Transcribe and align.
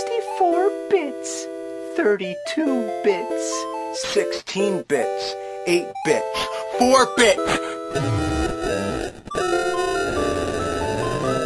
64 0.00 0.70
bits, 0.88 1.46
32 1.94 2.90
bits, 3.04 3.66
16 4.14 4.84
bits, 4.88 5.36
8 5.66 5.92
bits, 6.06 6.48
4 6.78 7.14
bits. 7.16 7.60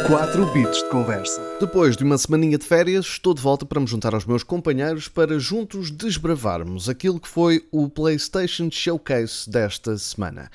4 0.07 0.45
bits 0.53 0.77
de 0.77 0.89
conversa. 0.89 1.41
Depois 1.59 1.97
de 1.97 2.05
uma 2.05 2.17
semaninha 2.17 2.57
de 2.57 2.65
férias, 2.65 3.05
estou 3.05 3.33
de 3.33 3.41
volta 3.41 3.65
para 3.65 3.81
me 3.81 3.87
juntar 3.87 4.13
aos 4.13 4.25
meus 4.25 4.43
companheiros 4.43 5.09
para 5.09 5.37
juntos 5.37 5.91
desbravarmos 5.91 6.87
aquilo 6.87 7.19
que 7.19 7.27
foi 7.27 7.67
o 7.73 7.89
PlayStation 7.89 8.69
Showcase 8.71 9.49
desta 9.49 9.97
semana. 9.97 10.49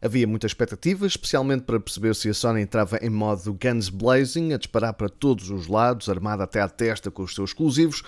Havia 0.00 0.26
muita 0.26 0.46
expectativa, 0.46 1.06
especialmente 1.06 1.62
para 1.62 1.80
perceber 1.80 2.14
se 2.14 2.28
a 2.28 2.34
Sony 2.34 2.60
entrava 2.60 2.98
em 2.98 3.10
modo 3.10 3.54
guns 3.54 3.88
blazing, 3.88 4.52
a 4.52 4.58
disparar 4.58 4.92
para 4.94 5.08
todos 5.08 5.50
os 5.50 5.66
lados, 5.66 6.08
armada 6.08 6.44
até 6.44 6.60
à 6.60 6.68
testa 6.68 7.10
com 7.10 7.22
os 7.22 7.34
seus 7.34 7.50
exclusivos, 7.50 8.02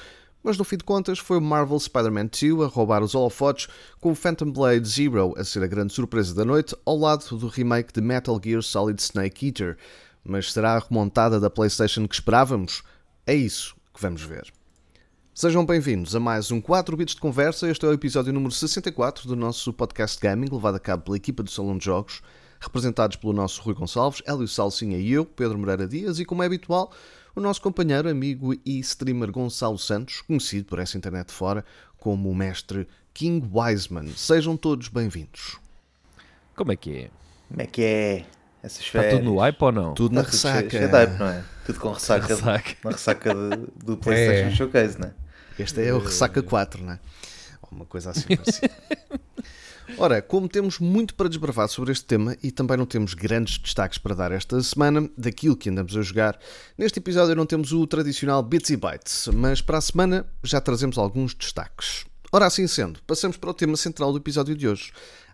mas 0.47 0.57
no 0.57 0.63
fim 0.63 0.77
de 0.77 0.85
contas 0.85 1.19
foi 1.19 1.39
o 1.39 1.43
Marvel 1.43 1.81
Spider-Man 1.81 2.27
2 2.27 2.63
a 2.63 2.67
roubar 2.67 3.03
os 3.03 3.15
holofotes, 3.15 3.67
com 3.99 4.13
o 4.13 4.15
Phantom 4.15 4.53
Blade 4.53 4.89
Zero 4.89 5.35
a 5.37 5.43
ser 5.43 5.63
a 5.63 5.67
grande 5.67 5.93
surpresa 5.93 6.35
da 6.35 6.45
noite, 6.45 6.77
ao 6.85 6.97
lado 6.97 7.37
do 7.37 7.49
remake 7.49 7.93
de 7.93 8.01
Metal 8.01 8.41
Gear 8.43 8.63
Solid 8.63 9.03
Snake 9.03 9.47
Eater. 9.47 9.77
Mas 10.23 10.53
será 10.53 10.77
a 10.77 10.79
remontada 10.79 11.41
da 11.41 11.51
PlayStation 11.51 12.07
que 12.07 12.15
esperávamos? 12.15 12.85
É 13.27 13.35
isso 13.35 13.75
que 13.93 14.01
vamos 14.01 14.23
ver. 14.23 14.53
Sejam 15.39 15.67
bem-vindos 15.67 16.17
a 16.17 16.21
mais 16.21 16.51
um 16.51 16.63
4 16.63 16.97
Bits 16.97 17.15
de 17.15 17.21
Conversa. 17.21 17.69
Este 17.69 17.85
é 17.85 17.89
o 17.89 17.93
episódio 17.93 18.33
número 18.33 18.51
64 18.51 19.29
do 19.29 19.37
nosso 19.37 19.71
podcast 19.71 20.19
Gaming, 20.19 20.49
levado 20.51 20.77
a 20.77 20.81
cabo 20.81 21.03
pela 21.05 21.17
equipa 21.19 21.43
do 21.43 21.51
Salão 21.51 21.77
de 21.77 21.85
Jogos, 21.85 22.23
representados 22.59 23.17
pelo 23.19 23.35
nosso 23.35 23.61
Rui 23.61 23.75
Gonçalves, 23.75 24.23
Hélio 24.27 24.49
Salsinha 24.49 24.97
e 24.97 25.13
eu, 25.13 25.27
Pedro 25.27 25.59
Moreira 25.59 25.87
Dias, 25.87 26.19
e 26.19 26.25
como 26.25 26.43
é 26.43 26.47
habitual, 26.47 26.91
o 27.35 27.41
nosso 27.43 27.61
companheiro, 27.61 28.09
amigo 28.09 28.55
e 28.65 28.79
streamer 28.81 29.31
Gonçalo 29.31 29.77
Santos, 29.79 30.23
conhecido 30.23 30.65
por 30.69 30.79
essa 30.79 30.97
internet 30.97 31.31
fora 31.31 31.63
como 31.99 32.31
o 32.31 32.35
mestre 32.35 32.89
King 33.13 33.47
Wiseman. 33.53 34.09
Sejam 34.17 34.57
todos 34.57 34.89
bem-vindos. 34.89 35.59
Como 36.57 36.73
é 36.73 36.77
que 36.77 36.91
é? 36.97 37.11
Como 37.49 37.61
é 37.61 37.67
que 37.67 37.83
é? 37.83 38.25
Essas 38.63 38.81
Está 38.81 39.01
férias. 39.03 39.19
tudo 39.21 39.25
no 39.31 39.39
hype 39.39 39.63
ou 39.63 39.71
não? 39.73 39.93
Tudo 39.93 40.15
na 40.15 40.23
Está 40.23 40.31
tudo 40.33 40.41
cheio- 40.41 40.55
ressaca. 40.55 40.71
cheio 40.79 40.89
de 40.89 40.93
hype, 40.97 41.19
não 41.19 41.27
é? 41.29 41.45
Tudo 41.67 41.79
com 41.81 41.93
ressaca, 41.93 42.27
Ressaca. 42.27 42.77
na 42.83 42.91
ressaca 42.91 43.35
de- 43.35 43.85
do 43.85 43.97
PlayStation 43.99 44.49
É. 44.49 44.51
Showcase, 44.55 44.99
não 44.99 45.09
é? 45.09 45.26
Este 45.59 45.87
é 45.87 45.95
o 45.95 45.99
Ressaca 45.99 46.43
4, 46.43 46.83
não 46.83 46.93
é? 46.93 47.01
Uma 47.71 47.87
coisa 47.87 48.11
assim 48.11 48.27
parecida. 48.37 48.71
Ora, 49.99 50.21
como 50.21 50.49
temos 50.49 50.79
muito 50.79 51.15
para 51.15 51.29
desbravar 51.29 51.69
sobre 51.69 51.93
este 51.93 52.05
tema 52.05 52.37
e 52.43 52.51
também 52.51 52.77
não 52.77 52.85
temos 52.85 53.15
grandes 53.15 53.57
destaques 53.57 53.99
para 53.99 54.15
dar 54.15 54.33
esta 54.33 54.61
semana 54.63 55.09
daquilo 55.17 55.57
que 55.57 55.71
andamos 55.71 55.97
a 55.97 56.03
jogar, 56.03 56.39
neste 56.77 56.99
episódio 56.99 57.35
não 57.35 57.47
temos 57.47 57.73
o 57.73 57.87
tradicional 57.87 58.43
Bits 58.43 58.71
e 58.71 58.77
Bytes, 58.77 59.29
mas 59.33 59.63
para 59.63 59.79
a 59.79 59.81
semana 59.81 60.27
já 60.43 60.61
trazemos 60.61 60.99
alguns 60.99 61.35
destaques. 61.35 62.05
Ora, 62.33 62.47
assim 62.47 62.67
sendo, 62.67 63.01
passamos 63.07 63.37
para 63.37 63.51
o 63.51 63.55
tema 63.55 63.77
central 63.77 64.13
do 64.13 64.19
episódio 64.19 64.57
de 64.57 64.69
hoje. 64.69 64.93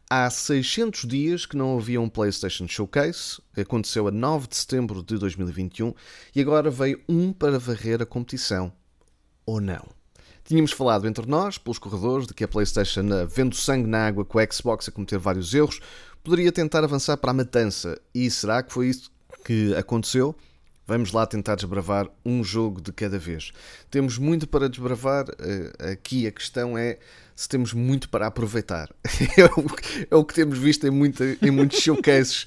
Há 0.08 0.28
600 0.28 1.08
dias 1.08 1.46
que 1.46 1.56
não 1.56 1.78
havia 1.78 2.00
um 2.00 2.08
PlayStation 2.08 2.68
Showcase, 2.68 3.40
aconteceu 3.56 4.06
a 4.06 4.10
9 4.10 4.46
de 4.46 4.56
setembro 4.56 5.02
de 5.02 5.16
2021 5.16 5.94
e 6.34 6.40
agora 6.40 6.70
veio 6.70 7.00
um 7.08 7.32
para 7.32 7.58
varrer 7.58 8.02
a 8.02 8.06
competição. 8.06 8.70
Ou 9.46 9.60
não? 9.60 10.01
Tínhamos 10.52 10.72
falado 10.72 11.08
entre 11.08 11.24
nós, 11.26 11.56
pelos 11.56 11.78
corredores, 11.78 12.26
de 12.26 12.34
que 12.34 12.44
a 12.44 12.46
PlayStation, 12.48 13.00
eh, 13.10 13.24
vendo 13.24 13.56
sangue 13.56 13.88
na 13.88 14.06
água 14.06 14.22
com 14.22 14.38
a 14.38 14.46
Xbox 14.46 14.86
a 14.86 14.92
cometer 14.92 15.16
vários 15.16 15.54
erros, 15.54 15.80
poderia 16.22 16.52
tentar 16.52 16.84
avançar 16.84 17.16
para 17.16 17.30
a 17.30 17.32
matança. 17.32 17.98
E 18.14 18.30
será 18.30 18.62
que 18.62 18.70
foi 18.70 18.88
isso 18.88 19.10
que 19.46 19.74
aconteceu? 19.74 20.36
Vamos 20.86 21.10
lá 21.10 21.24
tentar 21.26 21.54
desbravar 21.54 22.06
um 22.22 22.44
jogo 22.44 22.82
de 22.82 22.92
cada 22.92 23.18
vez. 23.18 23.50
Temos 23.90 24.18
muito 24.18 24.46
para 24.46 24.68
desbravar. 24.68 25.24
eh, 25.38 25.92
Aqui 25.92 26.26
a 26.26 26.30
questão 26.30 26.76
é 26.76 26.98
se 27.34 27.48
temos 27.48 27.72
muito 27.72 28.10
para 28.10 28.26
aproveitar. 28.26 28.90
É 29.38 29.46
o, 29.46 29.66
é 30.10 30.16
o 30.16 30.22
que 30.22 30.34
temos 30.34 30.58
visto 30.58 30.86
em, 30.86 30.90
muita, 30.90 31.24
em 31.40 31.50
muitos 31.50 31.78
showcases. 31.80 32.46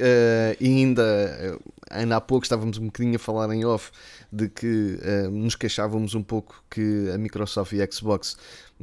Eh, 0.00 0.56
e 0.58 0.66
ainda, 0.66 1.02
eh, 1.02 1.58
ainda 1.90 2.16
há 2.16 2.20
pouco 2.20 2.44
estávamos 2.44 2.78
um 2.78 2.86
bocadinho 2.86 3.16
a 3.16 3.18
falar 3.18 3.54
em 3.54 3.64
off 3.64 3.90
de 4.32 4.48
que 4.48 4.98
eh, 5.02 5.28
nos 5.28 5.54
queixávamos 5.54 6.14
um 6.14 6.22
pouco 6.22 6.64
que 6.70 7.10
a 7.14 7.18
Microsoft 7.18 7.72
e 7.72 7.82
a 7.82 7.90
Xbox 7.90 8.36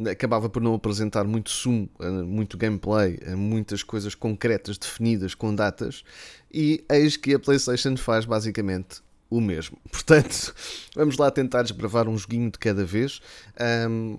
acabava 0.10 0.48
por 0.48 0.62
não 0.62 0.76
apresentar 0.76 1.24
muito 1.24 1.50
sumo, 1.50 1.90
muito 2.24 2.56
gameplay, 2.56 3.20
muitas 3.36 3.82
coisas 3.82 4.14
concretas, 4.14 4.78
definidas, 4.78 5.34
com 5.34 5.56
datas, 5.56 6.04
e 6.54 6.86
eis 6.88 7.18
que 7.18 7.34
a 7.34 7.40
PlayStation 7.40 7.98
faz 7.98 8.24
basicamente 8.24 9.02
o 9.28 9.42
mesmo. 9.42 9.76
Portanto, 9.92 10.54
vamos 10.96 11.18
lá 11.18 11.32
tentar 11.32 11.64
desbravar 11.64 12.08
um 12.08 12.16
joguinho 12.16 12.52
de 12.52 12.60
cada 12.60 12.86
vez. 12.86 13.20
Ahm, 13.60 14.18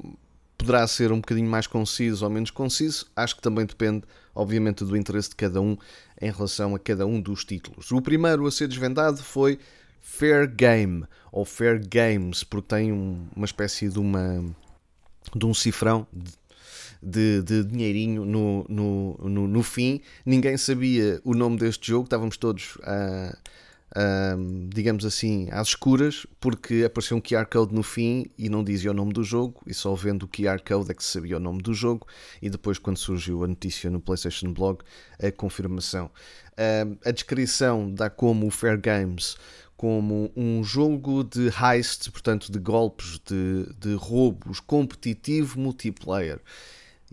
poderá 0.58 0.84
ser 0.88 1.12
um 1.12 1.20
bocadinho 1.20 1.48
mais 1.48 1.68
conciso 1.68 2.24
ou 2.24 2.30
menos 2.30 2.50
conciso, 2.50 3.06
acho 3.14 3.36
que 3.36 3.40
também 3.40 3.64
depende, 3.64 4.02
obviamente, 4.34 4.84
do 4.84 4.96
interesse 4.96 5.30
de 5.30 5.36
cada 5.36 5.60
um 5.60 5.78
em 6.20 6.30
relação 6.30 6.74
a 6.74 6.78
cada 6.78 7.06
um 7.06 7.20
dos 7.20 7.44
títulos. 7.44 7.90
O 7.92 8.00
primeiro 8.02 8.46
a 8.46 8.50
ser 8.50 8.68
desvendado 8.68 9.18
foi 9.18 9.58
Fair 10.00 10.48
Game, 10.48 11.04
ou 11.30 11.44
Fair 11.44 11.80
Games, 11.86 12.42
porque 12.44 12.68
tem 12.68 12.92
um- 12.92 13.26
uma 13.36 13.44
espécie 13.44 13.88
de 13.88 13.98
uma 13.98 14.44
de 15.36 15.44
um 15.44 15.52
cifrão 15.52 16.06
de, 17.02 17.42
de 17.42 17.62
dinheirinho 17.64 18.24
no, 18.24 18.64
no, 18.68 19.18
no, 19.28 19.46
no 19.48 19.62
fim. 19.62 20.00
Ninguém 20.24 20.56
sabia 20.56 21.20
o 21.22 21.34
nome 21.34 21.58
deste 21.58 21.88
jogo, 21.88 22.04
estávamos 22.04 22.36
todos, 22.38 22.78
ah, 22.82 23.36
ah, 23.94 24.36
digamos 24.68 25.04
assim, 25.04 25.48
às 25.50 25.68
escuras, 25.68 26.26
porque 26.40 26.84
apareceu 26.84 27.16
um 27.16 27.20
QR 27.20 27.46
Code 27.46 27.74
no 27.74 27.82
fim 27.82 28.26
e 28.36 28.48
não 28.48 28.62
dizia 28.62 28.90
o 28.90 28.94
nome 28.94 29.12
do 29.12 29.24
jogo, 29.24 29.62
e 29.66 29.74
só 29.74 29.94
vendo 29.94 30.24
o 30.24 30.28
QR 30.28 30.60
Code 30.66 30.90
é 30.90 30.94
que 30.94 31.02
sabia 31.02 31.36
o 31.36 31.40
nome 31.40 31.62
do 31.62 31.72
jogo, 31.72 32.06
e 32.40 32.50
depois, 32.50 32.78
quando 32.78 32.98
surgiu 32.98 33.44
a 33.44 33.46
notícia 33.46 33.90
no 33.90 34.00
PlayStation 34.00 34.52
Blog, 34.52 34.80
a 35.22 35.30
confirmação. 35.32 36.10
Ah, 36.56 37.08
a 37.08 37.10
descrição 37.10 37.92
dá 37.92 38.10
como 38.10 38.46
o 38.46 38.50
Fair 38.50 38.80
Games 38.80 39.36
como 39.78 40.32
um 40.36 40.64
jogo 40.64 41.22
de 41.22 41.48
heist, 41.50 42.10
portanto 42.10 42.50
de 42.50 42.58
golpes, 42.58 43.20
de, 43.24 43.72
de 43.78 43.94
roubos, 43.94 44.58
competitivo 44.58 45.60
multiplayer. 45.60 46.40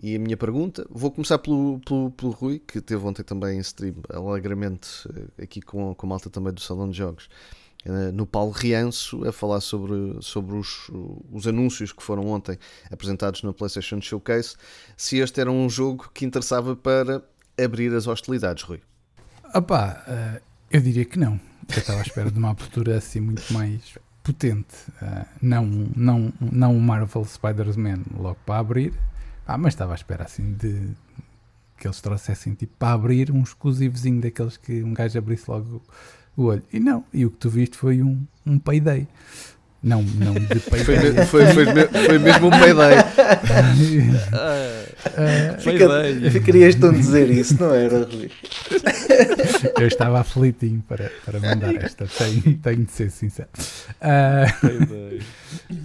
E 0.02 0.14
a 0.14 0.18
minha 0.18 0.36
pergunta, 0.36 0.86
vou 0.90 1.10
começar 1.10 1.38
pelo, 1.38 1.80
pelo, 1.80 2.10
pelo 2.10 2.30
Rui, 2.30 2.58
que 2.58 2.80
teve 2.80 3.04
ontem 3.04 3.22
também 3.22 3.56
em 3.56 3.60
stream, 3.60 3.94
alegremente, 4.10 4.88
eh, 5.38 5.44
aqui 5.44 5.62
com, 5.62 5.94
com 5.94 6.06
a 6.06 6.08
malta 6.08 6.28
também 6.28 6.52
do 6.52 6.60
Salão 6.60 6.90
de 6.90 6.98
Jogos, 6.98 7.30
eh, 7.84 8.12
no 8.12 8.26
Paulo 8.26 8.50
Rianço, 8.50 9.26
a 9.26 9.32
falar 9.32 9.60
sobre, 9.60 10.18
sobre 10.20 10.54
os, 10.54 10.90
os 11.32 11.46
anúncios 11.46 11.92
que 11.92 12.02
foram 12.02 12.26
ontem 12.26 12.58
apresentados 12.90 13.42
no 13.42 13.54
PlayStation 13.54 13.98
Showcase, 14.00 14.56
se 14.98 15.16
este 15.16 15.40
era 15.40 15.50
um 15.50 15.68
jogo 15.68 16.10
que 16.12 16.26
interessava 16.26 16.76
para 16.76 17.22
abrir 17.58 17.94
as 17.94 18.06
hostilidades, 18.06 18.64
Rui. 18.64 18.82
Opá, 19.54 20.04
eh, 20.06 20.42
eu 20.70 20.80
diria 20.82 21.06
que 21.06 21.18
não. 21.18 21.40
Eu 21.70 21.78
estava 21.78 22.00
à 22.00 22.02
espera 22.02 22.30
de 22.30 22.38
uma 22.38 22.50
abertura 22.50 22.98
assim 22.98 23.20
muito 23.20 23.50
mais 23.52 23.80
potente. 24.22 24.76
Não, 25.40 25.64
não, 25.96 26.32
não 26.40 26.76
o 26.76 26.80
Marvel 26.80 27.24
Spider-Man 27.24 28.02
logo 28.18 28.38
para 28.44 28.58
abrir, 28.58 28.92
ah, 29.46 29.56
mas 29.58 29.74
estava 29.74 29.92
à 29.92 29.94
espera 29.94 30.24
assim 30.24 30.52
de 30.54 30.88
que 31.78 31.86
eles 31.86 32.00
trouxessem 32.00 32.54
tipo 32.54 32.72
para 32.78 32.92
abrir 32.94 33.30
um 33.30 33.42
exclusivozinho 33.42 34.20
daqueles 34.20 34.56
que 34.56 34.82
um 34.82 34.92
gajo 34.94 35.18
abrisse 35.18 35.44
logo 35.50 35.82
o 36.36 36.44
olho. 36.44 36.62
E 36.72 36.80
não, 36.80 37.04
e 37.12 37.24
o 37.26 37.30
que 37.30 37.36
tu 37.36 37.50
viste 37.50 37.76
foi 37.76 38.02
um, 38.02 38.20
um 38.46 38.58
payday. 38.58 39.06
Não, 39.82 40.02
não 40.02 40.32
de 40.34 40.58
Foi, 40.58 40.82
payday. 40.84 41.26
foi, 41.26 41.46
foi, 41.52 41.64
me- 41.66 41.86
foi 42.06 42.18
mesmo 42.18 42.46
um 42.48 42.50
payday. 42.50 42.96
Foi 45.60 45.72
Fica, 45.78 45.84
ideia. 45.84 46.30
ficarias 46.30 46.74
tão 46.74 46.92
dizer 46.92 47.30
isso, 47.30 47.60
não 47.60 47.72
era, 47.74 48.04
Rui? 48.04 48.30
eu 49.78 49.86
estava 49.86 50.20
aflitinho 50.20 50.82
para, 50.88 51.10
para 51.24 51.38
mandar 51.40 51.74
esta, 51.76 52.06
tenho, 52.06 52.58
tenho 52.58 52.84
de 52.84 52.90
ser 52.90 53.10
sincero. 53.10 53.48
Ah, 54.00 54.46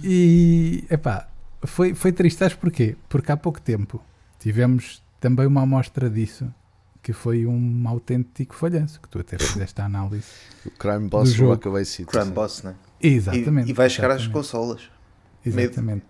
E, 0.02 0.84
epá, 0.90 1.28
foi, 1.64 1.94
foi 1.94 2.12
triste, 2.12 2.38
sabes 2.38 2.54
porquê? 2.56 2.96
Porque 3.08 3.30
há 3.32 3.36
pouco 3.36 3.60
tempo 3.60 4.02
tivemos 4.38 5.02
também 5.20 5.46
uma 5.46 5.62
amostra 5.62 6.10
disso, 6.10 6.52
que 7.02 7.12
foi 7.12 7.46
um 7.46 7.82
autêntico 7.88 8.54
falhanço, 8.54 9.00
que 9.00 9.08
tu 9.08 9.18
até 9.18 9.38
fizeste 9.38 9.80
a 9.80 9.84
análise. 9.86 10.26
O 10.66 10.70
Crime 10.70 11.08
Boss 11.08 11.30
Do 11.30 11.36
jogo. 11.36 11.50
Rockaway 11.52 11.84
City. 11.84 12.08
Crime 12.10 12.30
Boss, 12.32 12.62
não 12.62 12.70
é? 12.72 12.74
Exatamente. 13.00 13.68
E, 13.68 13.70
e 13.70 13.74
vai 13.74 13.88
chegar 13.90 14.10
às 14.12 14.26
consolas. 14.26 14.82
Exatamente. 15.44 16.04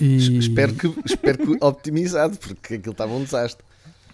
E, 0.00 0.38
Espero 0.38 0.74
que, 0.74 0.94
espero 1.04 1.38
que 1.38 1.64
optimizado, 1.64 2.38
porque 2.38 2.74
aquilo 2.74 2.92
estava 2.92 3.12
um 3.14 3.24
desastre. 3.24 3.64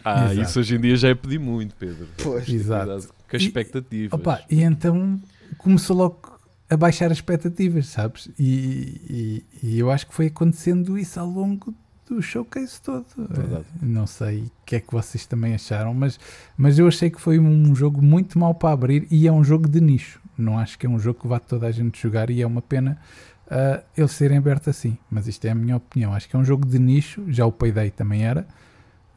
Ah, 0.05 0.27
Exato. 0.33 0.41
isso 0.49 0.61
hoje 0.61 0.77
em 0.77 0.81
dia 0.81 0.97
já 0.97 1.09
é 1.09 1.15
pedir 1.15 1.39
muito, 1.39 1.75
Pedro. 1.77 2.09
Pois. 2.23 2.49
Exato. 2.49 3.09
Com 3.29 3.37
as 3.37 3.43
E- 3.43 3.47
expectativas. 3.47 4.13
Opa, 4.19 4.43
e 4.51 4.63
então 4.63 5.21
começou 5.59 5.97
logo 5.97 6.34
a 6.75 6.77
baixar 6.77 7.07
as 7.11 7.19
expectativas, 7.19 7.87
sabes? 7.87 8.29
E, 8.39 9.01
e- 9.09 9.67
e 9.67 9.79
eu 9.79 9.91
acho 9.91 10.07
que 10.07 10.15
foi 10.15 10.27
acontecendo 10.27 10.99
isso 10.99 11.19
ao 11.19 11.27
longo 11.29 11.75
do 12.09 12.21
showcase 12.21 12.81
todo. 12.83 13.07
Verdade. 13.17 13.65
Não 13.81 14.07
sei 14.07 14.41
o 14.43 14.51
que 14.67 14.77
é 14.77 14.81
que 14.81 14.93
vocês 14.93 15.25
também 15.25 15.55
acharam, 15.55 15.95
mas, 15.95 16.19
mas 16.57 16.79
eu 16.79 16.87
achei 16.87 17.09
que 17.11 17.21
foi 17.21 17.39
um 17.39 17.75
jogo 17.75 18.03
muito 18.03 18.39
mau 18.39 18.55
para 18.55 18.73
abrir 18.73 19.07
e 19.11 19.27
é 19.27 19.33
um 19.33 19.43
jogo 19.43 19.67
de 19.69 19.81
nicho. 19.81 20.21
não 20.37 20.59
acho 20.59 20.79
que 20.79 20.85
é 20.87 20.89
um 20.91 20.99
jogo 20.99 21.21
que 21.21 21.27
vá 21.29 21.39
toda 21.41 21.67
a 21.67 21.71
gente 21.73 22.01
jogar 22.03 22.29
e 22.29 22.43
é 22.43 22.47
uma 22.47 22.61
pena 22.61 22.99
uh, 23.47 23.83
ele 23.97 24.09
serem 24.09 24.37
aberto 24.37 24.69
assim. 24.69 24.99
Mas 25.11 25.27
isto 25.29 25.45
é 25.47 25.51
a 25.51 25.55
minha 25.55 25.77
opinião. 25.77 26.13
Acho 26.13 26.29
que 26.29 26.37
é 26.37 26.39
um 26.39 26.45
jogo 26.45 26.67
de 26.67 26.79
nicho, 26.79 27.25
já 27.29 27.47
o 27.47 27.53
Payday 27.53 27.91
também 27.91 28.23
era, 28.25 28.47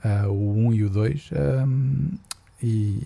uh, 0.06 0.30
o 0.32 0.68
1 0.68 0.74
e 0.74 0.84
o 0.86 0.90
2, 0.90 1.30
um, 1.68 2.10
e, 2.64 3.04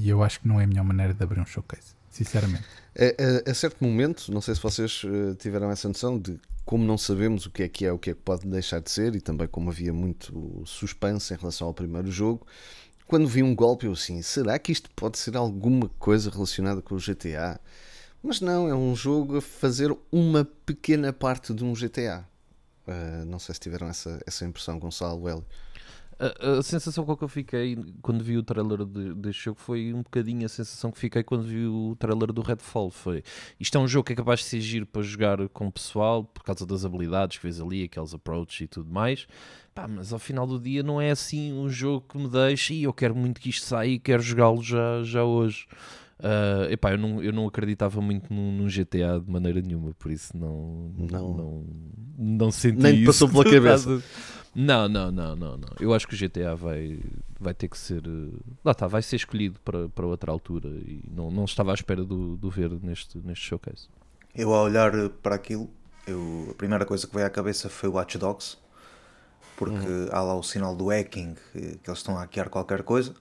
e 0.00 0.08
eu 0.08 0.22
acho 0.22 0.40
que 0.40 0.48
não 0.48 0.58
é 0.60 0.64
a 0.64 0.66
melhor 0.66 0.84
maneira 0.84 1.12
de 1.12 1.22
abrir 1.22 1.40
um 1.40 1.44
showcase, 1.46 1.94
sinceramente. 2.12 2.64
A, 2.96 3.48
a, 3.48 3.50
a 3.50 3.54
certo 3.54 3.82
momento, 3.82 4.30
não 4.30 4.40
sei 4.40 4.54
se 4.54 4.62
vocês 4.62 5.02
uh, 5.04 5.34
tiveram 5.34 5.70
essa 5.70 5.88
noção 5.88 6.18
de 6.18 6.38
como 6.64 6.84
não 6.84 6.96
sabemos 6.96 7.46
o 7.46 7.50
que 7.50 7.64
é 7.64 7.68
que 7.68 7.84
é, 7.84 7.92
o 7.92 7.98
que 7.98 8.10
é 8.10 8.14
que 8.14 8.20
pode 8.20 8.46
deixar 8.46 8.80
de 8.80 8.90
ser, 8.90 9.16
e 9.16 9.20
também 9.20 9.48
como 9.48 9.70
havia 9.70 9.92
muito 9.92 10.62
suspense 10.64 11.34
em 11.34 11.36
relação 11.36 11.66
ao 11.66 11.74
primeiro 11.74 12.10
jogo, 12.10 12.46
quando 13.06 13.26
vi 13.26 13.42
um 13.42 13.54
golpe 13.54 13.86
eu 13.86 13.92
assim, 13.92 14.22
será 14.22 14.58
que 14.58 14.70
isto 14.70 14.88
pode 14.94 15.18
ser 15.18 15.36
alguma 15.36 15.88
coisa 15.98 16.30
relacionada 16.30 16.80
com 16.80 16.94
o 16.94 16.98
GTA? 16.98 17.60
Mas 18.22 18.40
não, 18.40 18.68
é 18.68 18.74
um 18.74 18.94
jogo 18.94 19.38
a 19.38 19.42
fazer 19.42 19.94
uma 20.10 20.44
pequena 20.44 21.12
parte 21.12 21.52
de 21.52 21.64
um 21.64 21.72
GTA. 21.72 22.24
Uh, 22.86 23.24
não 23.26 23.38
sei 23.38 23.54
se 23.54 23.60
tiveram 23.60 23.88
essa, 23.88 24.20
essa 24.24 24.44
impressão, 24.44 24.78
Gonçalo, 24.78 25.28
Hélio. 25.28 25.44
A, 26.22 26.58
a, 26.58 26.62
sensação 26.62 27.04
com 27.04 27.16
que 27.16 27.24
eu 27.24 27.28
fiquei 27.28 27.76
quando 28.00 28.22
vi 28.22 28.36
o 28.36 28.44
trailer 28.44 28.84
de, 28.84 29.12
deste 29.14 29.46
jogo 29.46 29.58
foi 29.58 29.92
um 29.92 30.02
bocadinho 30.02 30.46
a 30.46 30.48
sensação 30.48 30.92
que 30.92 30.98
fiquei 31.00 31.24
quando 31.24 31.42
vi 31.42 31.66
o 31.66 31.96
trailer 31.98 32.32
do 32.32 32.42
Redfall. 32.42 32.90
Foi 32.90 33.24
isto 33.58 33.76
é 33.76 33.80
um 33.80 33.88
jogo 33.88 34.06
que 34.06 34.12
é 34.12 34.16
capaz 34.16 34.38
de 34.40 34.46
ser 34.46 34.60
giro 34.60 34.86
para 34.86 35.02
jogar 35.02 35.48
com 35.48 35.66
o 35.66 35.72
pessoal 35.72 36.22
por 36.22 36.44
causa 36.44 36.64
das 36.64 36.84
habilidades 36.84 37.38
que 37.38 37.42
vês 37.42 37.60
ali, 37.60 37.82
aqueles 37.82 38.14
approaches 38.14 38.60
e 38.60 38.66
tudo 38.68 38.88
mais. 38.88 39.26
Pá, 39.74 39.88
mas 39.88 40.12
ao 40.12 40.18
final 40.20 40.46
do 40.46 40.60
dia 40.60 40.82
não 40.82 41.00
é 41.00 41.10
assim 41.10 41.52
um 41.52 41.68
jogo 41.68 42.06
que 42.08 42.16
me 42.16 42.28
deixe 42.28 42.74
e 42.74 42.84
eu 42.84 42.92
quero 42.92 43.16
muito 43.16 43.40
que 43.40 43.48
isto 43.50 43.66
saia 43.66 43.88
e 43.88 43.98
quero 43.98 44.22
jogá-lo 44.22 44.62
já, 44.62 45.02
já 45.02 45.24
hoje. 45.24 45.66
Uh, 46.22 46.70
epá, 46.70 46.92
eu, 46.92 46.98
não, 46.98 47.20
eu 47.20 47.32
não 47.32 47.48
acreditava 47.48 48.00
muito 48.00 48.32
num, 48.32 48.52
num, 48.52 48.68
GTA 48.68 49.18
de 49.18 49.28
maneira 49.28 49.60
nenhuma, 49.60 49.92
por 49.98 50.12
isso 50.12 50.36
não, 50.36 50.92
não, 50.96 51.34
não, 51.34 51.66
não 52.16 52.50
senti 52.52 52.80
Nem 52.80 52.94
isso. 52.94 53.06
passou 53.06 53.28
pela 53.42 53.44
cabeça. 53.44 54.00
Não, 54.54 54.88
não, 54.88 55.10
não, 55.10 55.34
não, 55.34 55.56
não. 55.56 55.68
Eu 55.80 55.92
acho 55.92 56.06
que 56.06 56.14
o 56.14 56.16
GTA 56.16 56.54
vai, 56.54 57.00
vai 57.40 57.52
ter 57.54 57.66
que 57.66 57.76
ser. 57.76 58.02
Lá 58.64 58.70
está, 58.70 58.86
vai 58.86 59.02
ser 59.02 59.16
escolhido 59.16 59.58
para, 59.64 59.88
para 59.88 60.06
outra 60.06 60.30
altura 60.30 60.68
e 60.68 61.02
não, 61.10 61.28
não 61.28 61.44
estava 61.44 61.72
à 61.72 61.74
espera 61.74 62.04
do, 62.04 62.36
do 62.36 62.48
ver 62.48 62.70
neste, 62.80 63.18
neste 63.18 63.44
showcase. 63.44 63.88
Eu, 64.32 64.54
ao 64.54 64.64
olhar 64.64 64.92
para 65.22 65.34
aquilo, 65.34 65.68
eu, 66.06 66.48
a 66.52 66.54
primeira 66.54 66.86
coisa 66.86 67.04
que 67.04 67.14
veio 67.14 67.26
à 67.26 67.30
cabeça 67.30 67.68
foi 67.68 67.88
o 67.88 67.94
Watch 67.94 68.16
Dogs, 68.16 68.58
porque 69.56 69.86
uhum. 69.86 70.08
há 70.12 70.22
lá 70.22 70.34
o 70.36 70.42
sinal 70.42 70.76
do 70.76 70.88
hacking, 70.90 71.34
que 71.52 71.58
eles 71.58 71.98
estão 71.98 72.16
a 72.16 72.20
hackear 72.20 72.48
qualquer 72.48 72.84
coisa. 72.84 73.12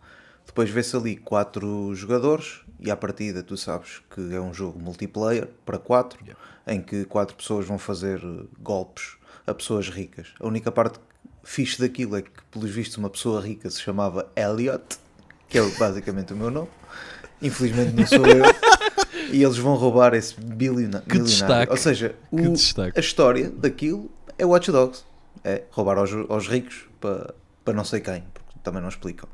Depois 0.46 0.70
vê-se 0.70 0.96
ali 0.96 1.16
quatro 1.16 1.96
jogadores 1.96 2.62
e 2.82 2.90
à 2.90 2.98
partida 2.98 3.44
tu 3.44 3.56
sabes 3.56 4.02
que 4.14 4.34
é 4.34 4.42
um 4.42 4.54
jogo 4.54 4.80
multiplayer 4.80 5.48
para 5.66 5.78
quatro, 5.78 6.20
yeah. 6.24 6.42
em 6.68 6.82
que 6.82 7.06
quatro 7.06 7.36
pessoas 7.36 7.66
vão 7.66 7.78
fazer 7.78 8.22
golpes 8.60 9.18
a 9.46 9.54
pessoas 9.54 9.90
ricas. 9.90 10.34
A 10.40 10.48
única 10.48 10.72
parte 10.72 11.00
fixe 11.44 11.80
daquilo 11.80 12.18
é 12.18 12.22
que, 12.22 12.30
pelos 12.52 12.72
vistos, 12.72 12.98
uma 12.98 13.10
pessoa 13.10 13.42
rica 13.42 13.70
se 13.70 13.82
chamava 13.82 14.32
Elliot, 14.36 14.98
que 15.48 15.58
é 15.58 15.62
basicamente 15.78 16.34
o 16.34 16.36
meu 16.36 16.50
nome. 16.50 16.70
Infelizmente 17.42 17.94
não 17.94 18.06
sou 18.06 18.26
eu. 18.26 18.44
e 19.32 19.44
eles 19.44 19.58
vão 19.58 19.76
roubar 19.76 20.14
esse 20.14 20.40
bilionário. 20.40 21.08
Que 21.08 21.20
destaque. 21.20 21.72
Ou 21.72 21.78
seja, 21.78 22.16
o, 22.32 22.38
a 22.96 23.00
história 23.00 23.50
daquilo 23.50 24.10
é 24.38 24.46
Watch 24.46 24.72
Dogs. 24.72 25.04
É 25.44 25.64
roubar 25.72 25.98
aos, 25.98 26.12
aos 26.30 26.48
ricos 26.48 26.86
para, 27.00 27.34
para 27.66 27.74
não 27.74 27.84
sei 27.84 28.00
quem, 28.00 28.24
porque 28.34 28.60
também 28.64 28.82
não 28.82 28.90
explicam. 28.90 29.28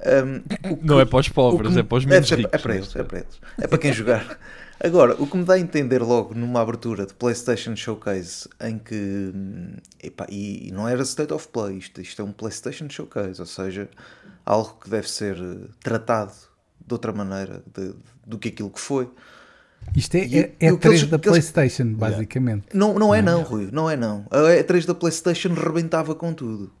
Um, 0.00 0.40
que, 0.40 0.86
não 0.86 0.98
é 0.98 1.04
para 1.04 1.18
os 1.18 1.28
pobres, 1.28 1.74
me, 1.74 1.80
é 1.80 1.82
para 1.82 1.98
os 1.98 2.04
menos 2.04 2.32
é, 2.32 2.34
ricos. 2.36 2.52
É 2.54 2.58
para 2.58 2.74
eles, 2.74 2.96
é 2.96 3.02
para 3.02 3.18
eles. 3.18 3.40
É 3.58 3.66
para 3.66 3.78
quem 3.78 3.92
jogar. 3.92 4.38
Agora, 4.82 5.14
o 5.18 5.26
que 5.26 5.36
me 5.36 5.44
dá 5.44 5.54
a 5.54 5.58
entender 5.58 6.02
logo 6.02 6.34
numa 6.34 6.62
abertura 6.62 7.04
de 7.04 7.12
PlayStation 7.12 7.76
Showcase 7.76 8.48
em 8.62 8.78
que. 8.78 9.32
Epá, 10.02 10.26
e 10.30 10.70
não 10.72 10.88
era 10.88 11.02
State 11.02 11.32
of 11.34 11.48
Play, 11.48 11.76
isto, 11.76 12.00
isto 12.00 12.22
é 12.22 12.24
um 12.24 12.32
PlayStation 12.32 12.88
Showcase, 12.88 13.40
ou 13.40 13.46
seja, 13.46 13.90
algo 14.44 14.78
que 14.82 14.88
deve 14.88 15.08
ser 15.08 15.36
eh, 15.36 15.68
tratado 15.82 16.32
de 16.86 16.94
outra 16.94 17.12
maneira 17.12 17.62
de, 17.74 17.94
do 18.26 18.38
que 18.38 18.48
aquilo 18.48 18.70
que 18.70 18.80
foi. 18.80 19.10
Isto 19.94 20.14
é, 20.14 20.26
e, 20.26 20.38
é, 20.38 20.54
é 20.60 20.76
3 20.76 21.06
da 21.08 21.18
PlayStation, 21.18 21.82
eles, 21.82 21.96
basicamente. 21.96 22.66
Não, 22.72 22.94
não 22.94 23.14
é, 23.14 23.20
não, 23.20 23.42
Rui, 23.42 23.68
não 23.70 23.88
é, 23.90 23.96
não. 23.96 24.26
A 24.30 24.38
E3 24.38 24.86
da 24.86 24.94
PlayStation 24.94 25.52
rebentava 25.52 26.14
com 26.14 26.32
tudo. 26.32 26.72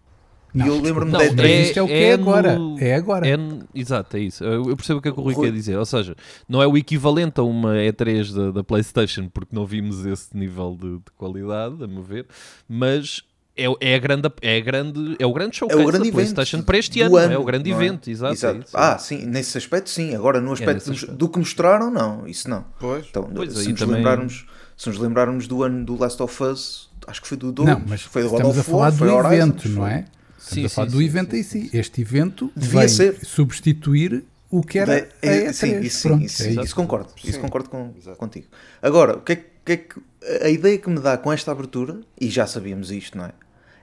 Não, 0.52 0.66
e 0.66 0.68
eu 0.68 0.80
lembro-me 0.80 1.12
da 1.12 1.20
E3. 1.20 1.62
Isto 1.62 1.78
é 1.78 1.82
o 1.82 1.86
que 1.86 1.92
é, 1.92 2.02
é 2.10 2.12
agora. 2.14 2.58
No, 2.58 2.78
é 2.78 2.94
agora. 2.94 3.28
É, 3.28 3.36
exato, 3.74 4.16
é 4.16 4.20
isso. 4.20 4.44
Eu 4.44 4.76
percebo 4.76 4.98
o 4.98 5.02
que 5.02 5.08
é 5.08 5.12
que 5.12 5.20
o 5.20 5.22
Rui, 5.22 5.34
Rui, 5.34 5.46
quer 5.46 5.52
dizer. 5.52 5.76
Ou 5.76 5.86
seja, 5.86 6.16
não 6.48 6.62
é 6.62 6.66
o 6.66 6.76
equivalente 6.76 7.40
a 7.40 7.42
uma 7.42 7.74
E3 7.74 8.34
da, 8.34 8.50
da 8.50 8.64
PlayStation, 8.64 9.28
porque 9.28 9.54
não 9.54 9.64
vimos 9.64 10.04
esse 10.04 10.36
nível 10.36 10.76
de, 10.80 10.98
de 10.98 11.10
qualidade, 11.16 11.82
a 11.82 11.86
meu 11.86 12.02
ver, 12.02 12.26
mas 12.68 13.22
é, 13.56 13.92
é, 13.92 13.94
a 13.94 13.98
grande, 13.98 14.32
é, 14.40 14.56
a 14.56 14.60
grande, 14.60 15.16
é 15.18 15.26
o 15.26 15.32
grande 15.32 15.56
showcase 15.56 15.80
é 15.80 15.84
o 15.84 15.86
grande 15.86 16.08
da 16.08 16.12
PlayStation 16.14 16.62
para 16.62 16.78
este 16.78 17.02
ano, 17.02 17.16
ano, 17.16 17.34
é 17.34 17.38
o 17.38 17.44
grande 17.44 17.70
é? 17.70 17.74
evento, 17.74 18.08
exato, 18.08 18.32
exato. 18.32 18.58
É 18.58 18.64
ah, 18.72 18.98
sim, 18.98 19.26
nesse 19.26 19.58
aspecto 19.58 19.90
sim, 19.90 20.14
agora 20.14 20.40
no 20.40 20.52
aspecto, 20.52 20.90
do, 20.90 21.06
do, 21.14 21.28
que 21.28 21.38
mostraram, 21.38 21.90
não, 21.90 22.26
isso 22.26 22.48
não. 22.48 22.64
Pois. 22.78 23.06
Então, 23.10 23.28
pois 23.34 23.52
se, 23.52 23.70
nos 23.70 23.80
também... 23.80 23.96
lembrarmos, 23.96 24.46
se 24.76 24.88
nos 24.88 24.98
lembrarmos 24.98 25.46
do 25.46 25.62
ano 25.62 25.84
do 25.84 25.98
Last 25.98 26.22
of 26.22 26.42
Us, 26.42 26.90
acho 27.06 27.20
que 27.20 27.28
foi 27.28 27.36
do 27.36 27.52
2, 27.52 27.68
não, 27.68 27.82
mas 27.86 28.02
foi 28.02 28.22
do 28.22 28.30
God 28.30 28.44
of 28.44 28.60
a 28.60 28.62
falar 28.62 28.78
War, 28.78 28.92
do 28.92 29.04
Horizon, 29.04 29.34
evento, 29.34 29.68
não 29.68 29.86
é? 29.86 30.06
Sim, 30.40 30.64
a 30.64 30.68
falar 30.70 30.88
sim, 30.88 30.96
do 30.96 30.98
sim, 30.98 31.06
evento 31.06 31.36
em 31.36 31.42
si. 31.42 31.70
Este 31.72 32.00
evento 32.00 32.50
devia 32.56 32.88
ser 32.88 33.24
substituir 33.24 34.24
o 34.50 34.62
que 34.62 34.78
era 34.78 35.02
de, 35.02 35.28
a 35.28 35.50
E3. 35.50 35.52
Sim, 35.52 35.80
isso, 35.80 36.08
Pronto, 36.08 36.24
isso, 36.24 36.42
é 36.42 36.50
isso, 36.50 36.74
concordo. 36.74 37.12
Isso 37.22 37.38
concordo 37.38 37.68
com, 37.68 37.92
contigo. 38.16 38.46
Agora, 38.80 39.18
o 39.18 39.20
que, 39.20 39.32
é, 39.32 39.44
que 39.64 39.72
é 39.72 39.76
que 39.76 40.00
a 40.42 40.48
ideia 40.48 40.78
que 40.78 40.88
me 40.88 40.98
dá 40.98 41.18
com 41.18 41.30
esta 41.30 41.52
abertura, 41.52 42.00
e 42.18 42.28
já 42.28 42.46
sabíamos 42.46 42.90
isto, 42.90 43.16
não 43.18 43.26
é? 43.26 43.32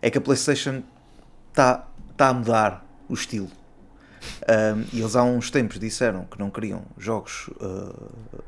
É 0.02 0.10
que 0.10 0.18
a 0.18 0.22
PlayStation 0.22 0.82
está 1.50 1.88
tá 2.18 2.30
a 2.30 2.34
mudar 2.34 2.86
o 3.08 3.14
estilo. 3.14 3.50
Um, 4.50 4.84
e 4.92 5.00
eles 5.00 5.16
há 5.16 5.24
uns 5.24 5.50
tempos 5.52 5.80
disseram 5.80 6.26
que 6.26 6.40
não 6.40 6.50
queriam 6.50 6.84
jogos 6.98 7.50
uh, 7.62 8.44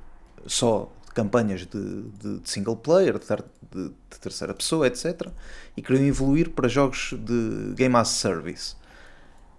só 0.45 0.91
campanhas 1.19 1.65
de, 1.65 2.03
de, 2.03 2.39
de 2.39 2.49
single 2.49 2.77
player, 2.77 3.19
de, 3.19 3.25
de, 3.25 3.89
de, 3.89 4.19
terceira 4.19 4.53
pessoa, 4.53 4.87
etc. 4.87 5.27
E 5.75 5.81
queriam 5.81 6.05
evoluir 6.05 6.51
para 6.51 6.69
jogos 6.69 7.13
de 7.13 7.73
Game 7.75 7.95
as 7.95 8.07
Service. 8.07 8.75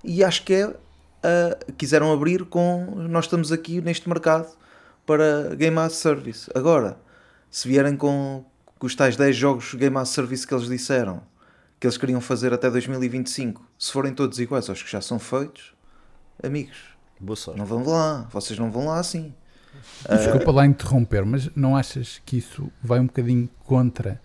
E 0.02 0.24
acho 0.24 0.44
que 0.44 0.54
é. 0.54 0.66
Uh, 0.66 1.74
quiseram 1.76 2.10
abrir 2.10 2.46
com. 2.46 2.94
Nós 2.96 3.26
estamos 3.26 3.52
aqui 3.52 3.82
neste 3.82 4.08
mercado 4.08 4.48
para 5.04 5.54
Game 5.54 5.78
as 5.78 5.92
Service. 5.92 6.50
Agora, 6.54 6.98
se 7.50 7.68
vierem 7.68 7.94
com, 7.94 8.42
com 8.78 8.86
os 8.86 8.94
tais 8.94 9.16
10 9.16 9.36
jogos 9.36 9.74
Game 9.74 9.96
as 9.98 10.08
Service 10.08 10.46
que 10.46 10.54
eles 10.54 10.66
disseram 10.66 11.22
que 11.78 11.86
eles 11.86 11.96
queriam 11.96 12.20
fazer 12.20 12.52
até 12.52 12.70
2025, 12.70 13.66
se 13.78 13.90
forem 13.90 14.12
todos 14.12 14.38
iguais 14.38 14.68
aos 14.68 14.82
que 14.82 14.90
já 14.90 15.00
são 15.00 15.18
feitos, 15.18 15.74
amigos, 16.42 16.76
não 17.56 17.64
vão 17.64 17.82
lá, 17.86 18.28
vocês 18.30 18.58
não 18.58 18.70
vão 18.70 18.86
lá 18.86 18.98
assim. 18.98 19.34
Desculpa 20.08 20.50
lá 20.50 20.66
interromper, 20.66 21.24
mas 21.24 21.50
não 21.54 21.76
achas 21.76 22.20
que 22.24 22.38
isso 22.38 22.70
vai 22.82 23.00
um 23.00 23.06
bocadinho 23.06 23.48
contra 23.64 24.20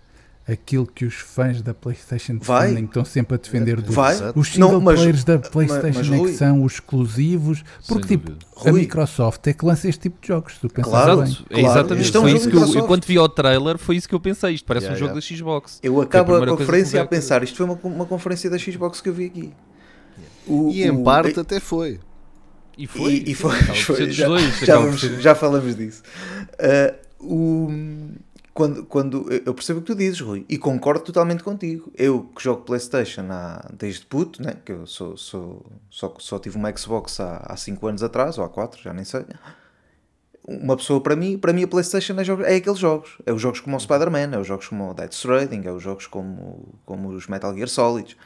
aquilo 0.48 0.86
que 0.86 1.04
os 1.04 1.14
fãs 1.14 1.60
da 1.60 1.74
PlayStation 1.74 2.36
defendem, 2.36 2.84
que 2.84 2.90
estão 2.90 3.04
sempre 3.04 3.34
a 3.34 3.38
defender 3.38 3.80
do 3.80 3.92
vai. 3.92 4.14
os 4.34 4.52
single 4.52 4.72
não, 4.72 4.80
mas, 4.80 5.00
players 5.00 5.24
da 5.24 5.38
PlayStation 5.38 5.98
mas, 5.98 6.08
mas, 6.08 6.20
é 6.20 6.24
que 6.24 6.32
são 6.34 6.62
os 6.62 6.74
exclusivos, 6.74 7.64
porque 7.88 8.16
tipo, 8.16 8.32
a 8.64 8.72
Microsoft 8.72 9.44
é 9.48 9.52
que 9.52 9.64
lança 9.64 9.88
este 9.88 10.02
tipo 10.02 10.20
de 10.20 10.28
jogos, 10.28 10.56
tu 10.58 10.68
pensas 10.68 10.90
claro, 10.90 11.22
bem. 11.22 11.34
Claro, 11.34 11.66
exatamente, 11.66 12.12
foi 12.12 12.32
isso 12.32 12.48
que 12.48 12.56
eu, 12.56 12.74
eu, 12.74 12.86
quando 12.86 13.04
vi 13.04 13.18
o 13.18 13.28
trailer, 13.28 13.76
foi 13.76 13.96
isso 13.96 14.08
que 14.08 14.14
eu 14.14 14.20
pensei, 14.20 14.54
isto 14.54 14.64
parece 14.64 14.86
yeah, 14.86 14.96
um 14.96 14.98
jogo 15.00 15.18
yeah. 15.18 15.32
da 15.32 15.36
Xbox. 15.36 15.80
Eu 15.82 16.00
acabo 16.00 16.34
a, 16.34 16.44
a 16.44 16.46
conferência 16.46 17.02
a 17.02 17.06
pensar, 17.06 17.42
isto 17.42 17.56
foi 17.56 17.66
uma, 17.66 17.78
uma 17.82 18.06
conferência 18.06 18.48
da 18.48 18.56
Xbox 18.56 19.00
que 19.00 19.08
eu 19.08 19.14
vi 19.14 19.26
aqui. 19.26 19.52
O, 20.46 20.70
e 20.70 20.84
em 20.84 20.90
o, 20.90 21.02
parte 21.02 21.40
até 21.40 21.58
foi. 21.58 21.98
E 22.76 22.86
foi. 22.86 23.12
E, 23.12 23.30
e 23.30 23.34
foi, 23.34 23.56
foi 23.74 24.10
já, 24.10 24.26
dois, 24.26 24.58
já, 24.58 24.78
vamos, 24.78 25.00
já, 25.00 25.34
falamos 25.34 25.74
disso. 25.76 26.02
Uh, 26.60 27.06
o, 27.18 27.70
quando, 28.56 28.86
quando 28.86 29.30
eu 29.30 29.52
percebo 29.52 29.80
o 29.80 29.82
que 29.82 29.92
tu 29.92 29.94
dizes, 29.94 30.20
Rui, 30.20 30.46
e 30.48 30.56
concordo 30.56 31.04
totalmente 31.04 31.42
contigo. 31.44 31.92
Eu 31.94 32.22
que 32.34 32.42
jogo 32.42 32.62
PlayStation 32.62 33.26
há, 33.30 33.62
desde 33.72 34.06
puto, 34.06 34.42
né? 34.42 34.56
que 34.64 34.72
eu 34.72 34.86
sou, 34.86 35.14
sou, 35.16 35.66
só, 35.90 36.14
só 36.18 36.38
tive 36.38 36.56
uma 36.56 36.74
Xbox 36.74 37.20
há 37.20 37.54
5 37.54 37.86
anos 37.86 38.02
atrás, 38.02 38.38
ou 38.38 38.44
há 38.44 38.48
4, 38.48 38.82
já 38.82 38.94
nem 38.94 39.04
sei. 39.04 39.26
Uma 40.42 40.74
pessoa 40.74 41.02
para 41.02 41.14
mim, 41.14 41.36
para 41.36 41.52
mim 41.52 41.64
a 41.64 41.68
PlayStation 41.68 42.14
é, 42.18 42.24
jogo, 42.24 42.44
é 42.44 42.56
aqueles 42.56 42.78
jogos. 42.78 43.18
É 43.26 43.32
os 43.32 43.42
jogos 43.42 43.60
como 43.60 43.76
o 43.76 43.80
Spider-Man, 43.80 44.34
é 44.34 44.38
os 44.38 44.46
jogos 44.46 44.68
como 44.68 44.90
o 44.90 44.94
Dead 44.94 45.12
Stranding, 45.12 45.66
é 45.66 45.72
os 45.72 45.82
jogos 45.82 46.06
como, 46.06 46.78
como 46.86 47.10
os 47.10 47.26
Metal 47.26 47.54
Gear 47.54 47.68
Solid. 47.68 48.16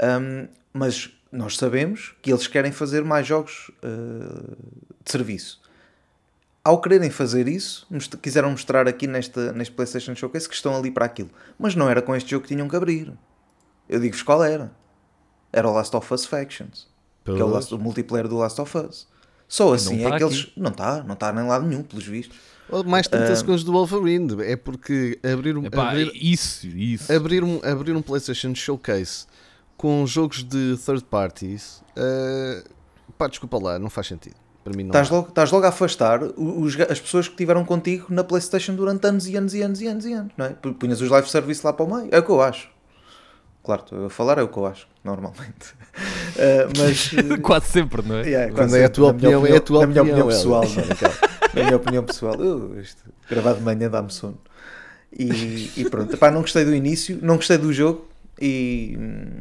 Um, 0.00 0.46
mas 0.72 1.10
nós 1.30 1.56
sabemos 1.56 2.14
que 2.22 2.32
eles 2.32 2.46
querem 2.46 2.72
fazer 2.72 3.04
mais 3.04 3.26
jogos 3.26 3.70
uh, 3.82 4.56
de 5.04 5.10
serviço. 5.10 5.60
Ao 6.64 6.80
quererem 6.80 7.10
fazer 7.10 7.48
isso, 7.48 7.86
quiseram 8.20 8.50
mostrar 8.50 8.86
aqui 8.88 9.06
nesta, 9.06 9.52
neste 9.52 9.72
PlayStation 9.72 10.14
Showcase 10.14 10.48
que 10.48 10.54
estão 10.54 10.76
ali 10.76 10.90
para 10.90 11.06
aquilo. 11.06 11.30
Mas 11.58 11.74
não 11.74 11.88
era 11.88 12.02
com 12.02 12.14
este 12.14 12.30
jogo 12.30 12.42
que 12.42 12.54
tinham 12.54 12.68
que 12.68 12.76
abrir. 12.76 13.12
Eu 13.88 14.00
digo-vos 14.00 14.22
qual 14.22 14.44
era. 14.44 14.70
Era 15.52 15.68
o 15.68 15.72
Last 15.72 15.96
of 15.96 16.12
Us 16.12 16.26
Factions. 16.26 16.86
Que 17.24 17.30
é 17.40 17.44
o, 17.44 17.48
Last, 17.48 17.74
o 17.74 17.78
multiplayer 17.78 18.28
do 18.28 18.36
Last 18.36 18.60
of 18.60 18.76
Us. 18.76 19.06
Só 19.46 19.72
assim 19.72 20.02
tá 20.02 20.14
é 20.14 20.18
que 20.18 20.24
eles. 20.24 20.40
aqui. 20.40 20.52
Não 20.56 20.70
está, 20.70 21.02
não 21.02 21.14
está 21.14 21.32
nem 21.32 21.46
lado 21.46 21.66
nenhum, 21.66 21.82
pelos 21.82 22.04
vistos. 22.04 22.36
Mais 22.84 23.08
30 23.08 23.34
segundos 23.36 23.64
do 23.64 23.72
Wolverine. 23.72 24.42
É 24.42 24.56
porque 24.56 25.18
abrir 25.22 25.56
um, 25.56 25.64
Epá, 25.64 25.88
abrir, 25.88 26.10
isso, 26.14 26.66
isso. 26.66 27.10
abrir, 27.10 27.42
um, 27.42 27.60
abrir 27.64 27.96
um 27.96 28.02
PlayStation 28.02 28.54
Showcase 28.54 29.26
com 29.78 30.04
jogos 30.06 30.44
de 30.44 30.76
third 30.84 31.02
parties, 31.04 31.82
eh, 31.96 32.62
pá, 33.16 33.28
desculpa 33.28 33.58
lá, 33.62 33.78
não 33.78 33.88
faz 33.88 34.08
sentido. 34.08 34.34
Para 34.64 34.76
mim 34.76 34.82
não 34.82 34.88
Estás 34.90 35.08
logo, 35.08 35.28
estás 35.28 35.50
logo 35.50 35.64
a 35.64 35.68
afastar 35.70 36.20
os 36.36 36.78
as 36.80 37.00
pessoas 37.00 37.26
que 37.26 37.32
estiveram 37.34 37.64
contigo 37.64 38.06
na 38.10 38.22
PlayStation 38.22 38.74
durante 38.74 39.06
anos 39.06 39.26
e 39.26 39.36
anos 39.36 39.54
e 39.54 39.62
anos 39.62 39.80
e 39.80 39.86
anos 39.86 40.04
e 40.04 40.12
anos, 40.12 40.32
não 40.36 40.44
é? 40.44 40.48
Pu- 40.50 40.74
Punhas 40.74 41.00
os 41.00 41.08
live 41.08 41.30
service 41.30 41.64
lá 41.64 41.72
para 41.72 41.86
o 41.86 41.96
meio. 41.96 42.08
É 42.12 42.18
o 42.18 42.22
que 42.22 42.30
eu 42.30 42.42
acho. 42.42 42.68
Claro, 43.64 43.82
estou 43.82 44.06
a 44.06 44.10
falar 44.10 44.36
é 44.38 44.42
o 44.42 44.48
que 44.48 44.58
eu 44.58 44.66
acho, 44.66 44.86
normalmente. 45.02 45.74
Eh, 46.36 46.68
mas. 46.78 47.10
Quase 47.42 47.66
sempre, 47.66 48.02
não 48.06 48.16
é? 48.18 48.22
Yeah, 48.22 48.52
Quando 48.52 48.70
quase 48.70 48.78
é 48.78 48.84
a 48.84 48.86
sempre. 48.86 48.94
tua 48.94 49.12
minha 49.12 49.38
opinião, 49.38 49.46
é 49.46 49.56
a 49.56 49.60
tua 49.60 49.78
opinião, 49.84 50.04
opinião 50.04 50.26
Hélio. 50.28 50.36
pessoal, 50.38 50.62
não 50.62 50.82
é? 50.82 51.54
Na 51.56 51.64
minha 51.64 51.76
opinião 51.76 52.04
pessoal, 52.04 52.36
uh, 52.38 52.80
isto, 52.80 53.02
gravado 53.28 53.58
de 53.58 53.64
manhã 53.64 53.90
dá-me 53.90 54.12
sono. 54.12 54.38
E, 55.12 55.72
e 55.76 55.90
pronto, 55.90 56.14
Epá, 56.14 56.30
não 56.30 56.42
gostei 56.42 56.64
do 56.64 56.72
início, 56.74 57.18
não 57.22 57.34
gostei 57.36 57.58
do 57.58 57.72
jogo 57.72 58.06
e 58.40 58.96
hum, 59.00 59.40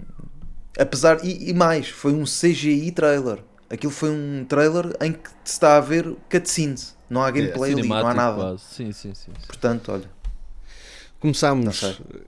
apesar, 0.78 1.24
e, 1.24 1.50
e 1.50 1.54
mais, 1.54 1.90
foi 1.90 2.14
um 2.14 2.24
CGI 2.24 2.92
trailer. 2.92 3.40
Aquilo 3.70 3.92
foi 3.92 4.10
um 4.10 4.46
trailer 4.48 4.96
em 5.02 5.12
que 5.12 5.30
se 5.44 5.54
está 5.54 5.78
a 5.78 5.82
ver 5.82 6.16
cutscenes, 6.32 6.96
não 7.10 7.22
há 7.22 7.30
gameplay 7.32 7.74
ali, 7.74 7.88
não 7.88 7.98
há 7.98 8.14
nada. 8.14 8.36
quase. 8.36 8.64
Sim, 8.64 8.92
sim, 8.94 9.14
sim. 9.14 9.32
sim. 9.38 9.48
Portanto, 9.48 9.92
olha, 9.92 10.18
Começámos 11.20 11.80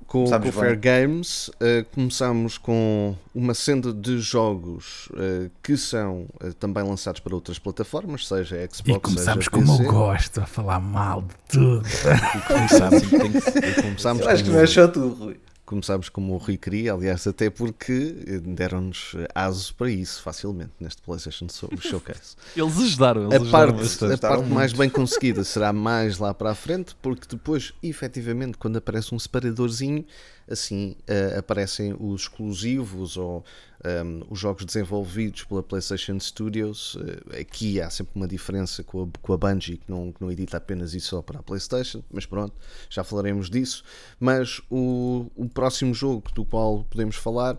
com, 0.08 0.26
Começámos 0.26 0.50
com 0.50 0.58
o 0.58 0.62
Fair. 0.62 0.80
Games, 0.80 1.52
eh, 1.60 1.86
começámos 1.94 2.58
com 2.58 3.16
uma 3.36 3.54
senda 3.54 3.94
de 3.94 4.18
jogos 4.18 5.10
eh, 5.16 5.52
que 5.62 5.78
são 5.78 6.26
eh, 6.42 6.52
também 6.60 6.84
lançados 6.84 7.20
para 7.20 7.36
outras 7.36 7.60
plataformas, 7.60 8.28
seja 8.28 8.56
Xbox, 8.72 8.82
E 8.90 9.00
começamos 9.00 9.46
seja 9.46 9.50
como 9.52 9.78
PC. 9.78 9.88
eu 9.88 9.92
gosto, 9.92 10.42
a 10.42 10.46
falar 10.48 10.80
mal 10.80 11.22
de 11.22 11.36
tudo. 11.50 11.84
Começámos, 12.48 13.04
e 13.04 13.82
começámos 13.84 14.26
acho 14.28 14.44
que 14.44 14.50
não 14.50 14.60
é 14.60 14.66
só 14.66 14.88
tu, 14.88 15.08
Rui. 15.10 15.40
Começámos 15.70 16.10
como 16.10 16.34
o 16.34 16.38
Rui 16.38 16.58
queria, 16.58 16.94
aliás, 16.94 17.28
até 17.28 17.48
porque 17.48 18.16
eh, 18.26 18.40
deram-nos 18.40 19.12
aso 19.36 19.76
para 19.76 19.92
isso 19.92 20.20
facilmente 20.24 20.72
neste 20.80 21.00
PlayStation 21.04 21.48
Show- 21.48 21.70
Showcase. 21.80 22.36
Eles 22.58 22.76
ajudaram, 22.80 23.22
eles 23.26 23.34
A 23.34 23.36
ajudaram 23.44 23.68
parte, 23.74 23.84
bastante. 23.84 24.14
a 24.14 24.18
parte 24.30 24.46
mais 24.50 24.74
bem 24.74 24.90
conseguida 24.90 25.44
será 25.44 25.72
mais 25.72 26.18
lá 26.18 26.34
para 26.34 26.50
a 26.50 26.56
frente, 26.56 26.96
porque 27.04 27.28
depois, 27.30 27.72
efetivamente, 27.84 28.58
quando 28.58 28.78
aparece 28.78 29.14
um 29.14 29.20
separadorzinho, 29.20 30.04
assim 30.50 30.96
eh, 31.06 31.36
aparecem 31.38 31.96
os 32.00 32.22
exclusivos 32.24 33.16
ou 33.16 33.46
ehm, 33.84 34.22
os 34.30 34.40
jogos 34.40 34.66
desenvolvidos 34.66 35.44
pela 35.44 35.64
PlayStation 35.64 36.20
Studios. 36.20 36.98
Eh, 37.32 37.42
aqui 37.42 37.82
há 37.82 37.90
sempre 37.90 38.14
uma 38.16 38.28
diferença 38.28 38.84
com 38.84 39.04
a, 39.04 39.08
com 39.22 39.34
a 39.34 39.38
Bungie, 39.38 39.78
que 39.78 39.90
não, 39.90 40.12
que 40.12 40.22
não 40.22 40.32
edita 40.32 40.58
apenas 40.58 40.94
e 40.94 41.00
só 41.00 41.22
para 41.22 41.40
a 41.40 41.44
PlayStation, 41.44 42.04
mas 42.12 42.26
pronto, 42.26 42.54
já 42.90 43.04
falaremos 43.04 43.50
disso. 43.50 43.84
Mas 44.20 44.62
o, 44.70 45.28
o 45.36 45.48
próximo 45.48 45.94
jogo 45.94 46.32
do 46.34 46.46
qual 46.46 46.84
podemos 46.90 47.16
falar 47.16 47.58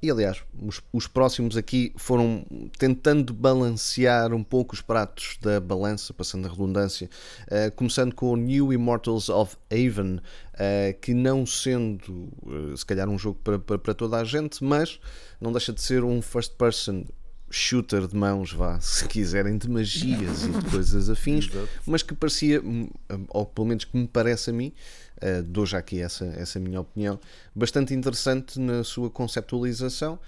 e 0.00 0.08
aliás, 0.12 0.40
os, 0.62 0.80
os 0.92 1.08
próximos 1.08 1.56
aqui 1.56 1.92
foram 1.96 2.46
tentando 2.78 3.34
balancear 3.34 4.32
um 4.32 4.44
pouco 4.44 4.74
os 4.74 4.80
pratos 4.80 5.36
da 5.42 5.58
balança, 5.58 6.14
passando 6.14 6.46
a 6.46 6.50
redundância, 6.50 7.10
eh, 7.48 7.68
começando 7.70 8.14
com 8.14 8.30
o 8.30 8.36
New 8.36 8.72
Immortals 8.72 9.28
of 9.28 9.56
Haven, 9.68 10.20
que 11.00 11.14
não 11.14 11.46
sendo 11.46 12.28
eh, 12.46 12.76
se 12.76 12.84
calhar 12.84 13.08
um 13.08 13.18
jogo 13.18 13.38
para, 13.42 13.58
para, 13.58 13.78
para 13.78 13.94
toda 13.94 14.16
a 14.16 14.24
gente, 14.24 14.62
mas 14.62 14.98
não 15.40 15.52
deixa 15.52 15.72
de 15.72 15.80
ser 15.80 16.02
um 16.02 16.20
first 16.20 16.54
person 16.54 17.04
shooter 17.50 18.06
de 18.06 18.16
mãos, 18.16 18.52
vá, 18.52 18.78
se 18.82 19.06
quiserem, 19.06 19.56
de 19.56 19.68
magias 19.68 20.44
e 20.44 20.50
de 20.50 20.70
coisas 20.70 21.08
afins, 21.08 21.48
mas 21.86 22.02
que 22.02 22.14
parecia, 22.14 22.60
hum, 22.60 22.88
ou 23.28 23.46
pelo 23.46 23.68
menos 23.68 23.84
que 23.84 23.96
me 23.96 24.06
parece 24.06 24.50
a 24.50 24.52
mim, 24.52 24.72
uh, 25.22 25.42
dou 25.42 25.64
já 25.64 25.78
aqui 25.78 26.00
essa, 26.00 26.24
essa 26.36 26.58
minha 26.58 26.80
opinião, 26.80 27.18
bastante 27.54 27.94
interessante 27.94 28.58
na 28.58 28.84
sua 28.84 29.08
conceptualização, 29.08 30.18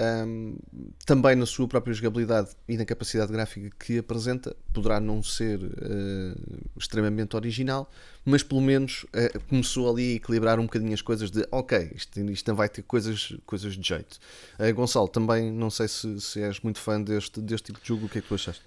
um, 0.00 0.56
também 1.04 1.36
na 1.36 1.44
sua 1.44 1.68
própria 1.68 1.92
jogabilidade 1.92 2.50
e 2.68 2.76
na 2.76 2.84
capacidade 2.84 3.30
gráfica 3.30 3.70
que 3.78 3.98
apresenta, 3.98 4.56
poderá 4.72 4.98
não 4.98 5.22
ser 5.22 5.60
uh, 5.60 6.68
extremamente 6.76 7.36
original, 7.36 7.90
mas 8.24 8.42
pelo 8.42 8.60
menos 8.60 9.04
uh, 9.04 9.40
começou 9.48 9.90
ali 9.90 10.12
a 10.12 10.16
equilibrar 10.16 10.58
um 10.58 10.64
bocadinho 10.64 10.94
as 10.94 11.02
coisas 11.02 11.30
de 11.30 11.46
ok, 11.50 11.92
isto, 11.94 12.18
isto 12.30 12.54
vai 12.54 12.68
ter 12.68 12.82
coisas, 12.82 13.36
coisas 13.44 13.76
de 13.76 13.86
jeito. 13.86 14.18
Uh, 14.58 14.72
Gonçalo, 14.74 15.08
também 15.08 15.52
não 15.52 15.70
sei 15.70 15.88
se, 15.88 16.20
se 16.20 16.40
és 16.40 16.60
muito 16.60 16.78
fã 16.78 17.00
deste, 17.00 17.40
deste 17.40 17.66
tipo 17.66 17.80
de 17.80 17.88
jogo, 17.88 18.06
o 18.06 18.08
que 18.08 18.18
é 18.18 18.22
que 18.22 18.28
tu 18.28 18.34
achaste? 18.34 18.62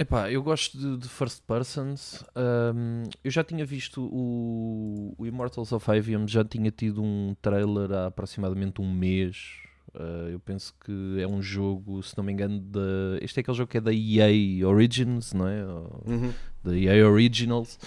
Epá, 0.00 0.30
eu 0.30 0.40
gosto 0.44 0.78
de, 0.78 0.96
de 0.96 1.08
first 1.08 1.42
persons. 1.42 2.22
Um, 2.36 3.02
eu 3.24 3.32
já 3.32 3.42
tinha 3.42 3.66
visto 3.66 4.00
o, 4.00 5.12
o 5.18 5.26
Immortals 5.26 5.72
of 5.72 5.90
Avium, 5.90 6.28
já 6.28 6.44
tinha 6.44 6.70
tido 6.70 7.02
um 7.02 7.34
trailer 7.42 7.90
há 7.90 8.06
aproximadamente 8.06 8.80
um 8.80 8.88
mês. 8.88 9.67
Uh, 9.98 10.28
eu 10.30 10.38
penso 10.38 10.72
que 10.84 11.20
é 11.20 11.26
um 11.26 11.42
jogo, 11.42 12.00
se 12.04 12.16
não 12.16 12.22
me 12.22 12.32
engano, 12.32 12.60
da. 12.60 13.18
Este 13.20 13.38
é 13.38 13.40
aquele 13.40 13.56
jogo 13.56 13.68
que 13.68 13.78
é 13.78 13.80
da 13.80 13.92
EA 13.92 14.66
Origins, 14.68 15.32
não 15.32 15.48
é? 15.48 15.64
Uhum. 16.06 16.32
Da 16.62 16.76
EA 16.76 17.04
Originals. 17.04 17.80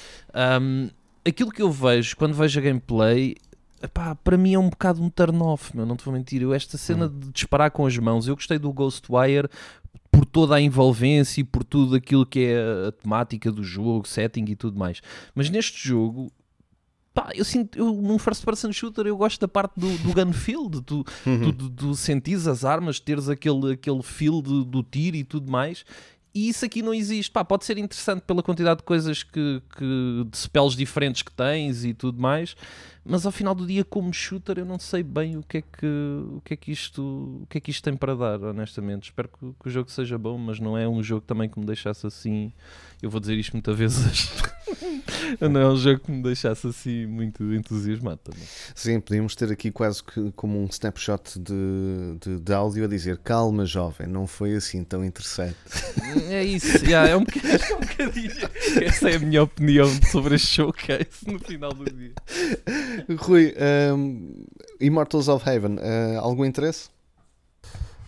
Um, 0.62 0.90
aquilo 1.26 1.52
que 1.52 1.62
eu 1.62 1.72
vejo 1.72 2.18
quando 2.18 2.34
vejo 2.34 2.60
a 2.60 2.62
gameplay. 2.62 3.36
epá, 3.82 4.14
para 4.14 4.38
mim 4.38 4.54
é 4.54 4.60
um 4.60 4.70
bocado 4.70 5.02
um 5.02 5.10
turn-off, 5.10 5.76
não 5.78 5.96
te 5.96 6.04
vou 6.04 6.14
mentir. 6.14 6.42
Eu, 6.42 6.54
esta 6.54 6.78
cena 6.78 7.08
de 7.08 7.32
disparar 7.32 7.72
com 7.72 7.86
as 7.86 7.98
mãos, 7.98 8.28
eu 8.28 8.36
gostei 8.36 8.60
do 8.60 8.74
Ghostwire 8.74 9.48
por 10.12 10.26
toda 10.26 10.56
a 10.56 10.62
envolvência 10.62 11.40
e 11.40 11.46
por 11.46 11.64
tudo 11.64 11.96
aquilo 11.96 12.26
que 12.26 12.42
é 12.42 12.90
a 12.90 12.92
temática 12.92 13.50
do 13.50 13.64
jogo, 13.64 14.06
setting 14.06 14.44
e 14.50 14.56
tudo 14.58 14.78
mais. 14.78 15.02
Mas 15.34 15.50
neste 15.50 15.88
jogo, 15.88 16.30
pá, 17.14 17.30
eu 17.36 17.44
sinto, 17.46 17.78
eu, 17.78 17.94
num 17.94 18.18
first 18.18 18.44
person 18.46 18.72
shooter, 18.72 19.06
eu 19.08 19.18
gosto 19.18 19.40
da 19.40 19.48
parte 19.48 19.74
do, 19.78 19.90
do 20.00 20.14
gun 20.14 20.32
feel, 20.34 20.70
do, 20.70 20.82
do, 20.82 21.70
do 21.70 21.96
sentires 21.96 22.48
as 22.48 22.64
armas, 22.66 23.00
teres 23.00 23.28
aquele, 23.30 23.74
aquele 23.74 24.02
feel 24.02 24.42
de- 24.42 24.66
do 24.66 24.82
tiro 24.84 25.18
e 25.18 25.24
tudo 25.24 25.52
mais. 25.52 25.84
E 26.34 26.48
isso 26.48 26.64
aqui 26.64 26.82
não 26.82 26.94
existe. 26.94 27.30
Pá, 27.30 27.44
pode 27.44 27.66
ser 27.66 27.78
interessante 27.78 28.22
pela 28.22 28.42
quantidade 28.42 28.78
de 28.78 28.84
coisas 28.86 29.22
que, 29.22 29.62
que 29.78 30.26
de 30.32 30.38
spells 30.38 30.78
diferentes 30.78 31.22
que 31.24 31.32
tens 31.34 31.84
e 31.84 31.94
tudo 31.94 32.22
mais, 32.22 32.56
mas 33.04 33.26
ao 33.26 33.32
final 33.32 33.56
do 33.56 33.66
dia, 33.66 33.84
como 33.84 34.14
shooter, 34.14 34.60
eu 34.60 34.66
não 34.66 34.78
sei 34.78 35.02
bem 35.02 35.36
o 35.36 35.44
que 35.44 35.58
é 35.58 35.62
que, 35.62 35.86
o 35.86 36.42
que, 36.46 36.54
é 36.54 36.58
que, 36.58 36.72
isto, 36.72 37.02
o 37.42 37.48
que, 37.50 37.58
é 37.58 37.62
que 37.62 37.72
isto 37.72 37.84
tem 37.84 37.96
para 37.96 38.16
dar, 38.16 38.42
honestamente. 38.44 39.06
Espero 39.06 39.28
que, 39.28 39.54
que 39.60 39.68
o 39.68 39.72
jogo 39.72 39.90
seja 39.90 40.18
bom, 40.18 40.38
mas 40.38 40.60
não 40.60 40.78
é 40.78 40.88
um 40.88 41.02
jogo 41.02 41.22
também 41.26 41.50
que 41.50 41.60
me 41.60 41.66
deixasse 41.66 42.06
assim. 42.06 42.54
Eu 43.02 43.10
vou 43.10 43.20
dizer 43.20 43.36
isto 43.36 43.54
muitas 43.54 43.76
vezes. 43.76 44.32
não 45.40 45.60
é 45.60 45.68
um 45.68 45.78
jogo 45.78 46.00
que 46.00 46.12
me 46.12 46.22
deixasse 46.22 46.68
assim 46.68 47.06
muito 47.06 47.44
entusiasmado 47.54 48.20
também. 48.24 48.44
Sim, 48.76 49.00
podíamos 49.00 49.36
ter 49.36 49.52
aqui 49.52 49.72
quase 49.72 50.04
que 50.04 50.32
como 50.34 50.60
um 50.60 50.66
snapshot 50.66 51.40
de, 51.40 52.18
de, 52.20 52.40
de 52.40 52.54
áudio 52.54 52.86
a 52.86 52.88
dizer 52.88 53.18
calma 53.18 53.66
jovem, 53.66 54.08
não 54.08 54.28
foi 54.28 54.54
assim 54.56 54.84
tão 54.84 55.04
interessante. 55.04 55.58
É 56.30 56.44
isso, 56.44 56.86
yeah, 56.86 57.10
é, 57.10 57.16
um 57.16 57.24
bocadinho, 57.24 57.54
é 57.54 57.76
um 57.76 57.80
bocadinho. 57.80 58.86
Essa 58.86 59.10
é 59.10 59.16
a 59.16 59.20
minha 59.20 59.44
opinião 59.44 59.88
sobre 60.12 60.36
este 60.36 60.48
showcase 60.48 61.26
no 61.26 61.40
final 61.40 61.74
do 61.74 61.86
dia. 61.86 62.14
Rui, 63.18 63.54
um, 63.94 64.46
Immortals 64.80 65.28
of 65.28 65.48
Haven, 65.48 65.76
uh, 65.76 66.20
algum 66.20 66.46
interesse? 66.46 66.90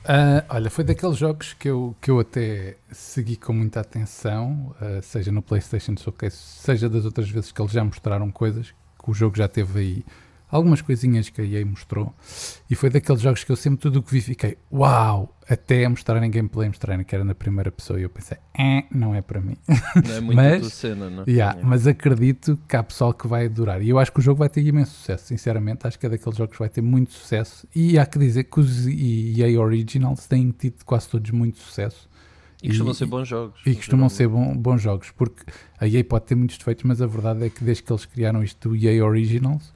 Ah, 0.05 0.43
olha, 0.49 0.69
foi 0.69 0.83
daqueles 0.83 1.17
jogos 1.17 1.53
que 1.53 1.69
eu, 1.69 1.95
que 2.01 2.11
eu 2.11 2.19
até 2.19 2.75
segui 2.91 3.37
com 3.37 3.53
muita 3.53 3.79
atenção, 3.79 4.75
ah, 4.81 5.01
seja 5.01 5.31
no 5.31 5.41
PlayStation 5.41 5.95
Showcase, 5.95 6.35
seja 6.35 6.89
das 6.89 7.05
outras 7.05 7.29
vezes 7.29 7.53
que 7.53 7.61
eles 7.61 7.71
já 7.71 7.83
mostraram 7.83 8.29
coisas, 8.29 8.73
que 9.01 9.09
o 9.09 9.13
jogo 9.13 9.37
já 9.37 9.47
teve 9.47 9.79
aí 9.79 10.05
algumas 10.55 10.81
coisinhas 10.81 11.29
que 11.29 11.41
a 11.41 11.43
EA 11.45 11.65
mostrou, 11.65 12.13
e 12.69 12.75
foi 12.75 12.89
daqueles 12.89 13.21
jogos 13.21 13.43
que 13.43 13.51
eu 13.51 13.55
sempre 13.55 13.79
tudo 13.79 13.99
o 13.99 14.03
que 14.03 14.11
vi 14.11 14.21
fiquei, 14.21 14.57
uau, 14.71 15.35
até 15.49 15.83
a 15.85 15.89
mostrarem 15.89 16.29
gameplay, 16.31 16.67
mostrarem 16.69 17.03
que 17.03 17.13
era 17.13 17.23
na 17.25 17.35
primeira 17.35 17.71
pessoa, 17.71 17.99
e 17.99 18.03
eu 18.03 18.09
pensei, 18.09 18.37
eh, 18.57 18.83
não 18.91 19.13
é 19.15 19.21
para 19.21 19.41
mim. 19.41 19.57
Não 20.05 20.15
é 20.15 20.21
muito 20.21 20.35
Mas- 20.35 20.73
cena, 20.73 21.09
não? 21.09 21.23
Yeah, 21.27 21.53
Yeah. 21.53 21.61
Mas 21.67 21.85
acredito 21.87 22.57
que 22.67 22.75
há 22.75 22.83
pessoal 22.83 23.13
que 23.13 23.27
vai 23.27 23.45
adorar. 23.47 23.81
E 23.81 23.89
eu 23.89 23.99
acho 23.99 24.11
que 24.11 24.19
o 24.19 24.21
jogo 24.21 24.39
vai 24.39 24.47
ter 24.49 24.61
imenso 24.65 24.91
sucesso, 24.91 25.25
sinceramente. 25.27 25.85
Acho 25.85 25.99
que 25.99 26.05
é 26.05 26.09
daqueles 26.09 26.37
jogos 26.37 26.53
que 26.55 26.59
vai 26.59 26.69
ter 26.69 26.81
muito 26.81 27.11
sucesso. 27.11 27.67
E 27.75 27.97
há 27.99 28.05
que 28.05 28.17
dizer 28.19 28.45
que 28.45 28.59
os 28.59 28.87
EA 28.87 29.59
Originals 29.59 30.25
têm 30.27 30.51
tido 30.51 30.85
quase 30.85 31.09
todos 31.09 31.29
muito 31.31 31.57
sucesso. 31.57 32.07
E 32.61 32.69
costumam 32.69 32.93
E- 32.93 32.95
ser 32.95 33.05
bons 33.07 33.27
jogos. 33.27 33.59
E 33.65 33.75
costumam 33.75 34.07
ser 34.09 34.27
bom- 34.29 34.55
bons 34.55 34.81
jogos, 34.81 35.11
porque 35.11 35.43
a 35.77 35.85
EA 35.85 36.01
pode 36.05 36.25
ter 36.25 36.35
muitos 36.35 36.57
defeitos, 36.57 36.85
mas 36.85 37.01
a 37.01 37.07
verdade 37.07 37.43
é 37.45 37.49
que 37.49 37.61
desde 37.61 37.83
que 37.83 37.91
eles 37.91 38.05
criaram 38.05 38.41
isto 38.41 38.69
do 38.69 38.75
EA 38.77 39.03
Originals, 39.05 39.73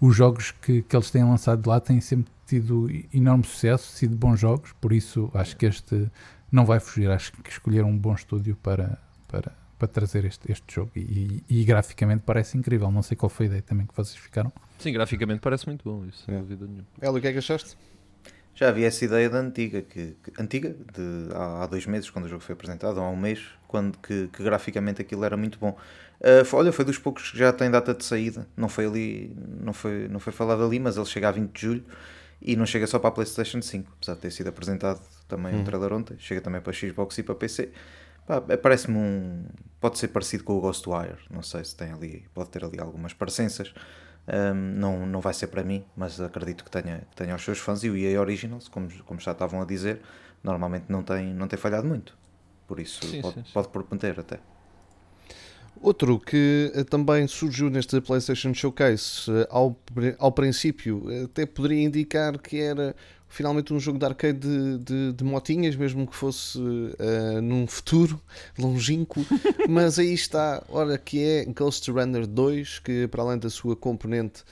os 0.00 0.14
jogos 0.14 0.50
que, 0.50 0.82
que 0.82 0.96
eles 0.96 1.10
têm 1.10 1.24
lançado 1.24 1.66
lá 1.68 1.80
têm 1.80 2.00
sempre 2.00 2.32
tido 2.46 2.88
enorme 3.12 3.44
sucesso, 3.44 3.92
sido 3.92 4.16
bons 4.16 4.40
jogos, 4.40 4.72
por 4.80 4.92
isso 4.92 5.30
acho 5.34 5.56
que 5.56 5.66
este 5.66 6.10
não 6.50 6.64
vai 6.64 6.80
fugir. 6.80 7.10
Acho 7.10 7.32
que 7.32 7.50
escolheram 7.50 7.88
um 7.88 7.98
bom 7.98 8.14
estúdio 8.14 8.56
para, 8.56 8.98
para, 9.26 9.52
para 9.78 9.88
trazer 9.88 10.24
este, 10.24 10.50
este 10.50 10.74
jogo 10.74 10.90
e, 10.96 11.42
e 11.48 11.64
graficamente 11.64 12.22
parece 12.24 12.56
incrível. 12.56 12.90
Não 12.90 13.02
sei 13.02 13.16
qual 13.16 13.28
foi 13.28 13.46
a 13.46 13.48
ideia 13.48 13.62
também 13.62 13.86
que 13.86 13.94
vocês 13.94 14.16
ficaram. 14.16 14.52
Sim, 14.78 14.92
graficamente 14.92 15.40
parece 15.40 15.66
muito 15.66 15.84
bom 15.84 16.04
isso, 16.06 16.24
sem 16.24 16.38
dúvida 16.38 16.66
nenhuma. 16.66 16.86
Hélio, 17.00 17.18
o 17.18 17.20
que 17.20 17.26
é 17.28 17.32
que 17.32 17.38
achaste? 17.38 17.76
Já 18.58 18.68
havia 18.70 18.88
essa 18.88 19.04
ideia 19.04 19.30
da 19.30 19.38
antiga, 19.38 19.82
que, 19.82 20.16
que- 20.22 20.32
antiga, 20.42 20.70
de, 20.92 21.34
há, 21.34 21.62
há 21.62 21.66
dois 21.66 21.86
meses, 21.86 22.10
quando 22.10 22.24
o 22.24 22.28
jogo 22.28 22.42
foi 22.42 22.54
apresentado, 22.54 22.96
ou 22.98 23.04
há 23.04 23.08
um 23.10 23.16
mês, 23.16 23.40
quando 23.68 23.96
que, 23.98 24.28
que 24.32 24.42
graficamente 24.42 25.00
aquilo 25.00 25.24
era 25.24 25.36
muito 25.36 25.58
bom. 25.58 25.76
Ah, 26.20 26.44
foi- 26.44 26.58
olha, 26.60 26.72
foi 26.72 26.84
dos 26.84 26.98
poucos 26.98 27.30
que 27.30 27.38
já 27.38 27.52
tem 27.52 27.70
data 27.70 27.94
de 27.94 28.04
saída. 28.04 28.46
Não 28.56 28.68
foi 28.68 28.86
ali, 28.86 29.36
não 29.60 29.72
foi, 29.72 30.08
não 30.08 30.18
foi 30.18 30.32
falado 30.32 30.64
ali, 30.64 30.80
mas 30.80 30.96
ele 30.96 31.06
chega 31.06 31.28
a 31.28 31.32
20 31.32 31.52
de 31.52 31.60
julho 31.62 31.84
e 32.42 32.56
não 32.56 32.66
chega 32.66 32.86
só 32.88 32.98
para 32.98 33.08
a 33.10 33.12
PlayStation 33.12 33.62
5, 33.62 33.92
apesar 33.96 34.14
de 34.14 34.20
ter 34.20 34.30
sido 34.32 34.48
apresentado 34.48 35.00
também 35.28 35.54
um 35.54 35.64
trailer 35.64 35.92
ontem, 35.92 36.16
chega 36.18 36.40
também 36.40 36.60
para 36.60 36.72
Xbox 36.72 37.16
e 37.18 37.22
para 37.22 37.34
PC. 37.36 37.70
É- 38.48 38.56
Parece-me 38.56 38.96
um. 38.98 39.44
Pode 39.80 39.98
ser 39.98 40.08
parecido 40.08 40.42
com 40.42 40.54
o 40.54 40.60
Ghostwire. 40.60 41.16
Não 41.30 41.42
sei 41.42 41.64
se 41.64 41.76
tem 41.76 41.92
ali. 41.92 42.24
Pode 42.34 42.50
ter 42.50 42.64
ali 42.64 42.80
algumas 42.80 43.12
parecenças. 43.12 43.72
Um, 44.28 44.54
não, 44.54 45.06
não 45.06 45.20
vai 45.20 45.32
ser 45.32 45.46
para 45.46 45.64
mim, 45.64 45.84
mas 45.96 46.20
acredito 46.20 46.62
que 46.62 46.70
tenha, 46.70 46.98
que 47.10 47.16
tenha 47.16 47.34
os 47.34 47.42
seus 47.42 47.58
fãs. 47.58 47.82
E 47.82 47.88
o 47.88 47.96
EA 47.96 48.20
Originals, 48.20 48.68
como, 48.68 48.88
como 49.04 49.18
já 49.18 49.32
estavam 49.32 49.62
a 49.62 49.64
dizer, 49.64 50.00
normalmente 50.44 50.84
não 50.88 51.02
tem, 51.02 51.32
não 51.32 51.48
tem 51.48 51.58
falhado 51.58 51.86
muito. 51.88 52.16
Por 52.66 52.78
isso 52.78 53.06
Sim, 53.06 53.22
pode, 53.22 53.34
sim, 53.34 53.44
sim. 53.44 53.50
pode 53.54 53.68
prometer 53.68 54.20
até. 54.20 54.38
Outro 55.80 56.18
que 56.18 56.72
eh, 56.74 56.84
também 56.84 57.26
surgiu 57.28 57.70
neste 57.70 58.00
PlayStation 58.00 58.52
Showcase, 58.52 59.30
eh, 59.30 59.46
ao, 59.48 59.78
ao 60.18 60.32
princípio, 60.32 61.04
eh, 61.08 61.24
até 61.24 61.46
poderia 61.46 61.84
indicar 61.84 62.36
que 62.38 62.60
era 62.60 62.96
finalmente 63.28 63.72
um 63.72 63.80
jogo 63.80 63.98
de 63.98 64.04
arcade 64.04 64.38
de, 64.38 64.78
de, 64.78 65.12
de 65.12 65.24
motinhas, 65.24 65.76
mesmo 65.76 66.06
que 66.06 66.14
fosse 66.14 66.58
eh, 66.98 67.40
num 67.40 67.66
futuro 67.66 68.20
longínquo, 68.58 69.24
mas 69.68 69.98
aí 69.98 70.12
está, 70.12 70.62
ora, 70.68 70.96
que 70.98 71.22
é 71.22 71.44
Ghost 71.44 71.90
Runner 71.90 72.26
2, 72.26 72.78
que 72.80 73.06
para 73.08 73.22
além 73.22 73.38
da 73.38 73.50
sua 73.50 73.76
componente, 73.76 74.42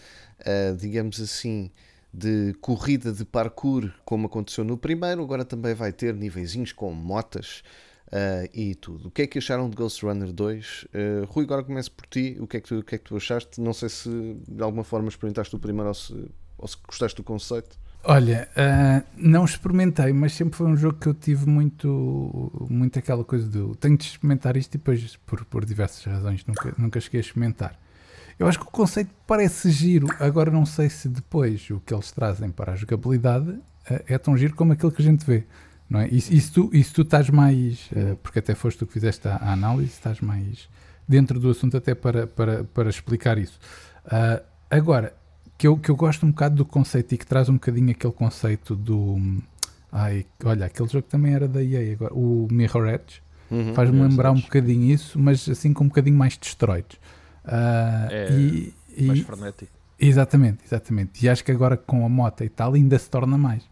eh, 0.40 0.74
digamos 0.78 1.20
assim, 1.20 1.70
de 2.12 2.54
corrida 2.60 3.12
de 3.12 3.24
parkour, 3.24 3.90
como 4.04 4.26
aconteceu 4.26 4.64
no 4.64 4.76
primeiro, 4.76 5.22
agora 5.22 5.44
também 5.44 5.74
vai 5.74 5.92
ter 5.92 6.14
niveizinhos 6.14 6.72
com 6.72 6.92
motas 6.92 7.62
ah, 8.10 8.48
e 8.54 8.74
tudo. 8.74 9.08
O 9.08 9.10
que 9.10 9.22
é 9.22 9.26
que 9.26 9.38
acharam 9.38 9.68
de 9.68 9.76
Ghost 9.76 10.04
Runner 10.04 10.32
2? 10.32 10.86
Ah, 10.94 11.26
Rui, 11.28 11.44
agora 11.44 11.62
começo 11.62 11.90
por 11.92 12.06
ti. 12.06 12.36
O 12.40 12.46
que, 12.46 12.56
é 12.56 12.60
que 12.60 12.68
tu, 12.68 12.78
o 12.78 12.82
que 12.82 12.94
é 12.94 12.98
que 12.98 13.04
tu 13.04 13.16
achaste? 13.16 13.60
Não 13.60 13.72
sei 13.72 13.88
se 13.88 14.08
de 14.48 14.62
alguma 14.62 14.84
forma 14.84 15.08
experimentaste 15.08 15.54
o 15.54 15.58
primeiro 15.58 15.88
ou 15.88 15.94
se, 15.94 16.30
ou 16.56 16.68
se 16.68 16.76
gostaste 16.86 17.16
do 17.16 17.24
conceito. 17.24 17.78
Olha, 18.08 18.48
ah, 18.56 19.02
não 19.16 19.44
experimentei, 19.44 20.12
mas 20.12 20.32
sempre 20.32 20.56
foi 20.56 20.68
um 20.68 20.76
jogo 20.76 20.96
que 20.96 21.08
eu 21.08 21.14
tive 21.14 21.44
muito, 21.48 22.68
muito 22.70 22.96
aquela 22.96 23.24
coisa 23.24 23.48
do 23.48 23.74
tenho 23.74 23.96
de 23.96 24.04
experimentar 24.04 24.56
isto 24.56 24.76
e 24.76 24.78
depois, 24.78 25.16
por, 25.26 25.44
por 25.44 25.64
diversas 25.64 26.04
razões, 26.04 26.46
nunca, 26.46 26.72
nunca 26.78 27.00
cheguei 27.00 27.18
a 27.18 27.24
experimentar. 27.24 27.76
Eu 28.38 28.46
acho 28.46 28.60
que 28.60 28.64
o 28.64 28.70
conceito 28.70 29.10
parece 29.26 29.70
giro, 29.72 30.06
agora 30.20 30.52
não 30.52 30.64
sei 30.64 30.88
se 30.88 31.08
depois 31.08 31.68
o 31.68 31.80
que 31.80 31.92
eles 31.92 32.12
trazem 32.12 32.48
para 32.48 32.74
a 32.74 32.76
jogabilidade 32.76 33.58
ah, 33.90 34.00
é 34.06 34.16
tão 34.18 34.36
giro 34.36 34.54
como 34.54 34.72
aquilo 34.72 34.92
que 34.92 35.02
a 35.02 35.04
gente 35.04 35.26
vê. 35.26 35.44
Não 35.90 35.98
é? 35.98 36.08
E, 36.08 36.16
e 36.18 36.40
se 36.40 36.52
tu, 36.52 36.70
e 36.72 36.84
se 36.84 36.92
tu 36.92 37.02
estás 37.02 37.28
mais, 37.28 37.90
ah, 37.92 38.16
porque 38.22 38.38
até 38.38 38.54
foste 38.54 38.78
tu 38.78 38.86
que 38.86 38.92
fizeste 38.92 39.26
a, 39.26 39.34
a 39.34 39.52
análise, 39.52 39.90
estás 39.90 40.20
mais 40.20 40.68
dentro 41.08 41.40
do 41.40 41.50
assunto 41.50 41.76
até 41.76 41.92
para, 41.92 42.24
para, 42.28 42.62
para 42.62 42.88
explicar 42.88 43.36
isso. 43.36 43.58
Ah, 44.04 44.40
agora, 44.70 45.12
que 45.58 45.66
eu, 45.66 45.76
que 45.76 45.90
eu 45.90 45.96
gosto 45.96 46.24
um 46.26 46.30
bocado 46.30 46.54
do 46.56 46.64
conceito 46.64 47.14
e 47.14 47.18
que 47.18 47.26
traz 47.26 47.48
um 47.48 47.54
bocadinho 47.54 47.90
aquele 47.90 48.12
conceito 48.12 48.74
do. 48.76 49.16
Ai, 49.90 50.26
olha, 50.44 50.66
aquele 50.66 50.88
jogo 50.88 51.06
também 51.08 51.32
era 51.34 51.48
da 51.48 51.62
EA 51.62 51.92
agora, 51.94 52.12
o 52.14 52.46
Mirror 52.50 52.88
Edge. 52.88 53.22
Faz-me 53.74 53.94
Mirror's 53.96 54.10
lembrar 54.10 54.30
um 54.32 54.40
bocadinho 54.40 54.92
isso, 54.92 55.18
mas 55.18 55.48
assim 55.48 55.72
com 55.72 55.84
um 55.84 55.88
bocadinho 55.88 56.16
mais 56.16 56.36
destroides. 56.36 56.98
Ah, 57.44 58.08
É, 58.10 58.28
e, 58.32 58.74
e- 58.96 59.02
Mais 59.06 59.20
frenético. 59.20 59.70
Exatamente, 59.98 60.58
exatamente. 60.66 61.24
E 61.24 61.28
acho 61.28 61.42
que 61.44 61.50
agora 61.52 61.76
com 61.76 62.04
a 62.04 62.08
moto 62.08 62.44
e 62.44 62.48
tal 62.48 62.74
ainda 62.74 62.98
se 62.98 63.08
torna 63.08 63.38
mais. 63.38 63.62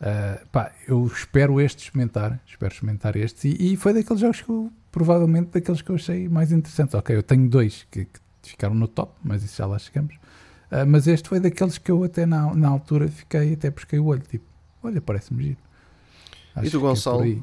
Ah, 0.00 0.38
pá, 0.52 0.70
eu 0.86 1.04
espero 1.06 1.60
este 1.60 1.84
experimentar, 1.84 2.38
espero 2.46 2.72
experimentar 2.72 3.16
estes 3.16 3.44
e, 3.44 3.72
e 3.72 3.76
foi 3.76 3.92
daqueles 3.94 4.20
jogos 4.20 4.42
que 4.42 4.48
eu, 4.50 4.70
provavelmente 4.92 5.50
daqueles 5.52 5.80
que 5.82 5.90
eu 5.90 5.96
achei 5.96 6.28
mais 6.28 6.52
interessantes. 6.52 6.94
Ok, 6.94 7.16
eu 7.16 7.22
tenho 7.22 7.48
dois 7.48 7.86
que, 7.90 8.04
que 8.04 8.20
ficaram 8.42 8.74
no 8.74 8.86
top, 8.86 9.12
mas 9.24 9.42
isso 9.42 9.56
já 9.56 9.66
lá 9.66 9.78
chegamos. 9.78 10.14
Ah, 10.74 10.84
mas 10.86 11.06
este 11.06 11.28
foi 11.28 11.38
daqueles 11.40 11.78
que 11.78 11.90
eu 11.90 12.02
até 12.04 12.26
na, 12.26 12.54
na 12.54 12.68
altura 12.68 13.08
fiquei, 13.08 13.54
até 13.54 13.70
pesquei 13.70 13.98
o 13.98 14.06
olho, 14.06 14.22
tipo, 14.22 14.44
olha, 14.82 15.00
parece-me 15.00 15.42
giro. 15.44 15.58
Acho 16.56 16.70
tu, 16.70 16.70
que 16.70 16.76
é 16.76 16.80
Gonçalo? 16.80 17.20
aí. 17.22 17.42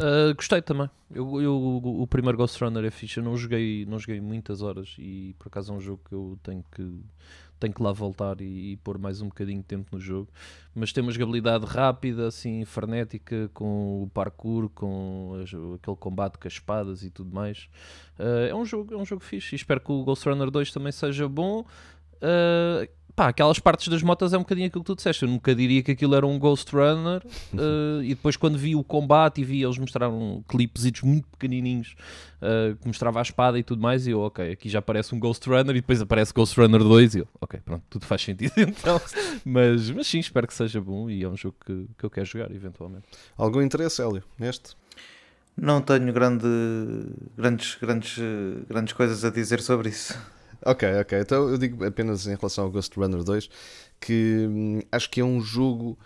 Uh, 0.00 0.34
gostei 0.34 0.60
também. 0.62 0.88
Eu, 1.10 1.40
eu- 1.40 1.56
o 1.84 2.06
primeiro 2.06 2.36
Ghost 2.38 2.62
Runner 2.62 2.84
é 2.84 2.90
fixe. 2.90 3.18
Eu 3.18 3.24
não 3.24 3.36
joguei, 3.36 3.84
não 3.86 3.98
joguei 3.98 4.20
muitas 4.20 4.62
horas 4.62 4.96
e 4.98 5.34
por 5.38 5.48
acaso 5.48 5.72
é 5.72 5.76
um 5.76 5.80
jogo 5.80 6.00
que 6.08 6.14
eu 6.14 6.38
tenho 6.42 6.64
que, 6.72 7.00
tenho 7.58 7.74
que 7.74 7.82
lá 7.82 7.92
voltar 7.92 8.40
e, 8.40 8.72
e 8.72 8.76
pôr 8.78 8.98
mais 8.98 9.20
um 9.20 9.26
bocadinho 9.28 9.58
de 9.58 9.64
tempo 9.66 9.88
no 9.92 10.00
jogo. 10.00 10.28
Mas 10.74 10.92
tem 10.92 11.02
uma 11.02 11.12
jogabilidade 11.12 11.66
rápida, 11.66 12.26
assim, 12.28 12.64
frenética, 12.64 13.50
com 13.52 14.02
o 14.04 14.08
parkour, 14.08 14.68
com 14.70 15.38
as- 15.42 15.50
aquele 15.50 15.96
combate 15.96 16.38
com 16.38 16.48
as 16.48 16.54
espadas 16.54 17.02
e 17.02 17.10
tudo 17.10 17.34
mais. 17.34 17.68
Uh, 18.18 18.48
é, 18.50 18.54
um 18.54 18.64
jogo, 18.64 18.94
é 18.94 18.96
um 18.96 19.04
jogo 19.04 19.22
fixe 19.22 19.54
e 19.54 19.56
espero 19.56 19.80
que 19.80 19.92
o 19.92 20.02
Ghost 20.04 20.28
Runner 20.28 20.50
2 20.50 20.72
também 20.72 20.92
seja 20.92 21.28
bom. 21.28 21.64
Uh, 22.22 22.88
pá, 23.20 23.28
aquelas 23.28 23.58
partes 23.58 23.88
das 23.88 24.02
motas 24.02 24.32
é 24.32 24.36
um 24.38 24.40
bocadinho 24.40 24.66
aquilo 24.66 24.82
que 24.82 24.86
tu 24.86 24.96
disseste. 24.96 25.24
Eu 25.24 25.28
nunca 25.28 25.54
diria 25.54 25.82
que 25.82 25.90
aquilo 25.90 26.14
era 26.14 26.26
um 26.26 26.38
Ghost 26.38 26.74
Runner. 26.74 27.22
uh, 27.52 28.02
e 28.02 28.10
depois, 28.10 28.36
quando 28.36 28.56
vi 28.56 28.74
o 28.74 28.82
combate 28.82 29.42
e 29.42 29.44
vi 29.44 29.62
eles 29.62 29.76
mostraram 29.76 30.42
clipes 30.48 30.90
muito 31.02 31.28
pequenininhos 31.28 31.94
uh, 32.40 32.74
que 32.76 32.86
mostrava 32.86 33.18
a 33.18 33.22
espada 33.22 33.58
e 33.58 33.62
tudo 33.62 33.82
mais, 33.82 34.06
e 34.06 34.12
eu, 34.12 34.20
ok, 34.20 34.52
aqui 34.52 34.68
já 34.68 34.78
aparece 34.78 35.14
um 35.14 35.20
Ghost 35.20 35.46
Runner 35.48 35.76
e 35.76 35.80
depois 35.80 36.00
aparece 36.00 36.32
Ghost 36.32 36.58
Runner 36.58 36.82
2. 36.82 37.14
E 37.16 37.18
eu, 37.18 37.28
ok, 37.40 37.60
pronto, 37.64 37.84
tudo 37.90 38.06
faz 38.06 38.22
sentido 38.22 38.52
então. 38.58 39.00
mas, 39.44 39.90
mas 39.90 40.06
sim, 40.06 40.18
espero 40.18 40.46
que 40.46 40.54
seja 40.54 40.80
bom 40.80 41.10
e 41.10 41.22
é 41.22 41.28
um 41.28 41.36
jogo 41.36 41.56
que, 41.64 41.86
que 41.98 42.04
eu 42.04 42.10
quero 42.10 42.26
jogar 42.26 42.50
eventualmente. 42.50 43.04
Algum 43.36 43.60
interesse, 43.60 44.00
Hélio, 44.00 44.22
neste? 44.38 44.74
Não 45.56 45.82
tenho 45.82 46.10
grande, 46.10 46.46
grandes, 47.36 47.76
grandes, 47.78 48.18
grandes 48.66 48.94
coisas 48.94 49.24
a 49.26 49.30
dizer 49.30 49.60
sobre 49.60 49.90
isso. 49.90 50.18
Ok, 50.64 50.82
ok. 51.00 51.20
Então 51.20 51.48
eu 51.48 51.58
digo 51.58 51.84
apenas 51.84 52.26
em 52.26 52.34
relação 52.34 52.64
ao 52.64 52.70
Ghost 52.70 52.94
Runner 52.98 53.22
2 53.22 53.48
que 54.00 54.46
hum, 54.48 54.80
acho 54.92 55.10
que 55.10 55.20
é 55.20 55.24
um 55.24 55.40
jogo 55.40 55.98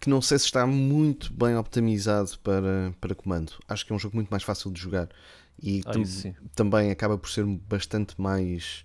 que 0.00 0.10
não 0.10 0.22
sei 0.22 0.38
se 0.38 0.46
está 0.46 0.66
muito 0.66 1.32
bem 1.34 1.56
optimizado 1.56 2.38
para, 2.40 2.94
para 3.00 3.14
comando. 3.14 3.54
Acho 3.68 3.86
que 3.86 3.92
é 3.92 3.96
um 3.96 3.98
jogo 3.98 4.16
muito 4.16 4.30
mais 4.30 4.42
fácil 4.44 4.70
de 4.72 4.80
jogar 4.80 5.08
e 5.62 5.84
Ah, 5.84 5.92
tam- 5.92 6.02
também 6.54 6.90
acaba 6.90 7.18
por 7.18 7.30
ser 7.30 7.44
bastante 7.46 8.20
mais 8.20 8.84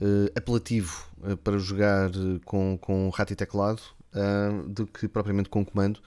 eh, 0.00 0.32
apelativo 0.36 1.06
eh, 1.24 1.36
para 1.36 1.58
jogar 1.58 2.10
eh, 2.10 2.40
com, 2.44 2.78
com 2.78 3.08
rato 3.10 3.32
e 3.32 3.36
teclado 3.36 3.82
ah, 4.14 4.62
do 4.68 4.86
que 4.86 5.08
propriamente 5.08 5.48
com 5.48 5.64
comando. 5.64 6.00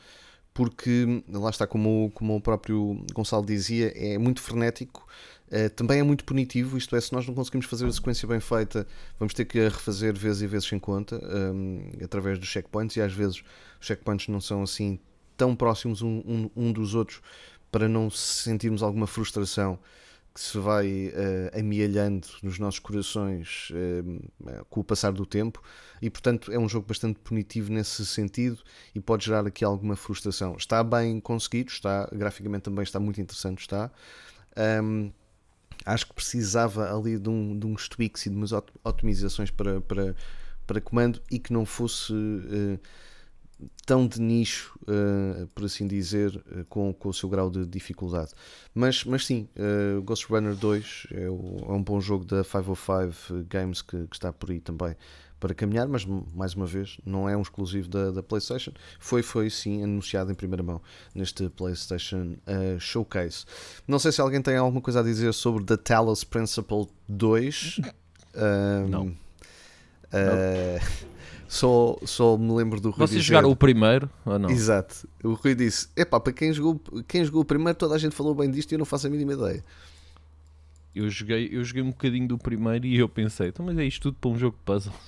Porque 0.53 1.23
lá 1.29 1.49
está, 1.49 1.65
como, 1.67 2.11
como 2.13 2.35
o 2.35 2.41
próprio 2.41 3.05
Gonçalo 3.13 3.45
dizia, 3.45 3.93
é 3.95 4.17
muito 4.17 4.41
frenético, 4.41 5.07
eh, 5.51 5.69
também 5.69 5.99
é 5.99 6.03
muito 6.03 6.23
punitivo. 6.23 6.77
Isto 6.77 6.95
é, 6.95 7.01
se 7.01 7.11
nós 7.11 7.27
não 7.27 7.35
conseguimos 7.35 7.65
fazer 7.65 7.85
a 7.85 7.91
sequência 7.91 8.27
bem 8.27 8.39
feita, 8.39 8.87
vamos 9.19 9.33
ter 9.33 9.45
que 9.45 9.59
a 9.59 9.69
refazer 9.69 10.17
vezes 10.17 10.41
e 10.41 10.47
vezes 10.47 10.67
sem 10.67 10.79
conta, 10.79 11.21
hum, 11.53 11.91
através 12.01 12.39
dos 12.39 12.47
checkpoints. 12.47 12.95
E 12.95 13.01
às 13.01 13.13
vezes 13.13 13.43
os 13.79 13.85
checkpoints 13.85 14.29
não 14.29 14.39
são 14.39 14.63
assim 14.63 14.97
tão 15.35 15.55
próximos 15.55 16.01
um, 16.01 16.21
um, 16.25 16.49
um 16.55 16.71
dos 16.71 16.95
outros 16.95 17.21
para 17.71 17.87
não 17.89 18.09
sentirmos 18.09 18.81
alguma 18.81 19.07
frustração 19.07 19.77
que 20.33 20.39
se 20.39 20.57
vai 20.57 21.11
eh, 21.13 21.59
amealhando 21.59 22.27
nos 22.41 22.57
nossos 22.57 22.79
corações 22.79 23.69
eh, 23.73 24.61
com 24.69 24.79
o 24.79 24.83
passar 24.83 25.11
do 25.11 25.25
tempo 25.25 25.61
e 26.01 26.09
portanto 26.09 26.51
é 26.51 26.57
um 26.57 26.69
jogo 26.69 26.87
bastante 26.87 27.19
punitivo 27.19 27.71
nesse 27.71 28.05
sentido 28.05 28.59
e 28.95 28.99
pode 29.01 29.25
gerar 29.25 29.45
aqui 29.45 29.65
alguma 29.65 29.95
frustração. 29.97 30.55
Está 30.57 30.83
bem 30.83 31.19
conseguido, 31.19 31.71
está 31.71 32.07
graficamente 32.13 32.63
também 32.63 32.83
está 32.83 32.99
muito 32.99 33.19
interessante, 33.19 33.59
está. 33.59 33.91
Ahm, 34.55 35.11
acho 35.85 36.07
que 36.07 36.13
precisava 36.13 36.95
ali 36.95 37.17
de, 37.17 37.29
um, 37.29 37.57
de 37.57 37.65
uns 37.67 37.87
tweaks 37.89 38.25
e 38.25 38.29
de 38.29 38.35
umas 38.35 38.51
ot- 38.51 38.71
otimizações 38.83 39.49
para, 39.51 39.81
para, 39.81 40.15
para 40.67 40.81
comando 40.81 41.21
e 41.31 41.39
que 41.39 41.51
não 41.53 41.65
fosse 41.65 42.13
eh, 42.13 42.79
tão 43.85 44.07
de 44.07 44.19
nicho, 44.21 44.77
eh, 44.87 45.47
por 45.53 45.65
assim 45.65 45.87
dizer, 45.87 46.41
eh, 46.51 46.65
com, 46.69 46.93
com 46.93 47.09
o 47.09 47.13
seu 47.13 47.29
grau 47.29 47.49
de 47.49 47.65
dificuldade. 47.65 48.31
Mas, 48.73 49.03
mas 49.03 49.25
sim, 49.25 49.47
Ghost 50.03 50.27
Runner 50.27 50.55
2 50.55 51.07
é, 51.11 51.29
o- 51.29 51.65
é 51.67 51.71
um 51.73 51.83
bom 51.83 51.99
jogo 51.99 52.25
da 52.25 52.43
505 52.43 53.43
Games 53.49 53.81
que, 53.81 54.07
que 54.07 54.15
está 54.15 54.31
por 54.33 54.51
aí 54.51 54.59
também 54.59 54.95
para 55.41 55.55
caminhar, 55.55 55.87
mas 55.87 56.05
mais 56.05 56.53
uma 56.53 56.67
vez 56.67 56.97
não 57.03 57.27
é 57.27 57.35
um 57.35 57.41
exclusivo 57.41 57.89
da, 57.89 58.11
da 58.11 58.21
PlayStation. 58.23 58.71
Foi, 58.99 59.23
foi 59.23 59.49
sim 59.49 59.83
anunciado 59.83 60.31
em 60.31 60.35
primeira 60.35 60.61
mão 60.61 60.79
neste 61.15 61.49
PlayStation 61.49 62.35
eh, 62.45 62.77
Showcase. 62.79 63.43
Não 63.87 63.97
sei 63.97 64.11
se 64.11 64.21
alguém 64.21 64.39
tem 64.39 64.55
alguma 64.55 64.79
coisa 64.79 64.99
a 64.99 65.03
dizer 65.03 65.33
sobre 65.33 65.65
The 65.65 65.77
Talos 65.77 66.23
Principle 66.23 66.87
2. 67.09 67.81
Ahm, 68.35 68.89
Não. 68.89 69.17
eh, 70.13 70.79
só, 71.47 71.97
só 72.05 72.37
me 72.37 72.53
lembro 72.53 72.79
do 72.79 72.91
Rui 72.91 72.99
Vocês 72.99 73.21
dizer... 73.21 73.33
jogaram 73.33 73.49
o 73.49 73.55
primeiro 73.55 74.07
ou 74.23 74.37
não? 74.37 74.49
Exato. 74.49 75.09
O 75.23 75.33
Rui 75.33 75.55
disse: 75.55 75.89
Epá, 75.97 76.19
para 76.19 76.31
quem 76.31 76.53
jogou, 76.53 76.79
quem 77.07 77.25
jogou 77.25 77.41
o 77.41 77.45
primeiro, 77.45 77.77
toda 77.77 77.95
a 77.95 77.97
gente 77.97 78.15
falou 78.15 78.35
bem 78.35 78.49
disto 78.49 78.71
e 78.71 78.75
eu 78.75 78.79
não 78.79 78.85
faço 78.85 79.07
a 79.07 79.09
mínima 79.09 79.33
ideia. 79.33 79.63
Eu 80.93 81.09
joguei, 81.09 81.49
eu 81.51 81.63
joguei 81.63 81.81
um 81.81 81.89
bocadinho 81.89 82.27
do 82.27 82.37
primeiro 82.37 82.85
e 82.85 82.97
eu 82.97 83.07
pensei, 83.07 83.49
então, 83.49 83.65
mas 83.65 83.77
é 83.77 83.85
isto 83.85 84.01
tudo 84.01 84.17
para 84.19 84.29
um 84.29 84.37
jogo 84.37 84.57
de 84.57 84.63
puzzle. 84.63 84.93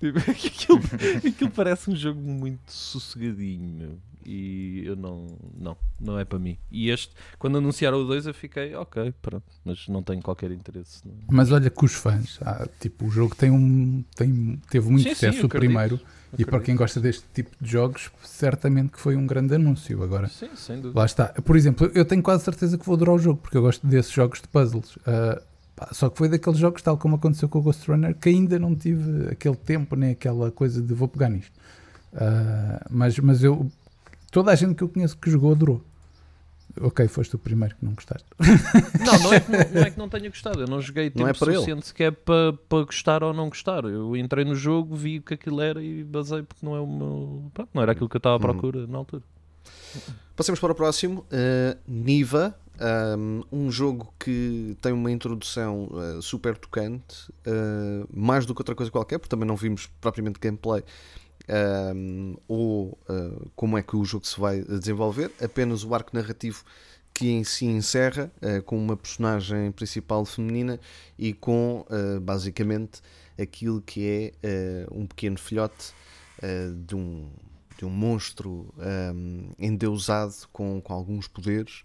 Tipo, 0.00 0.18
aquilo, 0.18 0.80
aquilo 1.28 1.50
parece 1.50 1.88
um 1.88 1.94
jogo 1.94 2.20
muito 2.20 2.72
sossegadinho, 2.72 3.68
meu. 3.72 3.98
E 4.26 4.82
eu 4.84 4.96
não, 4.96 5.26
não, 5.56 5.76
não 6.00 6.18
é 6.18 6.24
para 6.24 6.38
mim. 6.38 6.58
E 6.70 6.90
este, 6.90 7.14
quando 7.38 7.58
anunciaram 7.58 8.02
o 8.02 8.04
2, 8.04 8.26
eu 8.26 8.34
fiquei, 8.34 8.74
ok, 8.74 9.14
pronto, 9.22 9.46
mas 9.64 9.86
não 9.88 10.02
tenho 10.02 10.20
qualquer 10.20 10.50
interesse. 10.50 11.06
não. 11.06 11.14
Mas 11.30 11.52
olha 11.52 11.70
que 11.70 11.84
os 11.84 11.94
fãs, 11.94 12.38
ah, 12.42 12.68
tipo, 12.80 13.06
o 13.06 13.10
jogo 13.10 13.34
tem 13.34 13.50
um, 13.50 14.04
tem, 14.14 14.60
teve 14.68 14.90
muito 14.90 15.04
Sim, 15.04 15.10
sim, 15.10 15.14
sucesso 15.14 15.38
eu 15.38 15.42
o 15.44 15.46
acredito. 15.46 16.00
E 16.36 16.44
para 16.44 16.60
quem 16.60 16.76
gosta 16.76 17.00
deste 17.00 17.24
tipo 17.32 17.50
de 17.60 17.70
jogos, 17.70 18.10
certamente 18.22 18.92
que 18.92 19.00
foi 19.00 19.16
um 19.16 19.26
grande 19.26 19.54
anúncio. 19.54 20.02
Agora, 20.02 20.28
Sim, 20.28 20.50
sem 20.56 20.76
dúvida. 20.80 20.98
lá 20.98 21.06
está. 21.06 21.26
Por 21.28 21.56
exemplo, 21.56 21.90
eu 21.94 22.04
tenho 22.04 22.22
quase 22.22 22.44
certeza 22.44 22.76
que 22.76 22.84
vou 22.84 22.94
adorar 22.96 23.14
o 23.14 23.18
jogo, 23.18 23.40
porque 23.40 23.56
eu 23.56 23.62
gosto 23.62 23.86
desses 23.86 24.12
jogos 24.12 24.40
de 24.42 24.48
puzzles. 24.48 24.98
Ah, 25.06 25.40
pá, 25.74 25.88
só 25.92 26.10
que 26.10 26.18
foi 26.18 26.28
daqueles 26.28 26.58
jogos, 26.58 26.82
tal 26.82 26.98
como 26.98 27.16
aconteceu 27.16 27.48
com 27.48 27.58
o 27.58 27.62
Ghost 27.62 27.90
Runner, 27.90 28.14
que 28.14 28.28
ainda 28.28 28.58
não 28.58 28.74
tive 28.74 29.28
aquele 29.30 29.56
tempo, 29.56 29.96
nem 29.96 30.10
aquela 30.10 30.50
coisa 30.50 30.82
de 30.82 30.92
vou 30.92 31.08
pegar 31.08 31.30
nisto. 31.30 31.52
Ah, 32.14 32.84
mas, 32.90 33.18
mas 33.18 33.42
eu, 33.42 33.70
toda 34.30 34.50
a 34.50 34.54
gente 34.54 34.74
que 34.74 34.82
eu 34.82 34.88
conheço 34.88 35.16
que 35.16 35.30
jogou 35.30 35.52
adorou. 35.52 35.82
Ok, 36.80 37.06
foste 37.08 37.34
o 37.36 37.38
primeiro 37.38 37.74
que 37.76 37.84
não 37.84 37.92
gostaste. 37.92 38.26
Não, 39.04 39.18
não 39.20 39.32
é, 39.32 39.40
que 39.40 39.50
não, 39.50 39.58
não 39.58 39.82
é 39.82 39.90
que 39.90 39.98
não 39.98 40.08
tenha 40.08 40.28
gostado. 40.28 40.60
Eu 40.60 40.66
não 40.66 40.80
joguei 40.80 41.10
tempo 41.10 41.20
Não 41.22 41.28
é 41.28 41.32
para 41.32 41.48
ele. 41.48 41.56
suficiente 41.56 41.86
sequer 41.86 42.12
para, 42.12 42.52
para 42.68 42.84
gostar 42.84 43.22
ou 43.22 43.32
não 43.32 43.48
gostar. 43.48 43.84
Eu 43.84 44.16
entrei 44.16 44.44
no 44.44 44.54
jogo, 44.54 44.94
vi 44.94 45.18
o 45.18 45.22
que 45.22 45.34
aquilo 45.34 45.60
era 45.60 45.82
e 45.82 46.04
basei 46.04 46.42
porque 46.42 46.64
não 46.64 46.74
é 46.76 46.80
o 46.80 46.86
meu. 46.86 47.50
Pronto, 47.54 47.70
não 47.74 47.82
era 47.82 47.92
aquilo 47.92 48.08
que 48.08 48.16
eu 48.16 48.18
estava 48.18 48.36
à 48.36 48.38
procura 48.40 48.86
na 48.86 48.98
altura. 48.98 49.22
Passemos 50.36 50.60
para 50.60 50.72
o 50.72 50.74
próximo. 50.74 51.20
uh, 51.32 51.78
Niva. 51.86 52.54
Um, 53.18 53.42
um 53.50 53.70
jogo 53.72 54.14
que 54.20 54.76
tem 54.80 54.92
uma 54.92 55.10
introdução 55.10 55.88
uh, 55.90 56.22
super 56.22 56.56
tocante, 56.56 57.28
uh, 57.44 58.06
mais 58.08 58.46
do 58.46 58.54
que 58.54 58.60
outra 58.60 58.72
coisa 58.76 58.88
qualquer, 58.92 59.18
porque 59.18 59.28
também 59.30 59.48
não 59.48 59.56
vimos 59.56 59.88
propriamente 60.00 60.38
gameplay 60.38 60.84
um, 61.48 62.36
ou 62.46 62.98
uh, 63.08 63.50
como 63.56 63.78
é 63.78 63.82
que 63.82 63.96
o 63.96 64.04
jogo 64.04 64.26
se 64.26 64.38
vai 64.38 64.62
desenvolver, 64.62 65.30
apenas 65.42 65.84
o 65.84 65.94
arco 65.94 66.10
narrativo 66.14 66.64
que 67.14 67.30
em 67.30 67.42
si 67.42 67.66
encerra 67.66 68.30
uh, 68.42 68.62
com 68.62 68.76
uma 68.76 68.96
personagem 68.96 69.72
principal 69.72 70.24
feminina 70.24 70.78
e 71.18 71.32
com 71.32 71.86
uh, 71.88 72.20
basicamente 72.20 73.00
aquilo 73.40 73.80
que 73.80 74.32
é 74.42 74.86
um 74.90 75.06
pequeno 75.06 75.38
filhote 75.38 75.94
de 76.84 76.96
um 76.96 77.30
de 77.78 77.84
um 77.84 77.88
monstro 77.88 78.74
um, 79.14 79.50
endeusado 79.56 80.34
com, 80.52 80.80
com 80.80 80.92
alguns 80.92 81.28
poderes 81.28 81.84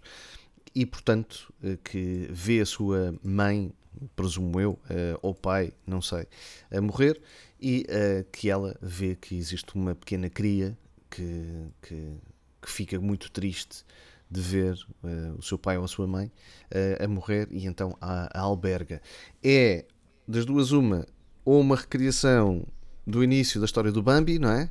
e 0.74 0.84
portanto 0.84 1.54
que 1.84 2.26
vê 2.28 2.58
a 2.58 2.66
sua 2.66 3.14
mãe 3.22 3.72
presumo 4.16 4.60
eu, 4.60 4.76
ou 5.22 5.32
pai, 5.32 5.72
não 5.86 6.02
sei, 6.02 6.26
a 6.72 6.80
morrer 6.80 7.22
e 7.64 7.86
uh, 7.88 8.24
que 8.30 8.50
ela 8.50 8.76
vê 8.82 9.16
que 9.16 9.34
existe 9.34 9.74
uma 9.74 9.94
pequena 9.94 10.28
cria 10.28 10.76
que, 11.08 11.70
que, 11.80 12.12
que 12.60 12.70
fica 12.70 13.00
muito 13.00 13.30
triste 13.30 13.86
de 14.30 14.38
ver 14.38 14.74
uh, 15.02 15.38
o 15.38 15.42
seu 15.42 15.56
pai 15.56 15.78
ou 15.78 15.84
a 15.84 15.88
sua 15.88 16.06
mãe 16.06 16.26
uh, 16.26 17.02
a 17.02 17.08
morrer 17.08 17.48
e 17.50 17.64
então 17.64 17.96
a, 18.02 18.28
a 18.38 18.42
alberga. 18.42 19.00
É 19.42 19.86
das 20.28 20.44
duas 20.44 20.72
uma, 20.72 21.06
ou 21.42 21.58
uma 21.58 21.74
recriação 21.74 22.66
do 23.06 23.24
início 23.24 23.58
da 23.58 23.64
história 23.64 23.90
do 23.90 24.02
Bambi, 24.02 24.38
não 24.38 24.50
é? 24.50 24.68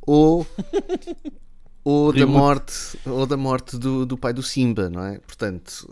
Ou, 0.00 0.46
ou 1.84 2.10
da 2.10 2.26
morte, 2.26 2.98
ou 3.04 3.26
da 3.26 3.36
morte 3.36 3.76
do, 3.76 4.06
do 4.06 4.16
pai 4.16 4.32
do 4.32 4.42
Simba, 4.42 4.88
não 4.88 5.04
é? 5.04 5.18
Portanto, 5.18 5.88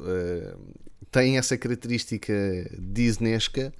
tem 1.10 1.36
essa 1.36 1.56
característica 1.58 2.34
disnesca 2.78 3.72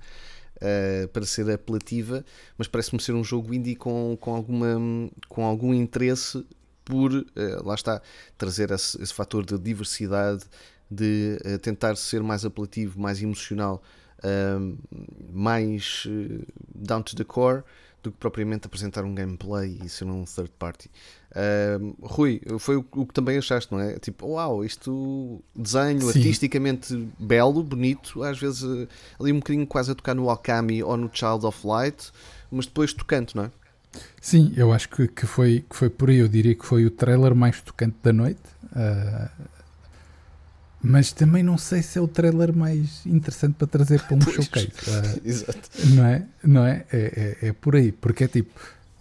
uh, 0.59 1.09
para 1.09 1.25
ser 1.25 1.51
apelativa, 1.51 2.25
mas 2.57 2.69
parece-me 2.69 3.01
ser 3.01 3.13
um 3.13 3.25
jogo 3.25 3.55
indie 3.55 3.75
com, 3.75 4.17
com, 4.21 4.35
alguma, 4.35 5.11
com 5.29 5.45
algum 5.45 5.73
interesse 5.75 6.45
por, 6.85 7.13
uh, 7.13 7.27
lá 7.65 7.75
está, 7.75 8.01
trazer 8.37 8.71
esse, 8.71 9.01
esse 9.03 9.13
fator 9.13 9.45
de 9.45 9.59
diversidade, 9.59 10.45
de 10.91 11.39
uh, 11.45 11.59
tentar 11.59 11.97
ser 11.97 12.23
mais 12.23 12.45
apelativo, 12.45 13.01
mais 13.01 13.23
emocional, 13.23 13.83
mais 15.33 16.09
down 16.75 17.03
to 17.03 17.15
the 17.15 17.23
core, 17.23 17.63
do 18.03 18.13
que 18.13 18.19
propriamente 18.19 18.67
apresentar 18.67 19.05
um 19.05 19.15
gameplay 19.15 19.79
e 19.85 19.89
ser 19.89 20.05
um 20.05 20.25
third 20.25 20.51
party. 20.59 20.91
Uh, 21.31 21.95
Rui, 22.01 22.41
foi 22.59 22.77
o, 22.77 22.85
o, 22.93 23.07
que 23.07 23.13
também 23.13 23.37
achaste, 23.37 23.71
não 23.71 23.81
é? 23.81 23.99
Tipo, 23.99 24.27
uau, 24.29 24.65
isto 24.65 25.43
desenho 25.55 26.01
Sim. 26.01 26.19
artisticamente 26.19 27.09
belo, 27.19 27.63
bonito, 27.63 28.23
às 28.23 28.39
vezes 28.39 28.63
uh, 28.63 28.89
ali 29.21 29.33
um 29.33 29.39
bocadinho 29.39 29.67
quase 29.67 29.91
a 29.91 29.95
tocar 29.95 30.15
no 30.15 30.31
Alchemy 30.31 30.83
ou 30.83 30.97
no 30.97 31.11
Child 31.13 31.47
of 31.47 31.67
Light, 31.67 32.11
mas 32.51 32.67
depois 32.67 32.93
tocante, 32.93 33.37
não 33.37 33.45
é? 33.45 33.51
Sim, 34.21 34.53
eu 34.57 34.73
acho 34.73 34.89
que, 34.89 35.09
que, 35.09 35.27
foi, 35.27 35.65
que 35.69 35.75
foi 35.75 35.89
por 35.89 36.11
aí. 36.11 36.19
Eu 36.19 36.29
diria 36.29 36.55
que 36.55 36.65
foi 36.65 36.85
o 36.85 36.91
trailer 36.91 37.35
mais 37.35 37.61
tocante 37.61 37.97
da 38.03 38.13
noite. 38.13 38.41
Uh, 38.65 39.58
mas 40.89 41.13
também 41.13 41.43
não 41.43 41.59
sei 41.59 41.83
se 41.83 41.99
é 41.99 42.01
o 42.03 42.09
trailer 42.09 42.53
mais 42.57 43.05
interessante 43.07 43.55
para 43.55 43.67
trazer 43.67 44.01
para 44.03 44.17
um 44.17 44.19
Pois. 44.19 44.35
showcase. 44.37 44.69
Uh, 44.89 45.29
Exato. 45.29 45.71
não 45.95 46.05
é? 46.07 46.27
Não 46.43 46.65
é? 46.65 46.85
É, 46.93 47.37
é? 47.43 47.49
é 47.49 47.53
por 47.53 47.77
aí. 47.77 47.93
Porque 47.93 48.25
é 48.25 48.29
tipo, 48.29 48.51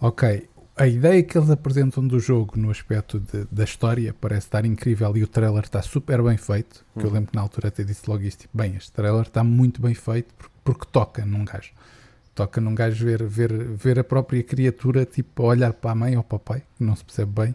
ok, 0.00 0.48
a 0.76 0.86
ideia 0.86 1.22
que 1.22 1.36
eles 1.36 1.50
apresentam 1.50 2.06
do 2.06 2.20
jogo 2.20 2.58
no 2.58 2.70
aspecto 2.70 3.18
de- 3.18 3.46
da 3.50 3.64
história 3.64 4.14
parece 4.20 4.46
estar 4.46 4.64
incrível 4.64 5.16
e 5.16 5.22
o 5.22 5.26
trailer 5.26 5.64
está 5.64 5.82
super 5.82 6.22
bem 6.22 6.36
feito. 6.36 6.84
Que 6.98 7.04
eu 7.04 7.10
lembro 7.10 7.30
que 7.30 7.36
na 7.36 7.42
altura 7.42 7.68
até 7.68 7.82
disse 7.82 8.02
logo 8.08 8.22
isto: 8.22 8.40
tipo, 8.42 8.56
bem, 8.56 8.76
este 8.76 8.92
trailer 8.92 9.22
está 9.22 9.42
muito 9.42 9.80
bem 9.82 9.94
feito 9.94 10.32
porque, 10.36 10.54
porque 10.62 10.86
toca 10.92 11.24
num 11.24 11.44
gajo. 11.44 11.70
Toca 12.34 12.60
num 12.60 12.72
gajo 12.74 13.04
ver, 13.04 13.24
ver, 13.24 13.52
ver 13.52 13.98
a 13.98 14.04
própria 14.04 14.40
criatura 14.44 15.04
tipo, 15.04 15.42
a 15.42 15.46
olhar 15.46 15.72
para 15.72 15.90
a 15.90 15.94
mãe 15.96 16.16
ou 16.16 16.22
para 16.22 16.36
o 16.36 16.38
pai, 16.38 16.62
que 16.76 16.84
não 16.84 16.94
se 16.94 17.04
percebe 17.04 17.32
bem, 17.32 17.54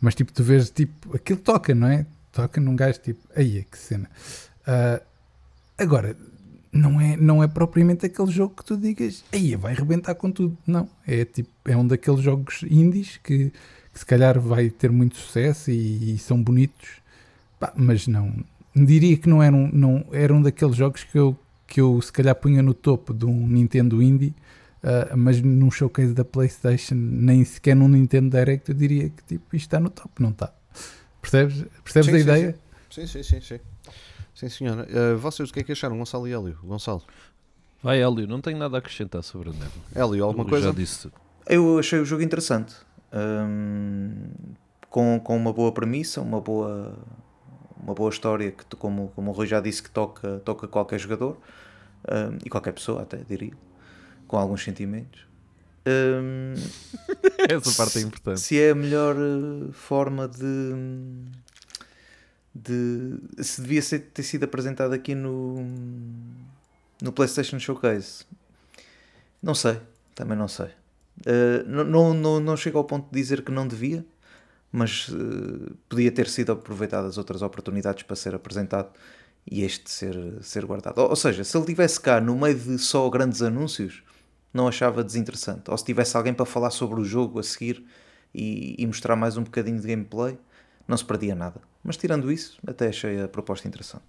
mas 0.00 0.14
tipo, 0.14 0.32
tu 0.32 0.44
vês 0.44 0.70
tipo, 0.70 1.16
aquilo 1.16 1.40
toca, 1.40 1.74
não 1.74 1.88
é? 1.88 2.06
Toca 2.32 2.60
num 2.60 2.76
gajo 2.76 3.00
tipo, 3.00 3.20
aí 3.34 3.64
que 3.64 3.78
cena. 3.78 4.08
Ah, 4.66 5.00
agora, 5.78 6.16
não 6.72 7.00
é, 7.00 7.16
não 7.16 7.42
é 7.42 7.48
propriamente 7.48 8.06
aquele 8.06 8.30
jogo 8.30 8.54
que 8.56 8.64
tu 8.64 8.76
digas, 8.76 9.24
aí 9.32 9.56
vai 9.56 9.74
rebentar 9.74 10.14
com 10.14 10.30
tudo. 10.30 10.56
Não, 10.66 10.88
é 11.06 11.24
tipo, 11.24 11.50
é 11.64 11.76
um 11.76 11.86
daqueles 11.86 12.20
jogos 12.20 12.62
indies 12.62 13.18
que, 13.22 13.52
que 13.92 13.98
se 13.98 14.06
calhar 14.06 14.38
vai 14.40 14.70
ter 14.70 14.90
muito 14.90 15.16
sucesso 15.16 15.70
e, 15.70 16.14
e 16.14 16.18
são 16.18 16.40
bonitos, 16.42 17.00
Pá, 17.58 17.72
mas 17.76 18.06
não, 18.06 18.32
diria 18.74 19.16
que 19.16 19.28
não 19.28 19.42
era 19.42 19.54
um, 19.54 19.68
não, 19.72 20.06
era 20.12 20.32
um 20.32 20.40
daqueles 20.40 20.76
jogos 20.76 21.04
que 21.04 21.18
eu, 21.18 21.36
que 21.66 21.80
eu 21.80 22.00
se 22.00 22.12
calhar 22.12 22.34
punha 22.34 22.62
no 22.62 22.72
topo 22.72 23.12
de 23.12 23.26
um 23.26 23.46
Nintendo 23.46 24.02
Indie, 24.02 24.34
ah, 24.82 25.14
mas 25.16 25.42
num 25.42 25.70
showcase 25.70 26.14
da 26.14 26.24
PlayStation, 26.24 26.94
nem 26.94 27.44
sequer 27.44 27.74
num 27.74 27.88
Nintendo 27.88 28.30
Direct, 28.30 28.70
eu 28.70 28.76
diria 28.76 29.10
que 29.10 29.22
tipo, 29.24 29.56
isto 29.56 29.66
está 29.66 29.80
no 29.80 29.90
top, 29.90 30.22
não 30.22 30.30
está. 30.30 30.52
Percebes, 31.20 31.64
percebes 31.84 32.06
Sim, 32.06 32.14
a 32.14 32.18
sim, 32.18 32.22
ideia? 32.22 32.58
Sim, 32.90 33.06
sim, 33.06 33.22
sim, 33.22 33.40
sim. 33.40 33.60
Sim, 34.34 34.48
senhora. 34.48 34.86
Uh, 34.88 35.18
vocês 35.18 35.50
o 35.50 35.52
que 35.52 35.60
é 35.60 35.62
que 35.62 35.72
acharam, 35.72 35.98
Gonçalo 35.98 36.26
e 36.26 36.32
Hélio? 36.32 36.58
Gonçalo. 36.62 37.02
Vai, 37.82 38.02
Hélio, 38.02 38.26
não 38.26 38.40
tenho 38.40 38.58
nada 38.58 38.76
a 38.76 38.78
acrescentar 38.78 39.22
sobre 39.22 39.50
o 39.50 39.52
Nemo. 39.52 39.70
Hélio, 39.94 40.24
alguma 40.24 40.44
Eu 40.44 40.48
coisa? 40.48 40.66
Já 40.66 40.72
disse 40.72 41.02
tudo. 41.02 41.14
Eu 41.46 41.78
achei 41.78 41.98
o 41.98 42.04
jogo 42.04 42.22
interessante. 42.22 42.74
Hum, 43.12 44.30
com, 44.88 45.20
com 45.20 45.36
uma 45.36 45.52
boa 45.52 45.72
premissa, 45.72 46.20
uma 46.20 46.40
boa, 46.40 46.94
uma 47.82 47.94
boa 47.94 48.10
história 48.10 48.50
que, 48.50 48.64
como, 48.76 49.08
como 49.14 49.30
o 49.30 49.34
Rui 49.34 49.46
já 49.46 49.60
disse, 49.60 49.82
que 49.82 49.90
toca, 49.90 50.40
toca 50.44 50.68
qualquer 50.68 50.98
jogador 50.98 51.38
hum, 52.10 52.38
e 52.44 52.50
qualquer 52.50 52.72
pessoa, 52.72 53.02
até 53.02 53.18
diria, 53.18 53.52
com 54.26 54.36
alguns 54.36 54.62
sentimentos. 54.62 55.29
Hum, 55.86 56.54
Essa 57.48 57.72
parte 57.76 57.98
é 57.98 58.02
importante. 58.02 58.40
se 58.40 58.60
é 58.60 58.70
a 58.70 58.74
melhor 58.74 59.16
eh, 59.16 59.72
forma 59.72 60.28
de, 60.28 60.74
de 62.54 63.42
se 63.42 63.62
devia 63.62 63.80
ser, 63.80 64.00
ter 64.12 64.22
sido 64.22 64.44
apresentado 64.44 64.92
aqui 64.92 65.14
no 65.14 65.64
no 67.00 67.12
PlayStation 67.12 67.58
Showcase 67.58 68.24
não 69.42 69.54
sei, 69.54 69.78
também 70.14 70.36
não 70.36 70.48
sei 70.48 70.68
Eh, 71.26 71.62
não, 71.66 72.14
não, 72.14 72.40
não, 72.40 72.56
chego 72.56 72.78
ao 72.78 72.84
ponto 72.84 73.06
de 73.10 73.20
dizer 73.20 73.42
que 73.42 73.50
não 73.50 73.66
devia 73.66 74.04
mas 74.72 75.10
eh, 75.12 75.72
podia 75.88 76.12
ter 76.12 76.28
sido 76.28 76.52
aproveitadas 76.52 77.18
outras 77.18 77.42
oportunidades 77.42 78.02
para 78.04 78.16
ser 78.16 78.34
apresentado 78.34 78.90
e 79.50 79.62
este 79.62 79.90
ser, 79.90 80.16
ser 80.42 80.64
guardado. 80.64 80.98
Ou, 80.98 81.10
ou 81.10 81.16
seja, 81.16 81.42
se 81.44 81.56
ele 81.56 81.66
tivesse 81.66 82.00
cá 82.00 82.20
no 82.20 82.36
meio 82.38 82.54
de 82.54 82.78
só 82.78 83.08
grandes 83.10 83.42
anúncios, 83.42 84.02
não 84.52 84.68
achava 84.68 85.04
desinteressante. 85.04 85.70
Ou 85.70 85.76
se 85.76 85.84
tivesse 85.84 86.16
alguém 86.16 86.34
para 86.34 86.46
falar 86.46 86.70
sobre 86.70 87.00
o 87.00 87.04
jogo 87.04 87.38
a 87.38 87.42
seguir 87.42 87.84
e, 88.34 88.74
e 88.78 88.86
mostrar 88.86 89.16
mais 89.16 89.36
um 89.36 89.42
bocadinho 89.42 89.80
de 89.80 89.86
gameplay, 89.86 90.38
não 90.86 90.96
se 90.96 91.04
perdia 91.04 91.34
nada. 91.34 91.60
Mas 91.82 91.96
tirando 91.96 92.30
isso, 92.30 92.58
até 92.66 92.88
achei 92.88 93.22
a 93.22 93.28
proposta 93.28 93.66
interessante. 93.66 94.04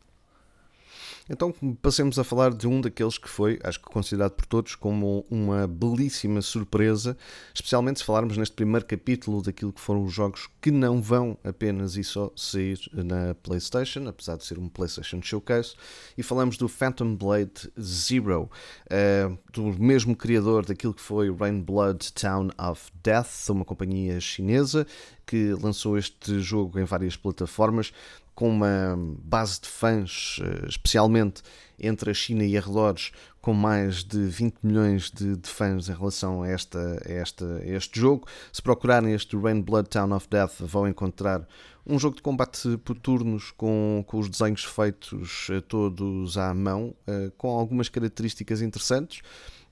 Então 1.29 1.53
passemos 1.81 2.17
a 2.17 2.23
falar 2.23 2.53
de 2.53 2.67
um 2.67 2.81
daqueles 2.81 3.17
que 3.17 3.29
foi, 3.29 3.59
acho 3.63 3.79
que 3.79 3.85
considerado 3.85 4.31
por 4.31 4.45
todos 4.45 4.75
como 4.75 5.25
uma 5.29 5.67
belíssima 5.67 6.41
surpresa, 6.41 7.17
especialmente 7.53 7.99
se 7.99 8.05
falarmos 8.05 8.37
neste 8.37 8.55
primeiro 8.55 8.85
capítulo 8.85 9.41
daquilo 9.41 9.71
que 9.71 9.81
foram 9.81 10.03
os 10.03 10.13
jogos 10.13 10.49
que 10.61 10.71
não 10.71 11.01
vão 11.01 11.37
apenas 11.43 11.95
e 11.95 12.03
só 12.03 12.31
sair 12.35 12.79
na 12.93 13.35
PlayStation, 13.35 14.07
apesar 14.07 14.37
de 14.37 14.45
ser 14.45 14.57
um 14.57 14.67
PlayStation 14.67 15.21
Showcase, 15.21 15.75
e 16.17 16.23
falamos 16.23 16.57
do 16.57 16.67
Phantom 16.67 17.15
Blade 17.15 17.71
Zero, 17.79 18.49
uh, 18.87 19.37
do 19.51 19.63
mesmo 19.81 20.15
criador 20.15 20.65
daquilo 20.65 20.93
que 20.93 21.01
foi 21.01 21.33
Rain 21.33 21.61
Blood 21.61 22.13
Town 22.13 22.49
of 22.57 22.91
Death, 23.03 23.49
uma 23.49 23.65
companhia 23.65 24.19
chinesa 24.19 24.85
que 25.25 25.53
lançou 25.53 25.97
este 25.97 26.39
jogo 26.41 26.79
em 26.79 26.83
várias 26.83 27.15
plataformas 27.15 27.93
com 28.41 28.49
uma 28.49 28.97
base 29.23 29.61
de 29.61 29.67
fãs, 29.67 30.39
eh, 30.41 30.65
especialmente 30.67 31.43
entre 31.79 32.09
a 32.09 32.13
China 32.13 32.43
e 32.43 32.57
arredores, 32.57 33.11
com 33.39 33.53
mais 33.53 34.03
de 34.03 34.17
20 34.17 34.55
milhões 34.63 35.11
de, 35.11 35.37
de 35.37 35.47
fãs 35.47 35.87
em 35.87 35.93
relação 35.93 36.41
a, 36.41 36.49
esta, 36.49 36.79
a, 37.05 37.11
esta, 37.11 37.45
a 37.45 37.67
este 37.67 37.99
jogo. 37.99 38.27
Se 38.51 38.59
procurarem 38.59 39.13
este 39.13 39.37
Rain 39.37 39.61
Blood 39.61 39.89
Town 39.89 40.11
of 40.15 40.27
Death, 40.27 40.55
vão 40.61 40.87
encontrar 40.87 41.47
um 41.85 41.99
jogo 41.99 42.15
de 42.15 42.23
combate 42.23 42.79
por 42.83 42.97
turnos 42.97 43.51
com, 43.51 44.03
com 44.07 44.17
os 44.17 44.27
desenhos 44.27 44.63
feitos 44.63 45.47
eh, 45.51 45.61
todos 45.61 46.35
à 46.35 46.51
mão, 46.51 46.95
eh, 47.05 47.31
com 47.37 47.47
algumas 47.47 47.89
características 47.89 48.63
interessantes, 48.63 49.21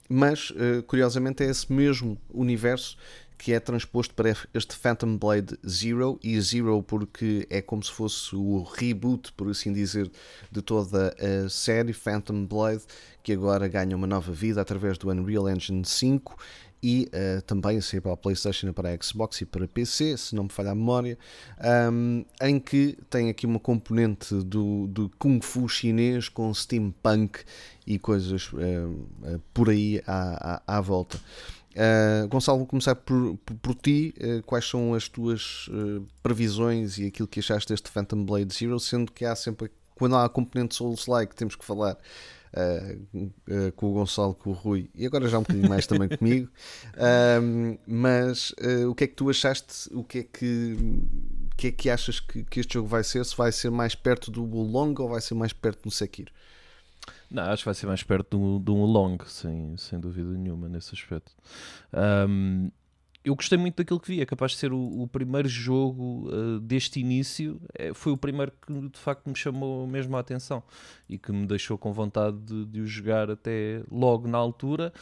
mas 0.09 0.51
curiosamente 0.87 1.43
é 1.43 1.49
esse 1.49 1.71
mesmo 1.71 2.17
universo 2.33 2.97
que 3.39 3.53
é 3.53 3.59
transposto 3.59 4.13
para 4.13 4.35
este 4.53 4.75
Phantom 4.75 5.17
Blade 5.17 5.57
Zero, 5.65 6.19
e 6.21 6.39
Zero 6.41 6.83
porque 6.83 7.47
é 7.49 7.61
como 7.61 7.81
se 7.81 7.89
fosse 7.89 8.35
o 8.35 8.63
reboot, 8.63 9.31
por 9.31 9.49
assim 9.49 9.71
dizer, 9.71 10.11
de 10.51 10.61
toda 10.61 11.15
a 11.17 11.49
série 11.49 11.93
Phantom 11.93 12.45
Blade, 12.45 12.83
que 13.23 13.31
agora 13.31 13.65
ganha 13.69 13.95
uma 13.95 14.05
nova 14.05 14.33
vida 14.33 14.59
através 14.59 14.97
do 14.97 15.09
Unreal 15.09 15.49
Engine 15.49 15.85
5 15.85 16.37
e 16.81 17.09
uh, 17.13 17.41
também 17.43 17.77
a 17.77 17.81
sair 17.81 18.01
para 18.01 18.13
a 18.13 18.17
PlayStation, 18.17 18.71
para 18.73 18.89
a 18.93 18.97
Xbox 19.01 19.41
e 19.41 19.45
para 19.45 19.67
PC, 19.67 20.17
se 20.17 20.35
não 20.35 20.43
me 20.43 20.49
falha 20.49 20.71
a 20.71 20.75
memória, 20.75 21.17
um, 21.91 22.25
em 22.41 22.59
que 22.59 22.97
tem 23.09 23.29
aqui 23.29 23.45
uma 23.45 23.59
componente 23.59 24.33
do, 24.35 24.87
do 24.87 25.09
Kung 25.17 25.41
Fu 25.41 25.67
chinês 25.67 26.29
com 26.29 26.53
steampunk 26.53 27.39
e 27.89 27.99
coisas 27.99 28.53
uh, 28.53 28.57
uh, 28.57 29.41
por 29.53 29.69
aí 29.69 30.01
à, 30.07 30.61
à, 30.67 30.77
à 30.77 30.81
volta. 30.81 31.19
Uh, 31.69 32.27
Gonçalo, 32.27 32.59
vou 32.59 32.67
começar 32.67 32.95
por, 32.95 33.37
por, 33.37 33.55
por 33.57 33.75
ti. 33.75 34.13
Uh, 34.17 34.43
quais 34.43 34.65
são 34.65 34.93
as 34.93 35.07
tuas 35.07 35.67
uh, 35.69 36.05
previsões 36.21 36.97
e 36.97 37.07
aquilo 37.07 37.27
que 37.27 37.39
achaste 37.39 37.71
deste 37.71 37.89
Phantom 37.89 38.23
Blade 38.23 38.53
Zero? 38.53 38.79
Sendo 38.79 39.11
que 39.11 39.23
há 39.23 39.35
sempre, 39.35 39.71
quando 39.95 40.15
há 40.15 40.25
a 40.25 40.29
componente 40.29 40.75
Souls-like, 40.75 41.35
temos 41.35 41.55
que 41.55 41.65
falar 41.65 41.97
com 43.75 43.91
o 43.91 43.93
Gonçalo, 43.93 44.33
com 44.33 44.49
o 44.49 44.53
Rui 44.53 44.89
e 44.95 45.05
agora 45.05 45.29
já 45.29 45.37
um 45.37 45.43
bocadinho 45.43 45.69
mais 45.69 45.85
também 45.85 46.09
comigo. 46.09 46.49
mas 47.85 48.55
o 48.87 48.95
que 48.95 49.03
é 49.03 49.07
que 49.07 49.13
tu 49.13 49.29
achaste? 49.29 49.87
O 49.93 50.03
que 50.03 50.17
é 50.17 50.23
que, 50.23 50.75
que, 51.55 51.67
é 51.67 51.71
que 51.71 51.89
achas 51.91 52.19
que, 52.19 52.43
que 52.43 52.59
este 52.59 52.73
jogo 52.73 52.87
vai 52.87 53.03
ser? 53.03 53.23
Se 53.23 53.37
vai 53.37 53.51
ser 53.51 53.69
mais 53.69 53.93
perto 53.93 54.31
do 54.31 54.43
Long 54.43 54.95
ou 54.97 55.09
vai 55.09 55.21
ser 55.21 55.35
mais 55.35 55.53
perto 55.53 55.83
do 55.83 55.91
Sekiro? 55.91 56.31
Não, 57.29 57.43
acho 57.43 57.63
que 57.63 57.65
vai 57.65 57.75
ser 57.75 57.87
mais 57.87 58.03
perto 58.03 58.59
de 58.63 58.71
um, 58.71 58.83
long, 58.85 59.17
sem, 59.25 59.75
sem 59.77 59.99
dúvida 59.99 60.29
nenhuma, 60.29 60.67
nesse 60.67 60.93
aspecto. 60.93 61.31
Um, 62.27 62.69
eu 63.23 63.35
gostei 63.35 63.57
muito 63.57 63.75
daquilo 63.75 63.99
que 63.99 64.07
vi, 64.07 64.21
é 64.21 64.25
capaz 64.25 64.53
de 64.53 64.57
ser 64.57 64.71
o, 64.71 65.01
o 65.01 65.07
primeiro 65.07 65.47
jogo 65.47 66.29
uh, 66.29 66.59
deste 66.59 66.99
início, 66.99 67.61
é, 67.73 67.93
foi 67.93 68.11
o 68.13 68.17
primeiro 68.17 68.51
que 68.65 68.73
de 68.73 68.99
facto 68.99 69.27
me 69.27 69.35
chamou 69.35 69.85
mesmo 69.85 70.15
a 70.15 70.19
atenção 70.19 70.63
e 71.07 71.17
que 71.17 71.31
me 71.31 71.45
deixou 71.45 71.77
com 71.77 71.91
vontade 71.91 72.37
de, 72.37 72.65
de 72.65 72.81
o 72.81 72.87
jogar 72.87 73.29
até 73.29 73.83
logo 73.91 74.27
na 74.27 74.37
altura. 74.37 74.93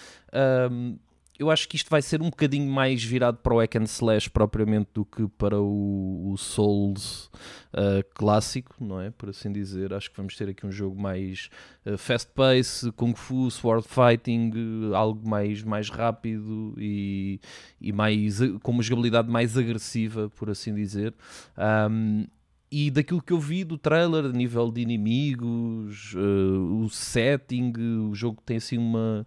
Um, 0.71 0.97
eu 1.39 1.51
acho 1.51 1.67
que 1.67 1.75
isto 1.75 1.89
vai 1.89 2.01
ser 2.01 2.21
um 2.21 2.29
bocadinho 2.29 2.71
mais 2.71 3.03
virado 3.03 3.37
para 3.37 3.53
o 3.53 3.59
hack 3.59 3.75
and 3.75 3.83
slash 3.83 4.29
propriamente 4.29 4.89
do 4.93 5.05
que 5.05 5.27
para 5.27 5.59
o, 5.59 6.31
o 6.31 6.37
Souls 6.37 7.29
uh, 7.73 8.03
clássico, 8.13 8.75
não 8.79 8.99
é? 8.99 9.11
Por 9.11 9.29
assim 9.29 9.51
dizer. 9.51 9.93
Acho 9.93 10.09
que 10.09 10.17
vamos 10.17 10.35
ter 10.35 10.49
aqui 10.49 10.65
um 10.65 10.71
jogo 10.71 10.99
mais 10.99 11.49
uh, 11.85 11.97
fast 11.97 12.31
pace, 12.33 12.91
kung 12.93 13.13
fu, 13.13 13.51
sword 13.51 13.87
fighting, 13.87 14.51
uh, 14.89 14.95
algo 14.95 15.27
mais, 15.27 15.63
mais 15.63 15.89
rápido 15.89 16.73
e, 16.77 17.39
e 17.79 17.91
mais, 17.91 18.39
com 18.63 18.71
uma 18.71 18.81
jogabilidade 18.83 19.29
mais 19.29 19.57
agressiva, 19.57 20.29
por 20.29 20.49
assim 20.49 20.73
dizer. 20.73 21.13
Um, 21.89 22.25
e 22.69 22.91
daquilo 22.91 23.21
que 23.21 23.31
eu 23.31 23.39
vi 23.39 23.63
do 23.63 23.77
trailer, 23.77 24.25
a 24.25 24.31
nível 24.31 24.69
de 24.69 24.81
inimigos, 24.81 26.13
uh, 26.13 26.83
o 26.83 26.89
setting, 26.89 27.71
o 28.09 28.13
jogo 28.13 28.41
tem 28.45 28.57
assim 28.57 28.77
uma. 28.77 29.25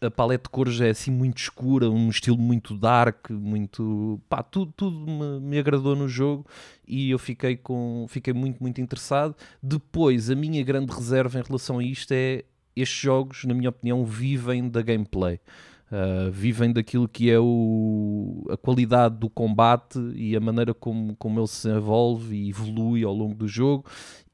A 0.00 0.10
paleta 0.10 0.44
de 0.44 0.50
cores 0.50 0.80
é 0.80 0.90
assim 0.90 1.10
muito 1.10 1.38
escura, 1.38 1.90
um 1.90 2.08
estilo 2.08 2.38
muito 2.38 2.76
dark, 2.76 3.30
muito. 3.30 4.20
pá, 4.28 4.44
tudo, 4.44 4.72
tudo 4.76 5.10
me, 5.10 5.40
me 5.40 5.58
agradou 5.58 5.96
no 5.96 6.08
jogo 6.08 6.46
e 6.86 7.10
eu 7.10 7.18
fiquei, 7.18 7.56
com, 7.56 8.06
fiquei 8.08 8.32
muito, 8.32 8.62
muito 8.62 8.80
interessado. 8.80 9.34
Depois, 9.60 10.30
a 10.30 10.36
minha 10.36 10.62
grande 10.62 10.92
reserva 10.92 11.40
em 11.40 11.42
relação 11.42 11.78
a 11.78 11.84
isto 11.84 12.12
é. 12.12 12.44
Estes 12.76 13.00
jogos, 13.00 13.44
na 13.44 13.54
minha 13.54 13.70
opinião, 13.70 14.04
vivem 14.04 14.68
da 14.68 14.80
gameplay. 14.80 15.40
Uh, 15.90 16.30
vivem 16.30 16.70
daquilo 16.70 17.08
que 17.08 17.30
é 17.30 17.38
o, 17.40 18.44
a 18.50 18.58
qualidade 18.58 19.16
do 19.16 19.30
combate 19.30 19.98
e 20.14 20.36
a 20.36 20.40
maneira 20.40 20.74
como, 20.74 21.16
como 21.16 21.40
ele 21.40 21.46
se 21.46 21.66
evolve 21.66 22.36
e 22.36 22.50
evolui 22.50 23.04
ao 23.04 23.14
longo 23.14 23.34
do 23.34 23.48
jogo. 23.48 23.86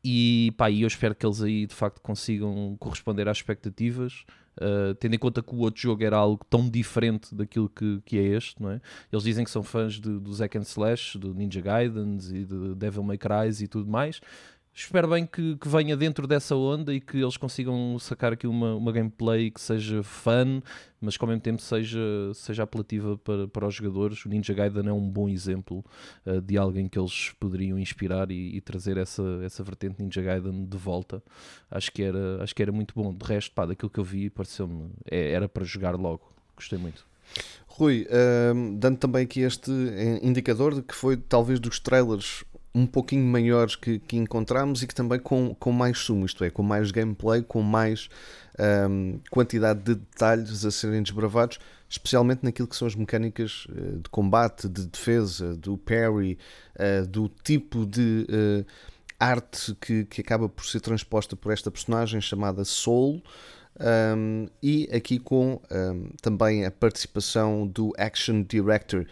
E 0.04 0.52
pá, 0.56 0.70
eu 0.70 0.86
espero 0.86 1.14
que 1.14 1.24
eles 1.24 1.40
aí 1.40 1.66
de 1.66 1.74
facto 1.74 2.00
consigam 2.00 2.76
corresponder 2.78 3.28
às 3.28 3.38
expectativas. 3.38 4.24
Uh, 4.56 4.94
tendo 4.96 5.14
em 5.14 5.18
conta 5.18 5.42
que 5.42 5.52
o 5.52 5.58
outro 5.58 5.80
jogo 5.80 6.04
era 6.04 6.16
algo 6.16 6.44
tão 6.48 6.68
diferente 6.68 7.34
daquilo 7.34 7.68
que, 7.68 8.00
que 8.04 8.18
é 8.18 8.22
este, 8.22 8.62
não 8.62 8.70
é? 8.70 8.80
Eles 9.12 9.24
dizem 9.24 9.44
que 9.44 9.50
são 9.50 9.64
fãs 9.64 9.94
de, 9.94 10.18
do 10.18 10.32
Zack 10.32 10.56
and 10.56 10.62
Slash, 10.62 11.18
do 11.18 11.34
Ninja 11.34 11.60
Gaiden 11.60 12.18
e 12.30 12.44
de 12.44 12.74
Devil 12.76 13.02
May 13.02 13.18
Cry 13.18 13.50
e 13.60 13.66
tudo 13.66 13.90
mais. 13.90 14.20
Espero 14.76 15.06
bem 15.06 15.24
que, 15.24 15.56
que, 15.56 15.68
venha 15.68 15.96
dentro 15.96 16.26
dessa 16.26 16.56
onda 16.56 16.92
e 16.92 17.00
que 17.00 17.18
eles 17.18 17.36
consigam 17.36 17.96
sacar 18.00 18.32
aqui 18.32 18.44
uma, 18.44 18.74
uma 18.74 18.90
gameplay 18.90 19.48
que 19.48 19.60
seja 19.60 20.02
fun, 20.02 20.60
mas 21.00 21.16
que 21.16 21.22
ao 21.24 21.28
mesmo 21.28 21.42
tempo 21.42 21.62
seja, 21.62 22.00
seja 22.34 22.64
apelativa 22.64 23.16
para, 23.18 23.46
para 23.46 23.68
os 23.68 23.74
jogadores. 23.76 24.24
O 24.24 24.28
Ninja 24.28 24.52
Gaiden 24.52 24.88
é 24.88 24.92
um 24.92 25.08
bom 25.08 25.28
exemplo 25.28 25.84
uh, 26.26 26.40
de 26.40 26.58
alguém 26.58 26.88
que 26.88 26.98
eles 26.98 27.32
poderiam 27.38 27.78
inspirar 27.78 28.32
e, 28.32 28.56
e, 28.56 28.60
trazer 28.60 28.96
essa, 28.96 29.22
essa 29.44 29.62
vertente 29.62 30.02
Ninja 30.02 30.20
Gaiden 30.20 30.64
de 30.64 30.76
volta. 30.76 31.22
Acho 31.70 31.92
que 31.92 32.02
era, 32.02 32.42
acho 32.42 32.52
que 32.52 32.60
era 32.60 32.72
muito 32.72 32.94
bom. 32.96 33.14
De 33.14 33.24
resto, 33.24 33.52
pá, 33.52 33.66
daquilo 33.66 33.90
que 33.90 34.00
eu 34.00 34.04
vi, 34.04 34.28
pareceu-me 34.28 34.90
é, 35.08 35.30
era 35.30 35.48
para 35.48 35.62
jogar 35.62 35.94
logo. 35.94 36.32
Gostei 36.56 36.80
muito. 36.80 37.06
Rui, 37.68 38.08
uh, 38.10 38.76
dando 38.76 38.98
também 38.98 39.22
aqui 39.22 39.40
este 39.40 39.70
eh, 39.70 40.20
indicador 40.22 40.74
de 40.74 40.82
que 40.82 40.94
foi 40.94 41.16
talvez 41.16 41.58
dos 41.58 41.78
trailers 41.80 42.44
um 42.74 42.86
pouquinho 42.86 43.24
maiores 43.24 43.76
que, 43.76 44.00
que 44.00 44.16
encontramos 44.16 44.82
e 44.82 44.86
que 44.86 44.94
também 44.94 45.18
com, 45.20 45.54
com 45.54 45.70
mais 45.70 45.98
sumo, 45.98 46.26
isto 46.26 46.42
é, 46.42 46.50
com 46.50 46.62
mais 46.62 46.90
gameplay, 46.90 47.40
com 47.42 47.62
mais 47.62 48.08
um, 48.90 49.20
quantidade 49.30 49.80
de 49.80 49.94
detalhes 49.94 50.64
a 50.64 50.70
serem 50.72 51.02
desbravados, 51.02 51.60
especialmente 51.88 52.42
naquilo 52.42 52.66
que 52.66 52.74
são 52.74 52.88
as 52.88 52.96
mecânicas 52.96 53.66
uh, 53.66 54.00
de 54.00 54.10
combate, 54.10 54.68
de 54.68 54.86
defesa, 54.86 55.54
do 55.54 55.78
parry, 55.78 56.36
uh, 56.74 57.06
do 57.06 57.28
tipo 57.44 57.86
de 57.86 58.26
uh, 58.28 58.66
arte 59.20 59.76
que, 59.80 60.04
que 60.06 60.20
acaba 60.20 60.48
por 60.48 60.66
ser 60.66 60.80
transposta 60.80 61.36
por 61.36 61.52
esta 61.52 61.70
personagem 61.70 62.20
chamada 62.20 62.64
Soul. 62.64 63.22
Um, 63.76 64.46
e 64.62 64.88
aqui 64.92 65.18
com 65.18 65.60
um, 65.70 66.10
também 66.22 66.64
a 66.64 66.70
participação 66.70 67.66
do 67.66 67.92
Action 67.98 68.42
Director 68.42 69.04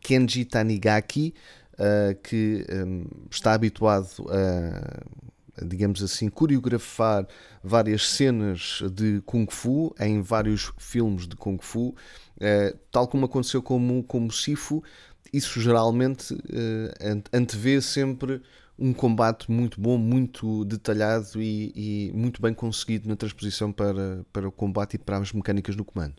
Kenji 0.00 0.46
Tanigaki, 0.46 1.34
uh, 1.78 2.14
que 2.22 2.66
um, 2.70 3.04
está 3.30 3.52
habituado 3.52 4.26
a, 4.28 5.64
digamos 5.64 6.02
assim, 6.02 6.28
coreografar 6.28 7.26
várias 7.62 8.08
cenas 8.08 8.82
de 8.92 9.20
Kung 9.24 9.46
Fu 9.50 9.94
em 9.98 10.20
vários 10.20 10.72
filmes 10.78 11.26
de 11.26 11.36
Kung 11.36 11.58
Fu, 11.60 11.88
uh, 11.88 12.78
tal 12.90 13.08
como 13.08 13.26
aconteceu 13.26 13.62
com, 13.62 14.02
com 14.02 14.26
o 14.26 14.30
Sifu, 14.30 14.82
isso 15.32 15.60
geralmente 15.60 16.34
uh, 16.34 17.22
antevê 17.32 17.80
sempre 17.80 18.42
um 18.78 18.92
combate 18.92 19.50
muito 19.50 19.80
bom, 19.80 19.96
muito 19.96 20.64
detalhado 20.66 21.40
e, 21.40 21.72
e, 21.74 22.12
muito 22.14 22.42
bem 22.42 22.52
conseguido 22.52 23.08
na 23.08 23.16
transposição 23.16 23.72
para, 23.72 24.22
para 24.30 24.46
o 24.46 24.52
combate 24.52 24.94
e 24.94 24.98
para 24.98 25.16
as 25.16 25.32
mecânicas 25.32 25.74
do 25.74 25.82
comando. 25.82 26.16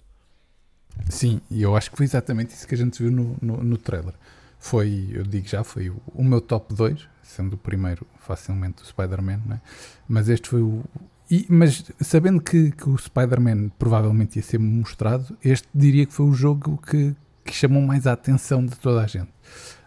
Sim, 1.07 1.39
e 1.51 1.61
eu 1.61 1.75
acho 1.75 1.91
que 1.91 1.97
foi 1.97 2.07
exatamente 2.07 2.55
isso 2.55 2.67
que 2.67 2.73
a 2.73 2.77
gente 2.77 3.01
viu 3.01 3.11
no, 3.11 3.37
no, 3.39 3.63
no 3.63 3.77
trailer 3.77 4.15
foi, 4.59 5.09
eu 5.11 5.23
digo 5.23 5.47
já, 5.47 5.63
foi 5.63 5.89
o, 5.89 6.23
meu 6.23 6.41
top 6.41 6.73
2, 6.73 7.07
sendo 7.23 7.53
o 7.53 7.57
primeiro 7.57 8.05
facilmente 8.19 8.83
o 8.83 8.85
Spider-Man, 8.85 9.41
é? 9.51 9.59
mas 10.07 10.29
este 10.29 10.49
foi 10.49 10.61
o. 10.61 10.83
E, 11.29 11.45
mas 11.49 11.83
sabendo 11.99 12.41
que, 12.41 12.71
que 12.71 12.89
o 12.89 12.97
Spider-Man 12.97 13.69
provavelmente 13.77 14.37
ia 14.37 14.43
ser 14.43 14.59
mostrado, 14.59 15.37
este 15.43 15.67
diria 15.73 16.05
que 16.05 16.13
foi 16.13 16.25
o 16.25 16.33
jogo 16.33 16.77
que, 16.77 17.15
que 17.43 17.53
chamou 17.53 17.81
mais 17.81 18.07
a 18.07 18.13
atenção 18.13 18.65
de 18.65 18.75
toda 18.77 19.01
a 19.01 19.07
gente. 19.07 19.29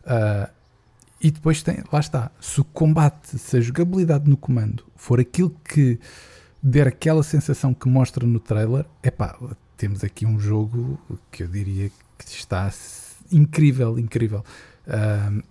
Uh, 0.05 0.51
e 1.21 1.31
depois 1.31 1.63
tem, 1.63 1.83
lá 1.93 2.01
está, 2.01 2.31
se 2.41 2.61
o 2.61 2.65
combate, 2.65 3.39
se 3.39 3.57
a 3.57 3.61
jogabilidade 3.61 4.29
no 4.29 4.37
comando 4.37 4.85
for 4.97 5.21
aquilo 5.21 5.55
que 5.65 5.99
der 6.63 6.89
aquela 6.89 7.23
sensação 7.23 7.75
que 7.75 7.89
mostra 7.89 8.27
no 8.27 8.41
trailer, 8.41 8.87
é 9.03 9.11
pá, 9.11 9.39
temos 9.77 10.05
aqui 10.05 10.25
um 10.27 10.39
jogo 10.39 10.99
que 11.31 11.43
eu 11.43 11.49
diria 11.49 11.91
que 12.19 12.25
está 12.27 12.71
incrível, 13.33 13.99
incrível. 13.99 14.45
Uh, 14.87 15.43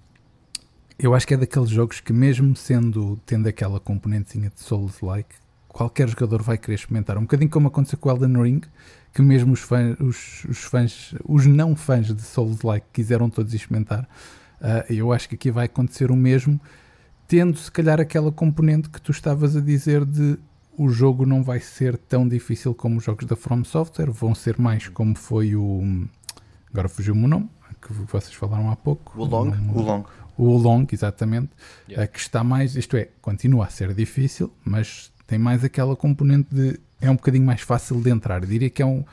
eu 0.97 1.13
acho 1.13 1.25
que 1.25 1.33
é 1.33 1.37
daqueles 1.37 1.69
jogos 1.69 1.99
que 1.99 2.11
mesmo 2.11 2.55
sendo 2.55 3.17
tendo 3.25 3.47
aquela 3.47 3.79
componentezinha 3.79 4.49
de 4.49 4.59
Souls-like, 4.59 5.35
qualquer 5.67 6.09
jogador 6.09 6.41
vai 6.41 6.57
querer 6.57 6.75
experimentar. 6.75 7.17
Um 7.17 7.21
bocadinho 7.21 7.49
como 7.49 7.67
aconteceu 7.69 7.97
com 7.97 8.09
Elden 8.09 8.41
Ring, 8.41 8.61
que 9.13 9.21
mesmo 9.21 9.53
os 9.53 9.61
fãs, 9.61 9.97
os, 9.99 10.45
os 10.45 10.57
fãs, 10.59 11.15
os 11.23 11.45
não 11.45 11.75
fãs 11.75 12.13
de 12.13 12.21
Souls-like 12.21 12.85
quiseram 12.91 13.29
todos 13.29 13.53
experimentar. 13.53 14.03
Uh, 14.59 14.93
eu 14.93 15.13
acho 15.13 15.29
que 15.29 15.35
aqui 15.35 15.49
vai 15.51 15.67
acontecer 15.67 16.11
o 16.11 16.15
mesmo, 16.15 16.59
tendo 17.27 17.57
se 17.57 17.71
calhar 17.71 18.01
aquela 18.01 18.31
componente 18.31 18.89
que 18.89 19.01
tu 19.01 19.11
estavas 19.11 19.55
a 19.55 19.61
dizer 19.61 20.03
de 20.03 20.37
o 20.77 20.89
jogo 20.89 21.25
não 21.25 21.43
vai 21.43 21.59
ser 21.59 21.97
tão 21.97 22.27
difícil 22.27 22.73
como 22.73 22.97
os 22.97 23.03
jogos 23.03 23.25
da 23.25 23.35
From 23.35 23.63
Software, 23.63 24.09
vão 24.11 24.33
ser 24.33 24.57
mais 24.57 24.87
como 24.87 25.15
foi 25.15 25.55
o. 25.55 26.07
Agora 26.71 26.87
fugiu-me 26.87 27.25
o 27.25 27.27
nome, 27.27 27.49
que 27.81 27.93
vocês 27.93 28.33
falaram 28.33 28.69
há 28.69 28.75
pouco. 28.75 29.19
O 29.19 29.25
Long. 29.25 29.51
O 29.73 29.81
Long. 29.81 30.03
O 30.37 30.57
Long, 30.57 30.85
exatamente. 30.91 31.49
Yeah. 31.87 32.07
que 32.07 32.19
está 32.19 32.43
mais. 32.43 32.75
Isto 32.75 32.97
é, 32.97 33.09
continua 33.21 33.65
a 33.65 33.69
ser 33.69 33.93
difícil, 33.93 34.51
mas 34.63 35.11
tem 35.27 35.37
mais 35.37 35.63
aquela 35.63 35.95
componente 35.95 36.53
de. 36.53 36.79
É 37.01 37.09
um 37.09 37.15
bocadinho 37.15 37.45
mais 37.45 37.61
fácil 37.61 38.01
de 38.01 38.09
entrar. 38.09 38.43
Eu 38.43 38.49
diria 38.49 38.69
que 38.69 38.81
é 38.81 38.85
um, 38.85 39.03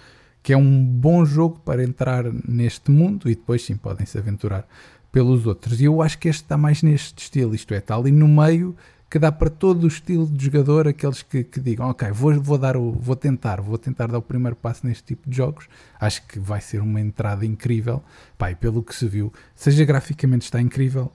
que 0.42 0.52
é 0.52 0.57
um 0.57 0.85
bom 0.85 1.24
jogo 1.24 1.61
para 1.64 1.83
entrar 1.83 2.24
neste 2.46 2.90
mundo 2.90 3.31
e 3.31 3.35
depois 3.35 3.64
sim 3.64 3.76
podem 3.76 4.07
se 4.07 4.18
aventurar 4.18 4.66
pelos 5.12 5.46
outros. 5.46 5.81
E 5.81 5.85
eu 5.85 6.02
acho 6.02 6.18
que 6.18 6.29
este 6.29 6.42
está 6.42 6.57
mais 6.57 6.83
neste 6.83 7.22
estilo, 7.22 7.55
isto 7.55 7.72
é, 7.72 7.79
está 7.79 7.96
ali 7.96 8.12
no 8.12 8.29
meio 8.29 8.76
dá 9.18 9.31
para 9.33 9.50
todo 9.50 9.85
o 9.85 9.87
estilo 9.87 10.26
de 10.26 10.46
jogador, 10.46 10.88
aqueles 10.88 11.22
que, 11.22 11.44
que 11.44 11.61
digam, 11.61 11.88
ok, 11.88 12.11
vou, 12.11 12.40
vou, 12.40 12.59
dar 12.59 12.76
o, 12.76 12.92
vou 12.92 13.16
tentar, 13.16 13.61
vou 13.61 13.79
tentar 13.79 14.07
dar 14.07 14.18
o 14.18 14.22
primeiro 14.22 14.57
passo 14.57 14.87
neste 14.87 15.05
tipo 15.05 15.29
de 15.29 15.37
jogos. 15.37 15.68
Acho 16.00 16.26
que 16.26 16.38
vai 16.38 16.61
ser 16.61 16.81
uma 16.81 17.00
entrada 17.00 17.44
incrível. 17.44 18.02
Pai, 18.37 18.55
pelo 18.55 18.83
que 18.83 18.94
se 18.94 19.07
viu, 19.07 19.33
seja 19.55 19.85
graficamente 19.85 20.44
está 20.44 20.61
incrível, 20.61 21.12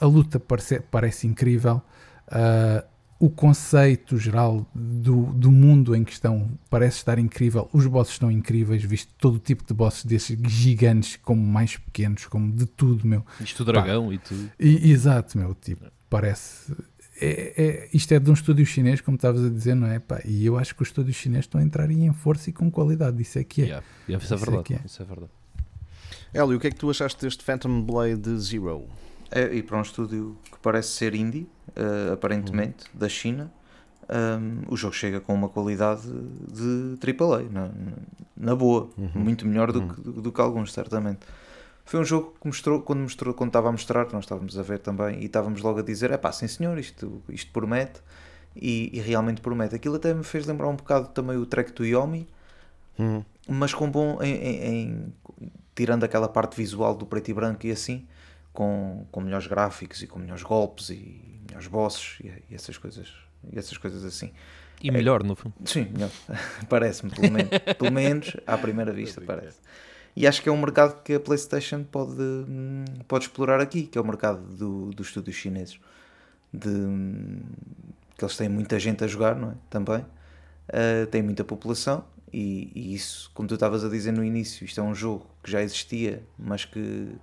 a 0.00 0.06
luta 0.06 0.38
parece, 0.38 0.80
parece 0.80 1.26
incrível. 1.26 1.82
Uh, 2.28 2.94
o 3.18 3.30
conceito 3.30 4.18
geral 4.18 4.66
do, 4.74 5.26
do 5.32 5.50
mundo 5.50 5.94
em 5.94 6.04
questão 6.04 6.50
parece 6.68 6.98
estar 6.98 7.18
incrível. 7.18 7.68
Os 7.72 7.86
bosses 7.86 8.14
estão 8.14 8.30
incríveis, 8.30 8.82
visto 8.82 9.12
todo 9.18 9.36
o 9.36 9.38
tipo 9.38 9.64
de 9.64 9.72
bosses 9.72 10.04
desses 10.04 10.38
gigantes, 10.46 11.16
como 11.22 11.40
mais 11.40 11.76
pequenos, 11.76 12.26
como 12.26 12.52
de 12.52 12.66
tudo, 12.66 13.06
meu. 13.06 13.24
Isto 13.40 13.64
dragão 13.64 14.08
Pá. 14.08 14.14
e 14.14 14.18
tudo. 14.18 14.50
E, 14.58 14.90
exato, 14.90 15.38
meu. 15.38 15.54
Tipo, 15.54 15.86
parece. 16.10 16.74
É, 17.20 17.54
é, 17.56 17.88
isto 17.92 18.12
é 18.12 18.18
de 18.18 18.28
um 18.28 18.34
estúdio 18.34 18.66
chinês, 18.66 19.00
como 19.00 19.14
estavas 19.16 19.44
a 19.44 19.48
dizer, 19.48 19.74
não 19.74 19.86
é? 19.86 19.98
Pá, 19.98 20.20
e 20.24 20.44
eu 20.44 20.58
acho 20.58 20.74
que 20.74 20.82
os 20.82 20.88
estúdios 20.88 21.16
chineses 21.16 21.44
estão 21.44 21.60
a 21.60 21.64
entrar 21.64 21.90
em 21.90 22.12
força 22.12 22.50
e 22.50 22.52
com 22.52 22.70
qualidade. 22.70 23.20
Isso 23.22 23.38
é 23.38 23.44
que 23.44 23.62
é. 23.62 23.64
Yeah. 23.64 23.86
Yeah, 24.08 24.24
isso, 24.24 24.34
é 24.34 24.36
verdade. 24.36 24.74
É, 24.74 24.76
é. 24.76 24.80
isso 24.84 25.02
é 25.02 25.04
verdade. 25.04 25.30
Hélio, 26.32 26.56
o 26.56 26.60
que 26.60 26.66
é 26.66 26.70
que 26.70 26.76
tu 26.76 26.90
achaste 26.90 27.20
deste 27.20 27.44
Phantom 27.44 27.82
Blade 27.82 28.38
Zero? 28.38 28.88
É, 29.30 29.54
e 29.54 29.62
para 29.62 29.78
um 29.78 29.82
estúdio 29.82 30.36
que 30.44 30.58
parece 30.60 30.88
ser 30.88 31.14
indie, 31.14 31.46
uh, 31.70 32.12
aparentemente, 32.12 32.84
uhum. 32.92 32.98
da 32.98 33.08
China, 33.08 33.52
um, 34.08 34.72
o 34.72 34.76
jogo 34.76 34.94
chega 34.94 35.20
com 35.20 35.34
uma 35.34 35.48
qualidade 35.48 36.02
de 36.02 36.98
AAA, 37.00 37.44
na, 37.50 37.70
na 38.36 38.54
boa, 38.54 38.90
uhum. 38.98 39.10
muito 39.14 39.46
melhor 39.46 39.72
do, 39.72 39.80
uhum. 39.80 39.88
que, 39.88 40.00
do, 40.00 40.12
do, 40.22 40.32
que 40.32 40.40
alguns, 40.40 40.72
certamente. 40.72 41.20
Foi 41.84 42.00
um 42.00 42.04
jogo 42.04 42.34
que 42.40 42.46
mostrou, 42.46 42.80
quando, 42.80 43.00
mostrou, 43.00 43.34
quando 43.34 43.50
estava 43.50 43.68
a 43.68 43.72
mostrar, 43.72 44.10
nós 44.12 44.24
estávamos 44.24 44.58
a 44.58 44.62
ver 44.62 44.78
também, 44.78 45.20
e 45.20 45.26
estávamos 45.26 45.60
logo 45.60 45.80
a 45.80 45.82
dizer: 45.82 46.10
é 46.10 46.16
pá, 46.16 46.32
sim 46.32 46.48
senhor, 46.48 46.78
isto, 46.78 47.22
isto 47.28 47.52
promete, 47.52 48.00
e, 48.56 48.90
e, 48.92 49.00
realmente 49.00 49.40
promete. 49.40 49.74
Aquilo 49.74 49.96
até 49.96 50.14
me 50.14 50.24
fez 50.24 50.46
lembrar 50.46 50.68
um 50.68 50.76
bocado 50.76 51.08
também 51.08 51.36
o 51.36 51.44
Trek 51.44 51.72
to 51.72 51.84
Yomi, 51.84 52.26
uhum. 52.98 53.24
mas 53.48 53.74
com 53.74 53.90
bom, 53.90 54.22
em, 54.22 54.34
em, 54.34 54.64
em, 54.64 55.14
tirando 55.74 56.04
aquela 56.04 56.28
parte 56.28 56.56
visual 56.56 56.94
do 56.94 57.04
preto 57.04 57.30
e 57.30 57.34
branco 57.34 57.66
e 57.66 57.70
assim, 57.70 58.06
com, 58.52 59.06
com 59.10 59.20
melhores 59.20 59.46
gráficos 59.46 60.02
e 60.02 60.06
com 60.06 60.18
melhores 60.18 60.42
golpes 60.42 60.88
e 60.88 61.40
melhores 61.46 61.66
bosses 61.66 62.18
e, 62.20 62.32
e 62.50 62.54
essas 62.54 62.78
coisas 62.78 63.12
e 63.52 63.58
essas 63.58 63.76
coisas 63.76 64.04
assim. 64.04 64.32
E 64.82 64.90
melhor, 64.90 65.22
é, 65.22 65.26
no 65.26 65.36
fundo. 65.36 65.54
Sim, 65.64 65.88
melhor. 65.92 66.10
Parece-me, 66.68 67.10
pelo 67.10 67.32
menos, 67.32 67.50
pelo 67.78 67.92
menos 67.92 68.36
à 68.46 68.56
primeira 68.58 68.92
vista, 68.92 69.20
parece. 69.20 69.58
E 70.16 70.26
acho 70.26 70.42
que 70.42 70.48
é 70.48 70.52
um 70.52 70.60
mercado 70.60 71.02
que 71.02 71.14
a 71.14 71.20
PlayStation 71.20 71.82
pode, 71.82 72.14
pode 73.08 73.24
explorar 73.24 73.60
aqui, 73.60 73.82
que 73.82 73.98
é 73.98 74.00
o 74.00 74.04
mercado 74.04 74.40
do, 74.54 74.90
dos 74.90 75.08
estúdios 75.08 75.36
chineses. 75.36 75.80
De, 76.52 76.70
que 78.16 78.24
eles 78.24 78.36
têm 78.36 78.48
muita 78.48 78.78
gente 78.78 79.02
a 79.02 79.06
jogar, 79.06 79.34
não 79.34 79.50
é? 79.50 79.54
Também. 79.68 80.04
Uh, 80.68 81.06
têm 81.10 81.22
muita 81.22 81.44
população 81.44 82.04
e, 82.32 82.72
e, 82.74 82.94
isso, 82.94 83.30
como 83.34 83.46
tu 83.46 83.54
estavas 83.54 83.84
a 83.84 83.88
dizer 83.88 84.12
no 84.12 84.24
início, 84.24 84.64
isto 84.64 84.80
é 84.80 84.82
um 84.82 84.94
jogo 84.94 85.26
que 85.42 85.50
já 85.50 85.62
existia, 85.62 86.22
mas 86.38 86.64
que 86.64 87.14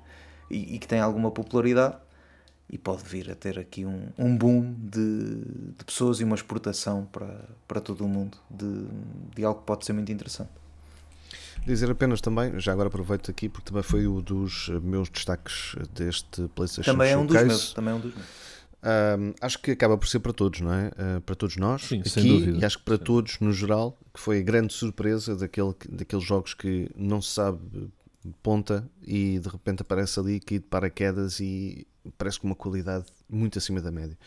e, 0.49 0.75
e, 0.75 0.80
que 0.80 0.88
tem 0.88 0.99
alguma 0.99 1.32
popularidade 1.32 1.97
e 2.69 2.77
pode 2.77 3.04
vir 3.04 3.30
a 3.32 3.36
ter 3.36 3.58
aqui 3.60 3.86
um, 3.86 4.08
um 4.17 4.38
boom 4.38 4.73
de, 4.77 5.43
de 5.77 5.84
pessoas 5.86 6.19
e 6.19 6.23
uma 6.23 6.36
exportação 6.36 7.06
para, 7.06 7.49
para 7.67 7.82
todo 7.82 8.06
o 8.06 8.08
mundo 8.08 8.38
de, 8.49 8.86
de 9.36 9.43
algo 9.43 9.60
que 9.60 9.65
pode 9.65 9.86
ser 9.86 9.93
muito 9.93 10.12
interessante. 10.12 10.61
Dizer 11.66 11.92
apenas 11.92 12.22
também, 12.22 12.60
já 12.60 12.72
agora 12.72 12.88
aproveito 12.88 13.30
aqui 13.30 13.48
porque 13.48 13.70
também 13.70 13.84
foi 13.84 14.08
um 14.08 14.22
dos 14.22 14.70
meus 14.82 15.10
destaques 15.10 15.76
deste 15.94 16.48
PlayStation 16.56 16.92
também 16.92 17.12
Showcase. 17.12 17.14
É 17.14 17.18
um 17.18 17.26
dos 17.26 17.48
meus, 17.48 17.74
também 17.74 17.94
é 17.94 17.96
um 17.96 18.00
dos 18.00 18.16
meus. 18.16 18.28
Um, 18.84 19.34
acho 19.40 19.60
que 19.60 19.72
acaba 19.72 19.96
por 19.96 20.08
ser 20.08 20.20
para 20.20 20.34
todos, 20.34 20.60
não 20.62 20.74
é? 20.74 20.88
Uh, 20.88 21.22
para 21.22 21.36
todos 21.36 21.56
nós 21.58 21.84
Sim, 21.84 22.00
aqui 22.00 22.58
e 22.60 22.66
acho 22.66 22.80
que 22.80 22.84
para 22.84 22.98
Sim. 22.98 23.04
todos 23.04 23.40
no 23.40 23.54
geral, 23.54 23.96
que 24.12 24.20
foi 24.20 24.40
a 24.40 24.42
grande 24.42 24.74
surpresa 24.74 25.36
daquele, 25.36 25.76
daqueles 25.88 26.26
jogos 26.26 26.56
que 26.56 26.90
não 26.96 27.22
se 27.22 27.30
sabe 27.34 27.60
ponta 28.42 28.90
e 29.04 29.40
de 29.40 29.50
repente 29.50 29.82
aparece 29.82 30.20
ali 30.20 30.40
que 30.40 30.60
de 30.60 30.66
paraquedas 30.66 31.40
e 31.40 31.88
parece 32.18 32.40
com 32.40 32.48
uma 32.48 32.56
qualidade 32.56 33.06
muito 33.30 33.58
acima 33.58 33.82
da 33.82 33.92
média. 33.92 34.18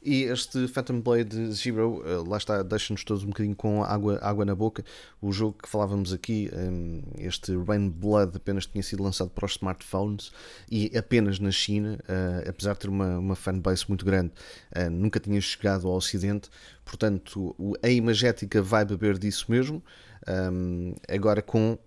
E 0.00 0.22
este 0.22 0.68
Phantom 0.68 1.00
Blade 1.00 1.52
Zero, 1.52 2.02
eh, 2.06 2.22
lá 2.28 2.36
está, 2.36 2.62
deixa-nos 2.62 3.02
todos 3.02 3.24
um 3.24 3.28
bocadinho 3.28 3.56
com 3.56 3.82
água, 3.82 4.18
água 4.22 4.44
na 4.44 4.54
boca. 4.54 4.84
O 5.20 5.32
jogo 5.32 5.56
que 5.60 5.68
falávamos 5.68 6.12
aqui, 6.12 6.48
ehm, 6.52 7.00
este 7.18 7.56
Rain 7.56 7.90
Blood, 7.90 8.36
apenas 8.36 8.64
tinha 8.66 8.82
sido 8.82 9.02
lançado 9.02 9.30
para 9.30 9.44
os 9.44 9.52
smartphones 9.52 10.30
e 10.70 10.96
apenas 10.96 11.40
na 11.40 11.50
China, 11.50 11.98
eh, 12.08 12.44
apesar 12.48 12.74
de 12.74 12.80
ter 12.80 12.88
uma, 12.88 13.18
uma 13.18 13.34
fanbase 13.34 13.84
muito 13.88 14.04
grande, 14.04 14.32
eh, 14.70 14.88
nunca 14.88 15.18
tinha 15.18 15.40
chegado 15.40 15.88
ao 15.88 15.94
Ocidente. 15.94 16.48
Portanto, 16.84 17.56
a 17.82 17.88
imagética 17.88 18.62
vai 18.62 18.84
beber 18.84 19.18
disso 19.18 19.46
mesmo 19.50 19.82
um, 20.28 20.94
agora 21.08 21.40
com 21.40 21.72
uh, 21.72 21.78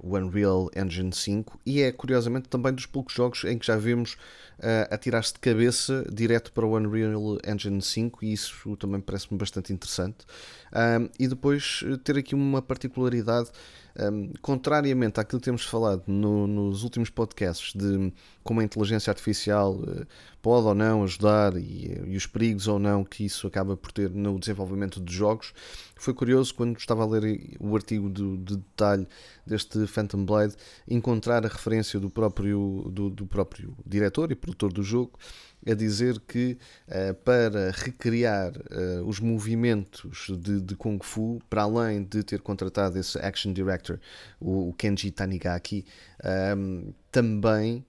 o 0.00 0.16
Unreal 0.16 0.70
Engine 0.74 1.12
5 1.12 1.60
e 1.66 1.82
é 1.82 1.92
curiosamente 1.92 2.48
também 2.48 2.72
dos 2.72 2.86
poucos 2.86 3.14
jogos 3.14 3.44
em 3.44 3.58
que 3.58 3.66
já 3.66 3.76
vemos 3.76 4.14
uh, 4.58 4.88
a 4.90 4.96
tirar-se 4.96 5.34
de 5.34 5.40
cabeça 5.40 6.06
direto 6.10 6.52
para 6.52 6.64
o 6.64 6.74
Unreal 6.74 7.38
Engine 7.46 7.82
5 7.82 8.24
e 8.24 8.32
isso 8.32 8.76
também 8.76 9.00
parece-me 9.00 9.38
bastante 9.38 9.72
interessante. 9.72 10.24
Um, 10.72 11.08
e 11.18 11.28
depois 11.28 11.84
eh, 11.86 11.96
ter 12.02 12.18
aqui 12.18 12.34
uma 12.34 12.60
particularidade 12.60 13.50
um, 13.98 14.32
contrariamente 14.42 15.20
àquilo 15.20 15.40
que 15.40 15.44
temos 15.44 15.64
falado 15.64 16.02
no, 16.06 16.46
nos 16.46 16.82
últimos 16.82 17.08
podcasts 17.08 17.72
de 17.74 18.12
como 18.46 18.60
a 18.60 18.64
inteligência 18.64 19.10
artificial 19.10 19.74
uh, 19.74 20.06
pode 20.40 20.66
ou 20.66 20.74
não 20.74 21.02
ajudar 21.02 21.56
e, 21.56 22.00
e, 22.06 22.16
os 22.16 22.26
perigos 22.26 22.68
ou 22.68 22.78
não 22.78 23.04
que 23.04 23.24
isso 23.24 23.46
acaba 23.46 23.76
por 23.76 23.90
ter 23.90 24.08
no 24.08 24.38
desenvolvimento 24.38 25.00
de 25.00 25.12
jogos, 25.12 25.52
foi 25.96 26.14
curioso 26.14 26.54
quando 26.54 26.78
estava 26.78 27.02
a 27.02 27.06
ler 27.06 27.56
o 27.58 27.74
artigo 27.74 28.08
de, 28.08 28.36
de 28.38 28.56
detalhe 28.56 29.06
deste 29.44 29.86
Phantom 29.86 30.24
Blade 30.24 30.54
encontrar 30.88 31.44
a 31.44 31.48
referência 31.48 31.98
do 31.98 32.08
próprio, 32.08 32.88
do, 32.92 33.10
do 33.10 33.26
próprio 33.26 33.76
diretor 33.84 34.30
e 34.30 34.36
produtor 34.36 34.72
do 34.72 34.82
jogo 34.82 35.18
a 35.66 35.74
dizer 35.74 36.20
que 36.20 36.56
uh, 36.86 37.14
para 37.24 37.72
recriar 37.72 38.52
uh, 38.52 39.04
os 39.04 39.18
movimentos 39.18 40.28
de, 40.38 40.60
de, 40.60 40.76
Kung 40.76 40.98
Fu, 41.02 41.40
para 41.50 41.62
além 41.62 42.04
de 42.04 42.22
ter 42.22 42.40
contratado 42.40 42.98
esse 42.98 43.18
action 43.18 43.52
director, 43.52 43.98
o, 44.38 44.68
o 44.68 44.72
Kenji 44.74 45.10
Tanigaki, 45.10 45.84
um, 46.24 46.28
ehm, 46.28 46.94
também 47.16 47.82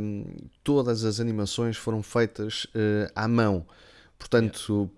um, 0.00 0.24
todas 0.64 1.04
as 1.04 1.20
animações 1.20 1.76
foram 1.76 2.02
feitas 2.02 2.64
uh, 2.64 3.08
à 3.14 3.28
mão. 3.28 3.64
Portanto, 4.18 4.90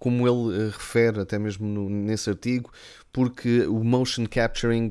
como 0.00 0.26
ele 0.26 0.66
refere, 0.66 1.20
até 1.20 1.38
mesmo 1.38 1.68
no, 1.68 1.88
nesse 1.88 2.28
artigo, 2.28 2.72
porque 3.12 3.66
o 3.66 3.84
motion 3.84 4.26
capturing 4.26 4.90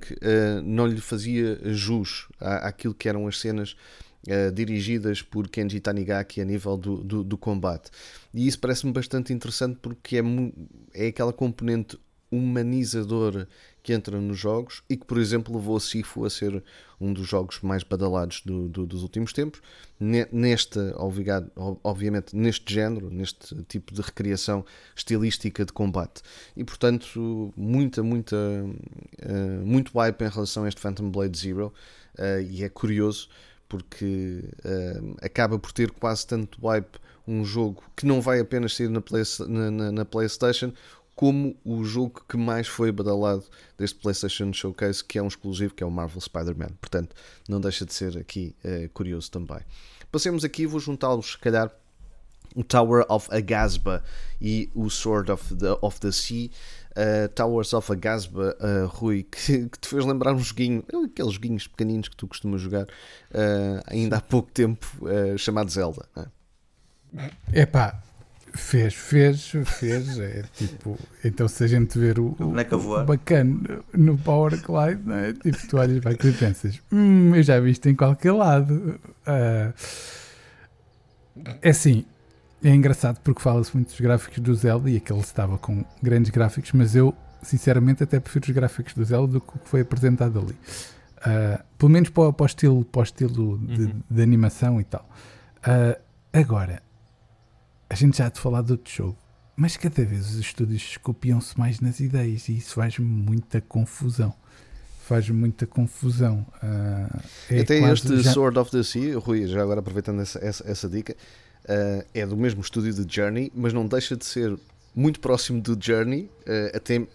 não 0.64 0.86
lhe 0.86 1.00
fazia 1.00 1.60
jus 1.74 2.28
à, 2.40 2.68
àquilo 2.68 2.94
que 2.94 3.10
eram 3.10 3.28
as 3.28 3.38
cenas 3.38 3.76
Uh, 4.28 4.52
dirigidas 4.52 5.22
por 5.22 5.48
Kenji 5.48 5.80
Tanigaki 5.80 6.42
a 6.42 6.46
nível 6.46 6.76
do, 6.76 6.98
do, 6.98 7.24
do 7.24 7.38
combate. 7.38 7.90
E 8.34 8.46
isso 8.46 8.60
parece-me 8.60 8.92
bastante 8.92 9.32
interessante 9.32 9.80
porque 9.82 10.18
é, 10.18 10.22
é 10.94 11.08
aquela 11.08 11.32
componente 11.32 11.98
humanizador 12.30 13.48
que 13.82 13.94
entra 13.94 14.20
nos 14.20 14.38
jogos 14.38 14.84
e 14.90 14.98
que, 14.98 15.06
por 15.06 15.18
exemplo, 15.18 15.56
levou 15.56 15.78
a 15.78 15.80
Sifu 15.80 16.26
a 16.26 16.30
ser 16.30 16.64
um 17.00 17.14
dos 17.14 17.28
jogos 17.28 17.60
mais 17.62 17.84
badalados 17.84 18.42
do, 18.46 18.68
do, 18.68 18.86
dos 18.86 19.04
últimos 19.04 19.32
tempos. 19.32 19.62
Neste, 20.00 20.80
obviamente, 21.84 22.36
neste 22.36 22.74
género, 22.74 23.10
neste 23.10 23.56
tipo 23.64 23.94
de 23.94 24.02
recriação 24.02 24.66
estilística 24.96 25.66
de 25.66 25.72
combate. 25.72 26.22
E, 26.56 26.64
portanto, 26.64 27.54
muita, 27.56 28.04
muita, 28.04 28.36
uh, 28.36 29.66
muito 29.66 29.98
hype 29.98 30.22
em 30.22 30.30
relação 30.30 30.64
a 30.64 30.68
este 30.68 30.82
Phantom 30.82 31.10
Blade 31.10 31.38
Zero. 31.38 31.74
Uh, 32.18 32.42
e 32.50 32.64
é 32.64 32.70
curioso 32.70 33.30
porque 33.70 34.44
uh, 34.66 35.16
acaba 35.22 35.60
por 35.60 35.72
ter 35.72 35.92
quase 35.92 36.26
tanto 36.26 36.60
hype 36.66 37.00
um 37.28 37.46
jogo 37.46 37.84
que 37.96 38.08
não 38.08 38.20
vai 38.20 38.40
apenas 38.40 38.76
sair 38.76 38.90
na, 38.90 39.00
play, 39.00 39.24
na, 39.48 39.70
na, 39.70 39.92
na 39.92 40.06
PlayStation, 40.06 40.74
como 41.20 41.54
o 41.66 41.84
jogo 41.84 42.24
que 42.30 42.38
mais 42.38 42.66
foi 42.66 42.94
badalado 42.94 43.44
deste 43.78 44.00
PlayStation 44.00 44.54
Showcase, 44.54 45.04
que 45.04 45.20
é 45.20 45.22
um 45.22 45.28
exclusivo, 45.28 45.74
que 45.74 45.84
é 45.84 45.86
o 45.86 45.92
Marvel 45.92 46.22
Spider-Man. 46.22 46.70
Portanto, 46.80 47.14
não 47.46 47.60
deixa 47.60 47.86
de 47.86 47.94
ser 47.94 48.18
aqui 48.18 48.56
uh, 48.64 48.88
curioso 48.94 49.30
também. 49.30 49.60
Passemos 50.10 50.46
aqui, 50.46 50.66
vou 50.66 50.80
juntá-los, 50.80 51.34
se 51.34 51.38
calhar, 51.38 51.70
o 52.56 52.64
Tower 52.64 53.06
of 53.10 53.28
Agasba 53.36 54.02
e 54.40 54.70
o 54.74 54.90
Sword 54.90 55.30
of 55.30 55.56
the, 55.56 55.78
of 55.82 56.00
the 56.00 56.10
Sea. 56.14 56.52
Uh, 56.92 57.28
Towers 57.36 57.74
of 57.74 57.92
Agasba, 57.92 58.56
uh, 58.58 58.88
Rui, 58.88 59.24
que, 59.30 59.68
que, 59.68 59.78
te 59.78 59.90
fez 59.90 60.06
lembrar 60.06 60.34
um 60.34 60.40
joguinho, 60.40 60.86
aqueles 61.04 61.34
joguinhos 61.34 61.68
pequeninos 61.68 62.08
que 62.08 62.16
tu 62.16 62.30
costumas 62.30 62.62
jogar 62.62 62.86
uh, 62.86 63.84
ainda 63.88 64.16
há 64.16 64.22
pouco 64.22 64.50
tempo, 64.54 64.88
chamado 65.38 65.70
Zelda. 65.70 66.08
É 67.52 67.66
pá, 67.66 68.02
Fez, 68.54 68.94
fez, 68.94 69.52
fez. 69.66 70.20
É 70.20 70.44
tipo, 70.54 70.98
então 71.24 71.48
se 71.48 71.64
a 71.64 71.68
gente 71.68 71.98
ver 71.98 72.20
o, 72.20 72.36
o, 72.40 72.54
o 72.54 73.06
bacana 73.06 73.82
no 73.94 74.18
Power 74.18 74.52
Glide, 74.62 75.12
é? 75.12 75.34
tipo, 75.34 75.68
tu 75.68 75.78
olhas 75.78 76.00
para 76.00 76.12
aquilo 76.12 76.34
e 76.34 76.38
pensas, 76.38 76.82
hum, 76.92 77.36
eu 77.36 77.44
já 77.44 77.60
vi 77.60 77.72
isto 77.72 77.88
em 77.88 77.96
qualquer 77.96 78.32
lado. 78.32 79.00
Uh, 79.28 79.74
é 81.62 81.70
assim, 81.70 82.06
é 82.64 82.70
engraçado 82.70 83.20
porque 83.24 83.42
fala-se 83.42 83.74
muito 83.74 83.90
dos 83.90 84.00
gráficos 84.00 84.40
do 84.40 84.54
Zelda 84.56 84.90
e 84.90 84.98
aquele 84.98 85.20
estava 85.20 85.58
com 85.58 85.86
grandes 86.02 86.32
gráficos, 86.32 86.72
mas 86.74 86.96
eu 86.96 87.14
sinceramente 87.42 88.04
até 88.04 88.20
prefiro 88.20 88.46
os 88.46 88.52
gráficos 88.52 88.94
do 88.94 89.04
Zelda 89.06 89.34
do 89.34 89.42
que 89.42 89.56
o 89.56 89.60
que 89.60 89.70
foi 89.70 89.82
apresentado 89.82 90.40
ali. 90.40 90.58
Uh, 91.20 91.64
pelo 91.78 91.92
menos 91.92 92.10
para, 92.10 92.34
para, 92.34 92.44
o 92.44 92.48
estilo, 92.48 92.86
para 92.86 93.00
o 93.00 93.04
estilo 93.04 93.58
de, 93.60 93.84
uhum. 93.84 94.02
de 94.10 94.22
animação 94.22 94.80
e 94.80 94.84
tal. 94.84 95.08
Uh, 95.60 96.00
agora, 96.34 96.82
a 97.90 97.96
gente 97.96 98.18
já 98.18 98.28
há 98.28 98.30
de 98.30 98.40
falar 98.40 98.62
de 98.62 98.72
outro 98.74 98.94
jogo, 98.94 99.18
mas 99.56 99.76
cada 99.76 100.06
vez 100.06 100.30
os 100.30 100.36
estúdios 100.36 100.98
copiam-se 100.98 101.58
mais 101.58 101.80
nas 101.80 102.00
ideias 102.00 102.48
e 102.48 102.58
isso 102.58 102.76
faz 102.76 102.98
muita 103.00 103.60
confusão. 103.60 104.34
Faz 105.06 105.28
muita 105.30 105.66
confusão. 105.66 106.46
Uh, 106.64 107.20
é 107.50 107.62
Até 107.62 107.80
este 107.92 108.22
já... 108.22 108.32
Sword 108.32 108.60
of 108.60 108.70
the 108.70 108.84
Sea, 108.84 109.18
Rui, 109.18 109.48
já 109.48 109.62
agora 109.62 109.80
aproveitando 109.80 110.22
essa, 110.22 110.38
essa, 110.40 110.70
essa 110.70 110.88
dica, 110.88 111.16
uh, 111.66 112.06
é 112.14 112.26
do 112.28 112.38
mesmo 112.38 112.62
estúdio 112.62 112.94
de 112.94 113.14
Journey, 113.14 113.52
mas 113.56 113.74
não 113.74 113.88
deixa 113.88 114.16
de 114.16 114.24
ser 114.24 114.56
muito 114.94 115.20
próximo 115.20 115.60
do 115.60 115.78
Journey, 115.80 116.30
uh, 116.42 116.78
até 116.78 116.96
em, 116.96 117.08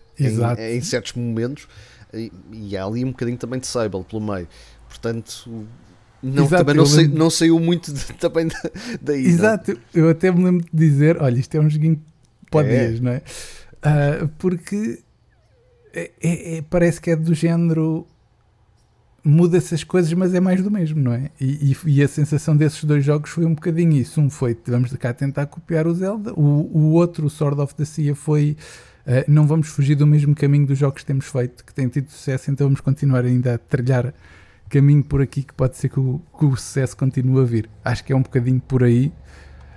em, 0.59 0.81
certos 0.81 1.13
momentos, 1.13 1.69
e, 2.13 2.33
e 2.53 2.77
há 2.77 2.85
ali 2.85 3.05
um 3.05 3.13
bocadinho 3.13 3.39
também 3.39 3.61
de 3.61 3.67
Sable 3.69 4.03
pelo 4.03 4.21
meio. 4.21 4.49
Portanto, 4.89 5.67
não, 6.25 6.45
Exato, 6.45 6.65
também 6.65 6.75
não, 6.75 6.87
sei, 6.87 7.09
não 7.09 7.31
saiu 7.31 7.61
muito 7.61 7.93
de, 7.93 8.05
também 8.19 8.49
daí. 9.01 9.27
Exato, 9.27 9.73
não. 9.73 9.79
eu 10.03 10.09
até 10.09 10.33
me 10.33 10.43
lembro 10.43 10.67
de 10.73 10.89
dizer: 10.89 11.21
olha, 11.21 11.39
isto 11.39 11.55
é 11.55 11.61
um 11.61 11.69
joguinho 11.69 12.03
para 12.51 12.67
é. 12.67 12.89
dias, 12.89 13.01
não 13.01 13.13
é? 13.13 13.23
Uh, 13.85 14.29
porque 14.39 15.01
é, 15.93 16.11
é, 16.23 16.57
é, 16.57 16.63
parece 16.63 17.01
que 17.01 17.11
é 17.11 17.17
do 17.17 17.35
género 17.35 18.07
muda 19.23 19.59
essas 19.59 19.85
coisas, 19.85 20.13
mas 20.13 20.35
é 20.35 20.41
mais 20.41 20.63
do 20.63 20.71
mesmo, 20.71 21.01
não 21.01 21.13
é? 21.13 21.31
E, 21.41 21.73
e, 21.73 21.77
e, 21.87 22.03
a 22.03 22.09
sensação 22.09 22.57
desses 22.57 22.85
dois 22.85 23.05
jogos 23.05 23.31
foi 23.31 23.45
um 23.45 23.55
bocadinho 23.55 23.93
isso. 23.93 24.21
Um 24.21 24.31
foi, 24.31 24.57
vamos 24.67 24.91
de 24.91 24.99
cá 24.99 25.13
tentar 25.13 25.47
copiar 25.47 25.87
o 25.87 25.95
Zelda, 25.95 26.33
o, 26.35 26.43
o 26.43 26.93
outro, 26.93 27.27
o 27.27 27.31
Sword 27.31 27.61
of 27.61 27.75
the 27.75 27.85
Sea, 27.85 28.15
foi 28.15 28.57
uh, 29.07 29.25
não 29.27 29.47
vamos 29.47 29.69
fugir 29.69 29.95
do 29.95 30.07
mesmo 30.07 30.35
caminho 30.35 30.67
dos 30.67 30.79
jogos 30.79 31.03
que 31.03 31.07
temos 31.07 31.27
feito, 31.27 31.65
que 31.65 31.73
têm 31.73 31.89
tido 31.89 32.11
sucesso, 32.11 32.51
então 32.51 32.67
vamos 32.67 32.81
continuar 32.81 33.25
ainda 33.25 33.55
a 33.55 33.59
trilhar 33.59 34.15
caminho 34.75 35.05
por 35.05 35.23
aqui 35.23 35.45
que 35.45 35.55
pode 35.55 35.77
ser 35.77 35.89
que 35.89 36.01
o, 36.01 36.21
que 36.37 36.45
o 36.45 36.57
sucesso 36.57 36.97
continue 36.97 37.41
a 37.41 37.45
vir. 37.45 37.71
Acho 37.85 38.03
que 38.03 38.13
é 38.13 38.17
um 38.17 38.23
bocadinho 38.23 38.61
por 38.61 38.83
aí. 38.83 39.13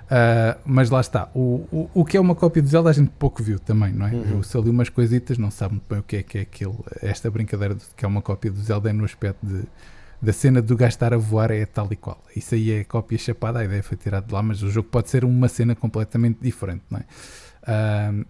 Uh, 0.07 0.57
mas 0.65 0.89
lá 0.89 1.01
está, 1.01 1.29
o, 1.35 1.67
o, 1.69 1.89
o, 1.93 2.05
que 2.05 2.15
é 2.15 2.19
uma 2.19 2.33
cópia 2.33 2.61
do 2.61 2.69
Zelda 2.69 2.89
a 2.89 2.93
gente 2.93 3.11
pouco 3.19 3.43
viu 3.43 3.59
também, 3.59 3.91
não 3.91 4.07
é? 4.07 4.11
Uhum. 4.13 4.37
Eu 4.37 4.43
se 4.43 4.57
ali 4.57 4.69
umas 4.69 4.87
coisitas, 4.87 5.37
não 5.37 5.51
sabe 5.51 5.73
muito 5.73 5.85
bem 5.89 5.99
o 5.99 6.03
que 6.03 6.15
é 6.15 6.23
que 6.23 6.37
é 6.37 6.41
aquele, 6.41 6.75
esta 7.01 7.29
brincadeira 7.29 7.75
de, 7.75 7.83
que 7.93 8.05
é 8.05 8.07
uma 8.07 8.21
cópia 8.21 8.49
do 8.49 8.57
Zelda 8.61 8.89
é 8.89 8.93
no 8.93 9.03
aspecto 9.03 9.45
de, 9.45 9.63
da 10.21 10.31
cena 10.31 10.61
do 10.61 10.77
gajo 10.77 10.91
estar 10.91 11.13
a 11.13 11.17
voar 11.17 11.51
é 11.51 11.65
tal 11.65 11.89
e 11.91 11.97
qual. 11.97 12.23
Isso 12.33 12.55
aí 12.55 12.71
é 12.71 12.83
cópia 12.85 13.17
chapada, 13.17 13.59
a 13.59 13.65
ideia 13.65 13.83
foi 13.83 13.97
tirada 13.97 14.25
de 14.25 14.33
lá, 14.33 14.41
mas 14.41 14.63
o 14.63 14.69
jogo 14.69 14.87
pode 14.87 15.09
ser 15.09 15.25
uma 15.25 15.49
cena 15.49 15.75
completamente 15.75 16.37
diferente, 16.41 16.83
não 16.89 16.99
é? 16.99 17.03
Uh, 17.63 18.25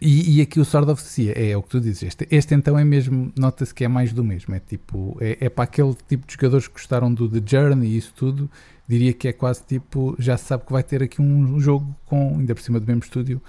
e, 0.00 0.38
e, 0.38 0.40
aqui 0.40 0.58
o 0.58 0.64
Sword 0.64 0.90
of 0.90 1.30
é, 1.30 1.50
é, 1.50 1.56
o 1.56 1.62
que 1.62 1.68
tu 1.68 1.80
dizes. 1.80 2.02
Este, 2.04 2.26
este 2.30 2.54
então 2.54 2.78
é 2.78 2.84
mesmo, 2.84 3.30
nota-se 3.36 3.74
que 3.74 3.84
é 3.84 3.88
mais 3.88 4.12
do 4.12 4.24
mesmo. 4.24 4.54
É 4.54 4.58
tipo, 4.58 5.16
é, 5.20 5.36
é, 5.40 5.48
para 5.50 5.64
aquele 5.64 5.94
tipo 6.08 6.26
de 6.26 6.32
jogadores 6.32 6.66
que 6.66 6.72
gostaram 6.72 7.12
do 7.12 7.28
The 7.28 7.42
Journey 7.44 7.90
e 7.90 7.96
isso 7.98 8.14
tudo. 8.16 8.50
Diria 8.88 9.12
que 9.12 9.28
é 9.28 9.32
quase 9.32 9.62
tipo, 9.62 10.16
já 10.18 10.38
se 10.38 10.46
sabe 10.46 10.64
que 10.64 10.72
vai 10.72 10.82
ter 10.82 11.02
aqui 11.02 11.20
um 11.20 11.60
jogo 11.60 11.94
com, 12.06 12.36
ainda 12.38 12.54
por 12.54 12.62
cima 12.62 12.80
do 12.80 12.86
mesmo 12.86 13.02
estúdio, 13.02 13.42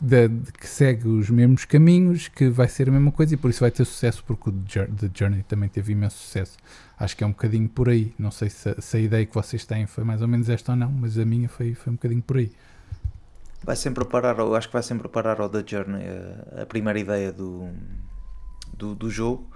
de, 0.00 0.28
de, 0.28 0.52
que 0.52 0.66
segue 0.66 1.06
os 1.06 1.28
mesmos 1.30 1.64
caminhos, 1.66 2.26
que 2.26 2.48
vai 2.48 2.68
ser 2.68 2.88
a 2.88 2.92
mesma 2.92 3.12
coisa 3.12 3.34
e 3.34 3.36
por 3.36 3.50
isso 3.50 3.60
vai 3.60 3.70
ter 3.70 3.84
sucesso, 3.84 4.24
porque 4.26 4.48
o 4.48 4.52
The 4.52 5.10
Journey 5.14 5.44
também 5.44 5.68
teve 5.68 5.92
imenso 5.92 6.16
sucesso. 6.16 6.56
Acho 6.98 7.16
que 7.16 7.22
é 7.22 7.26
um 7.26 7.30
bocadinho 7.30 7.68
por 7.68 7.90
aí. 7.90 8.14
Não 8.18 8.30
sei 8.30 8.48
se, 8.48 8.74
se 8.80 8.96
a 8.96 9.00
ideia 9.00 9.26
que 9.26 9.34
vocês 9.34 9.64
têm 9.66 9.86
foi 9.86 10.04
mais 10.04 10.22
ou 10.22 10.26
menos 10.26 10.48
esta 10.48 10.72
ou 10.72 10.76
não, 10.76 10.90
mas 10.90 11.18
a 11.18 11.24
minha 11.24 11.48
foi, 11.48 11.74
foi 11.74 11.92
um 11.92 11.96
bocadinho 11.96 12.22
por 12.22 12.38
aí 12.38 12.50
vai 13.64 13.76
sempre 13.76 14.04
parar, 14.04 14.38
eu 14.38 14.54
acho 14.54 14.68
que 14.68 14.72
vai 14.72 14.82
sempre 14.82 15.08
parar 15.08 15.40
ao 15.40 15.48
The 15.48 15.64
Journey 15.66 16.02
a, 16.56 16.62
a 16.62 16.66
primeira 16.66 16.98
ideia 16.98 17.32
do, 17.32 17.68
do, 18.76 18.94
do, 18.94 19.10
jogo, 19.10 19.50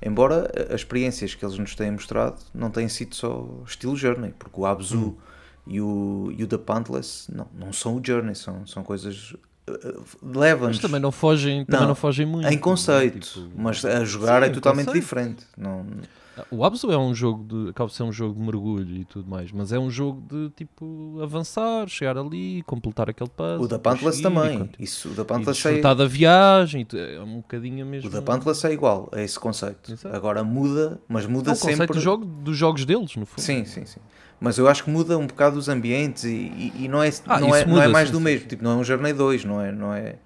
embora 0.00 0.50
as 0.68 0.80
experiências 0.80 1.34
que 1.34 1.44
eles 1.44 1.58
nos 1.58 1.74
têm 1.74 1.90
mostrado 1.90 2.36
não 2.54 2.70
tenham 2.70 2.88
sido 2.88 3.14
só 3.14 3.62
estilo 3.66 3.96
Journey, 3.96 4.32
porque 4.38 4.60
o 4.60 4.66
Abzu 4.66 4.98
hum. 4.98 5.16
e, 5.66 5.80
o, 5.80 6.32
e 6.36 6.42
o 6.42 6.46
The 6.46 6.58
Pantless 6.58 7.32
não, 7.32 7.48
não 7.54 7.72
são 7.72 7.96
o 7.96 8.02
Journey, 8.04 8.34
são, 8.34 8.66
são 8.66 8.82
coisas 8.82 9.34
eh, 9.66 9.72
eh, 9.72 10.00
leva-nos. 10.22 10.76
Mas 10.76 10.82
também 10.82 11.00
não 11.00 11.12
fogem, 11.12 11.64
também 11.64 11.80
não, 11.80 11.88
não 11.88 11.94
fogem 11.94 12.26
muito. 12.26 12.48
Em 12.48 12.58
conceito, 12.58 13.20
tipo, 13.20 13.52
mas 13.56 13.84
a 13.84 14.04
jogar 14.04 14.42
sim, 14.42 14.48
é 14.48 14.52
totalmente 14.52 14.86
conceito. 14.86 15.02
diferente. 15.02 15.46
Não, 15.56 15.86
o 16.50 16.64
Abzu 16.64 16.90
é 16.90 16.98
um 16.98 17.14
jogo 17.14 17.44
de. 17.44 17.70
acaba 17.70 17.90
de 17.90 17.96
ser 17.96 18.02
um 18.02 18.12
jogo 18.12 18.34
de 18.34 18.40
mergulho 18.40 18.96
e 18.96 19.04
tudo 19.04 19.28
mais, 19.28 19.52
mas 19.52 19.72
é 19.72 19.78
um 19.78 19.90
jogo 19.90 20.22
de 20.28 20.50
tipo 20.50 21.18
avançar, 21.22 21.86
chegar 21.88 22.16
ali, 22.16 22.62
completar 22.62 23.10
aquele 23.10 23.28
puzzle. 23.30 23.62
O 23.62 23.68
da 23.68 23.78
Pantless 23.78 24.22
também. 24.22 24.70
Isso, 24.78 25.10
o 25.10 25.14
da 25.14 25.24
Pantless 25.24 25.68
é. 25.68 25.80
da 25.80 26.06
viagem, 26.06 26.86
é 26.94 27.20
um 27.20 27.36
bocadinho 27.36 27.84
mesmo. 27.84 28.08
O 28.08 28.12
da 28.12 28.22
Pantless 28.22 28.66
é 28.66 28.72
igual, 28.72 29.08
é 29.12 29.22
esse 29.22 29.38
conceito. 29.38 29.92
Exato. 29.92 30.14
Agora 30.14 30.42
muda, 30.42 31.00
mas 31.08 31.26
muda 31.26 31.50
é 31.50 31.52
o 31.52 31.56
sempre. 31.56 31.72
conceito 31.72 31.92
do 31.94 32.00
jogo, 32.00 32.24
dos 32.24 32.56
jogos 32.56 32.84
deles, 32.84 33.14
no 33.16 33.26
fundo. 33.26 33.40
Sim, 33.40 33.64
sim, 33.64 33.84
sim. 33.84 34.00
Mas 34.40 34.58
eu 34.58 34.66
acho 34.68 34.84
que 34.84 34.90
muda 34.90 35.16
um 35.16 35.26
bocado 35.26 35.56
os 35.56 35.68
ambientes 35.68 36.24
e, 36.24 36.28
e, 36.28 36.72
e 36.80 36.88
não, 36.88 37.02
é, 37.02 37.10
ah, 37.26 37.38
não, 37.38 37.54
é, 37.54 37.64
muda, 37.64 37.76
não 37.76 37.82
é 37.82 37.88
mais 37.88 38.08
sim, 38.08 38.12
do 38.12 38.18
sim, 38.18 38.24
mesmo. 38.24 38.48
Tipo, 38.48 38.64
não 38.64 38.72
é 38.72 38.74
um 38.76 38.84
Journey 38.84 39.12
2, 39.12 39.44
não 39.44 39.60
é. 39.60 39.70
Não 39.70 39.94
é... 39.94 40.16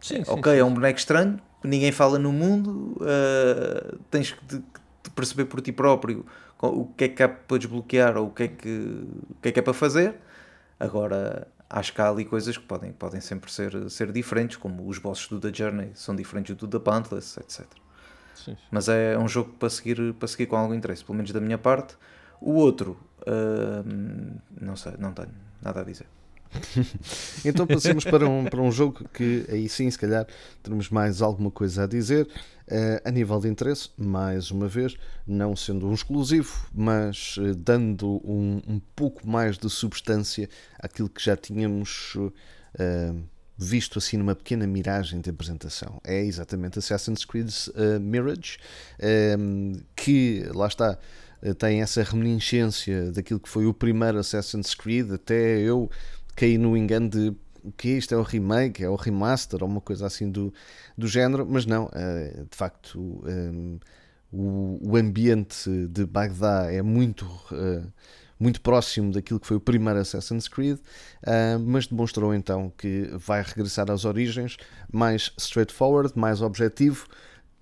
Sim, 0.00 0.22
ok, 0.26 0.58
é 0.58 0.62
um 0.62 0.74
boneco 0.74 0.98
estranho, 0.98 1.40
ninguém 1.64 1.90
fala 1.90 2.18
no 2.18 2.30
mundo, 2.30 2.94
uh, 3.00 3.98
tens 4.10 4.32
que 4.32 4.62
perceber 5.10 5.46
por 5.46 5.60
ti 5.60 5.72
próprio 5.72 6.24
o 6.60 6.86
que 6.86 7.04
é 7.04 7.08
que 7.08 7.22
há 7.22 7.28
para 7.28 7.58
desbloquear 7.58 8.16
ou 8.16 8.28
o 8.28 8.30
que 8.30 8.42
é 8.44 8.48
que, 8.48 9.06
o 9.30 9.34
que, 9.42 9.48
é, 9.48 9.52
que 9.52 9.58
é 9.58 9.62
para 9.62 9.74
fazer. 9.74 10.14
Agora, 10.78 11.46
acho 11.68 11.92
que 11.92 12.00
há 12.00 12.08
ali 12.08 12.24
coisas 12.24 12.56
que 12.56 12.64
podem, 12.64 12.92
podem 12.92 13.20
sempre 13.20 13.50
ser, 13.50 13.90
ser 13.90 14.12
diferentes, 14.12 14.56
como 14.56 14.86
os 14.88 14.98
bosses 14.98 15.28
do 15.28 15.38
The 15.38 15.52
Journey 15.52 15.90
são 15.94 16.14
diferentes 16.14 16.56
do 16.56 16.66
The 16.66 16.78
Pantless, 16.78 17.38
etc. 17.38 17.66
Sim, 18.34 18.52
sim. 18.52 18.56
Mas 18.70 18.88
é 18.88 19.18
um 19.18 19.28
jogo 19.28 19.52
para 19.58 19.68
seguir, 19.68 20.14
para 20.14 20.28
seguir 20.28 20.46
com 20.46 20.56
algum 20.56 20.74
interesse, 20.74 21.04
pelo 21.04 21.16
menos 21.16 21.30
da 21.32 21.40
minha 21.40 21.58
parte. 21.58 21.96
O 22.40 22.54
outro, 22.54 22.98
uh, 23.20 24.40
não 24.60 24.76
sei, 24.76 24.94
não 24.98 25.12
tenho 25.12 25.30
nada 25.62 25.80
a 25.80 25.84
dizer. 25.84 26.06
então 27.44 27.66
passemos 27.66 28.04
para 28.04 28.28
um, 28.28 28.44
para 28.44 28.60
um 28.60 28.70
jogo 28.70 29.04
que 29.12 29.44
aí 29.48 29.68
sim, 29.68 29.90
se 29.90 29.98
calhar, 29.98 30.26
teremos 30.62 30.88
mais 30.90 31.22
alguma 31.22 31.50
coisa 31.50 31.84
a 31.84 31.86
dizer. 31.86 32.28
Uh, 32.66 32.96
a 33.04 33.10
nível 33.10 33.38
de 33.40 33.48
interesse, 33.48 33.90
mais 33.94 34.50
uma 34.50 34.66
vez, 34.66 34.96
não 35.26 35.54
sendo 35.54 35.86
um 35.86 35.92
exclusivo, 35.92 36.66
mas 36.72 37.36
uh, 37.36 37.54
dando 37.54 38.22
um, 38.24 38.62
um, 38.66 38.80
pouco 38.96 39.28
mais 39.28 39.58
de 39.58 39.68
substância 39.68 40.48
àquilo 40.80 41.10
que 41.10 41.22
já 41.22 41.36
tínhamos 41.36 42.14
uh, 42.14 43.22
visto 43.54 43.98
assim 43.98 44.16
numa 44.16 44.34
pequena 44.34 44.66
miragem 44.66 45.20
de 45.20 45.28
apresentação. 45.28 46.00
É 46.02 46.24
exatamente 46.24 46.78
Assassin's 46.78 47.26
Creed 47.26 47.50
Mirage, 48.00 48.56
que 49.94 50.44
lá 50.54 50.66
está 50.66 50.98
tem 51.58 51.82
essa 51.82 52.02
reminiscência 52.02 53.12
daquilo 53.12 53.38
que 53.38 53.48
foi 53.48 53.66
o 53.66 53.74
primeiro 53.74 54.18
Assassin's 54.18 54.74
Creed, 54.74 55.12
até 55.12 55.58
eu 55.58 55.90
caí 56.34 56.58
no 56.58 56.76
engano 56.76 57.08
de 57.08 57.34
o 57.64 57.72
que 57.72 57.88
isto? 57.88 58.14
É 58.14 58.18
o 58.18 58.22
remake, 58.22 58.84
é 58.84 58.88
o 58.88 58.94
remaster 58.94 59.62
ou 59.62 59.68
uma 59.68 59.80
coisa 59.80 60.06
assim 60.06 60.30
do, 60.30 60.52
do 60.96 61.08
género, 61.08 61.46
mas 61.48 61.64
não, 61.64 61.86
uh, 61.86 62.44
de 62.48 62.56
facto, 62.56 62.98
um, 63.00 63.78
o, 64.30 64.78
o, 64.82 64.96
ambiente 64.96 65.70
de 65.88 66.04
Bagdá 66.04 66.70
é 66.70 66.82
muito. 66.82 67.24
Uh, 67.50 67.90
muito 68.36 68.60
próximo 68.60 69.12
daquilo 69.12 69.38
que 69.38 69.46
foi 69.46 69.56
o 69.56 69.60
primeiro 69.60 70.00
Assassin's 70.00 70.48
Creed, 70.48 70.78
mas 71.64 71.86
demonstrou 71.86 72.34
então 72.34 72.70
que 72.76 73.08
vai 73.16 73.40
regressar 73.40 73.90
às 73.90 74.04
origens, 74.04 74.56
mais 74.92 75.32
straightforward, 75.38 76.12
mais 76.18 76.42
objetivo, 76.42 77.06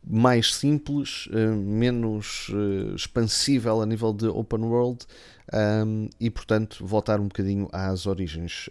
mais 0.03 0.53
simples, 0.53 1.29
menos 1.65 2.51
expansível 2.97 3.83
a 3.83 3.87
nível 3.87 4.15
de 4.15 4.27
open 4.27 4.63
world 4.63 5.07
um, 5.53 6.09
e, 6.19 6.31
portanto, 6.31 6.85
voltar 6.87 7.21
um 7.21 7.29
bocadinho 7.29 7.69
às 7.73 8.07
origens. 8.07 8.69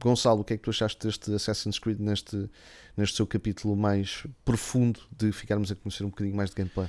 Gonçalo, 0.00 0.40
o 0.40 0.44
que 0.44 0.54
é 0.54 0.56
que 0.56 0.62
tu 0.62 0.70
achaste 0.70 1.06
deste 1.06 1.32
Assassin's 1.34 1.78
Creed 1.78 2.00
neste, 2.00 2.48
neste 2.96 3.16
seu 3.16 3.26
capítulo 3.26 3.76
mais 3.76 4.26
profundo 4.44 5.00
de 5.16 5.30
ficarmos 5.32 5.70
a 5.70 5.74
conhecer 5.74 6.04
um 6.04 6.10
bocadinho 6.10 6.36
mais 6.36 6.50
de 6.50 6.56
gameplay? 6.56 6.88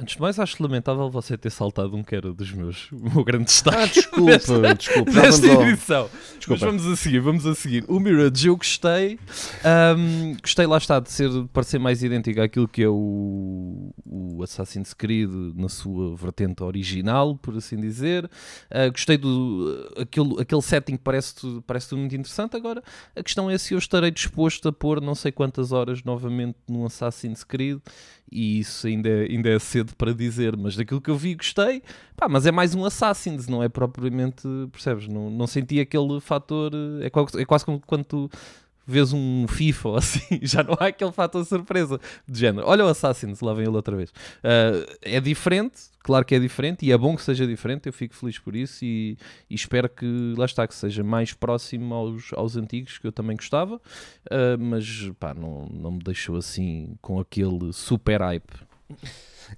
Antes 0.00 0.14
de 0.14 0.20
mais, 0.22 0.38
acho 0.38 0.62
lamentável 0.62 1.10
você 1.10 1.36
ter 1.36 1.50
saltado 1.50 1.94
um 1.94 2.02
que 2.02 2.14
era 2.14 2.32
dos 2.32 2.50
meus, 2.52 2.90
o 2.92 3.14
meu 3.14 3.22
grande 3.22 3.44
destaque. 3.44 3.76
Ah, 3.76 3.86
desculpa, 3.86 4.30
desta, 4.30 4.72
desculpa. 4.74 5.10
Desta 5.10 5.46
edição. 5.46 6.10
Desculpa. 6.38 6.48
Mas 6.48 6.60
vamos 6.60 6.86
a 6.86 6.96
seguir, 6.96 7.20
vamos 7.20 7.46
a 7.46 7.54
seguir. 7.54 7.84
O 7.86 8.00
Mirage 8.00 8.48
eu 8.48 8.56
gostei. 8.56 9.18
Um, 9.98 10.36
gostei 10.40 10.66
lá 10.66 10.78
está 10.78 11.00
de 11.00 11.10
ser, 11.10 11.28
de 11.28 11.46
parecer 11.52 11.78
mais 11.78 12.02
idêntico 12.02 12.40
àquilo 12.40 12.66
que 12.66 12.82
é 12.82 12.88
o, 12.88 13.92
o 14.06 14.42
Assassin's 14.42 14.94
Creed 14.94 15.30
na 15.54 15.68
sua 15.68 16.16
vertente 16.16 16.62
original, 16.62 17.36
por 17.36 17.54
assim 17.58 17.76
dizer. 17.76 18.24
Uh, 18.70 18.90
gostei 18.90 19.18
do 19.18 19.92
aquele, 19.98 20.40
aquele 20.40 20.62
setting 20.62 20.96
parece, 20.96 21.34
parece 21.66 21.94
muito 21.94 22.14
interessante. 22.14 22.56
Agora, 22.56 22.82
a 23.14 23.22
questão 23.22 23.50
é 23.50 23.58
se 23.58 23.74
eu 23.74 23.78
estarei 23.78 24.10
disposto 24.10 24.66
a 24.66 24.72
pôr 24.72 24.98
não 24.98 25.14
sei 25.14 25.30
quantas 25.30 25.72
horas 25.72 26.02
novamente 26.04 26.56
num 26.66 26.86
Assassin's 26.86 27.44
Creed 27.44 27.80
e 28.30 28.60
isso 28.60 28.86
ainda 28.86 29.08
é, 29.08 29.22
ainda 29.22 29.48
é 29.48 29.58
cedo 29.58 29.89
para 29.94 30.14
dizer, 30.14 30.56
mas 30.56 30.76
daquilo 30.76 31.00
que 31.00 31.10
eu 31.10 31.16
vi 31.16 31.34
gostei, 31.34 31.82
pá, 32.16 32.28
mas 32.28 32.46
é 32.46 32.52
mais 32.52 32.74
um 32.74 32.84
Assassin's, 32.84 33.46
não 33.48 33.62
é 33.62 33.68
propriamente, 33.68 34.42
percebes? 34.72 35.08
Não, 35.08 35.30
não 35.30 35.46
senti 35.46 35.80
aquele 35.80 36.20
fator, 36.20 36.72
é 37.00 37.10
quase, 37.10 37.40
é 37.40 37.44
quase 37.44 37.64
como 37.64 37.80
quando 37.80 38.04
tu 38.04 38.30
vês 38.90 39.12
um 39.12 39.46
FIFA 39.46 39.88
ou 39.88 39.96
assim, 39.96 40.40
já 40.42 40.62
não 40.62 40.74
há 40.78 40.86
aquele 40.86 41.12
fator 41.12 41.44
surpresa 41.44 42.00
de 42.26 42.38
género. 42.38 42.66
Olha 42.66 42.84
o 42.84 42.88
Assassin's, 42.88 43.40
lá 43.40 43.54
vem 43.54 43.66
ele 43.66 43.76
outra 43.76 43.96
vez. 43.96 44.10
Uh, 44.10 44.84
é 45.02 45.20
diferente, 45.20 45.82
claro 46.00 46.24
que 46.24 46.34
é 46.34 46.38
diferente, 46.38 46.84
e 46.84 46.92
é 46.92 46.98
bom 46.98 47.14
que 47.14 47.22
seja 47.22 47.46
diferente, 47.46 47.86
eu 47.86 47.92
fico 47.92 48.14
feliz 48.14 48.38
por 48.38 48.56
isso 48.56 48.84
e, 48.84 49.16
e 49.48 49.54
espero 49.54 49.88
que, 49.88 50.34
lá 50.36 50.44
está, 50.44 50.66
que 50.66 50.74
seja 50.74 51.04
mais 51.04 51.32
próximo 51.32 51.94
aos, 51.94 52.32
aos 52.32 52.56
antigos, 52.56 52.98
que 52.98 53.06
eu 53.06 53.12
também 53.12 53.36
gostava, 53.36 53.76
uh, 53.76 54.58
mas 54.58 55.10
pá, 55.20 55.32
não, 55.34 55.66
não 55.66 55.92
me 55.92 56.00
deixou 56.00 56.36
assim 56.36 56.96
com 57.00 57.20
aquele 57.20 57.72
super 57.72 58.20
hype. 58.20 58.52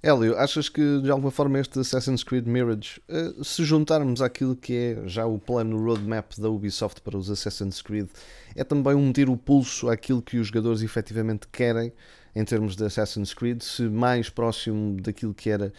Hélio, 0.01 0.37
achas 0.37 0.69
que 0.69 1.01
de 1.01 1.11
alguma 1.11 1.31
forma 1.31 1.59
este 1.59 1.79
Assassin's 1.79 2.23
Creed 2.23 2.47
Mirage, 2.47 3.01
uh, 3.09 3.43
se 3.43 3.63
juntarmos 3.63 4.21
àquilo 4.21 4.55
que 4.55 4.75
é 4.75 5.07
já 5.07 5.25
o 5.25 5.37
plano 5.37 5.77
roadmap 5.77 6.33
da 6.37 6.49
Ubisoft 6.49 7.01
para 7.01 7.17
os 7.17 7.29
Assassin's 7.29 7.81
Creed, 7.81 8.07
é 8.55 8.63
também 8.63 8.95
um 8.95 9.07
meter 9.07 9.29
o 9.29 9.37
pulso 9.37 9.89
àquilo 9.89 10.21
que 10.21 10.37
os 10.37 10.47
jogadores 10.47 10.81
efetivamente 10.81 11.47
querem 11.47 11.93
em 12.35 12.43
termos 12.43 12.75
de 12.75 12.83
Assassin's 12.83 13.33
Creed, 13.33 13.61
se 13.61 13.83
mais 13.83 14.29
próximo 14.29 14.99
daquilo 14.99 15.33
que 15.33 15.49
era 15.49 15.71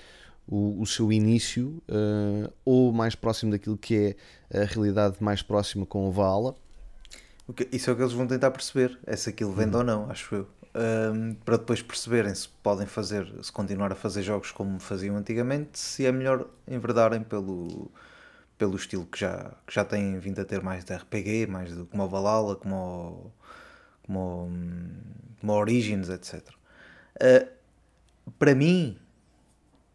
o, 0.47 0.81
o 0.81 0.87
seu 0.87 1.13
início 1.13 1.83
uh, 1.89 2.53
ou 2.65 2.93
mais 2.93 3.15
próximo 3.15 3.51
daquilo 3.51 3.77
que 3.77 4.17
é 4.51 4.63
a 4.63 4.65
realidade 4.65 5.17
mais 5.21 5.43
próxima 5.43 5.85
com 5.85 6.09
o 6.09 6.13
Valhalla? 6.13 6.55
Isso 7.73 7.91
é 7.91 7.93
o 7.93 7.97
que 7.97 8.03
eles 8.03 8.15
vão 8.15 8.27
tentar 8.27 8.51
perceber, 8.53 8.99
é 9.07 9.17
se 9.17 9.29
aquilo 9.29 9.53
vende 9.53 9.75
hum. 9.75 9.81
ou 9.81 9.85
não, 9.85 10.11
acho 10.11 10.35
eu 10.35 10.49
um, 10.75 11.35
para 11.45 11.57
depois 11.57 11.81
perceberem 11.81 12.35
se 12.35 12.49
podem 12.49 12.87
fazer, 12.87 13.33
se 13.43 13.53
continuar 13.53 13.93
a 13.93 13.95
fazer 13.95 14.23
jogos 14.23 14.51
como 14.51 14.81
faziam 14.81 15.17
antigamente, 15.17 15.79
se 15.79 16.05
é 16.05 16.11
melhor 16.11 16.49
enverdarem 16.67 17.23
pelo, 17.23 17.91
pelo 18.59 18.75
estilo 18.77 19.07
que 19.07 19.21
já, 19.21 19.53
que 19.67 19.73
já 19.73 19.85
têm 19.85 20.19
vindo 20.19 20.41
a 20.41 20.45
ter 20.45 20.63
mais 20.63 20.85
de 20.85 20.95
RPG, 20.95 21.47
mais 21.47 21.75
de, 21.75 21.85
como 21.85 22.03
o 22.03 22.09
Valhalla, 22.09 22.57
como 22.57 22.75
o, 22.75 23.33
como, 24.03 24.51
como 25.41 25.53
Origins, 25.53 26.09
etc. 26.09 26.43
Uh, 27.17 27.49
para 28.37 28.55
mim, 28.55 28.99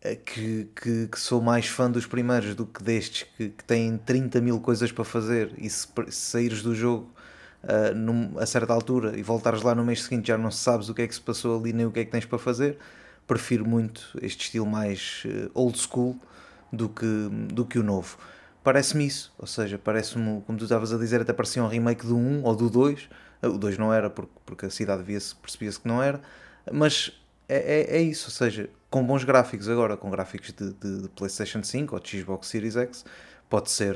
uh, 0.05 0.15
que, 0.23 0.69
que, 0.75 1.07
que, 1.07 1.19
sou 1.19 1.41
mais 1.41 1.67
fã 1.67 1.91
dos 1.91 2.05
primeiros 2.05 2.55
do 2.55 2.65
que 2.65 2.81
destes, 2.81 3.23
que, 3.35 3.49
que 3.49 3.63
têm 3.65 3.97
30 3.97 4.39
mil 4.39 4.61
coisas 4.61 4.93
para 4.93 5.03
fazer, 5.03 5.53
e 5.57 5.69
se, 5.69 5.87
se 6.07 6.11
saíres 6.11 6.61
do 6.61 6.73
jogo 6.73 7.13
uh, 7.63 7.95
num, 7.95 8.37
a 8.37 8.45
certa 8.45 8.73
altura 8.73 9.17
e 9.17 9.23
voltares 9.23 9.61
lá 9.61 9.73
no 9.75 9.83
mês 9.83 10.03
seguinte 10.03 10.27
já 10.27 10.37
não 10.37 10.51
sabes 10.51 10.89
o 10.89 10.93
que 10.93 11.01
é 11.01 11.07
que 11.07 11.13
se 11.13 11.21
passou 11.21 11.59
ali 11.59 11.73
nem 11.73 11.85
o 11.85 11.91
que 11.91 11.99
é 11.99 12.05
que 12.05 12.11
tens 12.11 12.25
para 12.25 12.37
fazer, 12.37 12.77
prefiro 13.27 13.67
muito 13.67 14.17
este 14.21 14.45
estilo 14.45 14.65
mais 14.65 15.23
uh, 15.25 15.51
old 15.53 15.77
school 15.77 16.17
do 16.71 16.89
que, 16.89 17.29
do 17.51 17.65
que 17.65 17.79
o 17.79 17.83
novo. 17.83 18.17
Parece-me 18.63 19.05
isso, 19.05 19.33
ou 19.37 19.47
seja, 19.47 19.77
parece-me, 19.77 20.41
como 20.41 20.57
tu 20.57 20.65
estavas 20.65 20.93
a 20.93 20.97
dizer, 20.97 21.21
até 21.21 21.33
parecia 21.33 21.63
um 21.63 21.67
remake 21.67 22.05
do 22.05 22.17
1 22.17 22.43
ou 22.43 22.55
do 22.55 22.69
2. 22.69 23.09
O 23.41 23.57
2 23.57 23.77
não 23.77 23.93
era, 23.93 24.09
porque, 24.09 24.31
porque 24.45 24.65
a 24.65 24.69
cidade 24.69 25.03
percebia-se 25.03 25.79
que 25.79 25.87
não 25.87 26.03
era, 26.03 26.21
mas 26.71 27.19
é, 27.47 27.95
é, 27.95 27.97
é, 27.97 28.01
isso, 28.01 28.27
ou 28.27 28.31
seja, 28.31 28.69
com 28.89 29.03
bons 29.03 29.23
gráficos 29.23 29.69
agora, 29.69 29.95
com 29.95 30.09
gráficos 30.11 30.51
de, 30.51 30.73
de, 30.73 31.01
de 31.03 31.09
PlayStation 31.09 31.63
5 31.63 31.95
ou 31.95 32.01
de 32.01 32.19
Xbox 32.19 32.47
Series 32.47 32.75
X, 32.75 33.05
pode 33.49 33.71
ser, 33.71 33.95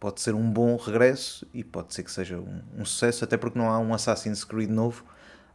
pode 0.00 0.20
ser 0.20 0.34
um 0.34 0.50
bom 0.50 0.76
regresso 0.76 1.46
e 1.52 1.62
pode 1.62 1.92
ser 1.92 2.02
que 2.02 2.10
seja 2.10 2.38
um, 2.38 2.62
um 2.78 2.84
sucesso, 2.84 3.24
até 3.24 3.36
porque 3.36 3.58
não 3.58 3.68
há 3.68 3.78
um 3.78 3.92
Assassin's 3.92 4.42
Creed 4.44 4.70
novo, 4.70 5.04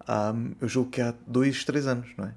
um, 0.07 0.53
eu 0.61 0.67
julgo 0.67 0.91
que 0.91 1.01
há 1.01 1.13
dois, 1.25 1.63
três 1.63 1.87
anos, 1.87 2.07
não 2.15 2.25
é? 2.25 2.33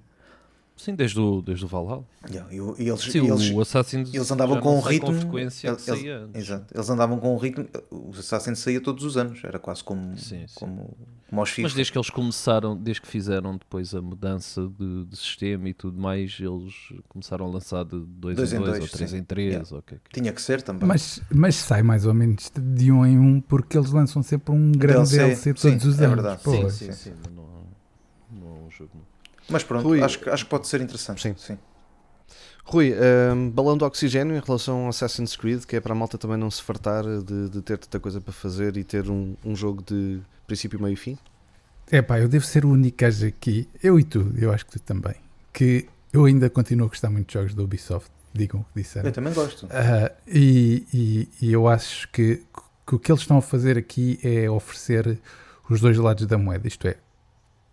Sim, 0.74 0.94
desde 0.94 1.20
o, 1.20 1.42
desde 1.42 1.64
o 1.64 1.68
Valhalla. 1.68 2.04
Yeah, 2.28 2.52
e, 2.52 2.56
e 2.56 2.88
eles, 2.88 3.02
Sim, 3.02 3.30
eles, 3.30 3.50
o 3.50 3.60
Assassin's 3.60 4.12
eles 4.12 4.30
andavam 4.30 4.58
com 4.58 4.76
um 4.76 4.80
ritmo. 4.80 5.12
Com 5.12 5.20
frequência 5.20 5.68
eles, 5.68 5.86
eles, 5.86 6.02
exato, 6.34 6.74
eles 6.74 6.90
andavam 6.90 7.18
com 7.20 7.34
um 7.34 7.36
ritmo. 7.36 7.68
O 7.90 8.10
Assassin's 8.10 8.58
saía 8.58 8.80
todos 8.80 9.04
os 9.04 9.16
anos, 9.16 9.44
era 9.44 9.58
quase 9.58 9.84
como, 9.84 10.18
sim, 10.18 10.46
sim. 10.46 10.54
como, 10.54 10.96
como. 11.32 11.62
Mas 11.62 11.74
desde 11.74 11.92
que 11.92 11.98
eles 11.98 12.10
começaram, 12.10 12.76
desde 12.76 13.00
que 13.00 13.08
fizeram 13.08 13.56
depois 13.56 13.94
a 13.94 14.02
mudança 14.02 14.70
de, 14.78 15.04
de 15.06 15.16
sistema 15.16 15.68
e 15.68 15.74
tudo 15.74 16.00
mais, 16.00 16.38
eles 16.38 16.92
começaram 17.08 17.46
a 17.46 17.48
lançar 17.48 17.84
de 17.84 17.98
2 17.98 18.52
em 18.52 18.60
2 18.60 18.80
ou 18.80 18.88
3 18.88 19.14
em 19.14 19.24
3. 19.24 19.52
Yeah. 19.52 19.76
Okay. 19.78 19.98
Tinha 20.12 20.32
que 20.32 20.42
ser 20.42 20.62
também. 20.62 20.86
Mas, 20.86 21.20
mas 21.30 21.56
sai 21.56 21.82
mais 21.82 22.06
ou 22.06 22.14
menos 22.14 22.50
de 22.54 22.92
um 22.92 23.04
em 23.06 23.18
um, 23.18 23.40
porque 23.40 23.78
eles 23.78 23.90
lançam 23.90 24.22
sempre 24.22 24.54
um 24.54 24.72
grande 24.72 25.10
DLC, 25.10 25.52
DLC 25.52 25.54
todos 25.54 25.82
sim, 25.82 25.88
os 25.88 26.00
é 26.00 26.04
anos. 26.04 26.22
Verdade. 26.22 26.42
Sim, 26.42 26.70
sim, 26.70 26.92
sim, 26.92 27.12
não, 27.34 27.66
não 28.30 28.56
é 28.56 28.60
um 28.66 28.70
jogo. 28.70 28.90
Mas 29.48 29.64
pronto, 29.64 29.84
Rui, 29.84 30.02
acho, 30.02 30.30
acho 30.30 30.44
que 30.44 30.50
pode 30.50 30.68
ser 30.68 30.80
interessante. 30.80 31.22
Sim. 31.22 31.34
sim. 31.36 31.58
Rui, 32.64 32.94
um, 33.34 33.50
balão 33.50 33.76
de 33.76 33.84
oxigênio 33.84 34.36
em 34.36 34.40
relação 34.40 34.84
ao 34.84 34.88
Assassin's 34.88 35.34
Creed, 35.34 35.64
que 35.64 35.76
é 35.76 35.80
para 35.80 35.92
a 35.92 35.96
malta 35.96 36.16
também 36.16 36.36
não 36.36 36.50
se 36.50 36.62
fartar 36.62 37.04
de, 37.04 37.50
de 37.50 37.60
ter 37.60 37.76
tanta 37.76 37.98
coisa 37.98 38.20
para 38.20 38.32
fazer 38.32 38.76
e 38.76 38.84
ter 38.84 39.10
um, 39.10 39.34
um 39.44 39.56
jogo 39.56 39.82
de 39.82 40.20
princípio, 40.52 40.80
meio 40.80 40.92
e 40.92 40.96
fim? 40.96 41.18
É 41.90 42.02
pá, 42.02 42.18
eu 42.20 42.28
devo 42.28 42.44
ser 42.44 42.64
o 42.64 42.70
único 42.70 42.96
gajo 42.98 43.26
aqui, 43.26 43.68
eu 43.82 43.98
e 43.98 44.04
tu, 44.04 44.32
eu 44.38 44.52
acho 44.52 44.66
que 44.66 44.72
tu 44.72 44.80
também, 44.80 45.14
que 45.52 45.88
eu 46.12 46.24
ainda 46.26 46.48
continuo 46.50 46.86
a 46.86 46.88
gostar 46.88 47.10
muito 47.10 47.28
de 47.28 47.34
jogos 47.34 47.54
da 47.54 47.62
Ubisoft, 47.62 48.10
digam 48.32 48.60
o 48.60 48.64
que 48.64 48.82
disseram. 48.82 49.08
Eu 49.08 49.12
também 49.12 49.32
gosto. 49.32 49.66
Uh, 49.66 50.10
e, 50.26 50.86
e, 50.92 51.28
e, 51.40 51.52
eu 51.52 51.66
acho 51.68 52.08
que, 52.08 52.42
que 52.86 52.94
o 52.94 52.98
que 52.98 53.10
eles 53.10 53.22
estão 53.22 53.38
a 53.38 53.42
fazer 53.42 53.76
aqui 53.76 54.18
é 54.22 54.48
oferecer 54.48 55.18
os 55.68 55.80
dois 55.80 55.96
lados 55.96 56.26
da 56.26 56.38
moeda, 56.38 56.68
isto 56.68 56.86
é, 56.86 56.96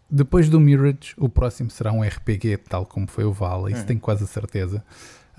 depois 0.10 0.50
do 0.50 0.60
Mirage, 0.60 1.14
o 1.18 1.30
próximo 1.30 1.70
será 1.70 1.92
um 1.92 2.02
RPG, 2.02 2.58
tal 2.70 2.86
como 2.86 3.08
foi 3.08 3.26
o 3.26 3.32
Vala, 3.32 3.72
isso 3.72 3.84
hum. 3.84 3.86
tenho 3.86 4.00
quase 4.00 4.24
a 4.24 4.28
certeza. 4.28 4.84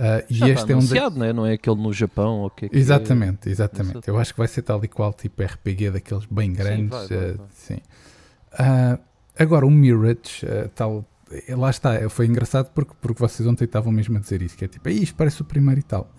Uh, 0.01 0.25
e 0.31 0.51
este 0.51 0.73
é 0.73 0.77
um 0.77 0.79
de... 0.79 0.95
não, 0.95 1.25
é? 1.25 1.33
não 1.33 1.47
é 1.47 1.53
aquele 1.53 1.77
no 1.77 1.93
Japão 1.93 2.41
ou 2.41 2.51
que 2.51 2.65
é 2.65 2.69
que 2.71 2.77
Exatamente, 2.77 3.49
é... 3.49 3.53
exatamente. 3.53 4.09
Eu 4.09 4.19
acho 4.19 4.33
que 4.33 4.39
vai 4.39 4.49
ser 4.49 4.63
tal 4.63 4.83
e 4.83 4.89
qual 4.89 5.13
tipo 5.13 5.43
RPG 5.43 5.91
daqueles 5.91 6.25
bem 6.25 6.53
grandes. 6.53 6.85
Sim, 6.85 6.89
vai, 6.89 7.07
vai, 7.07 7.19
vai. 7.19 7.35
Uh, 7.35 7.49
sim. 7.53 7.79
Uh, 8.55 8.99
agora, 9.39 9.67
o 9.67 9.71
Mirage, 9.71 10.47
tal, 10.75 11.05
lá 11.51 11.69
está, 11.69 12.09
foi 12.09 12.27
engraçado 12.27 12.71
porque, 12.75 12.95
porque 12.99 13.21
vocês 13.21 13.47
ontem 13.47 13.65
estavam 13.65 13.93
mesmo 13.93 14.17
a 14.17 14.21
dizer 14.21 14.41
isso, 14.41 14.57
que 14.57 14.65
é 14.65 14.69
tipo, 14.69 14.89
isto 14.89 15.15
parece 15.15 15.43
o 15.43 15.45
primeiro 15.45 15.81
e 15.81 15.85
tal. 15.85 16.11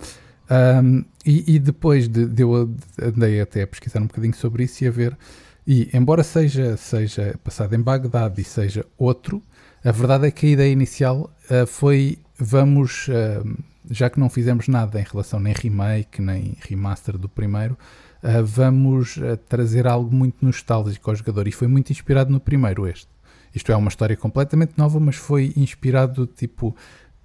Um, 0.83 1.03
e, 1.25 1.55
e, 1.55 1.59
depois 1.59 2.09
de, 2.09 2.25
de, 2.25 2.43
eu 2.43 2.69
andei 3.01 3.39
até 3.39 3.63
a 3.63 3.67
pesquisar 3.67 4.01
um 4.01 4.07
bocadinho 4.07 4.35
sobre 4.35 4.65
isso 4.65 4.83
e 4.83 4.87
a 4.87 4.91
ver 4.91 5.17
e, 5.65 5.89
embora 5.93 6.23
seja, 6.23 6.75
seja 6.75 7.39
passado 7.43 7.73
em 7.73 7.79
Bagdade 7.79 8.41
e 8.41 8.43
seja 8.43 8.85
outro, 8.97 9.41
a 9.83 9.91
verdade 9.91 10.27
é 10.27 10.31
que 10.31 10.47
a 10.47 10.49
ideia 10.49 10.71
inicial 10.71 11.31
uh, 11.49 11.67
foi: 11.67 12.17
vamos, 12.37 13.07
uh, 13.07 13.63
já 13.89 14.09
que 14.09 14.19
não 14.19 14.29
fizemos 14.29 14.67
nada 14.67 14.99
em 14.99 15.03
relação 15.03 15.39
nem 15.39 15.53
remake, 15.53 16.21
nem 16.21 16.55
remaster 16.61 17.17
do 17.17 17.29
primeiro, 17.29 17.77
uh, 18.23 18.45
vamos 18.45 19.19
trazer 19.47 19.87
algo 19.87 20.13
muito 20.13 20.43
nostálgico 20.45 21.09
ao 21.09 21.15
jogador. 21.15 21.47
E 21.47 21.51
foi 21.51 21.67
muito 21.67 21.91
inspirado 21.91 22.31
no 22.31 22.39
primeiro, 22.39 22.87
este. 22.87 23.09
Isto 23.53 23.71
é 23.71 23.75
uma 23.75 23.89
história 23.89 24.15
completamente 24.15 24.73
nova, 24.77 24.99
mas 24.99 25.15
foi 25.15 25.53
inspirado 25.57 26.25
tipo 26.25 26.75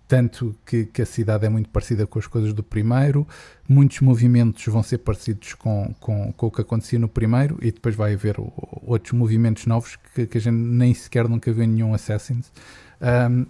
tanto 0.09 0.55
que, 0.65 0.87
que, 0.87 1.03
a 1.03 1.07
cidade 1.07 1.47
é 1.47 1.49
muito 1.49 1.69
parecida 1.69 2.07
com 2.07 2.19
as 2.19 2.27
coisas 2.27 2.53
do 2.53 2.63
primeiro, 2.63 3.27
muitos 3.69 4.01
movimentos 4.01 4.65
vão 4.67 4.83
ser 4.83 4.99
parecidos 4.99 5.55
com, 5.55 5.93
com, 5.99 6.33
com 6.33 6.47
o 6.47 6.51
que 6.51 6.61
acontecia 6.61 6.99
no 6.99 7.09
primeiro 7.09 7.59
e 7.61 7.73
depois 7.73 7.95
vai 7.95 8.15
haver 8.15 8.37
outros 8.83 9.13
movimentos 9.13 9.67
novos 9.67 9.97
que, 10.15 10.27
que, 10.27 10.39
a 10.39 10.41
gente 10.41 10.55
nem 10.55 10.95
sequer 10.95 11.29
nunca 11.29 11.53
viu 11.53 11.65
em 11.65 11.69
nenhum 11.69 11.93
Assassin's. 11.93 12.53
Um, 13.01 13.47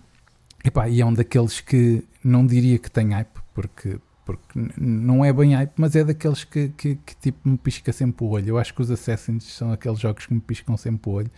epá, 0.67 0.89
e 0.89 1.01
é 1.01 1.07
um 1.07 1.13
daqueles 1.13 1.61
que 1.61 2.03
não 2.23 2.47
diria 2.47 2.79
que 2.79 2.91
tem 2.91 3.13
hype, 3.13 3.39
porque, 3.55 3.99
porque 4.25 4.45
não 4.77 5.25
é 5.25 5.33
bem 5.33 5.55
hype, 5.55 5.73
mas 5.77 5.95
é 5.95 6.05
daqueles 6.05 6.45
que, 6.45 6.69
que, 6.71 6.97
que, 6.97 7.17
tipo 7.17 7.49
me 7.49 7.57
pisca 7.57 7.93
sempre 7.93 8.25
o 8.25 8.29
olho. 8.29 8.49
Eu 8.49 8.59
acho 8.59 8.75
que 8.75 8.83
os 8.83 8.91
Assassins 8.91 9.45
são 9.45 9.73
aqueles 9.73 10.01
jogos 10.01 10.27
que 10.27 10.35
me 10.35 10.41
piscam 10.41 10.77
sempre 10.77 11.11
o 11.11 11.15
olho. 11.15 11.31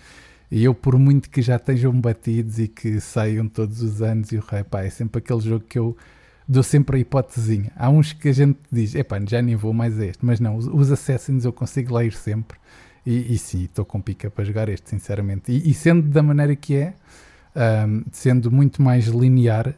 E 0.51 0.65
eu, 0.65 0.75
por 0.75 0.99
muito 0.99 1.29
que 1.29 1.43
já 1.43 1.57
estejam 1.57 1.93
batidos 2.01 2.59
e 2.59 2.69
que 2.69 3.01
saiam 3.01 3.47
todos 3.47 3.83
os 3.83 4.01
anos, 4.01 4.33
e 4.33 4.39
o 4.39 4.41
rei, 4.41 4.65
pá, 4.65 4.83
é 4.83 4.91
sempre 4.91 5.19
aquele 5.19 5.41
jogo 5.41 5.65
que 5.69 5.79
eu 5.79 5.95
dou 6.49 6.63
sempre 6.63 6.97
a 6.97 6.99
hipótesezinha. 7.01 7.71
Há 7.77 7.91
uns 7.91 8.15
que 8.15 8.31
a 8.31 8.33
gente 8.33 8.59
diz, 8.73 8.95
epá, 8.95 9.21
já 9.29 9.43
nem 9.43 9.55
vou 9.57 9.75
mais 9.75 10.01
a 10.01 10.07
este, 10.07 10.25
mas 10.25 10.41
não, 10.41 10.57
os, 10.57 10.91
Assassins 10.91 11.45
eu 11.45 11.53
consigo 11.53 11.93
lá 11.93 12.03
ir 12.03 12.15
sempre. 12.15 12.57
E, 13.05 13.35
e 13.35 13.39
sim, 13.39 13.65
estou 13.65 13.85
com 13.85 14.01
pica 14.01 14.31
para 14.31 14.45
jogar 14.45 14.69
este, 14.71 14.89
sinceramente. 14.89 15.53
E, 15.53 15.71
e 15.71 15.75
sendo 15.75 16.09
da 16.09 16.23
maneira 16.23 16.57
que 16.57 16.75
é, 16.75 16.95
um, 17.57 18.05
sendo 18.13 18.51
muito 18.51 18.83
mais 18.83 19.07
linear, 19.07 19.75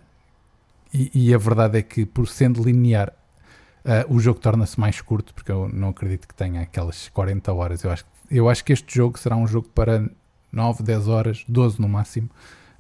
e, 0.93 1.11
e, 1.15 1.35
a 1.35 1.39
verdade 1.39 1.79
é 1.79 1.83
que 1.83 2.05
por 2.05 2.27
sendo 2.27 2.63
linear, 2.63 3.13
uh, 3.85 4.13
o 4.13 4.19
jogo 4.19 4.41
torna-se 4.41 4.79
mais 4.79 5.01
curto, 5.01 5.33
porque 5.33 5.51
eu 5.53 5.69
não 5.69 5.91
acredito 5.91 6.27
que 6.27 6.35
tenha 6.35 6.63
aquelas 6.63 7.09
40 7.11 7.53
horas. 7.53 7.85
Eu 7.85 7.93
acho, 7.93 8.05
eu 8.31 8.49
acho 8.49 8.65
que 8.65 8.73
este 8.73 8.97
jogo 8.97 9.19
será 9.19 9.37
um 9.37 9.47
jogo 9.47 9.69
para 9.69 10.11
9, 10.51 10.83
10 10.83 11.09
horas, 11.09 11.45
12 11.49 11.81
no 11.81 11.89
máximo. 11.89 12.29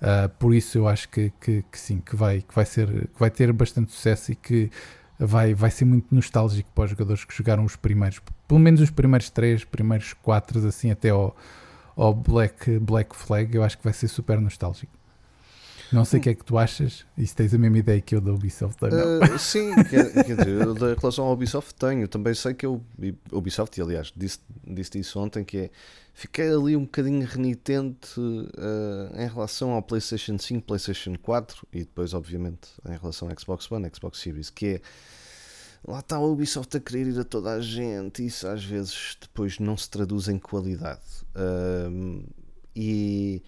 Uh, 0.00 0.28
por 0.38 0.54
isso 0.54 0.78
eu 0.78 0.88
acho 0.88 1.08
que, 1.08 1.32
que, 1.40 1.64
que, 1.70 1.78
sim, 1.78 2.00
que 2.00 2.16
vai, 2.16 2.40
que, 2.40 2.54
vai 2.54 2.64
ser, 2.64 2.88
que 2.88 3.20
vai 3.20 3.30
ter 3.30 3.52
bastante 3.52 3.92
sucesso 3.92 4.32
e 4.32 4.34
que 4.34 4.70
vai, 5.18 5.54
vai 5.54 5.70
ser 5.70 5.84
muito 5.84 6.12
nostálgico 6.14 6.68
para 6.74 6.84
os 6.84 6.90
jogadores 6.90 7.24
que 7.24 7.36
jogaram 7.36 7.64
os 7.64 7.76
primeiros, 7.76 8.20
pelo 8.48 8.58
menos 8.58 8.80
os 8.80 8.90
primeiros 8.90 9.28
3, 9.28 9.64
primeiros 9.64 10.14
4, 10.14 10.66
assim 10.66 10.90
até 10.90 11.10
ao, 11.10 11.36
ao 11.96 12.14
Black, 12.14 12.78
Black 12.78 13.14
Flag, 13.14 13.54
eu 13.54 13.62
acho 13.62 13.78
que 13.78 13.84
vai 13.84 13.92
ser 13.92 14.08
super 14.08 14.40
nostálgico. 14.40 15.00
Não 15.92 16.04
sei 16.04 16.20
o 16.20 16.22
que 16.22 16.30
é 16.30 16.34
que 16.34 16.44
tu 16.44 16.56
achas 16.56 17.04
e 17.18 17.26
se 17.26 17.34
tens 17.34 17.52
a 17.52 17.58
mesma 17.58 17.78
ideia 17.78 18.00
que 18.00 18.14
eu 18.14 18.20
da 18.20 18.32
Ubisoft 18.32 18.84
ou 18.84 18.90
não. 18.90 19.18
Uh, 19.18 19.38
sim, 19.38 19.74
quer, 19.90 20.12
quer 20.24 20.36
dizer, 20.36 20.48
eu, 20.48 20.72
da 20.72 20.94
relação 20.94 21.24
ao 21.24 21.32
Ubisoft 21.32 21.74
tenho. 21.74 22.06
Também 22.06 22.32
sei 22.32 22.54
que 22.54 22.64
eu, 22.64 22.80
Ubisoft, 23.32 23.80
aliás, 23.80 24.12
disse, 24.16 24.38
disse 24.64 25.00
isso 25.00 25.18
ontem, 25.18 25.44
que 25.44 25.58
é 25.58 25.70
fiquei 26.14 26.48
ali 26.48 26.76
um 26.76 26.82
bocadinho 26.82 27.26
renitente 27.26 28.20
uh, 28.20 29.20
em 29.20 29.26
relação 29.26 29.72
ao 29.72 29.82
PlayStation 29.82 30.38
5, 30.38 30.64
PlayStation 30.64 31.14
4 31.20 31.66
e 31.72 31.80
depois, 31.80 32.14
obviamente, 32.14 32.68
em 32.88 32.96
relação 32.96 33.28
ao 33.28 33.38
Xbox 33.38 33.70
One, 33.70 33.90
Xbox 33.92 34.18
Series, 34.18 34.48
que 34.48 34.66
é 34.66 34.80
lá 35.86 36.00
está 36.00 36.16
a 36.16 36.20
Ubisoft 36.20 36.76
a 36.76 36.80
querer 36.80 37.08
ir 37.08 37.18
a 37.18 37.24
toda 37.24 37.52
a 37.52 37.60
gente, 37.60 38.24
isso 38.24 38.46
às 38.46 38.64
vezes 38.64 39.16
depois 39.20 39.58
não 39.58 39.76
se 39.76 39.88
traduz 39.88 40.28
em 40.28 40.38
qualidade. 40.38 41.00
Uh, 41.34 42.24
e, 42.74 43.42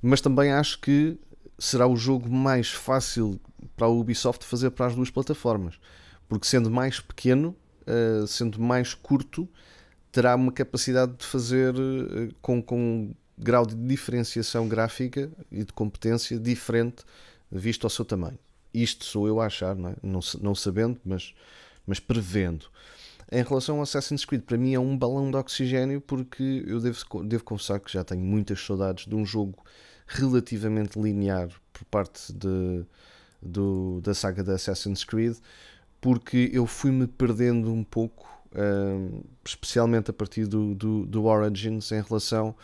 mas 0.00 0.20
também 0.20 0.52
acho 0.52 0.80
que 0.80 1.18
será 1.58 1.86
o 1.86 1.96
jogo 1.96 2.28
mais 2.30 2.70
fácil 2.70 3.40
para 3.76 3.86
a 3.86 3.90
Ubisoft 3.90 4.44
fazer 4.44 4.70
para 4.70 4.86
as 4.86 4.94
duas 4.94 5.10
plataformas, 5.10 5.78
porque 6.28 6.46
sendo 6.46 6.70
mais 6.70 7.00
pequeno, 7.00 7.54
uh, 7.82 8.26
sendo 8.26 8.60
mais 8.60 8.94
curto 8.94 9.48
terá 10.12 10.36
uma 10.36 10.52
capacidade 10.52 11.14
de 11.16 11.24
fazer 11.24 11.74
eh, 11.74 12.28
com, 12.42 12.62
com 12.62 12.78
um 12.78 13.14
grau 13.38 13.64
de 13.64 13.74
diferenciação 13.74 14.68
gráfica 14.68 15.30
e 15.50 15.64
de 15.64 15.72
competência 15.72 16.38
diferente 16.38 17.02
visto 17.50 17.84
ao 17.84 17.90
seu 17.90 18.04
tamanho. 18.04 18.38
Isto 18.74 19.06
sou 19.06 19.26
eu 19.26 19.40
a 19.40 19.46
achar, 19.46 19.74
não, 19.74 19.88
é? 19.88 19.94
não, 20.02 20.20
não 20.40 20.54
sabendo, 20.54 21.00
mas, 21.02 21.34
mas 21.86 22.00
prevendo. 22.00 22.66
Em 23.30 23.42
relação 23.42 23.76
ao 23.76 23.82
Assassin's 23.82 24.24
Creed, 24.24 24.42
para 24.42 24.58
mim 24.58 24.74
é 24.74 24.78
um 24.78 24.96
balão 24.96 25.30
de 25.30 25.36
oxigênio 25.36 26.00
porque 26.00 26.64
eu 26.66 26.80
devo, 26.80 27.24
devo 27.24 27.44
confessar 27.44 27.80
que 27.80 27.92
já 27.92 28.04
tenho 28.04 28.22
muitas 28.22 28.60
saudades 28.60 29.06
de 29.06 29.14
um 29.14 29.24
jogo 29.24 29.64
relativamente 30.06 31.00
linear 31.00 31.48
por 31.72 31.84
parte 31.86 32.32
de, 32.32 32.84
do, 33.40 34.00
da 34.02 34.12
saga 34.12 34.42
de 34.42 34.50
Assassin's 34.50 35.04
Creed, 35.04 35.36
porque 36.00 36.50
eu 36.52 36.66
fui-me 36.66 37.06
perdendo 37.06 37.72
um 37.72 37.82
pouco 37.82 38.28
um, 38.54 39.22
especialmente 39.44 40.10
a 40.10 40.12
partir 40.12 40.46
do, 40.46 40.74
do, 40.74 41.06
do 41.06 41.24
Origins, 41.24 41.90
em 41.92 42.02
relação 42.02 42.54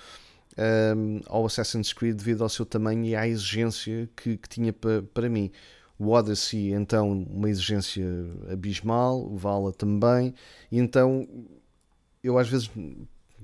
um, 0.97 1.21
ao 1.27 1.47
Assassin's 1.47 1.93
Creed, 1.93 2.17
devido 2.17 2.43
ao 2.43 2.49
seu 2.49 2.67
tamanho 2.67 3.05
e 3.05 3.17
à 3.17 3.27
exigência 3.27 4.09
que, 4.17 4.37
que 4.37 4.49
tinha 4.49 4.73
pa, 4.73 5.03
para 5.15 5.29
mim. 5.29 5.51
O 5.99 6.11
Odyssey, 6.11 6.73
então, 6.73 7.11
uma 7.11 7.51
exigência 7.51 8.05
abismal, 8.51 9.21
o 9.21 9.37
Vala 9.37 9.73
também, 9.73 10.33
e 10.71 10.79
então 10.79 11.29
eu 12.23 12.39
às 12.39 12.49
vezes, 12.49 12.71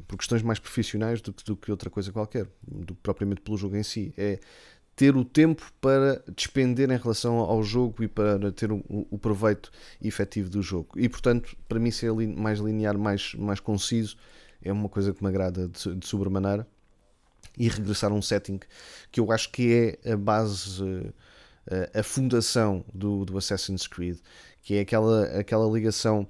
por 0.07 0.17
questões 0.17 0.43
mais 0.43 0.59
profissionais 0.59 1.21
do 1.21 1.33
que, 1.33 1.45
do 1.45 1.57
que 1.57 1.71
outra 1.71 1.91
coisa 1.91 2.13
qualquer, 2.13 2.47
do 2.63 2.95
que 2.95 3.01
propriamente 3.03 3.41
pelo 3.41 3.57
jogo 3.57 3.77
em 3.77 3.83
si, 3.83 4.13
é 4.17 4.39
ter 4.97 5.17
o 5.17 5.25
tempo 5.25 5.73
para 5.81 6.23
despender 6.37 6.91
em 6.91 6.97
relação 6.97 7.39
ao 7.39 7.63
jogo 7.63 8.05
e 8.05 8.09
para 8.09 8.53
ter 8.53 8.71
o, 8.71 8.83
o 8.89 9.19
proveito 9.19 9.71
efetivo 10.01 10.49
do 10.49 10.63
jogo. 10.63 10.91
E 10.97 11.09
portanto, 11.09 11.57
para 11.69 11.81
mim, 11.81 11.91
ser 11.91 12.13
mais 12.13 12.61
linear, 12.61 12.97
mais, 12.97 13.35
mais 13.35 13.59
conciso, 13.59 14.17
é 14.63 14.73
uma 14.73 14.89
coisa 14.89 15.13
que 15.13 15.23
me 15.23 15.29
agrada 15.29 15.69
de, 15.69 15.95
de 15.97 16.07
sobremaneira. 16.07 16.67
E 17.57 17.69
regressar 17.69 18.11
a 18.11 18.15
um 18.15 18.23
setting 18.23 18.59
que 19.13 19.21
eu 19.21 19.31
acho 19.31 19.51
que 19.53 19.99
é 20.05 20.13
a 20.13 20.17
base, 20.17 20.83
a 21.95 22.03
fundação 22.03 22.85
do, 22.93 23.25
do 23.25 23.39
Assassin's 23.39 23.87
Creed, 23.87 24.19
que 24.63 24.75
é 24.75 24.81
aquela, 24.81 25.25
aquela 25.39 25.67
ligação 25.71 26.29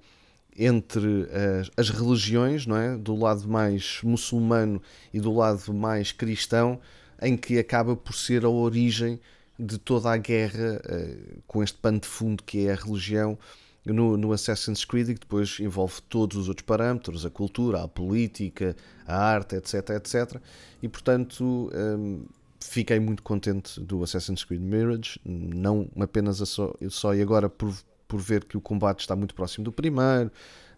entre 0.57 1.27
as, 1.61 1.71
as 1.77 1.91
religiões, 1.91 2.67
não 2.67 2.77
é? 2.77 2.97
do 2.97 3.15
lado 3.17 3.49
mais 3.49 4.01
muçulmano 4.03 4.81
e 5.13 5.21
do 5.21 5.33
lado 5.33 5.75
mais 5.75 6.13
cristão 6.13 6.81
em 7.21 7.37
que 7.37 7.59
acaba 7.59 7.97
por 7.97 8.15
ser 8.15 8.45
a 8.45 8.49
origem 8.49 9.21
de 9.59 9.79
toda 9.79 10.11
a 10.11 10.17
guerra 10.17 10.81
uh, 10.85 11.43
com 11.47 11.63
este 11.63 11.79
pano 11.79 12.01
de 12.01 12.09
fundo 12.09 12.43
que 12.43 12.67
é 12.67 12.73
a 12.73 12.77
religião 12.77 13.39
no, 13.85 14.17
no, 14.17 14.33
Assassin's 14.33 14.85
Creed 14.85 15.11
e 15.11 15.15
que 15.15 15.21
depois 15.21 15.59
envolve 15.61 16.01
todos 16.09 16.37
os 16.37 16.49
outros 16.49 16.65
parâmetros, 16.65 17.27
a 17.27 17.31
cultura, 17.31 17.83
a 17.83 17.89
política, 17.89 18.75
a 19.07 19.17
arte, 19.17 19.57
etc, 19.57 19.91
etc. 19.91 20.41
E 20.83 20.89
portanto 20.89 21.71
um, 21.75 22.25
fiquei 22.69 22.99
muito 22.99 23.23
contente 23.23 23.81
do 23.81 24.03
Assassin's 24.03 24.45
Creed 24.45 24.61
Mirage, 24.61 25.21
não 25.25 25.89
apenas 26.01 26.37
só, 26.49 26.75
só 26.89 27.15
e 27.15 27.21
agora 27.21 27.49
por, 27.49 27.75
por 28.09 28.21
ver 28.21 28.45
que 28.45 28.57
o 28.57 28.61
combate 28.61 29.01
está 29.01 29.15
muito 29.15 29.35
próximo 29.35 29.65
do 29.65 29.73
primeiro, 29.73 30.29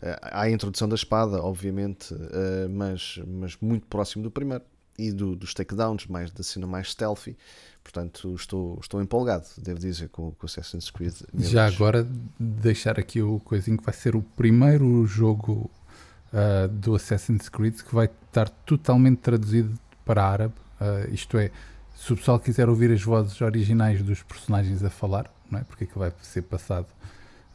uh, 0.02 0.16
há 0.22 0.42
a 0.42 0.50
introdução 0.50 0.88
da 0.88 0.94
espada, 0.94 1.42
obviamente, 1.42 2.12
uh, 2.12 2.68
mas, 2.70 3.20
mas 3.26 3.56
muito 3.60 3.86
próximo 3.86 4.22
do 4.22 4.30
primeiro 4.30 4.64
e 4.98 5.12
do, 5.12 5.36
dos 5.36 5.54
takedowns, 5.54 6.06
mais 6.06 6.30
da 6.30 6.42
cena 6.42 6.66
mais 6.66 6.90
stealthy. 6.90 7.36
Portanto, 7.82 8.34
estou, 8.34 8.78
estou 8.80 9.00
empolgado, 9.00 9.46
devo 9.58 9.78
dizer, 9.78 10.08
com, 10.08 10.32
com 10.32 10.46
Assassin's 10.46 10.90
Creed. 10.90 11.14
Já 11.34 11.66
agora, 11.66 12.06
deixar 12.38 12.98
aqui 12.98 13.22
o 13.22 13.38
coisinho 13.40 13.78
que 13.78 13.84
vai 13.84 13.94
ser 13.94 14.16
o 14.16 14.22
primeiro 14.22 15.06
jogo 15.06 15.70
uh, 16.32 16.66
do 16.68 16.96
Assassin's 16.96 17.48
Creed 17.48 17.76
que 17.82 17.94
vai 17.94 18.06
estar 18.06 18.48
totalmente 18.48 19.18
traduzido 19.18 19.78
para 20.04 20.24
árabe. 20.24 20.54
Uh, 20.80 21.12
isto 21.12 21.38
é, 21.38 21.50
se 21.96 22.12
o 22.12 22.16
pessoal 22.16 22.38
quiser 22.38 22.68
ouvir 22.68 22.92
as 22.92 23.02
vozes 23.02 23.40
originais 23.40 24.02
dos 24.02 24.22
personagens 24.22 24.84
a 24.84 24.90
falar, 24.90 25.30
não 25.50 25.58
é? 25.58 25.64
porque 25.64 25.84
é 25.84 25.86
que 25.86 25.98
vai 25.98 26.12
ser 26.22 26.42
passado 26.42 26.86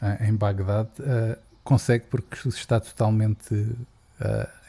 uh, 0.02 0.24
em 0.24 0.34
Bagdade, 0.34 0.90
consegue 1.64 2.06
porque 2.10 2.50
está 2.50 2.80
totalmente 2.80 3.76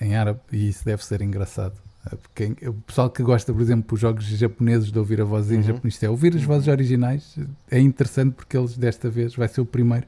em 0.00 0.14
árabe 0.14 0.40
e 0.52 0.68
isso 0.68 0.84
deve 0.84 1.04
ser 1.04 1.22
engraçado. 1.22 1.74
Porque 2.10 2.66
o 2.66 2.74
pessoal 2.74 3.08
que 3.08 3.22
gosta, 3.22 3.52
por 3.52 3.62
exemplo, 3.62 3.88
dos 3.88 4.00
jogos 4.00 4.24
japoneses 4.24 4.90
de 4.90 4.98
ouvir 4.98 5.20
a 5.20 5.24
voz 5.24 5.50
em 5.52 5.56
uhum. 5.56 5.62
japonês, 5.62 6.02
é 6.02 6.10
ouvir 6.10 6.34
as 6.34 6.42
vozes 6.42 6.66
uhum. 6.66 6.72
originais 6.72 7.38
é 7.70 7.78
interessante 7.78 8.34
porque 8.34 8.56
eles 8.56 8.76
desta 8.76 9.08
vez 9.08 9.36
vai 9.36 9.46
ser 9.46 9.60
o 9.60 9.66
primeiro 9.66 10.06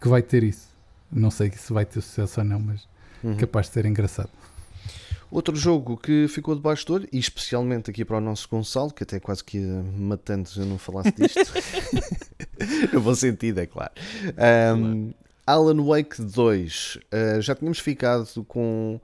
que 0.00 0.08
vai 0.08 0.22
ter 0.22 0.44
isso. 0.44 0.68
Não 1.10 1.30
sei 1.30 1.50
se 1.50 1.72
vai 1.72 1.84
ter 1.84 2.00
sucesso 2.00 2.40
ou 2.40 2.46
não, 2.46 2.60
mas 2.60 2.86
uhum. 3.22 3.36
capaz 3.36 3.66
de 3.66 3.72
ser 3.72 3.84
engraçado. 3.84 4.30
Outro 5.34 5.56
jogo 5.56 5.96
que 5.96 6.28
ficou 6.28 6.54
debaixo 6.54 6.86
do 6.86 6.94
olho, 6.94 7.08
e 7.10 7.18
especialmente 7.18 7.90
aqui 7.90 8.04
para 8.04 8.18
o 8.18 8.20
nosso 8.20 8.48
Gonçalo, 8.48 8.92
que 8.92 9.02
até 9.02 9.18
quase 9.18 9.42
que 9.42 9.58
ia 9.58 9.82
matando 9.98 10.48
se 10.48 10.60
eu 10.60 10.64
não 10.64 10.78
falasse 10.78 11.10
disto, 11.10 11.52
no 12.94 13.00
bom 13.00 13.16
sentido, 13.16 13.58
é 13.58 13.66
claro. 13.66 13.90
Um, 14.78 15.12
Alan 15.44 15.84
Wake 15.84 16.22
2, 16.22 16.94
uh, 16.94 17.00
ah, 17.10 17.40
já 17.40 17.52
tínhamos 17.56 17.80
ficado 17.80 18.44
com 18.44 19.00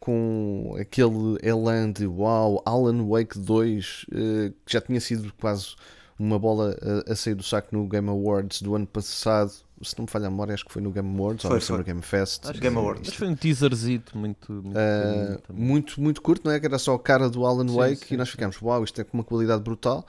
com 0.00 0.74
aquele 0.80 1.36
elan 1.42 1.92
de 1.92 2.06
wow, 2.06 2.62
Alan 2.64 3.06
Wake 3.06 3.38
2, 3.38 4.06
eh, 4.12 4.52
que 4.64 4.72
já 4.72 4.80
tinha 4.80 5.00
sido 5.00 5.30
quase 5.38 5.74
uma 6.18 6.38
bola 6.38 6.74
a, 7.06 7.12
a, 7.12 7.16
sair 7.16 7.34
do 7.34 7.42
saco 7.42 7.76
no 7.76 7.86
Game 7.86 8.08
Awards 8.08 8.62
do 8.62 8.74
ano 8.74 8.86
passado. 8.86 9.52
Se 9.82 9.96
não 9.98 10.04
me 10.04 10.10
falha 10.10 10.26
a 10.26 10.30
memória, 10.30 10.54
acho 10.54 10.64
que 10.64 10.72
foi 10.72 10.80
no 10.80 10.90
Game 10.90 11.18
Awards 11.18 11.42
foi, 11.42 11.50
ou 11.50 11.56
no 11.56 11.62
Summer 11.62 11.84
Game 11.84 12.02
Fest. 12.02 12.46
Acho 12.46 12.60
Game 12.60 12.76
Awards. 12.76 13.02
Mas 13.06 13.14
foi 13.14 13.28
um 13.28 13.34
teaserzito 13.34 14.16
muito 14.16 14.52
muito, 14.52 14.78
uh, 14.78 15.52
muito, 15.52 16.00
muito 16.00 16.22
curto, 16.22 16.46
não 16.46 16.52
é? 16.52 16.60
Que 16.60 16.66
era 16.66 16.78
só 16.78 16.94
a 16.94 16.98
cara 16.98 17.28
do 17.28 17.44
Alan 17.44 17.68
sim, 17.68 17.76
Wake 17.76 18.06
sim, 18.08 18.14
e 18.14 18.16
nós 18.16 18.28
ficámos, 18.28 18.60
uau, 18.62 18.76
wow, 18.76 18.84
isto 18.84 19.00
é 19.00 19.04
com 19.04 19.18
uma 19.18 19.24
qualidade 19.24 19.62
brutal. 19.62 20.06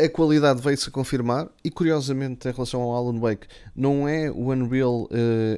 a 0.00 0.08
qualidade 0.08 0.62
veio-se 0.62 0.88
a 0.88 0.92
confirmar 0.92 1.48
e 1.62 1.70
curiosamente 1.70 2.48
em 2.48 2.52
relação 2.52 2.80
ao 2.80 2.94
Alan 2.94 3.18
Wake 3.18 3.46
não 3.74 4.08
é 4.08 4.30
o 4.30 4.52
Unreal 4.52 5.02
uh, 5.04 5.08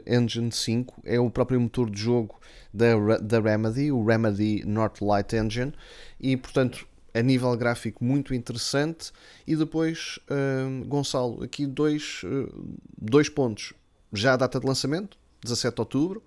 Engine 0.07 0.51
5 0.51 1.03
é 1.05 1.21
o 1.21 1.31
próprio 1.31 1.61
motor 1.61 1.91
de 1.91 2.01
jogo 2.01 2.41
da, 2.73 3.19
da 3.19 3.41
Remedy, 3.41 3.93
o 3.93 4.05
Remedy 4.05 4.65
Northlight 4.65 5.37
Engine 5.37 5.73
e 6.19 6.37
portanto 6.37 6.87
a 7.13 7.23
nível 7.23 7.55
gráfico 7.57 8.05
muito 8.05 8.35
interessante. 8.35 9.13
E 9.47 9.57
depois 9.57 10.19
uh, 10.31 10.85
Gonçalo, 10.87 11.43
aqui 11.43 11.67
dois, 11.67 12.23
uh, 12.25 12.53
dois 13.01 13.29
pontos. 13.29 13.73
Já 14.13 14.35
a 14.35 14.37
data 14.37 14.59
de 14.59 14.67
lançamento 14.67 15.17
17 15.43 15.75
de 15.75 15.81
Outubro 15.81 16.23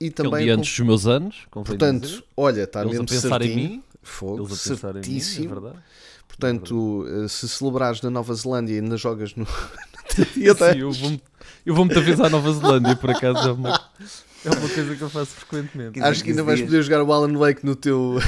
e 0.00 0.10
também 0.10 0.50
antes 0.50 0.76
dos 0.76 0.86
meus 0.86 1.06
anos 1.06 1.46
portanto, 1.50 2.08
dizer. 2.08 2.24
olha, 2.36 2.62
está 2.62 2.80
Eles 2.80 2.92
mesmo 2.92 3.04
a 3.04 3.08
pensar 3.08 3.28
certinho, 3.28 3.52
em 3.52 3.68
mim? 3.68 3.82
Fogo, 4.02 4.46
Eles 4.46 4.66
a 4.66 4.70
pensar 4.70 4.92
certíssimo 4.94 5.44
em 5.44 5.48
mim, 5.48 5.52
é 5.52 5.60
verdade. 5.60 5.84
Portanto, 6.26 7.06
eh, 7.06 7.28
se 7.28 7.48
celebrares 7.48 8.00
na 8.00 8.10
Nova 8.10 8.34
Zelândia 8.34 8.74
e 8.74 8.80
ainda 8.80 8.96
jogas 8.96 9.34
no. 9.36 9.46
Sim, 10.08 10.78
eu 10.78 10.90
vou-me 10.90 11.22
eu 11.64 11.74
vou 11.74 11.84
muita 11.84 12.00
vez 12.00 12.20
à 12.20 12.28
Nova 12.28 12.52
Zelândia, 12.52 12.96
por 12.96 13.10
acaso 13.10 13.48
é 13.48 13.52
uma, 13.52 13.90
é 14.44 14.50
uma 14.50 14.68
coisa 14.68 14.96
que 14.96 15.02
eu 15.02 15.10
faço 15.10 15.32
frequentemente. 15.32 16.00
Acho 16.00 16.24
que 16.24 16.30
ainda 16.30 16.42
vais 16.42 16.60
poder 16.60 16.82
jogar 16.82 17.02
o 17.02 17.12
Alan 17.12 17.36
Wake 17.36 17.64
no 17.64 17.76
teu, 17.76 18.18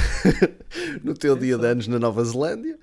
no 1.03 1.13
teu 1.13 1.35
dia 1.35 1.57
de 1.57 1.65
anos 1.65 1.87
na 1.87 1.99
Nova 1.99 2.23
Zelândia. 2.23 2.77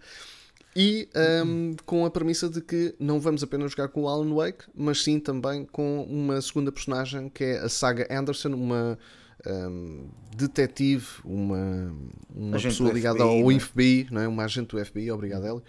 E 0.74 1.08
um, 1.44 1.76
com 1.84 2.06
a 2.06 2.10
premissa 2.10 2.48
de 2.48 2.62
que 2.62 2.94
não 2.98 3.20
vamos 3.20 3.42
apenas 3.42 3.72
jogar 3.72 3.88
com 3.88 4.02
o 4.02 4.08
Alan 4.08 4.34
Wake, 4.34 4.64
mas 4.74 5.02
sim 5.02 5.20
também 5.20 5.66
com 5.66 6.02
uma 6.04 6.40
segunda 6.40 6.72
personagem 6.72 7.28
que 7.28 7.44
é 7.44 7.58
a 7.58 7.68
Saga 7.68 8.06
Anderson, 8.10 8.50
uma 8.54 8.98
um, 9.46 10.08
detetive, 10.34 11.06
uma, 11.24 11.94
uma 12.34 12.58
pessoa 12.60 12.92
ligada 12.92 13.22
ao 13.22 13.50
né? 13.50 13.60
FBI, 13.60 14.08
não 14.10 14.20
é? 14.22 14.28
uma 14.28 14.44
agente 14.44 14.74
do 14.74 14.84
FBI, 14.84 15.10
obrigado 15.10 15.44
Hélio, 15.44 15.62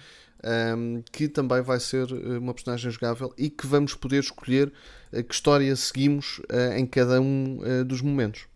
um, 0.75 1.01
que 1.11 1.27
também 1.27 1.61
vai 1.61 1.79
ser 1.79 2.09
eh, 2.11 2.37
uma 2.37 2.53
personagem 2.53 2.91
jogável 2.91 3.33
e 3.37 3.49
que 3.49 3.65
vamos 3.65 3.93
poder 3.95 4.19
escolher 4.19 4.71
eh, 5.11 5.23
que 5.23 5.33
história 5.33 5.75
seguimos 5.75 6.39
uh, 6.39 6.73
em 6.77 6.85
cada 6.85 7.21
um 7.21 7.59
dos 7.85 8.01
momentos. 8.01 8.47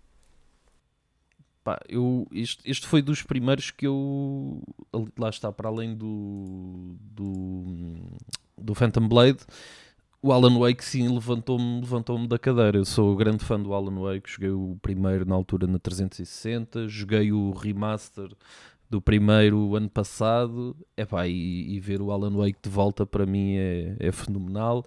Pá, 1.63 1.79
eu, 1.89 2.27
este, 2.31 2.59
este 2.69 2.87
foi 2.87 3.01
dos 3.01 3.21
primeiros 3.21 3.71
que 3.71 3.87
eu 3.87 4.61
lá 5.17 5.29
está, 5.29 5.51
para 5.51 5.67
além 5.69 5.95
do 5.95 6.95
do, 6.99 7.95
do 8.57 8.73
Phantom 8.73 9.07
Blade 9.07 9.39
o 10.21 10.31
Alan 10.31 10.57
Wake 10.59 10.83
sim 10.83 11.07
levantou-me 11.07 11.79
levantou 11.79 12.27
da 12.27 12.39
cadeira. 12.39 12.77
Eu 12.77 12.85
sou 12.85 13.15
grande 13.15 13.45
fã 13.45 13.59
do 13.59 13.73
Alan 13.73 14.01
Wake, 14.01 14.29
joguei 14.29 14.49
o 14.49 14.77
primeiro 14.81 15.25
na 15.25 15.35
altura 15.35 15.67
na 15.67 15.79
360, 15.79 16.87
joguei 16.87 17.31
o 17.31 17.51
remaster 17.51 18.29
do 18.89 19.01
primeiro 19.01 19.75
ano 19.75 19.89
passado 19.89 20.75
epá, 20.95 21.27
e, 21.27 21.75
e 21.75 21.79
ver 21.79 22.01
o 22.01 22.11
Alan 22.11 22.35
Wake 22.35 22.59
de 22.63 22.69
volta 22.69 23.05
para 23.05 23.25
mim 23.25 23.55
é, 23.57 23.95
é 23.99 24.11
fenomenal. 24.11 24.85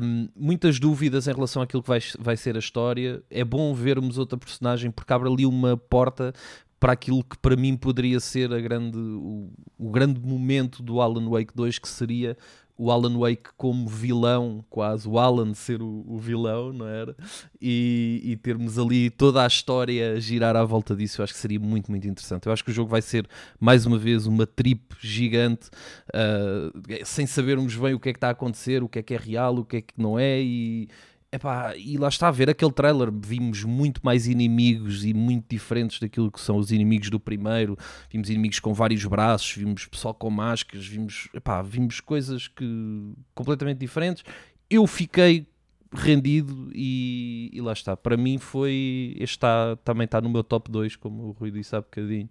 Um, 0.00 0.28
muitas 0.36 0.78
dúvidas 0.78 1.26
em 1.26 1.32
relação 1.32 1.60
àquilo 1.60 1.82
que 1.82 1.88
vai, 1.88 2.00
vai 2.18 2.36
ser 2.36 2.56
a 2.56 2.60
história. 2.60 3.22
É 3.30 3.44
bom 3.44 3.74
vermos 3.74 4.18
outra 4.18 4.38
personagem 4.38 4.90
porque 4.90 5.12
abre 5.12 5.28
ali 5.28 5.44
uma 5.44 5.76
porta 5.76 6.32
para 6.78 6.92
aquilo 6.92 7.24
que 7.24 7.36
para 7.38 7.56
mim 7.56 7.76
poderia 7.76 8.20
ser 8.20 8.52
a 8.52 8.60
grande, 8.60 8.96
o, 8.96 9.50
o 9.76 9.90
grande 9.90 10.20
momento 10.20 10.82
do 10.82 11.00
Alan 11.00 11.28
Wake 11.28 11.52
2, 11.54 11.78
que 11.78 11.88
seria 11.88 12.36
o 12.78 12.92
Alan 12.92 13.18
Wake 13.18 13.50
como 13.56 13.88
vilão, 13.88 14.64
quase 14.70 15.08
o 15.08 15.18
Alan 15.18 15.52
ser 15.52 15.82
o, 15.82 16.04
o 16.06 16.16
vilão, 16.16 16.72
não 16.72 16.86
era? 16.86 17.16
E, 17.60 18.20
e, 18.22 18.36
termos 18.36 18.78
ali 18.78 19.10
toda 19.10 19.42
a 19.42 19.46
história 19.48 20.20
girar 20.20 20.54
à 20.54 20.64
volta 20.64 20.94
disso, 20.94 21.20
eu 21.20 21.24
acho 21.24 21.32
que 21.32 21.40
seria 21.40 21.58
muito, 21.58 21.90
muito 21.90 22.06
interessante. 22.06 22.46
Eu 22.46 22.52
acho 22.52 22.64
que 22.64 22.70
o 22.70 22.74
jogo 22.74 22.88
vai 22.88 23.02
ser, 23.02 23.28
mais 23.58 23.84
uma 23.84 23.98
vez, 23.98 24.26
uma 24.26 24.46
trip 24.46 24.94
gigante, 25.00 25.68
uh, 26.14 27.04
sem 27.04 27.26
sabermos 27.26 27.74
bem 27.74 27.94
o 27.94 28.00
que 28.00 28.10
é 28.10 28.12
que 28.12 28.16
está 28.16 28.28
a 28.28 28.30
acontecer, 28.30 28.80
o 28.80 28.88
que 28.88 29.00
é 29.00 29.02
que 29.02 29.14
é 29.14 29.18
real, 29.18 29.56
o 29.56 29.64
que 29.64 29.78
é 29.78 29.80
que 29.80 29.94
não 29.96 30.16
é, 30.16 30.40
e 30.40 30.88
Epá, 31.30 31.76
e 31.76 31.98
lá 31.98 32.08
está 32.08 32.28
a 32.28 32.30
ver 32.30 32.48
aquele 32.48 32.72
trailer, 32.72 33.10
vimos 33.12 33.62
muito 33.62 34.00
mais 34.02 34.26
inimigos 34.26 35.04
e 35.04 35.12
muito 35.12 35.44
diferentes 35.46 36.00
daquilo 36.00 36.32
que 36.32 36.40
são 36.40 36.56
os 36.56 36.72
inimigos 36.72 37.10
do 37.10 37.20
primeiro. 37.20 37.76
Vimos 38.10 38.30
inimigos 38.30 38.58
com 38.60 38.72
vários 38.72 39.04
braços, 39.04 39.52
vimos 39.52 39.84
pessoal 39.86 40.14
com 40.14 40.30
máscaras, 40.30 40.86
vimos, 40.86 41.28
epá, 41.34 41.60
vimos 41.60 42.00
coisas 42.00 42.48
que 42.48 43.12
completamente 43.34 43.78
diferentes. 43.78 44.24
Eu 44.70 44.86
fiquei 44.86 45.46
rendido 45.92 46.70
e, 46.74 47.50
e, 47.52 47.60
lá 47.60 47.72
está. 47.74 47.94
Para 47.94 48.16
mim 48.16 48.38
foi. 48.38 49.14
Este 49.18 49.36
está, 49.36 49.76
também 49.84 50.06
está 50.06 50.22
no 50.22 50.30
meu 50.30 50.42
top 50.42 50.70
2, 50.70 50.96
como 50.96 51.24
o 51.24 51.30
Rui 51.32 51.50
disse 51.50 51.76
há 51.76 51.80
bocadinho, 51.80 52.28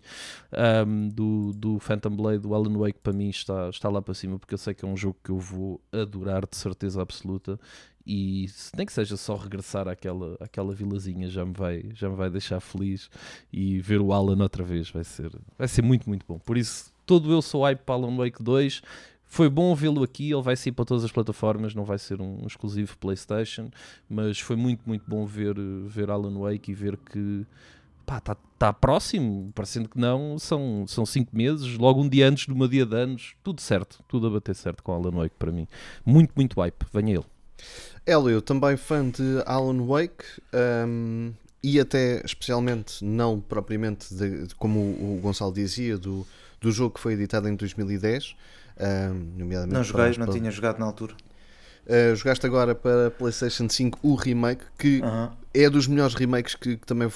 um, 0.88 1.10
do, 1.10 1.52
do 1.54 1.80
Phantom 1.80 2.16
Blade, 2.16 2.40
do 2.40 2.54
Alan 2.54 2.78
Wake, 2.78 3.00
para 3.02 3.14
mim 3.14 3.30
está, 3.30 3.70
está 3.70 3.90
lá 3.90 4.02
para 4.02 4.14
cima, 4.14 4.40
porque 4.40 4.54
eu 4.54 4.58
sei 4.58 4.74
que 4.74 4.86
é 4.86 4.88
um 4.88 4.98
jogo 4.98 5.18
que 5.24 5.30
eu 5.30 5.40
vou 5.40 5.82
adorar 5.92 6.48
de 6.48 6.56
certeza 6.56 7.02
absoluta 7.02 7.60
e 8.08 8.50
nem 8.78 8.86
que 8.86 8.94
seja 8.94 9.18
só 9.18 9.36
regressar 9.36 9.86
àquela, 9.86 10.38
àquela 10.40 10.74
vilazinha 10.74 11.30
já 11.30 11.44
me, 11.44 11.52
vai, 11.52 11.84
já 11.94 12.08
me 12.08 12.16
vai 12.16 12.30
deixar 12.30 12.62
feliz 12.62 13.10
e 13.52 13.80
ver 13.82 14.00
o 14.00 14.14
Alan 14.14 14.42
outra 14.42 14.64
vez 14.64 14.90
vai 14.90 15.04
ser, 15.04 15.30
vai 15.58 15.68
ser 15.68 15.82
muito, 15.82 16.08
muito 16.08 16.26
bom. 16.26 16.40
Por 16.40 16.58
isso, 16.58 16.94
todo 17.06 17.30
eu 17.30 17.42
sou 17.42 17.64
hype 17.64 17.80
para 17.80 17.96
Alan 17.96 18.16
Wake 18.16 18.42
2. 18.42 18.82
Foi 19.26 19.50
bom 19.50 19.76
vê-lo 19.76 20.04
aqui, 20.04 20.32
ele 20.32 20.42
vai 20.42 20.56
sair 20.56 20.72
para 20.72 20.86
todas 20.86 21.04
as 21.04 21.12
plataformas, 21.12 21.76
não 21.76 21.84
vai 21.84 22.00
ser 22.00 22.22
um 22.22 22.48
exclusivo 22.48 22.98
PlayStation, 22.98 23.70
mas 24.10 24.40
foi 24.40 24.56
muito, 24.56 24.84
muito 24.88 25.04
bom 25.06 25.26
ver, 25.26 25.56
ver 25.86 26.10
Alan 26.10 26.40
Wake 26.40 26.72
e 26.72 26.74
ver 26.74 26.96
que 26.96 27.46
está 28.08 28.38
tá 28.58 28.72
próximo, 28.72 29.52
parecendo 29.54 29.90
que 29.90 30.00
não, 30.00 30.40
são, 30.40 30.86
são 30.88 31.06
cinco 31.06 31.36
meses, 31.36 31.78
logo 31.78 32.02
um 32.02 32.08
dia 32.08 32.30
antes 32.30 32.46
de 32.46 32.54
uma 32.54 32.70
dia 32.70 32.86
de 32.86 32.96
anos, 32.96 33.36
tudo 33.44 33.60
certo, 33.60 34.02
tudo 34.08 34.28
a 34.28 34.30
bater 34.30 34.56
certo 34.56 34.82
com 34.82 34.94
Alan 34.94 35.12
Wake 35.12 35.36
para 35.38 35.52
mim. 35.52 35.68
Muito, 36.06 36.32
muito 36.34 36.58
hype, 36.62 36.86
venha 36.94 37.16
ele. 37.16 37.26
Hélio, 38.08 38.42
também 38.42 38.78
fã 38.78 39.10
de 39.10 39.44
Alan 39.46 39.86
Wake 39.86 40.24
um, 40.88 41.34
e 41.62 41.78
até 41.78 42.22
especialmente, 42.24 43.04
não 43.04 43.42
propriamente 43.42 44.16
de, 44.16 44.48
de, 44.48 44.56
como 44.56 44.80
o, 44.80 45.20
Gonçalo 45.22 45.52
dizia, 45.52 45.98
do, 45.98 46.26
do 46.62 46.72
jogo 46.72 46.96
que 46.96 47.02
foi 47.02 47.14
editado 47.14 47.50
em 47.50 47.56
2010. 47.56 48.34
Um, 48.80 49.40
nomeadamente 49.40 49.74
não 49.74 49.84
joguei, 49.84 50.18
não 50.18 50.28
tinha 50.28 50.50
jogado 50.50 50.80
na 50.80 50.86
altura. 50.86 51.16
Uh, 51.86 52.16
jogaste 52.16 52.46
agora 52.46 52.74
para 52.74 53.12
PlayStation 53.12 53.68
5 53.68 54.00
o 54.02 54.16
remake, 54.16 54.64
que 54.78 55.02
é 55.54 55.70
dos 55.70 55.88
melhores 55.88 56.16
remakes 56.16 56.56
que, 56.56 56.78
que 56.78 56.86
também 56.86 57.10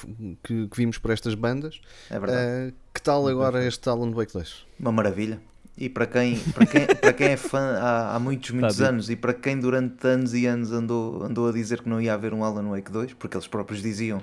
que, 0.44 0.68
que, 0.68 0.78
vimos 0.78 0.98
por 0.98 1.12
estas 1.12 1.36
bandas. 1.36 1.80
É 2.10 2.20
verdade. 2.20 2.72
Uh, 2.72 2.74
que 2.94 3.02
tal 3.02 3.26
agora 3.30 3.66
este 3.66 3.88
Alan 3.88 4.12
Wake 4.12 4.34
2? 4.34 4.66
Uma 4.80 4.92
maravilha. 4.92 5.40
E 5.82 5.90
para 5.90 6.06
quem, 6.06 6.38
para 6.38 6.66
quem, 6.68 6.86
para 6.86 7.12
quem 7.12 7.28
é 7.30 7.38
fã 7.38 7.80
há, 7.82 8.16
há 8.16 8.20
muitos, 8.20 8.52
muitos 8.52 8.78
tá 8.78 8.90
anos 8.90 9.10
e 9.10 9.16
para 9.16 9.34
quem 9.34 9.60
durante 9.60 10.06
anos 10.06 10.32
e 10.36 10.46
anos 10.46 10.72
andou, 10.72 11.24
andou 11.24 11.50
a 11.50 11.52
dizer 11.52 11.82
que 11.82 11.90
não 11.90 12.00
ia 12.00 12.14
haver 12.14 12.36
um 12.36 12.44
Alan 12.44 12.70
Wake 12.70 12.92
2, 12.92 13.14
porque 13.14 13.36
eles 13.36 13.48
próprios 13.48 13.82
diziam 13.82 14.22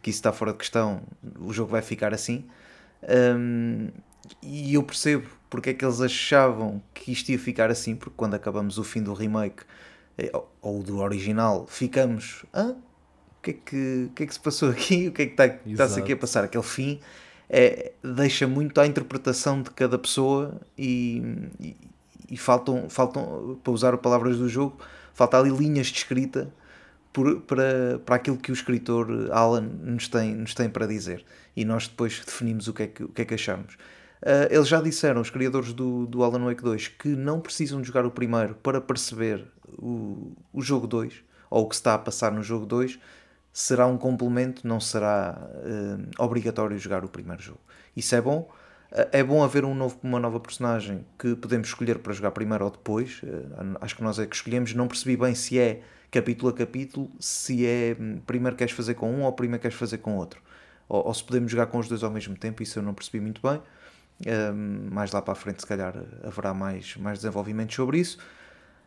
que 0.00 0.10
isso 0.10 0.20
está 0.20 0.32
fora 0.32 0.52
de 0.52 0.58
questão, 0.58 1.02
o 1.40 1.52
jogo 1.52 1.72
vai 1.72 1.82
ficar 1.82 2.14
assim. 2.14 2.44
Um, 3.36 3.88
e 4.40 4.74
eu 4.74 4.82
percebo 4.84 5.26
porque 5.50 5.70
é 5.70 5.74
que 5.74 5.84
eles 5.84 6.00
achavam 6.00 6.80
que 6.94 7.10
isto 7.10 7.30
ia 7.30 7.38
ficar 7.38 7.68
assim, 7.68 7.96
porque 7.96 8.14
quando 8.16 8.34
acabamos 8.34 8.78
o 8.78 8.84
fim 8.84 9.02
do 9.02 9.12
remake 9.12 9.64
eh, 10.16 10.30
ou 10.60 10.84
do 10.84 10.98
original, 10.98 11.66
ficamos. 11.66 12.44
Ah, 12.52 12.76
o 13.38 13.42
que 13.42 13.50
é 13.50 13.54
que, 13.54 14.06
o 14.08 14.12
que, 14.14 14.22
é 14.22 14.26
que 14.26 14.34
se 14.34 14.40
passou 14.40 14.70
aqui? 14.70 15.08
O 15.08 15.12
que 15.12 15.22
é 15.22 15.26
que 15.26 15.32
está, 15.32 15.46
está-se 15.66 15.98
aqui 15.98 16.12
a 16.12 16.16
passar? 16.16 16.44
Aquele 16.44 16.62
fim 16.62 17.00
é, 17.54 17.92
deixa 18.02 18.46
muito 18.46 18.80
à 18.80 18.86
interpretação 18.86 19.60
de 19.60 19.70
cada 19.72 19.98
pessoa 19.98 20.58
e, 20.76 21.22
e, 21.60 21.76
e, 22.30 22.36
faltam, 22.38 22.88
faltam, 22.88 23.60
para 23.62 23.70
usar 23.70 23.92
as 23.92 24.00
palavras 24.00 24.38
do 24.38 24.48
jogo, 24.48 24.78
falta 25.12 25.38
ali 25.38 25.50
linhas 25.50 25.88
de 25.88 25.98
escrita 25.98 26.50
por, 27.12 27.42
para, 27.42 28.00
para 28.06 28.16
aquilo 28.16 28.38
que 28.38 28.50
o 28.50 28.54
escritor 28.54 29.30
Alan 29.30 29.60
nos 29.60 30.08
tem, 30.08 30.34
nos 30.34 30.54
tem 30.54 30.70
para 30.70 30.86
dizer. 30.86 31.26
E 31.54 31.62
nós 31.62 31.86
depois 31.86 32.22
definimos 32.24 32.68
o 32.68 32.72
que 32.72 32.84
é 32.84 32.86
que, 32.86 33.04
o 33.04 33.08
que, 33.08 33.20
é 33.20 33.24
que 33.26 33.34
achamos. 33.34 33.74
Uh, 34.22 34.48
eles 34.50 34.66
já 34.66 34.80
disseram, 34.80 35.20
os 35.20 35.28
criadores 35.28 35.74
do, 35.74 36.06
do 36.06 36.24
Alan 36.24 36.46
Wake 36.46 36.62
2, 36.62 36.88
que 36.88 37.08
não 37.08 37.38
precisam 37.38 37.82
de 37.82 37.88
jogar 37.88 38.06
o 38.06 38.10
primeiro 38.10 38.54
para 38.62 38.80
perceber 38.80 39.44
o, 39.76 40.32
o 40.54 40.62
jogo 40.62 40.86
2 40.86 41.12
ou 41.50 41.64
o 41.64 41.68
que 41.68 41.74
se 41.74 41.80
está 41.80 41.92
a 41.92 41.98
passar 41.98 42.32
no 42.32 42.42
jogo 42.42 42.64
2 42.64 42.98
será 43.52 43.86
um 43.86 43.98
complemento, 43.98 44.66
não 44.66 44.80
será 44.80 45.38
uh, 45.38 46.22
obrigatório 46.22 46.78
jogar 46.78 47.04
o 47.04 47.08
primeiro 47.08 47.42
jogo. 47.42 47.60
Isso 47.96 48.14
é 48.14 48.20
bom. 48.20 48.50
Uh, 48.90 49.08
é 49.12 49.22
bom 49.22 49.44
haver 49.44 49.64
um 49.64 49.74
novo, 49.74 49.98
uma 50.02 50.18
nova 50.18 50.40
personagem 50.40 51.04
que 51.18 51.36
podemos 51.36 51.68
escolher 51.68 51.98
para 51.98 52.12
jogar 52.12 52.30
primeiro 52.30 52.64
ou 52.64 52.70
depois. 52.70 53.20
Uh, 53.22 53.76
acho 53.80 53.94
que 53.94 54.02
nós 54.02 54.18
é 54.18 54.26
que 54.26 54.34
escolhemos. 54.34 54.72
Não 54.74 54.88
percebi 54.88 55.16
bem 55.16 55.34
se 55.34 55.58
é 55.58 55.82
capítulo 56.10 56.50
a 56.50 56.54
capítulo, 56.54 57.10
se 57.20 57.66
é 57.66 57.96
hum, 57.98 58.20
primeiro 58.26 58.56
queres 58.56 58.72
fazer 58.72 58.94
com 58.94 59.10
um 59.10 59.22
ou 59.22 59.32
primeiro 59.32 59.60
queres 59.60 59.76
fazer 59.76 59.98
com 59.98 60.16
outro. 60.16 60.40
Ou, 60.88 61.06
ou 61.06 61.14
se 61.14 61.24
podemos 61.24 61.50
jogar 61.50 61.66
com 61.66 61.78
os 61.78 61.88
dois 61.88 62.02
ao 62.02 62.10
mesmo 62.10 62.36
tempo, 62.36 62.62
isso 62.62 62.78
eu 62.78 62.82
não 62.82 62.94
percebi 62.94 63.20
muito 63.20 63.40
bem. 63.42 63.60
Hum, 64.26 64.88
mais 64.90 65.12
lá 65.12 65.20
para 65.20 65.32
a 65.32 65.36
frente, 65.36 65.60
se 65.60 65.66
calhar, 65.66 65.94
haverá 66.22 66.54
mais, 66.54 66.96
mais 66.96 67.18
desenvolvimento 67.18 67.74
sobre 67.74 67.98
isso. 67.98 68.18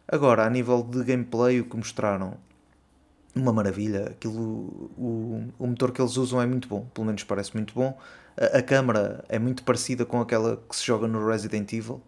Agora, 0.07 0.45
a 0.45 0.49
nível 0.49 0.83
de 0.83 1.03
gameplay, 1.03 1.59
o 1.59 1.65
que 1.65 1.75
mostraram 1.75 2.37
uma 3.35 3.51
maravilha. 3.53 4.05
Aquilo, 4.11 4.33
o, 4.97 5.43
o 5.59 5.67
motor 5.67 5.91
que 5.91 6.01
eles 6.01 6.15
usam 6.17 6.41
é 6.41 6.45
muito 6.45 6.67
bom, 6.67 6.85
pelo 6.93 7.05
menos 7.07 7.23
parece 7.23 7.53
muito 7.53 7.73
bom. 7.73 7.97
A, 8.37 8.57
a 8.59 8.63
câmera 8.63 9.23
é 9.29 9.37
muito 9.37 9.63
parecida 9.63 10.05
com 10.05 10.19
aquela 10.21 10.57
que 10.69 10.75
se 10.75 10.85
joga 10.85 11.07
no 11.07 11.25
Resident 11.27 11.71
Evil. 11.73 12.01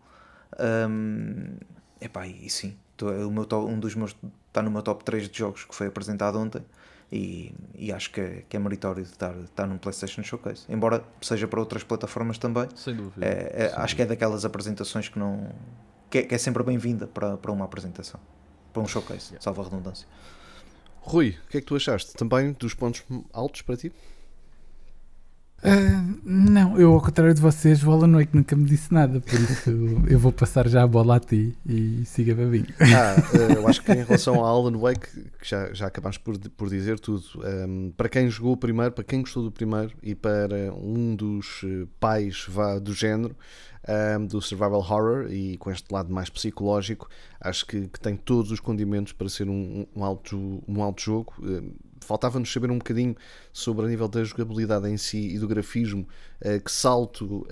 Um, 0.60 1.58
epá, 2.02 2.26
e 2.28 2.50
sim, 2.50 2.76
tô- 2.96 3.12
é 3.12 3.26
o 3.26 3.32
meu 3.32 3.46
top- 3.46 3.70
um 3.70 3.80
dos 3.80 3.94
meus 3.96 4.16
está 4.48 4.62
no 4.62 4.72
meu 4.72 4.82
top 4.82 5.04
3 5.04 5.30
de 5.30 5.38
jogos 5.38 5.66
que 5.66 5.76
foi 5.76 5.88
apresentado 5.88 6.40
ontem 6.40 6.64
e, 7.12 7.54
e 7.76 7.92
acho 7.92 8.10
que 8.12 8.20
é, 8.22 8.44
que 8.50 8.58
é 8.58 8.60
meritório 8.60 9.04
de 9.04 9.10
estar, 9.10 9.36
estar 9.38 9.68
num 9.68 9.78
PlayStation 9.78 10.24
Showcase. 10.24 10.64
Embora 10.70 11.04
seja 11.22 11.48
para 11.48 11.60
outras 11.60 11.84
plataformas 11.84 12.38
também, 12.38 12.68
Sem 12.76 12.96
dúvida. 12.96 13.26
é- 13.26 13.66
é- 13.66 13.70
Sem 13.70 13.78
acho 13.80 13.96
que 13.96 14.02
é 14.02 14.06
daquelas 14.06 14.46
apresentações 14.46 15.10
que 15.10 15.20
não 15.20 15.50
que 16.10 16.20
é, 16.20 16.24
que 16.24 16.34
é 16.34 16.38
sempre 16.38 16.64
bem-vinda 16.64 17.06
para, 17.06 17.36
para 17.38 17.52
uma 17.52 17.66
apresentação, 17.66 18.18
para 18.72 18.82
um 18.82 18.88
showcase, 18.88 19.36
salvo 19.42 19.62
a 19.62 19.66
redundância. 19.66 20.08
Rui, 21.08 21.38
o 21.46 21.50
que 21.50 21.58
é 21.58 21.62
que 21.62 21.68
tu 21.68 21.76
achaste? 21.76 22.14
Também 22.16 22.52
dos 22.52 22.74
pontos 22.74 23.02
altos 23.32 23.62
para 23.62 23.78
ti? 23.78 23.94
Ah, 25.64 26.04
não, 26.24 26.78
eu 26.78 26.94
ao 26.94 27.02
contrário 27.02 27.34
de 27.34 27.42
vocês, 27.42 27.82
o 27.82 27.92
Alan 27.92 28.12
Wake 28.12 28.36
nunca 28.36 28.56
me 28.58 28.66
disse 28.66 28.94
nada, 28.94 29.22
por 29.22 29.34
isso 29.34 29.72
eu 30.08 30.20
vou 30.20 30.34
passar 30.34 30.68
já 30.68 30.84
a 30.84 30.88
bola 30.88 31.16
a 31.16 31.20
ti 31.20 31.58
e 31.66 32.04
siga 32.06 32.36
babinho. 32.36 32.68
Ah, 32.82 33.16
eh, 33.34 33.56
eu 33.56 33.68
acho 33.68 33.82
que 33.82 33.92
em 33.92 34.04
relação 34.04 34.36
ao 34.36 34.46
Alan 34.46 34.78
Wake, 34.78 35.08
que 35.40 35.50
já, 35.50 35.74
já 35.74 35.88
acabámos 35.88 36.18
por, 36.18 36.38
por 36.38 36.70
dizer 36.70 37.00
tudo, 37.00 37.24
ehm, 37.44 37.90
para 37.96 38.10
quem 38.10 38.30
jogou 38.30 38.52
o 38.52 38.58
primeiro, 38.58 38.92
para 38.92 39.04
quem 39.04 39.22
gostou 39.22 39.44
do 39.44 39.52
primeiro 39.52 39.94
e 40.04 40.14
para 40.14 40.74
um 40.74 41.16
dos 41.16 41.62
eh, 41.64 41.88
pais 42.02 42.46
vá, 42.50 42.78
do 42.80 42.94
género, 42.94 43.36
ehm, 43.88 44.26
do 44.26 44.42
survival 44.42 44.80
horror 44.80 45.32
e 45.32 45.58
com 45.58 45.72
este 45.72 45.92
lado 45.92 46.14
mais 46.14 46.30
psicológico, 46.30 47.10
acho 47.40 47.66
que, 47.66 47.88
que 47.88 48.00
tem 48.00 48.16
todos 48.16 48.52
os 48.52 48.60
condimentos 48.60 49.14
para 49.14 49.30
ser 49.30 49.50
um, 49.50 49.86
um 49.96 50.04
alto, 50.04 50.64
um 50.68 50.82
alto 50.82 51.02
jogo. 51.02 51.34
Ehm, 51.44 51.72
Faltava-nos 52.00 52.54
saber 52.54 52.72
um 52.72 52.78
bocadinho 52.78 53.16
sobre 53.52 53.86
a 53.86 53.90
nível 53.90 54.08
da 54.08 54.24
jogabilidade 54.24 54.88
em 54.88 54.96
si 54.96 55.36
e 55.36 55.40
do 55.40 55.48
grafismo, 55.48 56.08
eh, 56.40 56.60
que 56.60 56.72
salto 56.72 57.46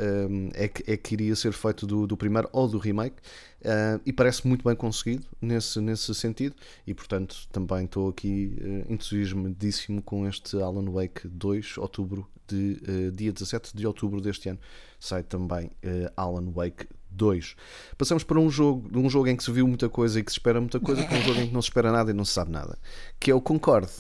é, 0.54 0.68
que, 0.68 0.92
é 0.92 0.96
que 0.96 1.14
iria 1.14 1.36
ser 1.36 1.52
feito 1.52 1.86
do, 1.86 2.08
do 2.08 2.16
primeiro 2.16 2.48
ou 2.54 2.68
do 2.68 2.78
remake. 2.78 3.18
Uh, 3.66 4.00
e 4.06 4.14
parece 4.14 4.48
muito 4.48 4.64
bem 4.64 4.76
conseguido 4.76 5.26
nesse, 5.42 5.82
nesse 5.82 6.14
sentido. 6.14 6.56
E 6.86 6.94
portanto 6.94 7.36
também 7.52 7.86
estou 7.86 8.10
aqui 8.10 8.56
uh, 8.62 8.94
entusiasmadíssimo 8.94 10.04
com 10.04 10.28
este 10.28 10.62
Alan 10.62 10.92
Wake 10.92 11.28
2 11.28 11.80
outubro 11.80 12.28
de 12.48 12.80
uh, 12.88 13.12
dia 13.12 13.34
17 13.34 13.76
de 13.76 13.88
outubro 13.88 14.22
deste 14.22 14.50
ano. 14.50 14.60
Sai 15.00 15.24
também 15.24 15.66
uh, 15.84 16.12
Alan 16.16 16.52
Wake 16.52 16.88
2 17.10 17.56
passamos 17.98 18.26
para 18.26 18.38
um 18.38 18.50
jogo 18.50 18.90
um 18.94 19.10
jogo 19.10 19.30
em 19.30 19.38
que 19.38 19.44
se 19.44 19.50
viu 19.50 19.66
muita 19.66 19.88
coisa 19.88 20.20
e 20.20 20.24
que 20.24 20.30
se 20.30 20.38
espera 20.38 20.60
muita 20.60 20.82
coisa 20.82 21.02
para 21.02 21.18
um 21.18 21.22
jogo 21.22 21.40
em 21.40 21.48
que 21.48 21.54
não 21.54 21.62
se 21.62 21.70
espera 21.70 21.90
nada 21.90 22.12
e 22.12 22.14
não 22.14 22.26
se 22.26 22.34
sabe 22.34 22.52
nada 22.52 22.78
que 23.20 23.32
é 23.32 23.34
o 23.34 23.40
Concorde. 23.40 23.92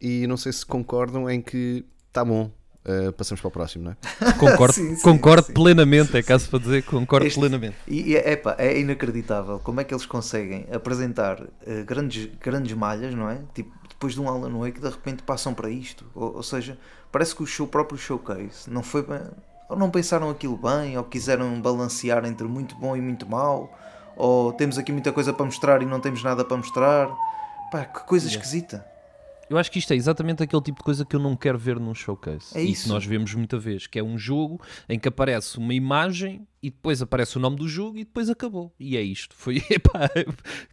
E 0.00 0.26
não 0.26 0.36
sei 0.36 0.52
se 0.52 0.66
concordam 0.66 1.30
em 1.30 1.40
que 1.40 1.82
está 2.08 2.22
bom 2.22 2.50
Uh, 2.82 3.12
passamos 3.12 3.40
para 3.42 3.48
o 3.48 3.50
próximo, 3.50 3.84
não 3.84 3.92
é? 3.92 4.32
Concordo, 4.38 4.72
Sim, 4.74 4.96
sim, 4.96 5.02
concordo 5.02 5.46
sim. 5.48 5.52
plenamente, 5.52 6.16
é 6.16 6.22
caso 6.22 6.48
para 6.48 6.60
dizer, 6.60 6.82
concordo 6.84 7.26
Este- 7.26 7.38
plenamente. 7.38 7.76
E, 7.86 8.12
e 8.12 8.16
epá, 8.16 8.54
é 8.58 8.78
inacreditável 8.80 9.58
como 9.58 9.80
é 9.82 9.84
que 9.84 9.92
eles 9.92 10.06
conseguem 10.06 10.66
apresentar 10.72 11.42
eh, 11.66 11.82
grandes, 11.82 12.30
grandes 12.40 12.72
malhas, 12.74 13.14
não 13.14 13.28
é? 13.28 13.38
Tipo, 13.54 13.70
depois 13.86 14.14
de 14.14 14.20
um 14.22 14.28
Alan 14.28 14.58
Wake, 14.58 14.80
de 14.80 14.88
repente 14.88 15.22
passam 15.22 15.52
para 15.52 15.68
isto. 15.68 16.06
Ou, 16.14 16.36
ou 16.36 16.42
seja, 16.42 16.78
parece 17.12 17.34
que 17.36 17.42
o 17.42 17.46
show, 17.46 17.66
próprio 17.66 17.98
showcase 17.98 18.68
não 18.70 18.82
foi 18.82 19.02
bem. 19.02 19.20
Ou 19.68 19.76
não 19.76 19.90
pensaram 19.90 20.30
aquilo 20.30 20.56
bem, 20.56 20.96
ou 20.96 21.04
quiseram 21.04 21.60
balancear 21.60 22.24
entre 22.24 22.46
muito 22.46 22.74
bom 22.76 22.96
e 22.96 23.00
muito 23.02 23.28
mau, 23.28 23.78
ou 24.16 24.54
temos 24.54 24.78
aqui 24.78 24.90
muita 24.90 25.12
coisa 25.12 25.34
para 25.34 25.44
mostrar 25.44 25.82
e 25.82 25.84
não 25.84 26.00
temos 26.00 26.22
nada 26.22 26.42
para 26.46 26.56
mostrar. 26.56 27.08
Pá, 27.70 27.84
que 27.84 28.00
coisa 28.04 28.26
esquisita. 28.26 28.86
Eu 29.50 29.58
acho 29.58 29.68
que 29.68 29.80
isto 29.80 29.92
é 29.92 29.96
exatamente 29.96 30.44
aquele 30.44 30.62
tipo 30.62 30.78
de 30.78 30.84
coisa 30.84 31.04
que 31.04 31.16
eu 31.16 31.18
não 31.18 31.34
quero 31.34 31.58
ver 31.58 31.80
num 31.80 31.92
showcase. 31.92 32.56
É 32.56 32.62
e 32.62 32.70
isso. 32.70 32.84
que 32.84 32.88
nós 32.88 33.04
vemos 33.04 33.34
muita 33.34 33.58
vez, 33.58 33.84
que 33.88 33.98
é 33.98 34.02
um 34.02 34.16
jogo 34.16 34.60
em 34.88 34.96
que 34.96 35.08
aparece 35.08 35.58
uma 35.58 35.74
imagem 35.74 36.46
e 36.62 36.70
depois 36.70 37.02
aparece 37.02 37.36
o 37.36 37.40
nome 37.40 37.56
do 37.56 37.66
jogo 37.66 37.96
e 37.96 38.04
depois 38.04 38.30
acabou. 38.30 38.72
E 38.78 38.96
é 38.96 39.02
isto. 39.02 39.34
Foi, 39.34 39.56
epá, 39.68 40.08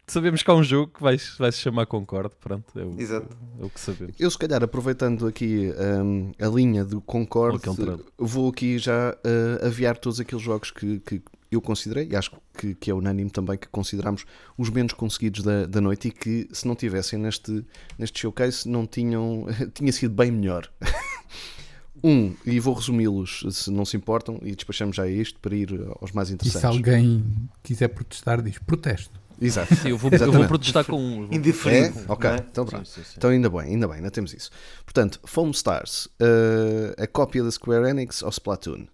sabemos 0.06 0.44
que 0.44 0.52
há 0.52 0.54
um 0.54 0.64
jogo 0.64 0.94
que 0.94 1.02
vai, 1.02 1.18
vai 1.40 1.52
se 1.52 1.58
chamar 1.58 1.88
Concorde, 1.88 2.36
pronto, 2.40 2.78
é 2.78 2.84
o, 2.84 3.02
Exato. 3.02 3.36
é 3.60 3.66
o 3.66 3.70
que 3.70 3.80
sabemos. 3.80 4.16
Eu, 4.20 4.30
se 4.30 4.38
calhar, 4.38 4.64
aproveitando 4.64 5.26
aqui 5.26 5.74
hum, 6.04 6.32
a 6.40 6.48
linha 6.48 6.86
do 6.86 7.02
Concorde, 7.02 7.68
vou 8.16 8.50
aqui 8.50 8.78
já 8.78 9.12
uh, 9.12 9.66
aviar 9.66 9.98
todos 9.98 10.20
aqueles 10.20 10.44
jogos 10.44 10.70
que, 10.70 11.00
que 11.00 11.20
eu 11.52 11.62
considerei, 11.62 12.08
e 12.12 12.16
acho 12.16 12.32
que, 12.58 12.76
que 12.76 12.92
é 12.92 12.94
unânime 12.94 13.30
também, 13.30 13.58
que 13.58 13.68
consideramos 13.68 14.26
os 14.58 14.70
menos 14.70 14.94
conseguidos 14.94 15.44
da, 15.44 15.66
da 15.66 15.80
noite 15.82 16.10
e 16.10 16.12
que, 16.12 16.48
se 16.52 16.68
não 16.68 16.76
tivessem 16.76 17.18
neste, 17.20 17.66
neste 17.98 18.20
showcase, 18.20 18.68
não 18.68 18.86
tinham, 18.86 19.46
tinha 19.74 19.92
sido 19.92 20.14
bem 20.14 20.32
melhor. 20.32 20.70
um, 22.04 22.34
e 22.46 22.60
vou 22.60 22.74
resumi-los, 22.74 23.44
se 23.52 23.72
não 23.72 23.86
se 23.86 23.98
importam, 23.98 24.40
e 24.44 24.56
despachamos 24.56 24.96
já 24.96 25.08
isto 25.08 25.40
para 25.40 25.56
ir 25.56 25.70
aos 26.00 26.12
mais 26.12 26.28
E 26.28 26.32
se 26.32 26.36
interessantes. 26.36 26.78
alguém 26.78 27.26
quiser 27.64 27.88
protestar, 27.90 28.42
diz 28.42 28.58
protesto. 28.60 29.20
Exato. 29.40 29.76
Sim, 29.76 29.90
eu 29.90 29.98
vou, 30.00 30.10
eu 30.12 30.32
vou 30.32 30.48
protestar 30.48 30.84
com 30.84 31.00
um. 31.00 31.28
vou- 31.28 31.72
É? 31.72 31.94
Ok, 32.08 32.28
é? 32.30 32.36
então 32.52 32.66
Sim, 32.66 32.70
pronto. 32.72 32.88
sim, 32.90 33.04
sim. 33.04 33.14
Então 33.18 33.30
ainda 33.30 33.50
bem, 33.50 33.60
ainda 33.62 33.88
bem, 33.88 33.98
ainda 33.98 34.10
temos 34.10 34.34
isso. 34.34 34.50
Portanto, 34.84 35.20
Foam 35.26 35.52
Stars, 35.52 36.08
uh, 36.20 37.00
a 37.02 37.06
cópia 37.06 37.44
da 37.44 37.52
Square 37.52 37.88
Enix 37.88 38.24
ao 38.24 38.30
Splatoon. 38.30 38.88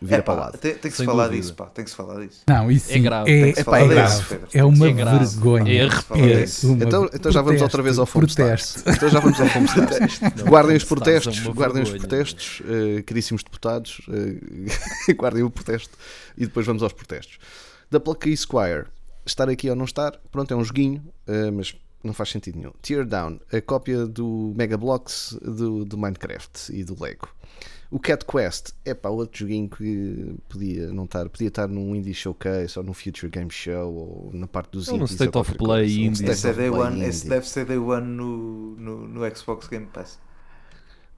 Vira 0.00 0.18
É, 0.18 0.22
para 0.22 0.34
o 0.34 0.36
lado. 0.38 0.58
tem, 0.58 0.72
tem 0.72 0.80
que 0.82 0.90
se 0.90 0.96
Sem 0.98 1.06
falar 1.06 1.24
dúvida. 1.24 1.42
disso, 1.42 1.54
pá, 1.54 1.66
tem 1.66 1.84
que 1.84 1.90
se 1.90 1.96
falar 1.96 2.24
disso. 2.24 2.42
Não, 2.46 2.70
isso 2.70 2.92
É 2.92 2.98
grave, 3.00 3.30
é, 3.30 3.40
é 3.40 3.52
disso, 3.52 3.64
grave. 3.64 4.24
Pedro. 4.28 4.48
É 4.54 4.64
uma 4.64 4.86
É 4.88 4.92
grave. 4.92 5.18
vergonha. 5.26 5.82
É 5.82 5.86
uma 6.64 6.84
Então, 6.84 7.10
então 7.12 7.32
já 7.32 7.42
vamos 7.42 7.62
outra 7.62 7.82
vez 7.82 7.98
ao 7.98 8.06
protesto. 8.06 8.82
Então 8.88 9.08
já 9.08 9.18
vamos 9.20 9.40
ao 9.40 9.46
Stars. 9.64 10.20
guardem 10.42 10.76
os 10.76 10.82
é 10.84 10.86
protestos, 10.86 11.40
guardem 11.48 11.82
os 11.82 11.90
protestos, 11.90 12.60
uh, 12.60 13.02
caríssimos 13.04 13.42
deputados, 13.42 14.00
uh, 14.08 15.12
guardem 15.18 15.42
o 15.42 15.50
protesto 15.50 15.96
e 16.36 16.46
depois 16.46 16.64
vamos 16.66 16.82
aos 16.82 16.92
protestos. 16.92 17.38
Da 17.90 17.98
Plucky 17.98 18.36
Squire, 18.36 18.84
estar 19.26 19.48
aqui 19.48 19.68
ou 19.68 19.74
não 19.76 19.84
estar, 19.84 20.12
pronto, 20.30 20.52
é 20.54 20.56
um 20.56 20.62
joguinho, 20.62 21.02
uh, 21.26 21.52
mas 21.52 21.74
não 22.04 22.12
faz 22.12 22.30
sentido 22.30 22.56
nenhum. 22.56 22.72
Teardown, 22.80 23.40
a 23.52 23.60
cópia 23.60 24.06
do 24.06 24.52
Mega 24.56 24.76
Blocks 24.76 25.36
do, 25.42 25.84
do 25.84 25.98
Minecraft 25.98 26.72
e 26.72 26.84
do 26.84 26.96
Lego. 27.02 27.28
O 27.90 27.98
Cat 27.98 28.24
Quest 28.26 28.72
é 28.84 28.92
pá, 28.92 29.08
outro 29.08 29.38
joguinho 29.40 29.68
que 29.68 30.36
podia 30.46 30.92
não 30.92 31.04
estar, 31.04 31.26
podia 31.30 31.48
estar 31.48 31.66
num 31.66 31.96
Indie 31.96 32.12
Showcase 32.12 32.78
ou 32.78 32.84
num 32.84 32.92
Future 32.92 33.30
Game 33.30 33.50
Show 33.50 33.94
ou 33.94 34.30
na 34.34 34.46
parte 34.46 34.72
dos 34.72 34.88
indies 34.88 35.12
State 35.12 35.34
ou 35.34 35.40
of 35.40 35.54
Play 35.54 35.86
coisa. 35.86 36.00
Um 36.00 36.02
indie. 36.02 36.24
State 36.24 36.32
Esse, 36.32 36.46
é 36.46 36.50
of 36.50 36.60
day 36.60 36.70
Play 36.70 36.80
one, 36.80 37.04
esse 37.04 37.28
deve 37.28 37.48
ser 37.48 37.64
Day 37.64 37.78
One 37.78 38.06
no, 38.06 38.76
no, 38.76 39.08
no 39.08 39.36
Xbox 39.36 39.68
Game 39.68 39.86
Pass. 39.86 40.18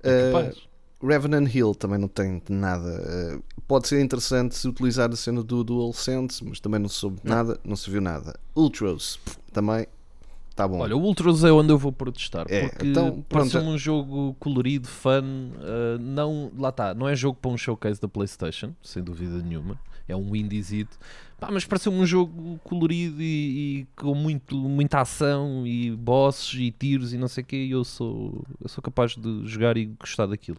Uh. 0.05 0.71
Revenant 1.03 1.53
Hill 1.53 1.75
também 1.75 1.99
não 1.99 2.09
tem 2.09 2.43
nada. 2.51 3.39
Uh, 3.39 3.43
pode 3.67 3.89
ser 3.89 4.01
interessante 4.03 4.55
se 4.55 4.69
utilizar 4.69 5.11
a 5.11 5.17
cena 5.17 5.43
do 5.43 5.65
DualSense, 5.65 6.45
mas 6.45 6.61
também 6.61 6.79
não 6.79 6.91
se 6.91 6.97
soube 6.97 7.21
nada, 7.25 7.59
não 7.65 7.75
se 7.75 7.91
viu 7.91 8.03
nada. 8.03 8.39
Ultros 8.55 9.19
também 9.51 9.87
está 10.61 10.69
bom. 10.69 10.79
Olha, 10.81 10.97
o 10.97 11.01
Ultras 11.01 11.45
é 11.45 11.53
onde 11.53 11.73
eu 11.73 11.79
vou 11.79 11.93
protestar, 11.93 12.47
É, 12.49 12.69
porque 12.69 12.87
então, 12.87 13.25
pareceu 13.29 13.61
pronto. 13.61 13.75
um 13.75 13.79
jogo 13.79 14.37
colorido, 14.39 14.87
fun, 14.87 15.53
uh, 15.57 15.99
não, 15.99 16.53
lá 16.59 16.69
está, 16.69 16.95
não 16.95 17.09
é 17.09 17.17
jogo 17.17 17.39
para 17.41 17.51
um 17.51 17.57
showcase 17.57 18.01
da 18.01 18.09
Playstation, 18.09 18.75
sem 18.83 19.03
dúvida 19.03 19.43
nenhuma, 19.43 19.79
é 20.07 20.15
um 20.15 20.35
indiezito, 20.35 20.99
Pá, 21.41 21.49
mas 21.51 21.65
pareceu-me 21.65 21.99
um 21.99 22.05
jogo 22.05 22.61
colorido 22.63 23.23
e, 23.23 23.81
e 23.81 23.87
com 23.97 24.15
muito, 24.15 24.55
muita 24.57 25.01
ação 25.01 25.67
e 25.67 25.91
bosses 25.91 26.53
e 26.53 26.71
tiros 26.71 27.15
e 27.15 27.17
não 27.17 27.29
sei 27.29 27.43
o 27.43 27.47
que, 27.47 27.57
e 27.57 27.71
eu 27.71 27.83
sou, 27.83 28.45
eu 28.61 28.69
sou 28.69 28.83
capaz 28.83 29.17
de 29.17 29.47
jogar 29.47 29.79
e 29.79 29.87
gostar 29.87 30.27
daquilo. 30.27 30.59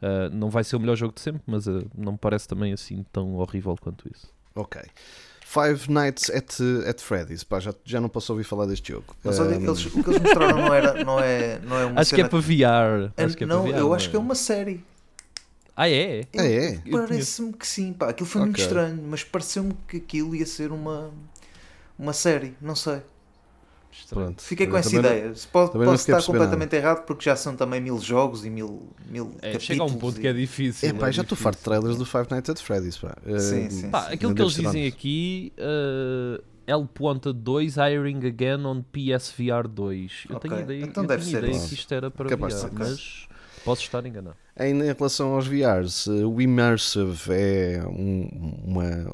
Uh, 0.00 0.32
não 0.32 0.48
vai 0.48 0.62
ser 0.62 0.76
o 0.76 0.80
melhor 0.80 0.94
jogo 0.94 1.12
de 1.14 1.20
sempre, 1.20 1.42
mas 1.44 1.66
uh, 1.66 1.84
não 1.98 2.12
me 2.12 2.18
parece 2.18 2.46
também 2.46 2.72
assim 2.72 3.04
tão 3.12 3.34
horrível 3.34 3.76
quanto 3.80 4.08
isso. 4.08 4.28
Ok. 4.54 4.80
Five 5.52 5.90
Nights 5.90 6.30
at, 6.30 6.58
at 6.88 7.00
Freddy's. 7.00 7.42
Pá, 7.42 7.58
já, 7.58 7.74
já 7.84 8.00
não 8.00 8.08
posso 8.08 8.32
ouvir 8.32 8.44
falar 8.44 8.66
deste 8.66 8.92
jogo. 8.92 9.16
Mas 9.24 9.40
olha, 9.40 9.58
Um, 9.58 9.64
eles- 9.64 9.86
o 9.86 9.90
que 10.02 10.08
eles 10.10 10.20
mostraram 10.22 10.58
não, 10.58 10.72
era, 10.72 11.04
não, 11.04 11.18
é, 11.18 11.58
não 11.58 11.76
é 11.76 11.84
uma 11.86 12.00
Acho 12.00 12.10
que 12.14 12.20
é 12.20 12.24
cena- 12.24 12.28
para 12.28 12.38
VR. 12.38 13.12
É- 13.16 13.24
Acho 13.24 13.36
que 13.36 13.42
é 13.42 13.46
não, 13.48 13.62
para 13.64 13.72
VR, 13.72 13.78
eu 13.80 13.92
acho 13.94 14.10
que 14.10 14.14
é 14.16 14.18
uma 14.20 14.34
série. 14.36 14.84
Ah, 15.76 15.88
é? 15.90 16.24
Ah, 16.38 16.44
é? 16.46 16.80
Parece-me 16.90 17.52
que 17.52 17.66
sim, 17.66 17.92
pá. 17.92 18.10
Aquilo 18.10 18.28
foi 18.28 18.42
muito 18.42 18.54
Ok. 18.56 18.64
estranho, 18.64 19.02
mas 19.08 19.24
pareceu-me 19.24 19.74
que 19.88 19.96
aquilo 19.96 20.36
ia 20.36 20.46
ser 20.46 20.70
uma, 20.70 21.10
uma 21.98 22.12
série, 22.12 22.54
não 22.60 22.76
sei. 22.76 23.02
Pronto. 24.08 24.42
Fiquei 24.42 24.66
com 24.66 24.76
essa 24.76 24.90
não- 24.92 24.98
ideia. 25.00 25.32
Pode, 25.52 25.72
posso 25.72 26.10
estar 26.10 26.22
completamente 26.24 26.74
errado 26.76 27.04
porque 27.04 27.24
já 27.24 27.36
são 27.36 27.54
também 27.56 27.80
mil 27.80 27.98
jogos 28.00 28.44
e 28.44 28.50
mil, 28.50 28.88
mil 29.08 29.28
É, 29.42 29.52
capítulos. 29.52 29.62
chega 29.64 29.82
a 29.82 29.86
um 29.86 29.94
ponto 29.94 30.20
que 30.20 30.26
é 30.26 30.30
e- 30.30 30.34
difícil. 30.34 30.88
É, 30.88 30.92
pá, 30.92 31.08
é 31.08 31.12
já 31.12 31.22
estou 31.22 31.36
farto 31.36 31.58
de 31.58 31.64
trailers 31.64 31.96
do 31.96 32.04
Five 32.06 32.26
Nights 32.30 32.50
at 32.50 32.58
Freddy's. 32.60 32.96
Pá. 32.98 33.16
Sim, 33.38 33.66
Uh, 33.66 33.70
sim. 33.70 33.90
Pá, 33.90 34.02
sim. 34.06 34.14
aquilo 34.14 34.34
que 34.34 34.42
eles 34.42 34.52
dizem 34.54 34.82
nada. 34.84 34.94
aqui, 34.94 35.52
uh, 35.58 36.42
El 36.66 36.86
Ponta 36.86 37.32
2 37.32 37.76
hiring 37.76 38.24
again 38.26 38.64
on 38.64 38.82
PSVR 38.92 39.66
2. 39.68 40.24
Eu 40.30 40.36
Ok, 40.36 40.48
tenho 40.50 40.62
ideia, 40.62 40.84
então 40.84 41.02
eu 41.04 41.08
deve 41.08 41.22
tenho 41.24 41.32
ser 41.36 41.44
ideia 41.44 41.56
isso. 41.56 41.68
que 41.68 41.74
isto 41.74 41.92
era 41.94 42.10
para 42.10 42.28
Capaz 42.28 42.62
VR, 42.62 42.70
mas 42.78 43.28
posso 43.64 43.82
estar 43.82 44.04
enganado. 44.06 44.36
Em 44.58 44.80
relação 44.82 45.34
aos 45.34 45.46
VRs, 45.46 46.06
uh, 46.06 46.28
o 46.30 46.40
Immersive 46.40 47.32
é 47.32 47.82
um- 47.88 48.60
uma, 48.66 49.12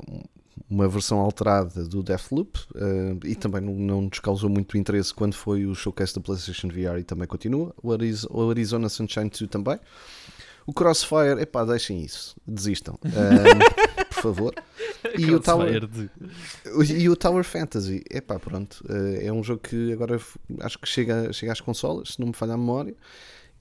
uma 0.69 0.89
versão 0.89 1.19
alterada 1.19 1.85
do 1.85 2.03
Deathloop 2.03 2.59
uh, 2.75 3.25
e 3.25 3.35
também 3.35 3.61
não, 3.61 3.75
não 3.75 4.03
nos 4.03 4.19
causou 4.19 4.51
muito 4.51 4.77
interesse 4.77 5.14
quando 5.14 5.35
foi 5.35 5.64
o 5.64 5.75
showcase 5.75 6.14
da 6.14 6.21
PlayStation 6.21 6.69
VR 6.69 6.99
e 6.99 7.05
também 7.05 7.27
continua. 7.29 7.73
O, 7.83 7.93
Ariz- 7.93 8.27
o 8.29 8.51
Arizona 8.51 8.89
Sunshine 8.89 9.31
2 9.31 9.49
também. 9.51 9.79
O 10.67 10.73
Crossfire, 10.73 11.41
epá, 11.41 11.64
deixem 11.64 12.03
isso, 12.03 12.35
desistam. 12.45 12.99
Uh, 13.05 14.05
por 14.12 14.23
favor. 14.23 14.55
E 15.17 15.31
o 15.31 15.39
Tower, 15.39 15.89
e 16.99 17.09
o 17.09 17.14
Tower 17.14 17.45
Fantasy, 17.45 18.03
epá, 18.11 18.41
pronto, 18.41 18.85
eh, 18.89 19.27
é 19.27 19.33
um 19.33 19.45
jogo 19.45 19.61
que 19.61 19.93
agora 19.93 20.21
acho 20.61 20.79
que 20.81 20.89
chega, 20.89 21.33
chega 21.33 21.53
às 21.53 21.61
consolas, 21.61 22.14
se 22.14 22.21
não 22.21 22.27
me 22.29 22.33
falha 22.33 22.55
a 22.55 22.57
memória, 22.57 22.97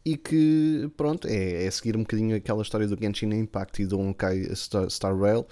e 0.03 0.17
que, 0.17 0.89
pronto, 0.97 1.27
é, 1.27 1.65
é 1.65 1.71
seguir 1.71 1.95
um 1.95 1.99
bocadinho 2.01 2.35
aquela 2.35 2.63
história 2.63 2.87
do 2.87 2.97
Genshin 2.99 3.31
Impact 3.33 3.83
e 3.83 3.85
do 3.85 3.99
Honkai 3.99 4.43
Star, 4.55 4.89
Star 4.89 5.15
Rail. 5.15 5.45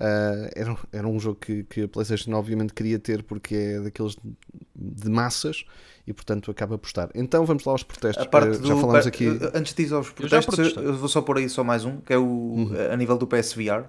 Eh, 0.00 0.50
era, 0.56 0.76
era 0.92 1.06
um 1.06 1.20
jogo 1.20 1.38
que, 1.38 1.62
que 1.64 1.82
a 1.82 1.88
PlayStation 1.88 2.32
obviamente 2.34 2.72
queria 2.72 2.98
ter 2.98 3.22
porque 3.22 3.54
é 3.54 3.80
daqueles 3.80 4.14
de- 4.16 4.32
de 4.74 5.10
massas 5.10 5.64
e 6.06 6.12
portanto 6.14 6.50
acaba 6.50 6.78
por 6.78 6.86
estar. 6.86 7.10
Então 7.14 7.44
vamos 7.44 7.64
lá 7.64 7.72
aos 7.72 7.82
protestos. 7.82 8.24
A 8.24 8.28
parte 8.28 8.58
do, 8.58 8.66
já 8.66 8.76
falámos 8.76 9.02
pa- 9.02 9.08
aqui. 9.08 9.26
Antes 9.52 9.74
de 9.74 9.82
ir 9.82 9.92
aos 9.92 10.08
protestos, 10.10 10.58
eu, 10.76 10.82
eu 10.84 10.94
vou 10.96 11.08
só 11.08 11.20
pôr 11.20 11.36
aí 11.38 11.48
só 11.50 11.62
mais 11.62 11.84
um, 11.84 11.98
que 12.00 12.12
é 12.14 12.18
o 12.18 12.22
Uhum. 12.24 12.70
a 12.92 12.96
nível 12.96 13.18
do 13.18 13.26
PSVR. 13.26 13.84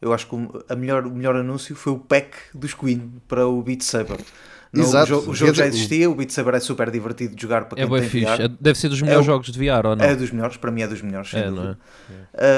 Eu 0.00 0.14
acho 0.14 0.26
que 0.28 0.34
o, 0.34 0.64
a 0.66 0.74
melhor, 0.74 1.06
o 1.06 1.10
melhor 1.10 1.36
anúncio 1.36 1.76
foi 1.76 1.92
o 1.92 1.98
pack 1.98 2.34
dos 2.54 2.72
Queen 2.72 3.12
para 3.28 3.46
o 3.46 3.62
Beat 3.62 3.82
Saber. 3.82 4.18
No- 4.72 4.82
Exato. 4.84 5.02
O 5.04 5.06
jogo, 5.08 5.30
o 5.32 5.34
jogo 5.34 5.54
já 5.54 5.66
existia, 5.66 6.08
o 6.08 6.14
Beat 6.14 6.30
Saber 6.30 6.54
é 6.54 6.60
super 6.60 6.90
divertido 6.92 7.34
de 7.34 7.42
jogar 7.42 7.64
para 7.64 7.76
É 7.80 7.82
quem 7.82 7.90
bem 7.92 8.00
tem 8.02 8.08
fixe. 8.08 8.24
VR. 8.36 8.42
É- 8.42 8.48
deve 8.60 8.78
ser 8.78 8.88
dos 8.88 9.02
melhores 9.02 9.24
o- 9.24 9.26
jogos 9.26 9.48
de 9.50 9.58
VR, 9.58 9.84
ou 9.86 9.96
não? 9.96 10.04
É 10.04 10.14
dos 10.14 10.30
melhores, 10.30 10.56
para 10.58 10.70
mim 10.70 10.82
é 10.82 10.86
dos 10.86 11.02
melhores. 11.02 11.34
É, 11.34 11.50
não 11.50 11.70
é? 11.70 11.76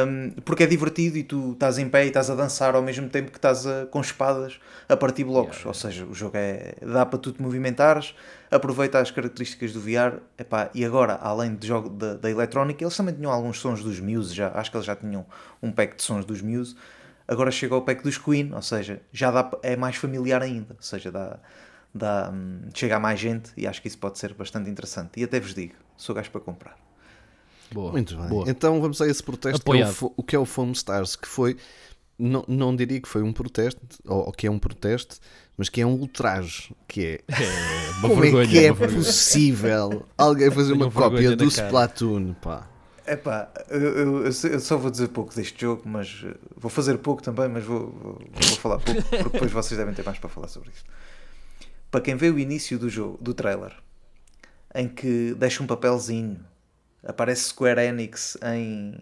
Um, 0.04 0.30
porque 0.44 0.64
é 0.64 0.66
divertido 0.66 1.16
e 1.16 1.22
tu 1.22 1.52
estás 1.52 1.78
em 1.78 1.88
pé 1.88 2.04
e 2.04 2.08
estás 2.08 2.28
a 2.28 2.34
dançar 2.34 2.74
ao 2.74 2.82
mesmo 2.82 3.08
tempo 3.08 3.30
que 3.30 3.38
estás 3.38 3.66
a- 3.66 3.86
com 3.86 4.00
espadas 4.02 4.60
a 4.88 4.94
partir 4.96 5.24
blocos. 5.24 5.64
Ou 5.64 5.72
seja, 5.72 6.04
o 6.04 6.14
jogo 6.14 6.36
é, 6.36 6.74
dá 6.82 7.06
para 7.06 7.18
tu 7.18 7.32
te 7.32 7.40
movimentares, 7.40 8.14
aproveita 8.50 8.98
as 8.98 9.10
características 9.10 9.72
do 9.72 9.80
VR. 9.80 10.18
Epá, 10.38 10.68
e 10.74 10.84
agora, 10.84 11.14
além 11.14 11.54
de 11.54 11.66
jogo 11.66 11.88
da, 11.88 12.12
da 12.14 12.30
eletrónica, 12.30 12.84
eles 12.84 12.94
também 12.94 13.14
tinham 13.14 13.32
alguns 13.32 13.58
sons 13.58 13.82
dos 13.82 13.98
Muse, 14.00 14.34
já, 14.34 14.50
acho 14.54 14.70
que 14.70 14.76
eles 14.76 14.86
já 14.86 14.94
tinham 14.94 15.24
um 15.62 15.72
pack 15.72 15.96
de 15.96 16.02
sons 16.02 16.26
dos 16.26 16.42
Muse. 16.42 16.76
Agora 17.26 17.50
chega 17.50 17.74
o 17.74 17.80
pack 17.80 18.02
dos 18.02 18.18
Queen, 18.18 18.52
ou 18.52 18.60
seja, 18.60 19.00
já 19.10 19.30
dá, 19.30 19.50
é 19.62 19.76
mais 19.76 19.96
familiar 19.96 20.42
ainda. 20.42 20.74
Ou 20.76 20.82
seja, 20.82 21.10
dá, 21.10 21.38
dá, 21.94 22.30
hum, 22.32 22.62
chega 22.74 22.96
a 22.96 23.00
mais 23.00 23.18
gente 23.20 23.50
e 23.56 23.66
acho 23.66 23.80
que 23.82 23.88
isso 23.88 23.98
pode 23.98 24.18
ser 24.18 24.34
bastante 24.34 24.68
interessante. 24.70 25.20
E 25.20 25.24
até 25.24 25.38
vos 25.40 25.54
digo, 25.54 25.74
sou 25.96 26.14
gajo 26.14 26.30
para 26.30 26.40
comprar. 26.40 26.76
Boa. 27.72 27.92
Muito 27.92 28.16
bem. 28.16 28.28
Boa. 28.28 28.48
Então 28.50 28.80
vamos 28.80 29.00
a 29.00 29.06
esse 29.06 29.22
protesto, 29.22 29.64
que 29.64 29.78
é 29.78 29.88
o, 29.88 30.12
o 30.16 30.22
que 30.22 30.36
é 30.36 30.38
o 30.38 30.44
Foam 30.44 30.72
Stars, 30.72 31.16
que 31.16 31.26
foi, 31.26 31.56
não, 32.18 32.44
não 32.46 32.76
diria 32.76 33.00
que 33.00 33.08
foi 33.08 33.22
um 33.22 33.32
protesto, 33.32 33.80
ou, 34.06 34.26
ou 34.26 34.32
que 34.32 34.46
é 34.46 34.50
um 34.50 34.58
protesto, 34.58 35.16
mas 35.56 35.68
que 35.68 35.80
é 35.80 35.86
um 35.86 35.94
ultraje, 35.94 36.74
que 36.86 37.06
é 37.06 37.20
É 37.32 37.90
uma 37.98 38.08
como 38.10 38.20
vergonha. 38.22 38.44
é 38.44 38.46
que 38.48 38.58
é 38.66 38.72
uma 38.72 38.88
possível 38.88 40.04
alguém 40.18 40.50
fazer 40.50 40.72
uma 40.74 40.88
vergonha 40.90 41.10
cópia 41.10 41.36
do. 41.36 41.44
Splatoon, 41.46 42.34
pá. 42.34 42.68
Epá, 43.06 43.50
eu, 43.68 43.80
eu, 43.80 44.24
eu 44.26 44.32
só- 44.32 44.48
eu 44.48 44.60
só 44.60 44.76
vou 44.76 44.90
dizer 44.90 45.08
pouco 45.08 45.34
deste 45.34 45.60
jogo, 45.60 45.82
mas 45.84 46.22
eh, 46.24 46.34
vou 46.56 46.70
fazer 46.70 46.96
pouco 46.98 47.20
também, 47.20 47.48
mas 47.48 47.64
vou, 47.64 47.90
vou, 47.90 48.18
vou 48.32 48.56
falar 48.58 48.78
pouco, 48.78 49.02
porque 49.02 49.24
depois 49.30 49.50
vocês 49.50 49.76
devem 49.76 49.92
ter 49.92 50.04
mais 50.04 50.18
para 50.20 50.28
falar 50.30 50.46
sobre 50.46 50.70
isto. 50.70 50.84
Para 51.92 52.00
quem 52.00 52.16
vê 52.16 52.30
o 52.30 52.38
início 52.38 52.78
do 52.78 52.88
jogo, 52.88 53.18
do 53.20 53.34
trailer, 53.34 53.76
em 54.74 54.88
que 54.88 55.34
deixa 55.34 55.62
um 55.62 55.66
papelzinho, 55.66 56.40
aparece 57.04 57.50
Square 57.50 57.82
Enix 57.82 58.38
em, 58.42 58.96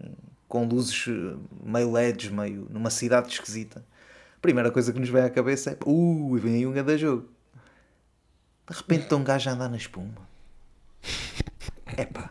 com 0.49 0.65
luzes 0.65 1.05
eh, 1.07 1.37
meio 1.63 1.89
LEDs, 1.89 2.29
meio 2.29 2.67
numa 2.69 2.89
cidade 2.89 3.31
esquisita. 3.31 3.79
A 4.35 4.41
primeira 4.41 4.69
coisa 4.69 4.91
que 4.91 4.99
nos 4.99 5.07
vem 5.07 5.23
à 5.23 5.29
cabeça 5.29 5.71
é 5.71 5.77
uh, 5.85 6.35
vem 6.35 6.55
aí 6.55 6.67
um 6.67 6.73
grande 6.73 6.97
jogo. 6.97 7.29
De 8.69 8.75
repente 8.75 9.03
está 9.03 9.15
um 9.15 9.23
gajo 9.23 9.49
a 9.49 9.53
andar 9.53 9.69
na 9.69 9.77
espuma. 9.77 10.27
Epá. 11.97 12.29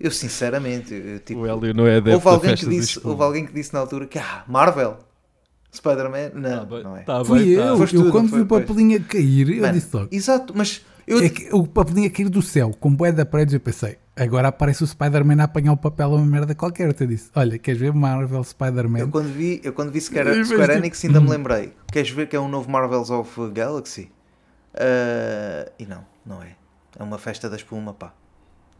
Eu 0.00 0.10
sinceramente, 0.10 0.94
eu, 0.94 1.20
tipo, 1.20 1.40
O 1.40 1.46
Hélio 1.46 1.74
não 1.74 1.86
é 1.86 1.96
houve 1.98 2.28
alguém, 2.28 2.56
que 2.56 2.66
disse, 2.66 3.06
houve 3.06 3.22
alguém 3.22 3.44
que 3.44 3.52
disse 3.52 3.74
na 3.74 3.80
altura 3.80 4.06
que 4.06 4.18
ah, 4.18 4.44
Marvel, 4.46 4.96
Spider-Man, 5.74 6.30
não, 6.34 6.66
Tá 6.66 6.82
não 6.82 6.96
é. 6.96 7.02
tá 7.02 7.24
Fui 7.24 7.44
bem, 7.44 7.56
tá. 7.56 7.62
eu, 7.62 7.76
Foste 7.76 7.96
eu 7.96 8.04
tu, 8.04 8.10
quando 8.10 8.28
vi 8.28 8.40
o 8.40 8.46
foi? 8.46 8.60
papelinho 8.60 8.98
a 8.98 9.00
cair, 9.00 9.50
eu 9.50 9.60
Mano, 9.62 9.72
disse 9.74 9.94
logo. 9.94 10.08
Exato, 10.10 10.52
mas 10.56 10.84
eu, 11.06 11.20
É 11.20 11.28
que 11.28 11.48
o 11.52 11.66
papelinho 11.66 12.06
a 12.08 12.10
cair 12.10 12.28
do 12.28 12.42
céu, 12.42 12.70
com 12.78 12.94
bué 12.94 13.12
da 13.12 13.24
prédios, 13.26 13.54
eu 13.54 13.60
pensei, 13.60 13.98
agora 14.16 14.48
aparece 14.48 14.82
o 14.82 14.86
Spider-Man 14.86 15.40
a 15.40 15.44
apanhar 15.44 15.72
o 15.72 15.76
papel 15.76 16.12
a 16.12 16.16
uma 16.16 16.26
merda 16.26 16.54
qualquer. 16.54 16.88
Eu 16.88 16.94
te 16.94 17.06
disse, 17.06 17.30
olha, 17.34 17.58
queres 17.58 17.80
ver 17.80 17.92
Marvel 17.92 18.38
eu 18.38 18.44
Spider-Man? 18.44 19.10
quando 19.10 19.28
vi, 19.32 19.60
eu 19.62 19.72
quando 19.72 19.90
vi 19.92 20.00
Square, 20.00 20.44
Square 20.44 20.72
Enix 20.74 21.04
ainda 21.04 21.20
me 21.20 21.28
lembrei. 21.30 21.72
Queres 21.92 22.10
ver 22.10 22.28
que 22.28 22.36
é 22.36 22.40
um 22.40 22.48
novo 22.48 22.70
Marvels 22.70 23.10
of 23.10 23.50
Galaxy? 23.52 24.10
Ah, 24.74 25.70
e 25.78 25.86
não, 25.86 26.04
não 26.24 26.42
é. 26.42 26.56
É 26.98 27.02
uma 27.02 27.18
festa 27.18 27.48
da 27.48 27.56
espuma, 27.56 27.92
pá. 27.94 28.12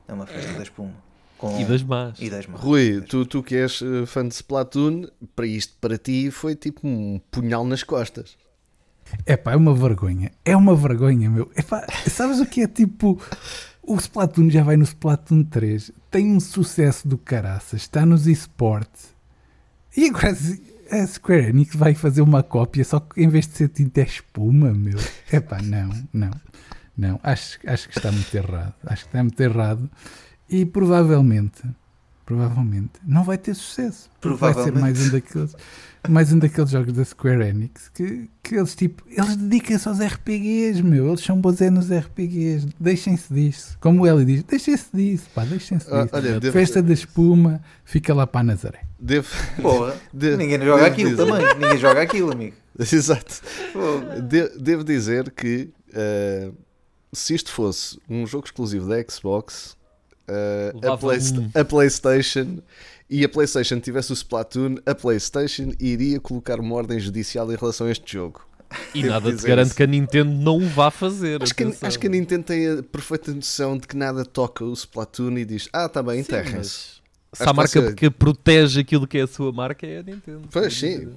É 0.06 0.12
uma 0.12 0.26
festa 0.26 0.52
da 0.54 0.62
espuma. 0.62 0.94
Com... 1.38 1.58
E 1.60 1.64
das 1.64 1.82
más. 1.84 2.18
E 2.20 2.28
das 2.28 2.46
más. 2.46 2.60
Rui, 2.60 3.00
tu, 3.02 3.24
tu 3.24 3.42
que 3.42 3.56
és 3.56 3.80
eh, 3.80 4.04
fã 4.06 4.26
de 4.26 4.34
Splatoon, 4.34 5.06
para 5.36 5.46
isto 5.46 5.74
para 5.80 5.96
ti 5.96 6.30
foi 6.30 6.56
tipo 6.56 6.86
um 6.86 7.20
punhal 7.30 7.64
nas 7.64 7.84
costas. 7.84 8.36
É 9.24 9.36
pá, 9.36 9.52
é 9.52 9.56
uma 9.56 9.74
vergonha. 9.74 10.32
É 10.44 10.56
uma 10.56 10.74
vergonha, 10.74 11.30
meu. 11.30 11.50
Epá, 11.56 11.86
sabes 12.08 12.40
o 12.40 12.46
que 12.46 12.62
é 12.62 12.66
tipo. 12.66 13.20
O 13.82 13.96
Splatoon 13.96 14.50
já 14.50 14.62
vai 14.62 14.76
no 14.76 14.84
Splatoon 14.84 15.44
3, 15.44 15.92
tem 16.10 16.30
um 16.30 16.40
sucesso 16.40 17.08
do 17.08 17.16
caraças, 17.16 17.82
está 17.82 18.04
nos 18.04 18.26
esportes. 18.26 19.14
E 19.96 20.08
agora 20.08 20.36
a 20.90 21.06
Square 21.06 21.48
Enix 21.48 21.74
vai 21.74 21.94
fazer 21.94 22.20
uma 22.20 22.42
cópia, 22.42 22.84
só 22.84 23.00
que 23.00 23.22
em 23.22 23.28
vez 23.28 23.46
de 23.46 23.54
ser 23.54 23.68
tinta 23.68 24.00
é 24.00 24.04
espuma, 24.04 24.72
meu. 24.74 24.98
É 25.30 25.40
pá, 25.40 25.62
não, 25.62 25.90
não, 26.12 26.30
não. 26.96 27.20
Acho, 27.22 27.58
acho 27.66 27.88
que 27.88 27.96
está 27.96 28.12
muito 28.12 28.34
errado. 28.34 28.74
Acho 28.84 29.04
que 29.04 29.08
está 29.08 29.22
muito 29.22 29.40
errado. 29.40 29.90
E 30.50 30.64
provavelmente, 30.64 31.62
provavelmente, 32.24 32.92
não 33.06 33.24
vai 33.24 33.38
ter 33.38 33.54
sucesso. 33.54 34.10
Porque 34.20 34.36
vai 34.38 34.54
ser 34.54 34.72
mais 34.72 34.98
um 35.06 35.10
daqueles, 35.10 35.56
mais 36.08 36.32
um 36.32 36.38
daqueles 36.38 36.70
jogos 36.70 36.92
da 36.92 37.04
Square 37.04 37.46
Enix 37.48 37.88
que, 37.90 38.28
que 38.42 38.54
eles 38.56 38.74
tipo, 38.74 39.02
eles 39.10 39.36
dedicam-se 39.36 39.88
aos 39.88 39.98
RPGs, 40.00 40.82
meu. 40.82 41.08
Eles 41.08 41.20
são 41.20 41.40
bons 41.40 41.60
é 41.60 41.70
nos 41.70 41.90
RPGs. 41.90 42.68
Deixem-se 42.80 43.32
disso. 43.32 43.76
Como 43.80 44.02
o 44.02 44.06
Eli 44.06 44.24
diz, 44.24 44.42
deixem-se 44.44 44.86
disso, 44.94 45.26
pá, 45.34 45.44
deixem-se 45.44 45.86
Ah, 45.92 46.04
disso. 46.04 46.16
olha, 46.16 46.40
devo- 46.40 46.52
Festa 46.52 46.82
da 46.82 46.92
espuma, 46.92 47.60
fica 47.84 48.14
lá 48.14 48.26
para 48.26 48.40
a 48.40 48.44
Nazaré. 48.44 48.80
Devo, 48.98 49.28
Porra, 49.62 49.94
de- 50.12 50.36
ninguém 50.36 50.58
joga 50.60 50.82
devo 50.84 50.86
aquilo 50.92 51.10
dizer- 51.10 51.26
também. 51.26 51.54
Ninguém 51.58 51.78
joga 51.78 52.02
aquilo, 52.02 52.32
amigo. 52.32 52.56
Exato. 52.78 53.42
De- 54.26 54.58
devo 54.58 54.82
dizer 54.84 55.30
que 55.30 55.70
eh, 55.92 56.50
se 57.12 57.34
isto 57.34 57.52
fosse 57.52 57.98
um 58.08 58.26
jogo 58.26 58.44
exclusivo 58.46 58.88
da 58.88 58.96
Xbox, 59.08 59.76
eh, 60.28 60.72
a, 60.82 60.92
um. 60.92 61.50
a 61.60 61.64
PlayStation 61.64 62.58
e 63.10 63.24
a 63.24 63.28
PlayStation 63.28 63.80
tivesse 63.80 64.12
o 64.12 64.14
Splatoon, 64.14 64.76
a 64.84 64.94
PlayStation 64.94 65.72
iria 65.80 66.20
colocar 66.20 66.60
uma 66.60 66.74
ordem 66.74 67.00
judicial 67.00 67.50
em 67.52 67.56
relação 67.56 67.86
a 67.86 67.90
este 67.90 68.12
jogo. 68.12 68.46
E 68.94 69.00
Devo 69.02 69.14
nada 69.14 69.34
te 69.34 69.42
garante 69.46 69.68
isso. 69.68 69.76
que 69.76 69.82
a 69.82 69.86
Nintendo 69.86 70.30
não 70.30 70.58
o 70.58 70.68
vá 70.68 70.90
fazer. 70.90 71.42
Acho 71.42 71.54
que, 71.54 71.62
atenção. 71.62 71.88
acho 71.88 71.98
que 71.98 72.06
a 72.06 72.10
Nintendo 72.10 72.44
tem 72.44 72.68
a 72.78 72.82
perfeita 72.82 73.32
noção 73.32 73.78
de 73.78 73.86
que 73.86 73.96
nada 73.96 74.24
toca 74.26 74.62
o 74.64 74.72
Splatoon 74.74 75.38
e 75.38 75.44
diz: 75.46 75.68
Ah, 75.72 75.88
tá 75.88 76.02
bem, 76.02 76.20
enterrem-se. 76.20 76.98
Se 77.32 77.42
a 77.42 77.52
marca 77.52 77.68
ser- 77.80 77.94
que 77.94 78.10
protege 78.10 78.80
aquilo 78.80 79.06
que 79.06 79.18
é 79.18 79.22
a 79.22 79.26
sua 79.26 79.52
marca 79.52 79.86
é 79.86 79.98
a 79.98 80.02
Nintendo. 80.02 80.48
Pois 80.50 80.74
sim, 80.74 81.08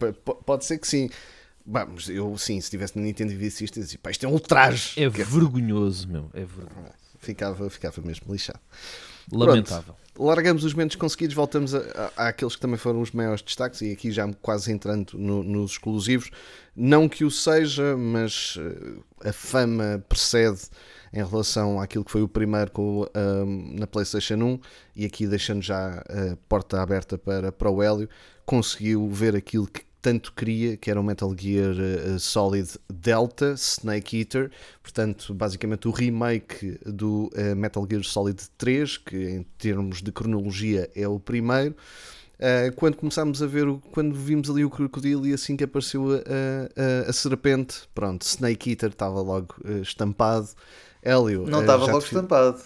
pode 0.46 0.66
ser 0.66 0.78
que 0.78 0.88
sim. 0.88 1.10
Vamos, 1.66 2.10
eu 2.10 2.38
sim, 2.38 2.60
se 2.60 2.66
estivesse 2.66 2.98
na 2.98 3.04
Nintendo 3.06 3.32
e 3.32 3.36
visse 3.36 3.64
isto, 3.64 3.80
dizia, 3.80 4.00
pá, 4.02 4.10
isto 4.12 4.26
é 4.26 4.30
um 4.30 4.34
ultraje. 4.34 5.00
É 5.02 5.10
Que 5.10 5.24
vergonhoso, 5.24 6.08
meu. 6.08 6.30
É 6.34 6.40
vergonhoso. 6.40 7.01
Ficava, 7.22 7.70
ficava 7.70 8.02
mesmo 8.02 8.32
lixado. 8.32 8.60
Lamentável. 9.32 9.96
Largamos 10.20 10.64
os 10.66 10.74
momentos 10.74 10.98
conseguidos, 10.98 11.36
voltamos 11.36 11.74
a, 11.74 12.12
a, 12.18 12.28
àqueles 12.28 12.56
que 12.56 12.62
também 12.62 12.78
foram 12.78 13.02
os 13.02 13.12
maiores 13.12 13.42
destaques, 13.42 13.82
e 13.82 13.92
aqui 13.92 14.12
já 14.12 14.28
quase 14.42 14.72
entrando 14.72 15.18
no- 15.18 15.42
nos 15.44 15.72
exclusivos. 15.72 16.30
Não 16.76 17.08
que 17.08 17.24
o 17.24 17.32
seja, 17.32 17.96
mas 17.96 18.58
eh, 18.60 19.30
a 19.30 19.34
fama 19.34 20.04
precede 20.10 20.60
em 21.14 21.24
relação 21.24 21.80
àquilo 21.80 22.04
que 22.04 22.12
foi 22.12 22.22
o 22.22 22.28
primeiro 22.28 22.72
com, 22.72 23.06
ahm, 23.14 23.76
na 23.80 23.88
PlayStation 23.88 24.36
1, 24.36 24.60
e 24.98 25.06
aqui 25.06 25.28
deixando 25.28 25.62
já 25.62 26.00
a 26.00 26.36
porta 26.50 26.82
aberta 26.82 27.18
para, 27.18 27.52
para 27.52 27.70
o 27.70 27.82
Hélio, 27.82 28.10
conseguiu 28.46 29.10
ver 29.10 29.36
aquilo 29.36 29.68
que 29.68 29.82
tanto 30.02 30.34
queria, 30.34 30.78
que 30.78 30.90
era 30.90 31.00
o 31.00 31.04
Metal 31.04 31.34
Gear 31.38 31.76
eh, 31.80 32.18
Solid 32.20 32.68
Delta 32.92 33.54
Snake 33.56 34.18
Eater, 34.20 34.52
portanto, 34.82 35.34
basicamente 35.34 35.88
o 35.88 35.92
remake 35.92 36.80
do 36.86 37.30
eh, 37.36 37.54
Metal 37.56 37.86
Gear 37.90 38.04
Solid 38.04 38.42
3, 38.58 38.98
que 38.98 39.18
em 39.30 39.44
termos 39.58 40.02
de 40.02 40.12
cronologia 40.12 40.90
é 40.96 41.08
o 41.08 41.20
primeiro. 41.20 41.76
Uh, 42.40 42.74
quando 42.76 42.96
começámos 42.96 43.44
a 43.44 43.46
ver, 43.46 43.68
quando 43.92 44.16
vimos 44.16 44.50
ali 44.50 44.66
o 44.66 44.70
crocodilo 44.70 45.28
e 45.28 45.34
assim 45.34 45.56
que 45.56 45.64
apareceu 45.64 46.08
a, 46.12 47.06
a, 47.06 47.10
a- 47.10 47.14
serpente, 47.14 47.82
pronto, 47.94 48.24
Snake 48.24 48.72
Eater 48.72 48.90
estava 48.90 49.22
logo 49.22 49.56
estampado. 49.84 50.50
Hélio, 51.04 51.46
Não 51.48 51.60
uh, 51.60 51.62
estava 51.62 51.86
logo 51.86 51.98
estampado. 52.00 52.60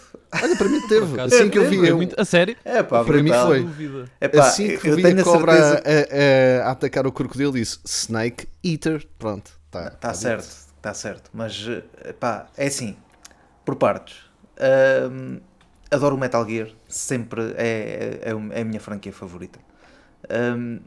Olha, 0.44 0.56
para 0.58 0.68
mim 0.68 0.82
teve. 0.88 1.22
Assim 1.22 1.50
que 1.50 1.58
eu 1.58 1.70
vi, 1.70 1.88
eu- 1.88 2.00
A 2.18 2.26
sério? 2.26 2.56
É 2.66 2.84
pá, 2.84 3.04
Para 3.04 3.24
mim 3.24 3.32
foi. 3.32 3.64
Dúvida. 3.64 4.06
É 4.20 4.28
pá, 4.28 4.48
assim 4.48 4.78
que 4.78 4.90
eu 4.90 4.96
vi 4.96 5.04
tenho 5.04 5.22
a 5.22 5.24
cobra 5.24 5.54
a, 5.54 5.72
certeza. 5.76 6.08
a- 6.12 6.66
a- 6.66 6.68
a 6.68 6.72
atacar 6.72 7.08
o 7.08 7.12
crocodilo, 7.12 7.54
disse 7.54 7.80
Snake 7.86 8.48
Eater, 8.64 9.08
pronto. 9.18 9.52
Tá, 9.72 9.88
Está 9.88 10.14
certo, 10.14 10.44
está 10.78 10.94
certo. 10.94 11.30
Mas, 11.34 11.66
pá, 12.20 12.48
é 12.58 12.68
assim, 12.68 12.98
por 13.64 13.76
partes. 13.76 14.18
Ahm, 14.60 15.40
adoro 15.92 16.16
o 16.16 16.18
Metal 16.20 16.46
Gear, 16.48 16.70
sempre 16.88 17.54
é, 17.58 18.20
é, 18.24 18.30
é 18.60 18.62
a 18.62 18.66
minha 18.66 18.80
franquia 18.80 19.14
favorita. 19.14 19.60
Ahm, 20.30 20.80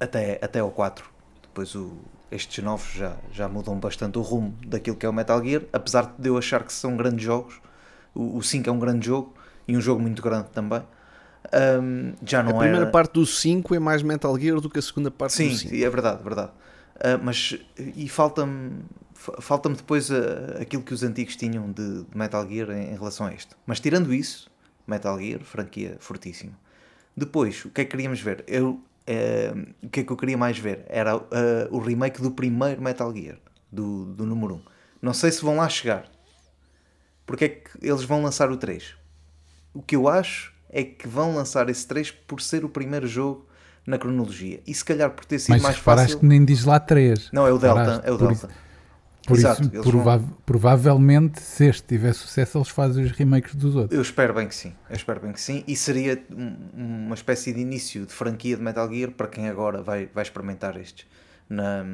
até, 0.00 0.38
até 0.42 0.60
ao 0.60 0.70
4. 0.70 1.08
Depois 1.42 1.74
o, 1.74 1.92
estes 2.30 2.62
novos 2.62 2.92
já, 2.92 3.16
já 3.32 3.48
mudam 3.48 3.78
bastante 3.78 4.18
o 4.18 4.22
rumo 4.22 4.54
daquilo 4.66 4.96
que 4.96 5.06
é 5.06 5.08
o 5.08 5.12
Metal 5.12 5.42
Gear, 5.42 5.62
apesar 5.72 6.14
de 6.18 6.28
eu 6.28 6.36
achar 6.36 6.62
que 6.62 6.72
são 6.72 6.96
grandes 6.96 7.24
jogos. 7.24 7.60
O, 8.14 8.36
o 8.38 8.42
5 8.42 8.68
é 8.68 8.72
um 8.72 8.78
grande 8.78 9.06
jogo 9.06 9.34
e 9.66 9.76
um 9.76 9.80
jogo 9.80 10.00
muito 10.00 10.22
grande 10.22 10.48
também. 10.50 10.82
Um, 11.52 12.12
já 12.24 12.42
não 12.42 12.50
a 12.50 12.58
primeira 12.58 12.84
era... 12.84 12.90
parte 12.90 13.12
do 13.12 13.24
5 13.24 13.74
é 13.74 13.78
mais 13.78 14.02
Metal 14.02 14.38
Gear 14.38 14.60
do 14.60 14.68
que 14.68 14.78
a 14.78 14.82
segunda 14.82 15.10
parte 15.10 15.34
sim, 15.34 15.48
do 15.48 15.56
5. 15.56 15.70
Sim, 15.70 15.82
é 15.82 15.90
verdade, 15.90 16.22
verdade. 16.22 16.50
Uh, 16.96 17.18
mas 17.22 17.56
e 17.76 18.08
falta-me 18.08 18.82
falta-me 19.40 19.74
depois 19.74 20.10
uh, 20.10 20.60
aquilo 20.60 20.82
que 20.82 20.94
os 20.94 21.02
antigos 21.02 21.36
tinham 21.36 21.70
de, 21.70 22.04
de 22.04 22.16
Metal 22.16 22.46
Gear 22.48 22.70
em, 22.70 22.92
em, 22.92 22.96
relação 22.96 23.26
a 23.26 23.32
este. 23.32 23.50
Mas 23.66 23.80
tirando 23.80 24.12
isso, 24.12 24.50
Metal 24.86 25.18
Gear, 25.18 25.40
franquia 25.40 25.96
fortíssima. 26.00 26.52
Depois, 27.16 27.64
o 27.64 27.70
que 27.70 27.80
é 27.80 27.84
que 27.84 27.90
queríamos 27.90 28.20
ver? 28.20 28.44
Eu, 28.46 28.80
uh, 29.08 29.74
o 29.82 29.88
que 29.88 30.00
é 30.00 30.04
que 30.04 30.12
eu 30.12 30.16
queria 30.16 30.36
mais 30.36 30.58
ver? 30.58 30.84
Era 30.88 31.16
uh, 31.16 31.22
o 31.70 31.78
remake 31.78 32.20
do 32.20 32.30
primeiro 32.30 32.82
Metal 32.82 33.12
Gear, 33.14 33.38
do, 33.72 34.06
do 34.06 34.26
número 34.26 34.56
1. 34.56 34.60
Não 35.02 35.14
sei 35.14 35.32
se 35.32 35.42
vão 35.42 35.56
lá 35.56 35.68
chegar. 35.68 36.04
Porque 37.26 37.44
é 37.44 37.48
que 37.48 37.70
eles 37.82 38.02
vão 38.04 38.22
lançar 38.22 38.50
o 38.50 38.56
3? 38.56 38.94
O 39.74 39.82
que 39.82 39.96
eu 39.96 40.08
acho 40.08 40.52
é 40.70 40.82
que 40.82 41.06
vão 41.06 41.34
lançar 41.34 41.68
esse 41.68 41.86
3 41.86 42.10
por 42.10 42.40
ser 42.40 42.64
o 42.64 42.68
primeiro 42.68 43.06
jogo 43.06 43.46
na 43.86 43.98
cronologia. 43.98 44.60
E 44.66 44.74
se 44.74 44.84
calhar 44.84 45.10
por 45.10 45.24
ter 45.24 45.38
sido 45.38 45.52
Mas 45.52 45.62
mais 45.62 45.76
fácil. 45.78 46.18
que 46.18 46.26
nem 46.26 46.44
diz 46.44 46.64
lá 46.64 46.78
3. 46.78 47.30
Não, 47.32 47.46
é 47.46 47.52
o 47.52 47.58
Delta. 47.58 47.80
Reparaste? 47.80 48.08
É 48.08 48.12
o 48.12 48.18
Delta. 48.18 48.48
Por 49.28 49.36
Exato, 49.38 49.62
isso, 49.72 49.82
prova- 49.90 50.18
vão- 50.18 50.36
provavelmente, 50.46 51.40
se 51.40 51.66
este 51.66 51.82
tiver 51.86 52.12
sucesso, 52.14 52.58
eles 52.58 52.68
fazem 52.68 53.04
os 53.04 53.10
remakes 53.12 53.54
dos 53.54 53.76
outros. 53.76 53.94
Eu 53.94 54.02
espero 54.02 54.32
bem 54.34 54.48
que 54.48 54.54
sim. 54.54 54.72
Eu 54.88 54.96
espero 54.96 55.20
bem 55.20 55.32
que 55.32 55.40
sim. 55.40 55.62
E 55.68 55.76
seria 55.76 56.20
um- 56.34 56.56
uma 57.06 57.14
espécie 57.14 57.52
de 57.52 57.60
início 57.60 58.06
de 58.06 58.12
franquia 58.12 58.56
de 58.56 58.62
Metal 58.62 58.88
Gear 58.92 59.10
para 59.10 59.26
quem 59.28 59.48
agora 59.48 59.82
vai, 59.82 60.08
vai 60.14 60.22
experimentar 60.22 60.76
estes 60.76 61.06
na, 61.48 61.84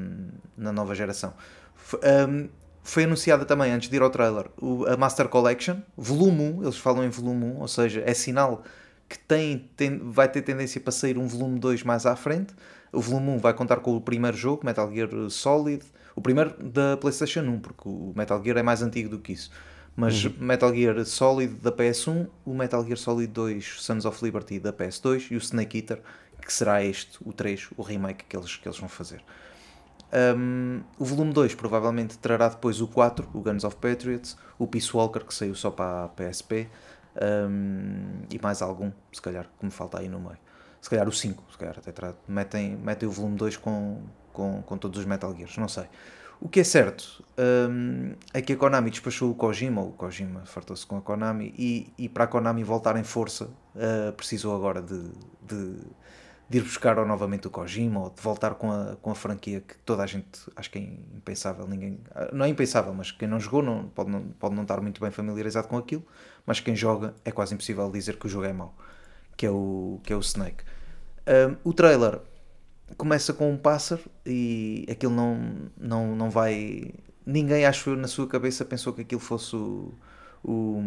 na 0.57 0.73
nova 0.73 0.95
geração. 0.95 1.35
F- 1.77 1.99
um, 2.29 2.49
foi 2.83 3.05
anunciada 3.05 3.45
também, 3.45 3.73
antes 3.73 3.89
de 3.89 3.97
ir 3.97 4.03
ao 4.03 4.11
trailer, 4.11 4.47
o- 4.61 4.85
a 4.87 4.97
Master 4.97 5.29
Collection, 5.29 5.77
volume 5.97 6.41
1, 6.59 6.63
eles 6.63 6.77
falam 6.77 7.05
em 7.05 7.09
volume 7.09 7.45
1, 7.47 7.61
ou 7.61 7.69
seja, 7.69 8.03
é 8.07 8.15
sinal 8.15 8.63
que 9.09 9.19
tem, 9.19 9.69
tem- 9.77 9.99
vai 9.99 10.29
ter 10.29 10.43
tendência 10.43 10.81
para 10.81 10.93
sair 10.93 11.19
um 11.19 11.27
volume 11.27 11.59
2 11.59 11.83
mais 11.83 12.07
à 12.07 12.15
frente. 12.17 12.55
O 12.93 13.01
volume 13.01 13.31
1 13.31 13.39
vai 13.39 13.53
contar 13.55 13.77
com 13.77 13.97
o 13.97 14.01
primeiro 14.01 14.37
jogo, 14.37 14.65
Metal 14.65 14.91
Gear 14.93 15.09
Solid, 15.31 15.83
o 16.15 16.21
primeiro 16.21 16.55
da 16.63 16.97
PlayStation 16.97 17.41
1, 17.41 17.61
porque 17.61 17.89
o 17.89 18.13
Metal 18.15 18.43
Gear 18.43 18.59
é 18.59 18.63
mais 18.63 18.83
antigo 18.83 19.09
do 19.09 19.19
que 19.19 19.33
isso. 19.33 19.51
Mas 19.97 20.25
Metal 20.25 20.75
Gear 20.75 21.05
Solid 21.05 21.55
da 21.55 21.71
PS1, 21.71 22.29
o 22.45 22.53
Metal 22.53 22.85
Gear 22.85 22.99
Solid 22.99 23.33
2 23.33 23.77
Sons 23.81 24.05
of 24.05 24.25
Liberty 24.25 24.59
da 24.59 24.73
PS2 24.73 25.31
e 25.31 25.37
o 25.37 25.39
Snake 25.39 25.79
Eater, 25.79 26.03
que 26.45 26.53
será 26.53 26.83
este, 26.83 27.19
o 27.25 27.33
3, 27.33 27.69
o 27.77 27.83
remake 27.83 28.25
que 28.25 28.37
eles, 28.37 28.57
que 28.57 28.67
eles 28.67 28.79
vão 28.79 28.89
fazer. 28.89 29.23
Um, 30.37 30.83
o 30.99 31.05
volume 31.05 31.33
2 31.33 31.55
provavelmente 31.55 32.19
trará 32.19 32.49
depois 32.49 32.81
o 32.81 32.89
4, 32.89 33.29
o 33.33 33.41
Guns 33.41 33.65
of 33.65 33.77
Patriots, 33.77 34.37
o 34.59 34.67
Peace 34.67 34.95
Walker, 34.95 35.21
que 35.21 35.35
saiu 35.35 35.55
só 35.55 35.71
para 35.71 36.05
a 36.05 36.09
PSP, 36.09 36.69
um, 37.49 38.23
e 38.31 38.41
mais 38.41 38.63
algum, 38.63 38.93
se 39.13 39.23
calhar, 39.23 39.49
que 39.59 39.65
me 39.65 39.71
falta 39.71 39.99
aí 39.99 40.09
no 40.09 40.21
meio. 40.21 40.39
Se 40.81 40.91
calhar 40.91 41.09
o 41.09 41.13
5, 41.13 41.45
se 41.51 41.59
calhar 41.59 41.77
até 41.79 41.93
metem, 42.29 42.77
metem 42.77 43.09
o 43.09 43.13
volume 43.13 43.37
2 43.37 43.57
com, 43.57 44.03
com, 44.35 44.61
com 44.63 44.77
todos 44.77 44.99
os 44.99 45.07
Metal 45.07 45.35
Gears, 45.35 45.57
não 45.57 45.69
sei. 45.69 45.85
O 46.41 46.49
que 46.49 46.61
é 46.61 46.65
certo 46.65 47.25
um, 47.39 48.13
é 48.35 48.43
que 48.43 48.53
a 48.53 48.57
Konami 48.57 48.91
despachou 48.91 49.31
o 49.31 49.35
Kojima, 49.35 49.81
o 49.81 49.93
Kojima 49.93 50.45
fartou-se 50.45 50.85
com 50.85 50.99
a 50.99 51.01
Konami, 51.01 51.55
e, 51.57 51.93
e 51.97 52.09
para 52.09 52.25
a 52.25 52.27
Konami 52.27 52.63
voltar 52.63 52.97
em 52.97 53.05
força, 53.05 53.47
uh, 53.47 54.13
precisou 54.13 54.55
agora 54.55 54.83
de, 54.83 55.11
de, 55.41 55.77
de 56.51 56.59
ir 56.59 56.63
buscar 56.63 56.99
ou 56.99 57.07
novamente 57.07 57.47
o 57.47 57.51
Kojima, 57.51 58.01
ou 58.01 58.11
de 58.11 58.21
voltar 58.21 58.57
com 58.57 58.71
a, 58.71 58.97
com 59.01 59.11
a 59.11 59.15
franquia 59.15 59.61
que 59.61 59.77
toda 59.87 60.03
a 60.03 60.07
gente 60.07 60.41
acho 60.57 60.71
que 60.71 60.79
é 60.79 60.83
impensável, 61.17 61.67
ninguém, 61.67 62.01
não 62.33 62.45
é 62.45 62.49
impensável, 62.49 62.93
mas 62.93 63.11
quem 63.11 63.29
não 63.29 63.41
jogou 63.41 63.63
não, 63.63 63.89
pode, 63.89 64.11
não, 64.11 64.23
pode 64.39 64.55
não 64.55 64.65
estar 64.65 64.81
muito 64.81 65.01
bem 65.01 65.11
familiarizado 65.11 65.69
com 65.69 65.79
aquilo, 65.79 66.05
mas 66.45 66.61
quem 66.61 66.77
joga 66.77 67.15
é 67.25 67.31
quase 67.31 67.55
impossível 67.55 67.91
dizer 67.91 68.19
que 68.19 68.27
o 68.27 68.29
jogo 68.29 68.45
é 68.45 68.53
mau, 68.53 68.77
que 69.37 69.47
é 69.47 69.51
o, 69.51 70.01
que 70.03 70.13
é 70.13 70.17
o 70.17 70.21
Snake. 70.21 70.63
Um, 71.27 71.71
o 71.71 71.73
trailer 71.73 72.21
começa 72.97 73.33
com 73.33 73.51
um 73.51 73.57
pássaro 73.57 74.03
e 74.25 74.87
aquilo 74.91 75.15
não, 75.15 75.71
não, 75.77 76.17
não 76.17 76.31
vai. 76.31 76.93
Ninguém, 77.27 77.65
acho 77.65 77.91
eu, 77.91 77.97
na 77.97 78.09
sua 78.09 78.27
cabeça 78.27 78.65
pensou 78.65 78.93
que 78.93 79.03
aquilo 79.03 79.21
fosse 79.21 79.57
o. 79.57 79.93
o 80.43 80.83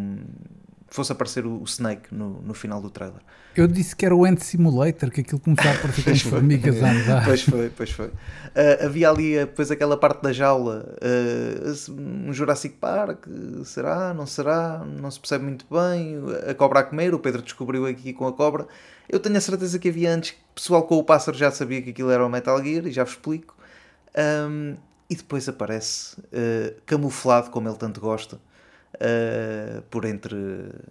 fosse 0.90 1.12
aparecer 1.12 1.46
o, 1.46 1.62
o 1.62 1.64
Snake 1.66 2.14
no, 2.14 2.42
no 2.42 2.54
final 2.54 2.82
do 2.82 2.90
trailer. 2.90 3.22
Eu 3.56 3.68
disse 3.68 3.96
que 3.96 4.06
era 4.06 4.16
o 4.16 4.24
Ant 4.24 4.40
Simulator, 4.40 5.10
que 5.10 5.22
aquilo 5.22 5.40
começava 5.40 5.78
a 5.78 5.82
parecer 5.82 6.04
com 6.04 6.12
as 6.12 6.22
formigas 6.22 6.84
a 6.84 6.92
andar. 6.92 7.26
Pois 7.26 7.42
foi, 7.42 7.70
pois 7.70 7.92
foi. 7.92 8.08
Uh, 8.08 8.86
havia 8.86 9.10
ali 9.10 9.36
depois 9.36 9.72
aquela 9.72 9.98
parte 9.98 10.22
da 10.22 10.32
jaula, 10.32 10.96
uh, 11.02 11.92
um 11.92 12.32
Jurassic 12.32 12.76
Park, 12.76 13.26
será, 13.66 14.14
não 14.14 14.26
será, 14.26 14.86
não 14.86 15.10
se 15.10 15.20
percebe 15.20 15.44
muito 15.44 15.66
bem, 15.70 16.18
a 16.50 16.54
cobra 16.54 16.82
a 16.82 16.84
comer, 16.84 17.14
o 17.14 17.20
Pedro 17.20 17.42
descobriu 17.42 17.86
aqui 17.86 18.14
com 18.14 18.28
a 18.28 18.34
cobra. 18.34 18.68
Eu 19.10 19.20
tenho 19.20 19.38
a 19.38 19.42
certeza 19.42 19.80
que 19.80 19.90
havia 19.90 20.14
antes, 20.14 20.36
pessoal 20.54 20.84
com 20.84 20.98
o 20.98 21.04
pássaro 21.04 21.38
já 21.38 21.50
sabia 21.50 21.82
que 21.82 21.90
aquilo 21.90 22.12
era 22.12 22.26
o 22.26 22.30
Metal 22.30 22.64
Gear, 22.64 22.86
e 22.86 22.92
já 22.92 23.04
vos 23.04 23.14
explico. 23.14 23.56
Um, 24.16 24.76
e 25.10 25.16
depois 25.16 25.48
aparece 25.48 26.20
uh, 26.20 26.76
camuflado, 26.86 27.50
como 27.50 27.68
ele 27.70 27.78
tanto 27.78 28.02
gosta, 28.02 28.40
uh, 28.98 29.82
por 29.84 30.06
entre 30.06 30.36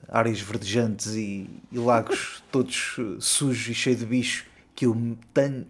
áreas 0.08 0.40
verdejantes 0.40 1.14
e, 1.14 1.48
e 1.70 1.78
lagos 1.78 2.42
todos 2.50 2.96
sujos 3.20 3.68
e 3.68 3.74
cheios 3.74 4.00
de 4.00 4.06
bicho, 4.06 4.46
que 4.74 4.86
eu 4.86 4.94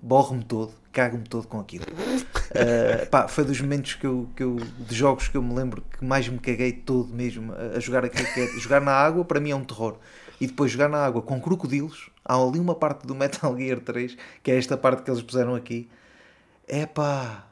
borro-me 0.02 0.44
todo, 0.44 0.72
cago-me 0.92 1.24
todo 1.24 1.46
com 1.46 1.60
aquilo. 1.60 1.84
Uh, 1.86 3.06
pá, 3.08 3.28
foi 3.28 3.44
dos 3.44 3.60
momentos 3.60 3.94
que 3.94 4.06
eu, 4.06 4.28
que 4.34 4.42
eu, 4.42 4.56
de 4.56 4.94
jogos 4.94 5.28
que 5.28 5.36
eu 5.36 5.42
me 5.42 5.54
lembro 5.54 5.82
que 5.82 6.04
mais 6.04 6.28
me 6.28 6.38
caguei 6.38 6.72
todo 6.72 7.12
mesmo 7.12 7.52
a, 7.52 7.76
a 7.76 7.80
jogar 7.80 8.04
aquilo 8.04 8.26
que 8.32 8.40
é, 8.40 8.46
jogar 8.58 8.80
na 8.80 8.92
água, 8.92 9.24
para 9.24 9.38
mim 9.40 9.50
é 9.50 9.56
um 9.56 9.64
terror. 9.64 9.98
E 10.40 10.46
depois 10.46 10.70
jogar 10.70 10.88
na 10.88 10.98
água 10.98 11.22
com 11.22 11.40
crocodilos, 11.40 12.10
há 12.24 12.34
ali 12.34 12.58
uma 12.58 12.74
parte 12.74 13.06
do 13.06 13.14
Metal 13.14 13.56
Gear 13.56 13.80
3, 13.80 14.16
que 14.42 14.50
é 14.50 14.58
esta 14.58 14.76
parte 14.76 15.02
que 15.02 15.10
eles 15.10 15.22
puseram 15.22 15.54
aqui. 15.54 15.88
É 16.68 16.84
pá, 16.84 17.45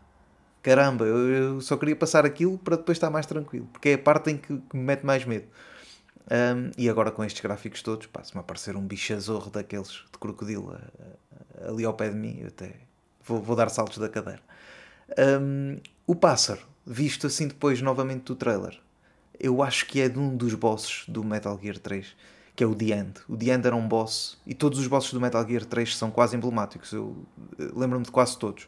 caramba, 0.64 1.04
eu, 1.04 1.28
eu, 1.28 1.60
só 1.60 1.76
queria 1.76 1.94
passar 1.94 2.24
aquilo 2.24 2.56
para 2.56 2.76
depois 2.76 2.96
estar 2.96 3.10
mais 3.10 3.26
tranquilo, 3.26 3.68
porque 3.70 3.90
é 3.90 3.94
a 3.94 3.98
parte 3.98 4.30
em 4.30 4.38
que, 4.38 4.56
que 4.56 4.76
me 4.76 4.82
mete 4.82 5.04
mais 5.04 5.24
medo. 5.24 5.46
Um, 6.24 6.70
e 6.78 6.88
agora 6.88 7.10
com 7.10 7.22
estes 7.22 7.42
gráficos 7.42 7.82
todos, 7.82 8.06
pá, 8.06 8.24
se 8.24 8.34
me 8.34 8.40
aparecer 8.40 8.74
um 8.74 8.80
bichazorro 8.80 9.50
daqueles 9.50 9.88
de 9.90 10.18
crocodilo 10.18 10.74
ali 11.68 11.84
ao 11.84 11.92
pé 11.92 12.08
de 12.08 12.16
mim, 12.16 12.38
eu 12.40 12.48
até 12.48 12.76
vou, 13.22 13.42
vou 13.42 13.54
dar 13.54 13.68
saltos 13.68 13.98
da 13.98 14.08
cadeira. 14.08 14.40
Um, 15.18 15.76
o 16.06 16.14
pássaro, 16.14 16.62
visto 16.86 17.26
assim 17.26 17.46
depois 17.46 17.82
novamente 17.82 18.24
do 18.24 18.34
trailer, 18.34 18.80
eu 19.38 19.62
acho 19.62 19.84
que 19.84 20.00
é 20.00 20.08
de 20.08 20.18
um 20.18 20.34
dos 20.34 20.54
bosses 20.54 21.04
do 21.06 21.22
Metal 21.22 21.58
Gear 21.62 21.76
3, 21.76 22.06
que 22.56 22.64
é 22.64 22.66
o 22.66 22.72
End. 22.72 23.20
O 23.28 23.34
End 23.34 23.66
era 23.66 23.76
um 23.76 23.86
boss, 23.86 24.38
e 24.46 24.54
todos 24.54 24.78
os 24.78 24.86
bosses 24.86 25.12
do 25.12 25.20
Metal 25.20 25.46
Gear 25.46 25.66
3 25.66 25.94
são 25.94 26.10
quase 26.10 26.34
emblemáticos, 26.34 26.90
eu 26.92 27.22
lembro-me 27.58 28.06
de 28.06 28.10
quase 28.10 28.38
todos. 28.38 28.66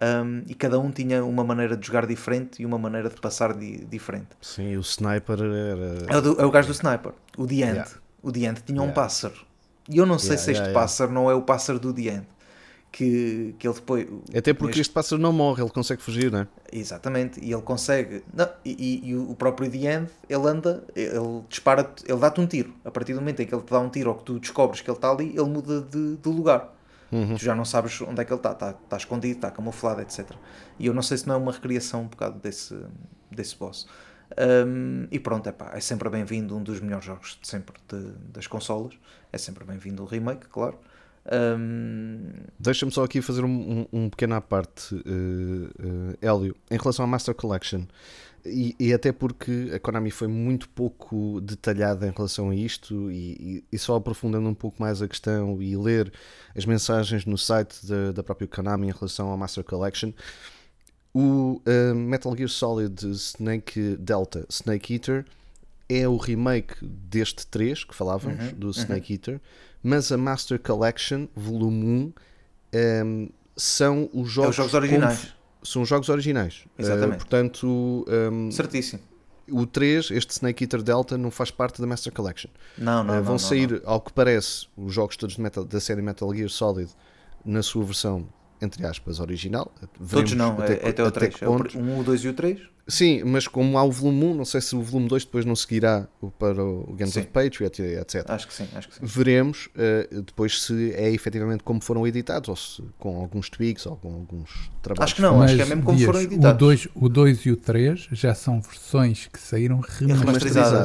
Um, 0.00 0.42
e 0.46 0.54
cada 0.54 0.78
um 0.78 0.90
tinha 0.90 1.24
uma 1.24 1.42
maneira 1.42 1.76
de 1.76 1.84
jogar 1.84 2.06
diferente 2.06 2.62
e 2.62 2.66
uma 2.66 2.78
maneira 2.78 3.08
de 3.10 3.20
passar 3.20 3.54
di 3.54 3.84
diferente. 3.86 4.28
Sim, 4.40 4.76
o 4.76 4.80
sniper 4.80 5.38
era. 5.40 6.06
É 6.08 6.16
o, 6.16 6.20
do, 6.22 6.40
é 6.40 6.44
o 6.44 6.50
gajo 6.50 6.68
do 6.68 6.72
sniper, 6.74 7.12
o 7.36 7.42
End. 7.44 7.54
Yeah. 7.60 7.90
O 8.22 8.28
End 8.30 8.62
tinha 8.64 8.78
um 8.80 8.84
Yeah. 8.84 8.94
pássaro. 8.94 9.34
E 9.88 9.96
eu 9.98 10.06
não 10.06 10.18
sei 10.18 10.36
Yeah, 10.36 10.44
se 10.44 10.52
este 10.52 10.72
pássaro 10.72 11.10
não 11.12 11.28
é 11.28 11.34
o 11.34 11.42
pássaro 11.42 11.80
do 11.80 11.90
End. 11.98 12.24
Que, 12.92 13.54
que 13.56 13.68
ele 13.68 13.74
depois. 13.74 14.06
Até 14.36 14.52
porque 14.52 14.70
este- 14.72 14.80
este 14.80 14.92
pássaro 14.92 15.22
não 15.22 15.32
morre, 15.32 15.62
ele 15.62 15.70
consegue 15.70 16.02
fugir, 16.02 16.30
não 16.32 16.40
é? 16.40 16.48
Exatamente, 16.72 17.38
e 17.40 17.52
ele 17.52 17.62
consegue. 17.62 18.24
Não, 18.34 18.48
e, 18.64 19.00
e- 19.04 19.10
e 19.10 19.16
o 19.16 19.32
próprio 19.36 19.66
End, 19.72 20.08
ele 20.28 20.48
anda, 20.48 20.82
ele 20.96 21.42
dispara, 21.48 21.88
ele 22.04 22.18
dá-te 22.18 22.40
um 22.40 22.46
tiro. 22.48 22.74
A 22.84 22.90
partir 22.90 23.12
do 23.14 23.20
momento 23.20 23.42
em 23.42 23.46
que 23.46 23.54
ele 23.54 23.62
te 23.62 23.70
dá 23.70 23.78
um 23.78 23.88
tiro 23.88 24.10
ou 24.10 24.16
que 24.16 24.24
tu 24.24 24.40
descobres 24.40 24.80
que 24.80 24.90
ele 24.90 24.98
está 24.98 25.08
ali, 25.10 25.28
ele 25.28 25.44
muda 25.48 25.80
de, 25.82 26.16
de 26.16 26.28
lugar. 26.28 26.74
Uhum. 27.12 27.34
Tu 27.36 27.44
já 27.44 27.54
não 27.54 27.64
sabes 27.64 28.00
onde 28.02 28.20
é 28.20 28.24
que 28.24 28.32
ele 28.32 28.38
está, 28.38 28.52
está, 28.52 28.70
está 28.70 28.96
escondido, 28.96 29.36
está 29.36 29.50
camuflado, 29.50 30.00
etc. 30.00 30.30
E 30.78 30.86
eu 30.86 30.94
não 30.94 31.02
sei 31.02 31.18
se 31.18 31.26
não 31.26 31.34
é 31.34 31.38
uma 31.38 31.52
recriação 31.52 32.02
um 32.02 32.06
bocado 32.08 32.38
desse, 32.38 32.78
desse 33.30 33.56
boss. 33.56 33.86
Um, 34.66 35.08
e 35.10 35.18
pronto, 35.18 35.48
é 35.48 35.52
pá, 35.52 35.72
é 35.74 35.80
sempre 35.80 36.08
bem-vindo 36.08 36.56
um 36.56 36.62
dos 36.62 36.80
melhores 36.80 37.04
jogos 37.04 37.36
de 37.42 37.48
sempre 37.48 37.74
de- 37.88 38.12
das 38.32 38.46
consolas. 38.46 38.94
É 39.32 39.38
sempre 39.38 39.64
bem-vindo 39.64 40.02
o 40.02 40.06
remake, 40.06 40.46
claro. 40.48 40.78
Um, 41.30 42.22
Deixa-me 42.58 42.92
só 42.92 43.04
aqui 43.04 43.20
fazer 43.20 43.44
um, 43.44 43.86
um, 43.92 44.04
um 44.04 44.08
pequeno 44.10 44.34
à 44.34 44.40
parte, 44.40 44.94
eh, 44.96 46.16
eh, 46.22 46.26
Hélio, 46.26 46.56
em 46.70 46.76
relação 46.78 47.04
à 47.04 47.08
Master 47.08 47.34
Collection. 47.34 47.82
E, 48.44 48.74
e 48.78 48.92
até 48.94 49.12
porque 49.12 49.70
a 49.74 49.78
Konami 49.78 50.10
foi 50.10 50.28
muito 50.28 50.68
pouco 50.70 51.40
detalhada 51.40 52.06
em 52.06 52.10
relação 52.10 52.50
a 52.50 52.54
isto, 52.54 53.10
e, 53.10 53.64
e- 53.70 53.78
só 53.78 53.96
aprofundando 53.96 54.48
um 54.48 54.54
pouco 54.54 54.80
mais 54.80 55.02
a 55.02 55.08
questão 55.08 55.60
e 55.60 55.76
ler 55.76 56.12
as 56.56 56.64
mensagens 56.64 57.24
no 57.26 57.36
site 57.36 57.86
da, 57.86 58.12
da 58.12 58.22
própria 58.22 58.48
Konami 58.48 58.88
em 58.88 58.92
relação 58.92 59.32
à 59.32 59.36
Master 59.36 59.62
Collection, 59.64 60.12
o 61.12 61.60
eh, 61.66 61.92
Metal 61.92 62.34
Gear 62.36 62.48
Solid 62.48 63.04
Snake 63.10 63.96
Delta 63.98 64.46
Snake 64.48 64.94
Eater 64.94 65.26
é 65.88 66.06
o 66.08 66.16
remake 66.16 66.74
deste 66.82 67.44
3 67.48 67.82
que 67.82 67.94
falávamos, 67.94 68.52
do 68.52 68.70
Snake 68.70 69.12
Eater, 69.14 69.40
mas 69.82 70.12
a 70.12 70.16
Master 70.16 70.58
Collection, 70.60 71.26
volume 71.34 71.84
1, 71.84 72.12
ehm, 72.72 73.28
são 73.56 74.08
os 74.14 74.28
É 74.28 74.32
jogos, 74.32 74.50
os 74.50 74.56
jogos 74.56 74.74
originais. 74.74 75.34
São 75.62 75.82
os 75.82 75.88
jogos 75.88 76.08
originais. 76.08 76.64
Exatamente. 76.78 77.14
Eh, 77.14 77.18
portanto, 77.18 78.06
um, 78.32 78.50
Certíssimo. 78.50 79.00
o 79.50 79.66
3, 79.66 80.10
este 80.12 80.32
Snake 80.32 80.64
Eater 80.64 80.82
Delta, 80.82 81.18
não 81.18 81.30
faz 81.30 81.50
parte 81.50 81.80
da 81.80 81.86
Master 81.86 82.12
Collection. 82.12 82.50
Não, 82.78 83.04
não, 83.04 83.14
Uh, 83.14 83.16
não, 83.16 83.22
vão 83.24 83.32
não, 83.34 83.38
sair, 83.38 83.70
não. 83.70 83.80
ao 83.84 84.00
que 84.00 84.12
parece, 84.12 84.66
os 84.76 84.92
jogos 84.92 85.16
todos 85.16 85.36
da 85.68 85.80
série 85.80 86.02
Metal 86.02 86.32
Gear 86.34 86.48
Solid 86.48 86.90
na 87.44 87.62
sua 87.62 87.84
versão, 87.84 88.26
entre 88.62 88.84
aspas, 88.86 89.20
original. 89.20 89.72
Todos 89.80 90.10
Veremos 90.10 90.32
não, 90.34 90.62
é, 90.62 90.66
que- 90.76 90.86
é 90.86 90.88
até 90.90 91.02
o 91.02 91.06
até 91.06 91.20
3. 91.20 91.34
que 91.36 91.44
É 91.44 91.48
o 91.48 91.52
ponto. 91.56 91.70
pr- 91.70 91.78
um, 91.78 91.98
o 92.00 92.04
2 92.04 92.24
e 92.24 92.28
o 92.28 92.32
3. 92.34 92.60
Sim, 92.88 93.22
mas 93.24 93.46
como 93.46 93.78
há 93.78 93.84
o 93.84 93.90
volume 93.92 94.24
1, 94.24 94.34
não 94.34 94.44
sei 94.44 94.60
se 94.60 94.74
o 94.74 94.82
volume 94.82 95.08
2 95.08 95.24
depois 95.24 95.44
não 95.44 95.54
seguirá 95.54 96.08
para 96.40 96.60
o 96.64 96.92
Games 96.96 97.14
Sim. 97.14 97.20
of 97.20 97.28
Patriot, 97.28 97.80
etc. 97.80 98.24
Acho 98.28 98.48
que 98.48 98.54
sim, 98.54 98.66
acho 98.74 98.88
que 98.88 98.94
sim. 98.96 99.00
Veremos 99.04 99.66
uh, 99.76 100.22
depois 100.22 100.60
se 100.62 100.92
é 100.94 101.08
efetivamente 101.12 101.62
como 101.62 101.80
foram 101.80 102.04
editados, 102.04 102.48
ou 102.48 102.56
se 102.56 102.82
com 102.98 103.20
alguns 103.20 103.48
tweaks 103.48 103.86
ou 103.86 103.94
com 103.96 104.12
alguns 104.12 104.72
trabalhos. 104.82 105.04
Acho 105.04 105.14
que 105.14 105.22
não, 105.22 105.40
acho 105.40 105.54
que 105.54 105.62
é 105.62 105.66
mesmo 105.66 105.84
como 105.84 105.96
Dias, 105.98 106.06
foram 106.06 106.20
editados. 106.22 106.56
O 106.56 106.66
2, 106.66 106.88
o 106.96 107.08
2 107.08 107.38
e 107.46 107.50
o 107.52 107.56
3 107.56 108.08
já 108.10 108.34
são 108.34 108.60
versões 108.60 109.28
que 109.32 109.38
saíram 109.38 109.78
remasterizadas 109.78 110.24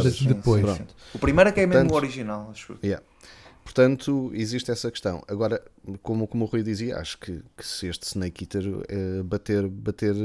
Remasterizadas, 0.04 0.22
depois. 0.22 0.66
sim, 0.70 0.76
sim. 0.78 0.84
O 1.16 1.18
primeiro 1.18 1.50
é 1.50 1.54
que 1.54 1.60
é 1.62 1.66
mesmo 1.66 1.86
o 1.86 1.88
Portanto, 1.88 2.04
original, 2.04 2.50
acho. 2.52 2.78
Yeah. 2.84 3.04
Portanto, 3.66 4.32
existe 4.34 4.72
essa 4.72 4.92
questão. 4.92 5.24
Agora, 5.28 5.62
como, 6.04 6.28
como 6.28 6.46
o 6.46 6.48
Rui 6.48 6.64
dizia, 6.64 6.98
acho 6.98 7.18
que, 7.18 7.42
que 7.58 7.68
se 7.68 7.88
este 7.88 8.04
Snake 8.06 8.46
Eater 8.46 8.64
eh, 8.88 9.24
bater, 9.24 9.68
bater, 9.68 10.16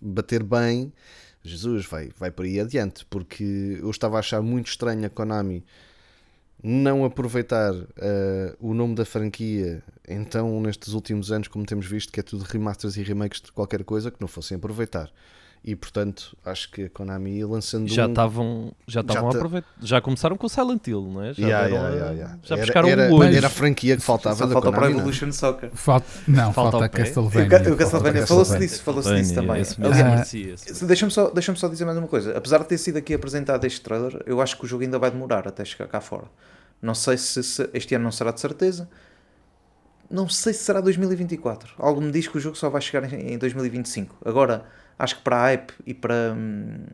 bater 0.00 0.42
bem, 0.44 0.92
Jesus 1.42 1.84
vai, 1.86 2.10
vai 2.16 2.30
por 2.30 2.46
aí 2.46 2.60
adiante. 2.60 3.04
Porque 3.06 3.78
eu 3.80 3.90
estava 3.90 4.16
a 4.16 4.20
achar 4.20 4.40
muito 4.40 4.68
estranho 4.68 5.04
a 5.04 5.10
Konami 5.10 5.64
não 6.62 7.04
aproveitar 7.04 7.74
eh, 7.96 8.54
o 8.60 8.72
nome 8.72 8.94
da 8.94 9.04
franquia, 9.04 9.82
então 10.08 10.60
nestes 10.60 10.92
últimos 10.92 11.32
anos, 11.32 11.48
como 11.48 11.66
temos 11.66 11.86
visto, 11.86 12.12
que 12.12 12.20
é 12.20 12.22
tudo 12.22 12.44
remasters 12.44 12.96
e 12.96 13.02
remakes 13.02 13.40
de 13.40 13.50
qualquer 13.50 13.82
coisa, 13.82 14.12
que 14.12 14.20
não 14.20 14.28
fossem 14.28 14.56
aproveitar. 14.56 15.10
E 15.64 15.76
portanto, 15.76 16.36
acho 16.44 16.68
que 16.72 16.86
a 16.86 16.90
Konami 16.90 17.44
lançando 17.44 17.86
Já 17.88 18.06
um- 18.06 18.10
estavam 18.10 18.72
já 18.84 19.00
estavam 19.00 19.28
a 19.28 19.30
tá- 19.32 19.38
aproveitar. 19.38 19.68
Já 19.80 20.00
começaram 20.00 20.36
com 20.36 20.46
o 20.46 20.50
Silent 20.50 20.84
Hill, 20.88 21.02
não 21.02 21.22
é? 21.22 21.32
Já, 21.34 21.46
Yeah, 21.46 21.68
deram 21.68 21.76
yeah, 21.82 21.94
yeah, 21.96 22.12
yeah. 22.16 22.38
já 22.42 22.54
Era- 22.56 22.64
buscaram 22.64 22.88
era, 22.88 23.12
o 23.12 23.14
olho. 23.14 23.36
era 23.36 23.46
a 23.46 23.50
franquia 23.50 23.96
que 23.96 24.02
faltava 24.02 24.34
Só 24.34 24.46
da 24.46 24.52
falta 24.54 24.70
para 24.72 24.80
Konami, 24.80 24.94
não 24.94 24.98
é? 24.98 25.02
Evolution 25.02 25.30
Soccer. 25.30 25.70
Falta, 25.72 26.06
não, 26.26 26.52
Falta 26.52 26.70
falta, 26.72 26.86
a 26.86 26.88
Castlevania. 26.88 27.72
O 27.72 27.76
Castlevania, 27.76 28.26
falou-se 28.26 28.58
disso, 28.58 28.82
falou-se 28.82 29.14
disso 29.14 29.34
também. 29.34 29.62
Ah. 29.62 30.24
Deixa-me 30.86 31.12
só, 31.12 31.30
deixa 31.30 31.54
só 31.54 31.68
dizer 31.68 31.84
mais 31.84 31.96
uma 31.96 32.08
coisa. 32.08 32.36
Apesar 32.36 32.58
de 32.58 32.64
ter 32.66 32.78
sido 32.78 32.96
aqui 32.96 33.14
apresentado 33.14 33.64
este 33.64 33.80
trailer, 33.82 34.20
eu 34.26 34.40
acho 34.40 34.58
que 34.58 34.64
o 34.64 34.66
jogo 34.68 34.82
ainda 34.82 34.98
vai 34.98 35.12
demorar 35.12 35.46
até 35.46 35.64
chegar 35.64 35.86
cá 35.86 36.00
fora. 36.00 36.24
Não 36.80 36.94
sei 36.94 37.16
se, 37.16 37.40
se- 37.44 37.70
este 37.72 37.94
ano 37.94 38.02
não 38.02 38.10
será 38.10 38.32
de 38.32 38.40
certeza. 38.40 38.88
Não 40.10 40.28
sei 40.28 40.52
se 40.52 40.64
será 40.64 40.80
2024. 40.80 41.74
Algo 41.78 42.00
me 42.00 42.10
diz 42.10 42.26
que 42.26 42.36
o 42.36 42.40
jogo 42.40 42.56
só 42.56 42.68
vai 42.68 42.82
chegar 42.82 43.10
em, 43.12 43.34
em 43.34 43.38
2025. 43.38 44.16
Agora, 44.24 44.64
acho 44.98 45.16
que 45.16 45.22
para 45.22 45.36
a 45.36 45.42
hype 45.42 45.72
e 45.86 45.94
para, 45.94 46.34
hum, 46.36 46.84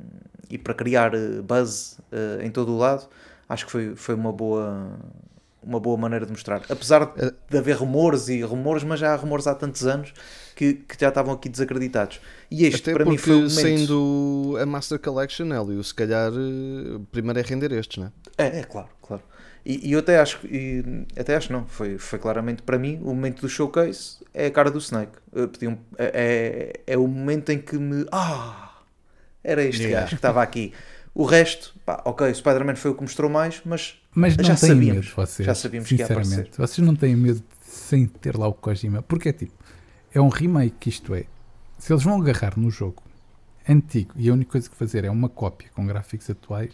e 0.50 0.58
para 0.58 0.74
criar 0.74 1.14
eh, 1.14 1.40
buzz 1.42 1.98
eh, 2.12 2.40
em 2.42 2.50
todo 2.50 2.72
o 2.72 2.78
lado, 2.78 3.08
acho 3.48 3.66
que 3.66 3.72
foi, 3.72 3.96
foi 3.96 4.14
uma 4.14 4.32
boa 4.32 4.98
uma 5.62 5.78
boa 5.78 5.96
maneira 5.96 6.24
de 6.24 6.32
mostrar. 6.32 6.62
Apesar 6.68 7.04
de, 7.04 7.32
de 7.50 7.58
haver 7.58 7.76
rumores 7.76 8.28
e 8.28 8.40
rumores, 8.42 8.82
mas 8.84 9.00
já 9.00 9.12
há 9.12 9.16
rumores 9.16 9.46
há 9.46 9.54
tantos 9.54 9.86
anos 9.86 10.14
que, 10.56 10.74
que 10.74 10.96
já 10.98 11.08
estavam 11.08 11.34
aqui 11.34 11.48
desacreditados. 11.48 12.20
E 12.50 12.64
este, 12.64 12.90
Até 12.90 12.92
para 12.94 13.04
mim, 13.04 13.16
foi 13.16 13.34
o 13.34 13.36
momento... 13.40 13.50
sendo 13.54 14.56
a 14.60 14.66
Master 14.66 14.98
Collection, 14.98 15.52
Hélio, 15.52 15.82
se 15.84 15.94
calhar 15.94 16.32
eh, 16.32 17.00
primeiro 17.12 17.38
é 17.38 17.42
render 17.42 17.72
estes, 17.72 18.02
né? 18.02 18.10
É, 18.36 18.60
é 18.60 18.64
claro, 18.64 18.88
claro. 18.88 18.97
E, 19.64 19.88
e 19.88 19.92
eu 19.92 19.98
até 19.98 20.18
acho, 20.18 20.38
e, 20.46 20.82
até 21.18 21.36
acho 21.36 21.52
não, 21.52 21.66
foi, 21.66 21.98
foi 21.98 22.18
claramente 22.18 22.62
para 22.62 22.78
mim 22.78 22.98
o 23.02 23.06
momento 23.08 23.42
do 23.42 23.48
showcase 23.48 24.16
é 24.32 24.46
a 24.46 24.50
cara 24.50 24.70
do 24.70 24.78
Snake. 24.78 25.12
Um- 25.34 25.76
é, 25.98 26.72
é, 26.86 26.92
é 26.94 26.98
o 26.98 27.06
momento 27.06 27.50
em 27.50 27.58
que 27.58 27.76
me. 27.76 28.06
Ah! 28.12 28.64
Era 29.42 29.62
este 29.62 29.82
Yeah. 29.82 30.00
gajo 30.00 30.10
que 30.10 30.14
estava 30.16 30.42
aqui. 30.42 30.72
O 31.14 31.24
resto, 31.24 31.74
pá, 31.84 32.02
ok, 32.04 32.30
o 32.30 32.34
Spider-Man 32.34 32.76
foi 32.76 32.90
o 32.90 32.94
que 32.94 33.02
mostrou 33.02 33.30
mais, 33.30 33.60
mas, 33.64 33.96
Mas 34.14 34.36
não 34.36 34.44
já 34.44 34.56
sabíamos. 34.56 35.06
medo, 35.06 35.16
vocês. 35.16 35.46
já 35.46 35.54
sabíamos 35.54 35.88
que 35.88 35.96
ia 35.96 36.04
aparecer. 36.04 36.48
Vocês 36.56 36.86
não 36.86 36.94
têm 36.94 37.16
medo 37.16 37.40
de, 37.40 37.70
sem 37.70 38.06
ter 38.06 38.36
lá 38.36 38.46
o 38.46 38.52
Kojima. 38.54 39.02
Porque 39.02 39.30
é 39.30 39.32
tipo, 39.32 39.52
é 40.12 40.20
um 40.20 40.28
remake, 40.28 40.88
isto 40.88 41.14
é. 41.14 41.24
Se 41.78 41.92
eles 41.92 42.02
vão 42.04 42.20
agarrar 42.20 42.56
no 42.58 42.70
jogo 42.70 43.02
antigo 43.68 44.12
e 44.16 44.28
a 44.28 44.32
única 44.32 44.52
coisa 44.52 44.68
que 44.68 44.76
fazer 44.76 45.04
é 45.04 45.10
uma 45.10 45.28
cópia 45.28 45.68
com 45.74 45.86
gráficos 45.86 46.28
atuais, 46.30 46.72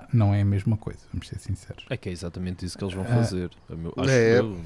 pá, 0.00 0.08
não 0.12 0.34
é 0.34 0.40
a 0.40 0.44
mesma 0.44 0.76
coisa, 0.76 0.98
vamos 1.12 1.28
ser 1.28 1.38
sinceros. 1.38 1.84
É 1.88 1.96
que 1.96 2.08
é 2.08 2.12
exatamente 2.12 2.64
isso 2.64 2.76
que 2.76 2.82
eles 2.84 2.94
vão 2.94 3.04
Ah. 3.04 3.14
fazer. 3.14 3.50
Meu- 3.70 3.92
acho 3.96 4.10
É, 4.10 4.38
eu. 4.40 4.56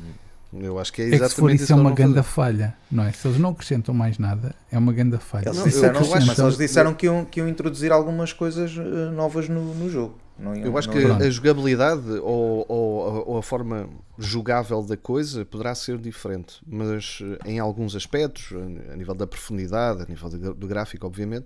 Eu 0.51 0.79
acho 0.79 0.91
que 0.95 1.03
é 1.03 1.05
É 1.05 1.09
que 1.11 1.15
exatamente 1.17 1.35
se 1.35 1.41
for 1.43 1.51
isso 1.51 1.65
é 1.65 1.67
que 1.67 1.73
uma 1.83 1.91
grande 1.93 2.23
falha, 2.23 2.75
não 2.91 3.05
é? 3.05 3.13
Se 3.13 3.29
eles 3.29 3.39
não 3.39 3.51
acrescentam 3.51 3.95
mais 3.95 4.17
nada, 4.19 4.55
é 4.73 4.79
uma 4.79 4.95
grande 4.95 5.19
falha. 5.19 5.45
Eles 5.49 5.59
Não, 5.59 5.65
Se 5.65 5.71
disseram, 5.73 6.01
mas 6.27 6.39
eles 6.39 6.57
disseram 6.57 6.95
que 6.95 7.05
iam, 7.05 7.23
que 7.27 7.39
iam 7.39 7.47
introduzir 7.47 7.93
algumas 7.93 8.33
coisas 8.33 8.75
eh, 8.75 9.11
novas 9.11 9.47
no, 9.47 9.75
no 9.75 9.91
jogo. 9.91 10.17
Não 10.39 10.55
Eu 10.55 10.79
acho 10.79 10.89
não 10.89 10.95
que 10.97 11.03
Pronto. 11.05 11.23
a 11.23 11.29
jogabilidade 11.31 12.09
ou, 12.23 12.65
ou- 12.67 13.25
ou 13.29 13.39
a 13.39 13.43
forma 13.43 13.91
jogável 14.19 14.83
da 14.83 14.97
coisa 14.97 15.45
poderá 15.45 15.75
ser 15.75 15.99
diferente, 15.99 16.63
mas 16.67 17.19
eh, 17.45 17.51
em 17.51 17.59
alguns 17.59 17.95
aspectos, 17.95 18.51
a 18.91 18.97
nível 18.97 19.15
da 19.15 19.27
profundidade, 19.27 20.03
a 20.03 20.07
nível 20.07 20.31
do 20.55 20.67
gráfico, 20.67 21.07
obviamente, 21.07 21.45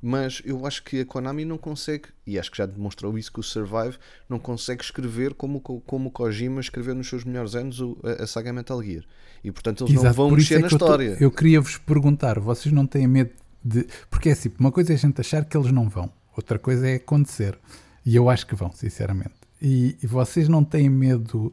mas 0.00 0.40
eu 0.44 0.64
acho 0.64 0.82
que 0.84 1.00
a 1.00 1.06
Konami 1.06 1.44
não 1.44 1.58
consegue, 1.58 2.08
e 2.26 2.38
acho 2.38 2.50
que 2.50 2.58
já 2.58 2.66
demonstrou 2.66 3.18
isso 3.18 3.32
com 3.32 3.40
o 3.40 3.44
Survive, 3.44 3.96
não 4.28 4.38
consegue 4.38 4.82
escrever 4.82 5.34
como, 5.34 5.60
como 5.60 6.08
o 6.08 6.10
Kojima 6.10 6.60
escreveu 6.60 6.94
nos 6.94 7.08
seus 7.08 7.24
melhores 7.24 7.54
anos 7.54 7.80
a, 8.04 8.22
a 8.22 8.26
saga 8.26 8.52
Metal 8.52 8.82
Gear. 8.82 9.04
E 9.42 9.50
portanto 9.50 9.84
eles 9.84 9.94
não 9.94 10.02
Exato, 10.02 10.16
vão 10.16 10.28
por 10.28 10.38
isso 10.38 10.52
mexer 10.52 10.54
é 10.54 10.62
na 10.62 10.68
que 10.68 10.74
eu 10.74 10.76
história. 10.76 11.16
Eu, 11.20 11.30
queria 11.30 11.60
vos 11.60 11.76
perguntar, 11.78 12.38
vocês 12.38 12.72
não 12.72 12.86
têm 12.86 13.06
medo 13.06 13.30
de. 13.64 13.86
Porque 14.10 14.28
é 14.28 14.32
assim, 14.32 14.50
uma 14.58 14.70
coisa 14.70 14.92
é 14.92 14.94
a 14.94 14.98
gente 14.98 15.20
achar 15.20 15.44
que 15.44 15.56
eles 15.56 15.72
não 15.72 15.88
vão, 15.88 16.10
outra 16.36 16.58
coisa 16.58 16.88
é 16.88 16.94
acontecer. 16.94 17.58
E 18.06 18.16
eu 18.16 18.30
acho 18.30 18.46
que 18.46 18.54
vão, 18.54 18.72
sinceramente. 18.72 19.34
E, 19.60 19.96
e 20.02 20.06
vocês 20.06 20.48
não 20.48 20.64
têm 20.64 20.88
medo 20.88 21.52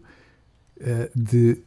eh, 0.80 1.10
de 1.16 1.62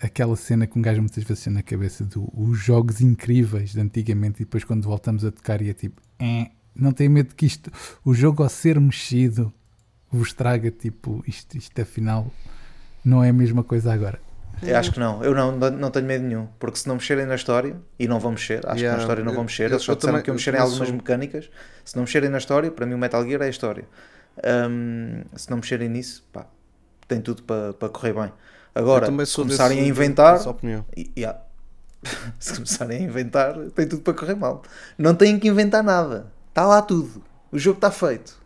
aquela 0.00 0.34
cena 0.36 0.66
que 0.66 0.78
um 0.78 0.82
gajo 0.82 1.00
muitas 1.00 1.22
vezes 1.22 1.44
tem 1.44 1.52
na 1.52 1.62
cabeça 1.62 2.04
dos 2.04 2.58
jogos 2.58 3.00
incríveis 3.00 3.72
de 3.72 3.80
antigamente 3.80 4.42
e 4.42 4.44
depois 4.44 4.64
quando 4.64 4.82
voltamos 4.84 5.24
a 5.24 5.30
tocar 5.30 5.60
e 5.60 5.68
é 5.68 5.74
tipo, 5.74 6.00
"Eh", 6.20 6.50
não 6.74 6.92
têm 6.92 7.08
medo 7.08 7.34
que 7.34 7.46
isto, 7.46 7.70
o 8.04 8.14
jogo 8.14 8.42
ao 8.42 8.48
ser 8.48 8.78
mexido, 8.80 9.52
vos 10.10 10.32
traga 10.32 10.70
tipo, 10.70 11.22
isto, 11.26 11.56
isto 11.56 11.80
afinal 11.80 12.26
não 13.04 13.22
é 13.24 13.30
a 13.30 13.32
mesma 13.32 13.62
coisa 13.64 13.92
agora. 13.92 14.20
Eu 14.62 14.76
acho 14.76 14.92
que 14.92 15.00
não, 15.00 15.24
eu 15.24 15.34
não, 15.34 15.52
não 15.70 15.90
tenho 15.90 16.04
medo 16.06 16.22
nenhum, 16.24 16.46
porque 16.58 16.76
se 16.78 16.86
não 16.86 16.96
mexerem 16.96 17.24
na 17.24 17.34
história, 17.34 17.74
e 17.98 18.06
não 18.06 18.20
vão 18.20 18.32
mexer, 18.32 18.56
acho 18.66 18.74
que 18.74 18.80
Yeah, 18.80 18.96
na 18.98 19.02
história 19.02 19.24
não 19.24 19.32
vão 19.32 19.44
mexer, 19.44 19.64
eu- 19.64 19.70
eles 19.70 19.82
só 19.82 19.94
disseram 19.94 20.12
também- 20.12 20.22
que 20.24 20.28
iam 20.28 20.34
eu 20.34 20.36
mexer 20.36 20.54
em 20.54 20.58
algumas 20.58 20.88
sou- 20.88 20.96
mecânicas, 20.96 21.50
se 21.84 21.96
não 21.96 22.02
mexerem 22.02 22.28
na 22.28 22.36
história, 22.38 22.70
para 22.70 22.84
mim 22.84 22.92
o 22.94 22.98
Metal 22.98 23.24
Gear 23.24 23.40
é 23.40 23.46
a 23.46 23.48
história. 23.48 23.84
Ahm, 24.44 25.22
se 25.36 25.48
não 25.50 25.56
mexerem 25.58 25.88
nisso, 25.88 26.26
pá, 26.32 26.46
tem 27.08 27.20
tudo 27.20 27.42
para 27.42 27.72
para 27.72 27.88
correr 27.88 28.12
bem. 28.12 28.32
Agora, 28.74 29.06
começarem 29.06 29.78
desse- 29.78 29.80
a 29.80 29.88
inventar, 29.88 30.48
opinião. 30.48 30.84
e- 30.96 31.10
yeah. 31.16 31.40
se 32.38 32.54
começarem 32.54 32.98
a 32.98 33.02
inventar, 33.02 33.54
tem 33.74 33.86
tudo 33.88 34.02
para 34.02 34.14
correr 34.14 34.34
mal. 34.34 34.62
Não 34.98 35.14
têm 35.14 35.38
que 35.38 35.48
inventar 35.48 35.82
nada, 35.82 36.32
está 36.48 36.66
lá 36.66 36.82
tudo, 36.82 37.22
o 37.52 37.58
jogo 37.58 37.76
está 37.78 37.90
feito. 37.90 38.40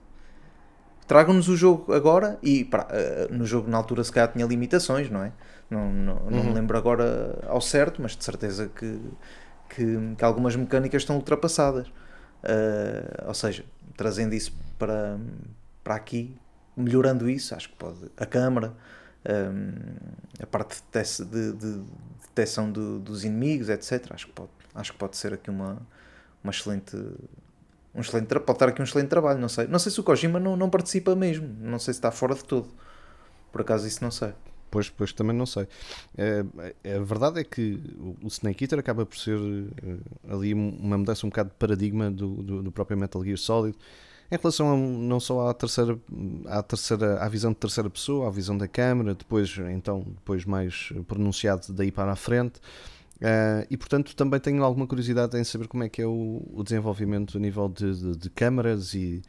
Tragam-nos 1.06 1.48
o 1.48 1.56
jogo 1.56 1.92
agora 1.92 2.38
e 2.42 2.64
pá, 2.64 2.86
eh, 2.90 3.28
no 3.30 3.44
jogo 3.46 3.68
na 3.68 3.76
altura 3.76 4.02
se 4.02 4.10
calhar 4.10 4.32
tinha 4.32 4.46
limitações, 4.46 5.10
não 5.10 5.22
é? 5.22 5.32
Não, 5.68 5.92
não, 5.92 6.30
não 6.30 6.44
Uhum. 6.44 6.44
me 6.44 6.54
lembro 6.54 6.78
agora 6.78 7.38
ao 7.46 7.60
certo, 7.60 8.00
mas 8.00 8.16
de 8.16 8.24
certeza 8.24 8.70
que, 8.74 8.98
que, 9.68 10.14
que 10.16 10.24
algumas 10.24 10.56
mecânicas 10.56 11.02
estão 11.02 11.16
ultrapassadas. 11.16 11.92
Eh, 12.42 13.24
ou 13.26 13.34
seja, 13.34 13.64
trazendo 13.96 14.34
isso 14.34 14.52
para, 14.78 15.18
para 15.82 15.94
aqui, 15.94 16.34
melhorando 16.76 17.28
isso, 17.28 17.54
acho 17.54 17.68
que 17.68 17.76
pode. 17.76 18.10
A 18.16 18.24
câmara, 18.24 18.72
eh, 19.26 19.50
a 20.42 20.46
parte 20.46 20.76
de- 21.24 21.52
de 21.52 21.82
detecção 22.34 22.70
do- 22.70 22.98
dos 22.98 23.24
inimigos, 23.24 23.68
etc. 23.68 24.06
Acho 24.12 24.26
que 24.26 24.32
pode, 24.32 24.50
acho 24.74 24.92
que 24.92 24.98
pode 24.98 25.16
ser 25.16 25.32
aqui 25.34 25.50
uma, 25.50 25.78
uma 26.42 26.50
excelente. 26.50 26.96
Um 27.94 28.00
excelente, 28.00 28.26
pode 28.26 28.52
estar 28.52 28.68
aqui 28.68 28.80
um 28.80 28.84
excelente 28.84 29.08
trabalho, 29.08 29.38
não 29.38 29.48
sei. 29.48 29.66
Não 29.68 29.78
sei 29.78 29.92
se 29.92 30.00
o 30.00 30.02
Kojima 30.02 30.40
não, 30.40 30.56
não 30.56 30.68
participa 30.68 31.14
mesmo, 31.14 31.48
não 31.60 31.78
sei 31.78 31.94
se 31.94 31.98
está 31.98 32.10
fora 32.10 32.34
de 32.34 32.42
todo. 32.44 32.68
Por 33.52 33.60
acaso 33.60 33.86
isso 33.86 34.02
não 34.02 34.10
sei. 34.10 34.32
Pois, 34.68 34.90
pois 34.90 35.12
também 35.12 35.36
não 35.36 35.46
sei. 35.46 35.68
É, 36.18 36.44
é- 36.82 36.96
a 36.96 37.00
verdade 37.04 37.38
é 37.38 37.44
que 37.44 37.80
o- 37.96 38.16
o 38.24 38.26
Snake 38.26 38.64
Eater 38.64 38.80
acaba 38.80 39.06
por 39.06 39.16
ser 39.16 39.38
eh, 39.38 39.96
ali 40.28 40.52
uma 40.52 40.98
mudança 40.98 41.24
um 41.24 41.30
bocado 41.30 41.50
de 41.50 41.54
paradigma 41.54 42.10
do, 42.10 42.42
do, 42.42 42.62
do 42.64 42.72
próprio 42.72 42.98
Metal 42.98 43.22
Gear 43.22 43.38
Solid 43.38 43.78
em 44.30 44.36
relação 44.36 44.72
a- 44.72 44.76
não 44.76 45.20
só 45.20 45.48
à 45.48 45.54
terceira, 45.54 45.98
à 46.46 46.62
terceira 46.62 47.18
à 47.22 47.28
visão 47.28 47.52
de 47.52 47.58
terceira 47.58 47.88
pessoa, 47.90 48.28
à 48.28 48.30
visão 48.30 48.56
da 48.56 48.66
câmera, 48.68 49.14
depois 49.14 49.56
então 49.72 50.02
depois 50.06 50.44
mais 50.44 50.92
pronunciado 51.06 51.72
daí 51.72 51.90
para 51.92 52.12
a 52.12 52.16
frente. 52.16 52.60
Ah, 53.22 53.66
e 53.70 53.76
portanto 53.76 54.14
também 54.16 54.40
tenho 54.40 54.62
alguma 54.64 54.86
curiosidade 54.86 55.38
em 55.38 55.44
saber 55.44 55.68
como 55.68 55.84
é 55.84 55.88
que 55.88 56.02
é 56.02 56.06
o, 56.06 56.42
o 56.52 56.62
desenvolvimento 56.64 57.36
a 57.38 57.40
nível 57.40 57.68
de, 57.68 57.94
de, 57.94 58.16
de 58.16 58.30
câmaras 58.30 58.94
e, 58.94 59.22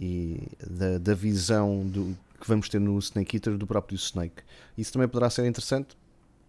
e 0.00 0.48
da, 0.68 0.98
da 0.98 1.14
visão 1.14 1.86
do, 1.86 2.16
que 2.40 2.48
vamos 2.48 2.68
ter 2.68 2.80
no 2.80 2.98
Snake 2.98 3.36
Eater 3.36 3.56
do 3.58 3.66
próprio 3.66 3.96
Snake. 3.96 4.42
Isso 4.78 4.92
também 4.92 5.08
poderá 5.08 5.30
ser 5.30 5.46
interessante. 5.46 5.96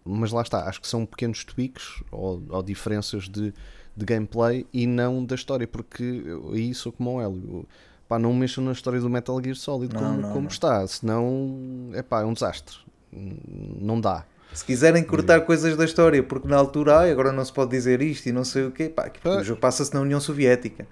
mas 0.04 0.32
lá 0.32 0.42
está, 0.42 0.68
acho 0.68 0.80
que 0.80 0.88
são 0.88 1.04
pequenos 1.06 1.44
tweaks 1.44 2.02
ou, 2.12 2.42
ou 2.48 2.62
diferenças 2.62 3.28
de, 3.28 3.52
de 3.96 4.04
gameplay 4.06 4.66
e 4.72 4.86
não 4.86 5.24
da 5.24 5.34
história, 5.34 5.66
porque 5.66 6.22
aí 6.52 6.74
sou 6.74 6.92
como 6.92 7.16
o 7.16 7.20
Hélio. 7.20 7.68
Pá, 8.08 8.18
não 8.18 8.32
mexam 8.32 8.62
na 8.64 8.72
história 8.72 9.00
do 9.00 9.10
Metal 9.10 9.40
Gear 9.42 9.56
Solid 9.56 9.92
Não, 9.94 10.00
como, 10.00 10.20
não, 10.20 10.28
como 10.28 10.40
não. 10.42 10.48
está, 10.48 10.86
senão 10.86 11.90
é 11.92 12.02
pá, 12.02 12.20
é 12.22 12.24
um 12.24 12.32
desastre. 12.32 12.76
Não 13.12 14.00
dá. 14.00 14.24
Se 14.52 14.64
quiserem 14.64 15.02
cortar 15.02 15.40
coisas 15.42 15.76
da 15.76 15.84
história, 15.84 16.22
porque 16.22 16.46
na 16.48 16.56
altura, 16.56 17.00
ai, 17.00 17.10
agora 17.10 17.32
não 17.32 17.44
se 17.44 17.52
pode 17.52 17.70
dizer 17.70 18.00
isto 18.00 18.26
e 18.28 18.32
não 18.32 18.44
sei 18.44 18.64
o 18.64 18.70
quê, 18.70 18.88
pá, 18.88 19.08
que 19.10 19.20
Ah. 19.28 19.38
o 19.38 19.44
jogo 19.44 19.60
passa-se 19.60 19.92
na 19.92 20.00
União 20.00 20.20
Soviética. 20.20 20.86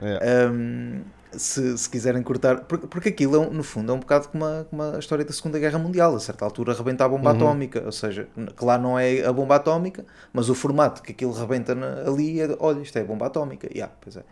É. 0.00 0.46
Um, 0.48 1.00
se, 1.32 1.76
se 1.76 1.90
quiserem 1.90 2.22
cortar, 2.22 2.60
porque, 2.60 2.86
porque 2.86 3.08
aquilo 3.10 3.36
é 3.36 3.38
um- 3.38 3.50
no 3.50 3.62
fundo 3.64 3.90
é 3.92 3.94
um 3.94 3.98
bocado 3.98 4.28
como 4.28 4.44
a, 4.44 4.64
como 4.70 4.82
a 4.82 4.98
história 4.98 5.24
da 5.24 5.32
Segunda 5.32 5.58
Guerra 5.58 5.78
Mundial. 5.78 6.14
A 6.14 6.20
certa 6.20 6.44
altura 6.44 6.72
rebenta 6.74 7.04
a 7.04 7.08
bomba 7.08 7.32
atómica, 7.32 7.82
ou 7.84 7.92
seja, 7.92 8.28
que 8.56 8.64
lá 8.64 8.78
não 8.78 8.98
é 8.98 9.24
a 9.26 9.32
bomba 9.32 9.56
atómica, 9.56 10.04
mas 10.32 10.48
o 10.48 10.54
formato 10.54 11.02
que 11.02 11.12
aquilo 11.12 11.32
rebenta 11.32 11.74
na- 11.74 12.02
ali 12.06 12.40
é: 12.40 12.56
olha, 12.60 12.80
isto 12.80 12.96
é 12.98 13.02
bomba 13.04 13.26
atómica. 13.26 13.68
Yeah, 13.72 13.92
pois 14.00 14.16
é. 14.16 14.22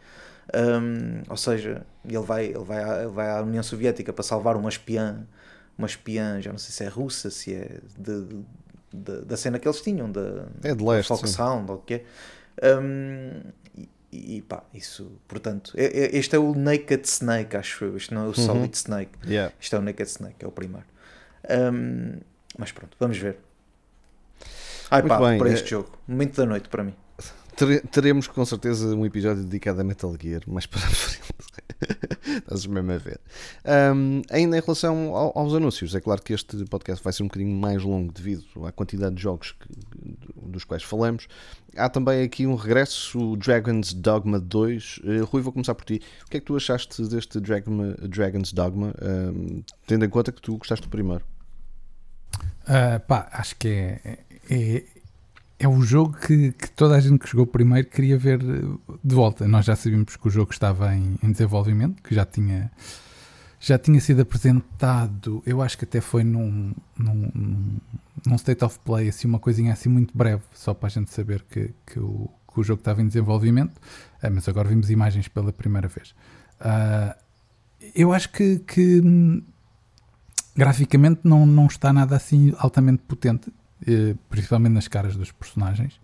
Um, 0.54 1.22
ou 1.28 1.36
seja, 1.36 1.84
ele 2.04 2.18
vai, 2.20 2.46
ele, 2.46 2.58
vai 2.64 2.82
à, 2.82 3.02
ele 3.02 3.12
vai 3.12 3.30
à 3.30 3.42
União 3.42 3.62
Soviética 3.62 4.12
para 4.12 4.22
salvar 4.22 4.56
uma 4.56 4.68
espiã, 4.68 5.26
uma 5.76 5.86
espiã, 5.86 6.40
já 6.40 6.50
não 6.52 6.58
sei 6.58 6.70
se 6.72 6.84
é 6.84 6.88
russa, 6.88 7.30
se 7.30 7.52
é 7.54 7.80
de, 7.98 8.22
de- 8.24 8.44
de- 8.92 9.24
da 9.24 9.36
cena 9.36 9.58
que 9.58 9.66
eles 9.66 9.80
tinham, 9.80 10.10
da, 10.10 10.46
É 10.62 10.74
de 10.74 10.84
leste. 10.84 11.08
Foxhound 11.08 11.70
ou 11.70 11.78
o 11.78 11.80
que 11.82 11.94
é. 11.94 12.04
E, 14.12 14.40
pá, 14.42 14.62
isso, 14.72 15.12
portanto, 15.28 15.72
este 15.76 16.36
é 16.36 16.38
o 16.38 16.54
Naked 16.54 17.06
Snake, 17.06 17.56
acho 17.56 17.84
eu. 17.84 17.96
Este 17.96 18.14
não 18.14 18.26
é 18.26 18.28
o 18.28 18.34
Solid 18.34 18.74
Snake. 18.74 19.10
Yeah. 19.26 19.52
Este 19.60 19.74
é 19.74 19.78
o 19.78 19.82
Naked 19.82 20.08
Snake, 20.08 20.36
é 20.44 20.46
o 20.48 20.52
primeiro. 20.52 20.86
Um, 21.50 22.20
mas 22.56 22.72
pronto, 22.72 22.96
vamos 22.98 23.18
ver. 23.18 23.38
Ai 24.90 25.02
Muito 25.02 25.08
pá, 25.18 25.28
bem, 25.28 25.38
para 25.38 25.50
é- 25.50 25.52
este 25.52 25.68
jogo. 25.70 25.90
Momento 26.06 26.36
da 26.36 26.46
noite 26.46 26.68
para 26.68 26.82
mim. 26.84 26.94
Tere- 27.56 27.80
Teremos 27.90 28.26
com 28.28 28.44
certeza 28.44 28.94
um 28.94 29.04
episódio 29.06 29.42
dedicado 29.42 29.80
a 29.80 29.84
Metal 29.84 30.14
Gear 30.20 30.42
mais 30.46 30.66
para 30.66 30.80
a 30.80 30.88
frente. 30.90 31.26
Estás 32.38 32.66
mesmo 32.66 32.92
a 32.92 32.98
ver. 32.98 33.20
Um, 33.94 34.22
ainda 34.30 34.58
em 34.58 34.60
relação 34.60 35.14
ao- 35.14 35.36
aos 35.38 35.54
anúncios, 35.54 35.94
é 35.94 36.00
claro 36.00 36.22
que 36.22 36.32
este 36.32 36.64
podcast 36.66 37.02
vai 37.02 37.12
ser 37.12 37.22
um 37.22 37.26
bocadinho 37.26 37.54
mais 37.56 37.82
longo 37.82 38.12
devido 38.12 38.44
à 38.66 38.72
quantidade 38.72 39.14
de 39.14 39.22
jogos 39.22 39.52
que- 39.52 39.68
dos 40.46 40.64
quais 40.64 40.82
falamos. 40.82 41.28
Há 41.76 41.88
também 41.88 42.22
aqui 42.22 42.46
um 42.46 42.54
regresso, 42.54 43.32
o 43.32 43.36
Dragon's 43.36 43.92
Dogma 43.92 44.38
2. 44.40 45.00
Eh, 45.04 45.18
Rui, 45.20 45.42
vou 45.42 45.52
começar 45.52 45.74
por 45.74 45.84
ti. 45.84 46.00
O 46.26 46.30
que 46.30 46.36
é 46.38 46.40
que 46.40 46.46
tu 46.46 46.56
achaste 46.56 47.02
deste 47.08 47.40
Dragma- 47.40 47.94
Dragon's 48.08 48.52
Dogma, 48.52 48.94
um, 49.02 49.62
tendo 49.86 50.04
em 50.04 50.08
conta 50.08 50.32
que 50.32 50.40
tu 50.40 50.56
gostaste 50.58 50.86
do 50.86 50.90
primeiro? 50.90 51.24
Ah, 52.66 52.98
pá, 53.00 53.28
acho 53.32 53.54
que 53.56 53.68
é, 53.68 54.18
é, 54.50 54.84
é 55.58 55.66
o 55.66 55.80
jogo 55.80 56.16
que, 56.18 56.52
que 56.52 56.70
toda 56.70 56.96
a 56.96 57.00
gente 57.00 57.18
que 57.18 57.28
jogou 57.28 57.46
primeiro 57.46 57.88
queria 57.88 58.18
ver 58.18 58.38
de 58.38 59.14
volta. 59.14 59.48
Nós 59.48 59.64
já 59.64 59.74
sabíamos 59.74 60.16
que 60.16 60.28
o 60.28 60.30
jogo 60.30 60.52
estava 60.52 60.94
em, 60.94 61.16
em 61.22 61.32
desenvolvimento, 61.32 62.02
que 62.02 62.14
já 62.14 62.26
tinha, 62.26 62.70
já 63.58 63.78
tinha 63.78 64.00
sido 64.00 64.20
apresentado, 64.20 65.42
eu 65.46 65.62
acho 65.62 65.78
que 65.78 65.84
até 65.84 66.00
foi 66.00 66.24
num, 66.24 66.74
num, 66.98 67.80
num, 68.26 68.36
State 68.36 68.64
of 68.64 68.78
Play, 68.84 69.08
assim, 69.08 69.26
uma 69.26 69.38
coisinha 69.38 69.72
assim 69.72 69.88
muito 69.88 70.16
breve, 70.16 70.42
só 70.52 70.74
para 70.74 70.88
a 70.88 70.90
gente 70.90 71.10
saber 71.10 71.42
que, 71.48 71.70
que, 71.86 71.98
o, 71.98 72.28
que 72.52 72.60
o 72.60 72.62
jogo 72.62 72.80
estava 72.80 73.00
em 73.00 73.06
desenvolvimento. 73.06 73.80
Ah, 74.22 74.28
mas 74.28 74.46
agora 74.48 74.68
vimos 74.68 74.90
imagens 74.90 75.26
pela 75.26 75.52
primeira 75.52 75.88
vez. 75.88 76.14
Ah, 76.60 77.16
eu 77.94 78.12
acho 78.12 78.30
que, 78.30 78.58
que 78.58 79.00
hum, 79.00 79.42
graficamente 80.54 81.20
não, 81.24 81.46
não 81.46 81.66
está 81.66 81.92
nada 81.92 82.14
assim 82.14 82.52
altamente 82.58 83.02
potente, 83.02 83.52
principalmente 84.28 84.72
nas 84.72 84.88
caras 84.88 85.16
dos 85.16 85.30
personagens. 85.32 86.00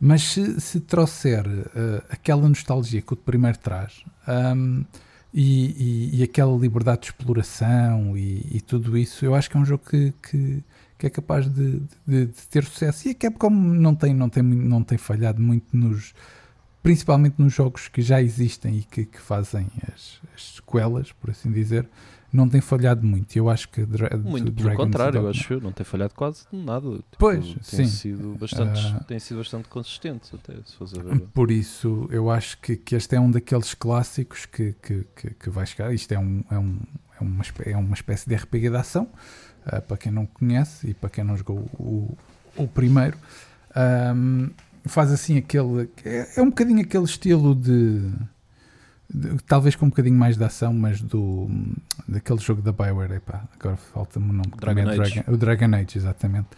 Mas 0.00 0.22
se, 0.22 0.60
se 0.60 0.80
trouxer 0.80 1.44
eh, 1.46 2.02
aquela 2.08 2.48
nostalgia 2.48 3.02
que 3.02 3.12
o 3.12 3.16
primeiro 3.16 3.58
traz 3.58 4.02
ahm, 4.26 4.82
e, 5.32 6.10
e- 6.14 6.20
e 6.20 6.22
aquela 6.22 6.56
liberdade 6.56 7.02
de 7.02 7.06
exploração 7.08 8.16
e, 8.16 8.46
e 8.50 8.60
tudo 8.62 8.96
isso, 8.96 9.24
eu 9.24 9.34
acho 9.34 9.50
que 9.50 9.56
é 9.58 9.60
um 9.60 9.64
jogo 9.64 9.84
que, 9.88 10.12
que, 10.22 10.64
que 10.98 11.06
é 11.06 11.10
capaz 11.10 11.46
de, 11.48 11.82
de- 12.06 12.26
de 12.26 12.42
ter 12.48 12.64
sucesso. 12.64 13.08
E 13.08 13.10
a 13.10 13.14
Capcom 13.14 13.50
não 13.50 13.94
tem, 13.94 14.14
não 14.14 14.28
tem, 14.30 14.42
não 14.42 14.82
tem 14.82 14.96
falhado 14.96 15.40
muito 15.42 15.76
nos. 15.76 16.14
Principalmente 16.82 17.34
nos 17.38 17.52
jogos 17.52 17.88
que 17.88 18.00
já 18.00 18.22
existem 18.22 18.78
e 18.78 18.82
que, 18.84 19.04
que 19.04 19.20
fazem 19.20 19.66
as, 19.94 20.18
as 20.34 20.54
sequelas, 20.56 21.12
por 21.12 21.28
assim 21.28 21.52
dizer, 21.52 21.86
não 22.32 22.48
tem 22.48 22.60
falhado 22.60 23.06
muito. 23.06 23.34
Eu 23.36 23.48
acho 23.50 23.68
que 23.68 23.84
Dra 23.84 24.16
Muito 24.16 24.52
pelo 24.52 24.74
contrário, 24.74 25.18
eu 25.20 25.28
acho 25.28 25.52
eu, 25.52 25.60
não 25.60 25.72
tem 25.72 25.84
falhado 25.84 26.14
quase 26.14 26.44
nada. 26.52 26.90
Tipo, 26.90 27.04
Pois, 27.18 27.44
tem 27.44 27.60
sim. 27.62 27.86
Sido 27.86 28.36
bastante, 28.38 28.80
Ah. 28.96 29.04
tem 29.04 29.18
sido 29.18 29.38
bastante 29.38 29.68
consistente, 29.68 30.34
até, 30.34 30.54
se 30.64 30.76
fosse 30.76 30.98
a 30.98 31.02
ver. 31.02 31.20
Por 31.34 31.50
isso, 31.50 32.08
eu 32.10 32.30
acho 32.30 32.58
que, 32.58 32.76
que 32.76 32.94
este 32.94 33.14
é 33.16 33.20
um 33.20 33.30
daqueles 33.30 33.74
clássicos 33.74 34.46
que, 34.46 34.74
que, 34.82 35.04
que, 35.16 35.30
que 35.34 35.50
vai 35.50 35.66
chegar. 35.66 35.92
Isto 35.92 36.12
é, 36.12 36.18
um, 36.18 36.44
é, 36.50 36.58
um, 36.58 36.78
é, 37.20 37.22
uma, 37.22 37.44
é 37.66 37.76
uma 37.76 37.94
espécie 37.94 38.28
de 38.28 38.34
RPG 38.34 38.70
de 38.70 38.76
ação, 38.76 39.08
ah, 39.66 39.80
para 39.80 39.96
quem 39.96 40.10
não 40.12 40.26
conhece 40.26 40.88
e 40.90 40.94
para 40.94 41.10
quem 41.10 41.24
não 41.24 41.36
jogou 41.36 41.58
o, 41.78 42.16
o 42.56 42.66
primeiro. 42.68 43.16
Ahm, 43.74 44.48
faz 44.84 45.12
assim 45.12 45.36
aquele. 45.36 45.88
É, 46.04 46.28
é 46.40 46.42
um 46.42 46.48
bocadinho 46.50 46.80
aquele 46.80 47.04
estilo 47.04 47.54
de- 47.54 48.10
Talvez 49.46 49.74
com 49.74 49.86
um 49.86 49.88
bocadinho 49.88 50.16
mais 50.16 50.36
de 50.36 50.44
ação, 50.44 50.72
mas 50.72 51.00
do 51.00 51.48
daquele 52.06 52.38
jogo 52.38 52.62
da 52.62 52.72
Bioware. 52.72 53.14
Epá, 53.14 53.44
agora 53.58 53.76
falta-me 53.76 54.30
o 54.30 54.32
nome. 54.32 54.50
que 54.50 54.58
Dragon 54.58 54.90
é 54.90 55.00
Age. 55.00 55.24
o 55.26 55.36
Dragon 55.36 55.74
Age, 55.74 55.98
exatamente. 55.98 56.48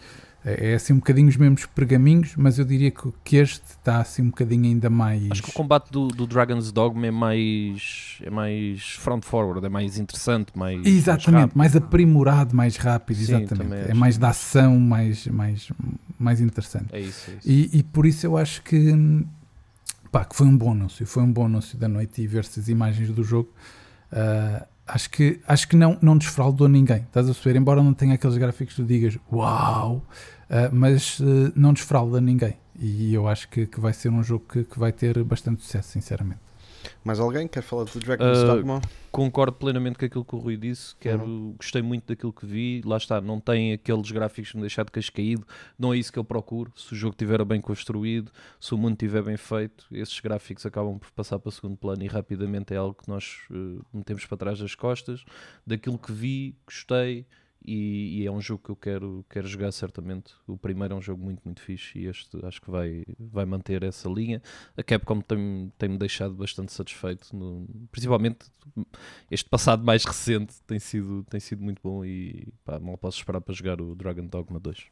É, 0.45 0.71
é 0.71 0.75
assim 0.75 0.93
um 0.93 0.97
bocadinho 0.97 1.29
os 1.29 1.37
mesmos 1.37 1.65
pergaminhos, 1.65 2.35
mas 2.35 2.59
eu 2.59 2.65
diria 2.65 2.91
que, 2.91 3.11
que 3.23 3.37
este 3.37 3.63
está 3.65 4.01
assim 4.01 4.23
um 4.23 4.29
bocadinho 4.29 4.65
ainda 4.65 4.89
mais. 4.89 5.31
Acho 5.31 5.43
que 5.43 5.49
o 5.49 5.53
combate 5.53 5.89
do, 5.89 6.07
do 6.09 6.27
Dragon's 6.27 6.71
Dogma 6.71 7.07
é 7.07 7.11
mais, 7.11 8.17
é 8.21 8.29
mais 8.29 8.93
front 8.99 9.23
forward, 9.23 9.65
é 9.65 9.69
mais 9.69 9.97
interessante, 9.97 10.51
mais. 10.55 10.85
Exatamente, 10.85 11.57
mais 11.57 11.73
mais, 11.73 11.75
aprimorado, 11.75 12.55
mais 12.55 12.75
rápido, 12.75 13.17
Sim, 13.17 13.35
exatamente. 13.35 13.91
É 13.91 13.93
mais 13.93 14.17
da 14.17 14.29
ação, 14.29 14.77
mais, 14.79 15.25
mais, 15.27 15.71
mais 16.19 16.41
interessante. 16.41 16.87
É 16.91 16.99
isso, 16.99 17.31
é 17.31 17.33
isso. 17.35 17.49
E, 17.49 17.79
e 17.79 17.83
por 17.83 18.05
isso 18.05 18.25
eu 18.25 18.37
acho 18.37 18.61
que, 18.63 18.75
hum, 18.75 19.25
pá, 20.13 20.23
que 20.23 20.35
foi 20.35 20.45
um 20.45 20.55
bom 20.55 20.71
anúncio, 20.71 21.07
foi 21.07 21.23
um 21.23 21.33
bom 21.33 21.45
anúncio 21.47 21.75
da 21.75 21.87
noite 21.87 22.21
e 22.21 22.27
ver-se 22.27 22.59
as 22.59 22.67
imagens 22.67 23.09
do 23.09 23.23
jogo. 23.23 23.49
ah, 24.11 24.67
acho 24.85 25.09
que, 25.09 25.41
acho 25.47 25.67
que 25.67 25.75
não, 25.75 25.97
não 26.01 26.15
desfraudou 26.17 26.67
ninguém, 26.67 26.97
estás 26.97 27.27
a 27.27 27.33
perceber? 27.33 27.57
Embora 27.57 27.81
não 27.81 27.93
tenha 27.93 28.13
aqueles 28.13 28.37
gráficos 28.37 28.75
que 28.75 28.81
tu 28.83 28.87
digas 28.87 29.17
uau, 29.31 30.05
ah, 30.49 30.69
mas 30.71 31.19
ah, 31.19 31.51
não 31.55 31.73
desfrauda 31.73 32.21
ninguém. 32.21 32.55
E 32.79 33.13
eu 33.13 33.27
acho 33.27 33.49
que, 33.49 33.65
que 33.65 33.79
vai 33.79 33.91
ser 33.91 34.09
um 34.09 34.21
jogo 34.21 34.45
que, 34.47 34.63
que 34.63 34.79
vai 34.79 34.91
ter 34.91 35.23
bastante 35.23 35.63
sucesso, 35.63 35.89
sinceramente. 35.89 36.41
Mais 37.03 37.19
alguém 37.19 37.47
quer 37.47 37.61
falar 37.61 37.83
do 37.83 37.99
Dragon's 37.99 38.43
Uh, 38.43 38.47
Dogma? 38.47 38.81
Concordo 39.11 39.57
plenamente 39.57 39.99
com 39.99 40.05
aquilo 40.05 40.23
que 40.23 40.35
o 40.35 40.39
Rui 40.39 40.57
disse. 40.57 40.95
Quero, 40.95 41.53
Gostei 41.57 41.81
muito 41.81 42.07
daquilo 42.07 42.31
que 42.31 42.45
vi. 42.45 42.81
Lá 42.85 42.97
está, 42.97 43.19
não 43.19 43.39
tem 43.39 43.73
aqueles 43.73 44.09
gráficos 44.09 44.51
que 44.51 44.57
me 44.57 44.61
deixar 44.61 44.85
de 44.85 44.91
queixo 44.91 45.11
caído. 45.11 45.45
Não 45.77 45.93
é 45.93 45.97
isso 45.97 46.11
que 46.11 46.17
eu 46.17 46.23
procuro. 46.23 46.71
Se 46.75 46.93
o 46.93 46.95
jogo 46.95 47.13
estiver 47.13 47.43
bem 47.43 47.59
construído, 47.59 48.31
se 48.59 48.73
o 48.73 48.77
mundo 48.77 48.93
estiver 48.93 49.21
bem 49.21 49.37
feito, 49.37 49.85
esses 49.91 50.19
gráficos 50.19 50.65
acabam 50.65 50.97
por 50.97 51.11
passar 51.11 51.37
para 51.39 51.49
o 51.49 51.51
segundo 51.51 51.77
plano 51.77 52.03
e 52.03 52.07
rapidamente 52.07 52.73
é 52.73 52.77
algo 52.77 52.95
que 52.95 53.09
nós 53.09 53.39
uh, 53.51 53.85
metemos 53.93 54.25
para 54.25 54.37
trás 54.37 54.59
das 54.59 54.73
costas. 54.73 55.25
Daquilo 55.67 55.97
que 55.97 56.11
vi, 56.11 56.55
gostei. 56.65 57.27
E, 57.65 58.19
e 58.21 58.25
é 58.25 58.31
um 58.31 58.41
jogo 58.41 58.63
que 58.63 58.69
eu 58.69 58.75
quero, 58.75 59.25
quero 59.29 59.47
jogar 59.47 59.71
certamente. 59.71 60.33
O 60.45 60.57
primeiro 60.57 60.93
é 60.93 60.97
um 60.97 61.01
jogo 61.01 61.23
muito, 61.23 61.41
muito 61.45 61.61
fixe 61.61 61.97
e 61.99 62.05
este 62.07 62.37
acho 62.45 62.61
que 62.61 62.69
vai, 62.69 63.03
vai 63.19 63.45
manter 63.45 63.83
essa 63.83 64.09
linha. 64.09 64.41
A 64.75 64.83
Capcom 64.83 65.21
tem- 65.21 65.71
tem-me 65.77 65.97
deixado 65.97 66.33
bastante 66.33 66.71
satisfeito, 66.73 67.35
no- 67.35 67.67
principalmente 67.91 68.45
este 69.31 69.49
passado 69.49 69.83
mais 69.83 70.03
recente 70.03 70.53
tem 70.67 70.79
sido, 70.79 71.23
tem 71.29 71.39
sido 71.39 71.63
muito 71.63 71.81
bom 71.81 72.03
e 72.03 72.47
pá, 72.65 72.79
mal 72.79 72.97
posso 72.97 73.17
esperar 73.17 73.39
para 73.41 73.53
jogar 73.53 73.79
o 73.79 73.95
Dragon 73.95 74.25
Dogma 74.25 74.59
2. 74.59 74.85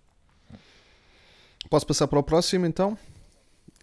Posso 1.70 1.86
passar 1.86 2.08
para 2.08 2.20
o 2.20 2.24
próximo 2.24 2.66
então? 2.66 2.98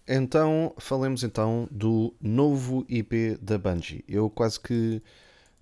Então, 0.07 0.73
falemos 0.79 1.23
então 1.23 1.67
do 1.71 2.15
novo 2.19 2.85
IP 2.89 3.37
da 3.41 3.57
Bungie. 3.57 4.03
Eu 4.07 4.29
quase 4.29 4.59
que 4.59 5.01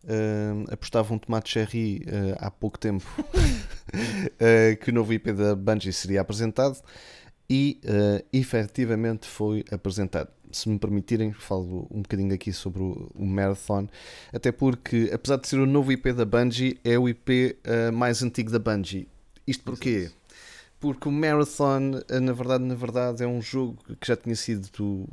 hum, 0.03 0.65
apostava 0.69 1.13
um 1.13 1.17
tomate 1.17 1.49
cherry 1.49 2.03
eh, 2.05 2.35
há 2.39 2.49
pouco 2.51 2.77
tempo 2.77 3.05
eh, 4.39 4.75
que 4.81 4.89
o 4.89 4.93
novo 4.93 5.13
IP 5.13 5.31
da 5.33 5.55
Bungie 5.55 5.93
seria 5.93 6.21
apresentado 6.21 6.77
e 7.49 7.79
efetivamente 8.33 9.25
foi 9.25 9.63
apresentado. 9.71 10.29
Se 10.51 10.67
me 10.67 10.77
permitirem, 10.77 11.31
falo 11.31 11.87
um 11.89 12.01
bocadinho 12.01 12.33
aqui 12.33 12.51
sobre 12.51 12.83
o, 12.83 13.09
o 13.15 13.25
Marathon, 13.25 13.87
até 14.33 14.51
porque, 14.51 15.09
apesar 15.13 15.37
de 15.37 15.47
ser 15.47 15.57
o 15.57 15.65
novo 15.65 15.89
IP 15.93 16.11
da 16.11 16.25
Bungie, 16.25 16.77
é 16.83 16.99
o 16.99 17.07
IP 17.07 17.57
mais 17.93 18.21
antigo 18.21 18.51
da 18.51 18.59
Bungie. 18.59 19.07
Isto 19.47 19.63
porquê? 19.63 20.11
Porque 20.79 21.07
o 21.07 21.11
Marathon, 21.11 22.01
eh, 22.07 22.19
na 22.19 22.33
verdade, 22.33 22.63
na 22.63 22.75
verdade, 22.75 23.23
é 23.23 23.27
um 23.27 23.41
jogo 23.41 23.77
que 23.99 24.07
já 24.07 24.15
tinha 24.15 24.35
sido 24.35 24.69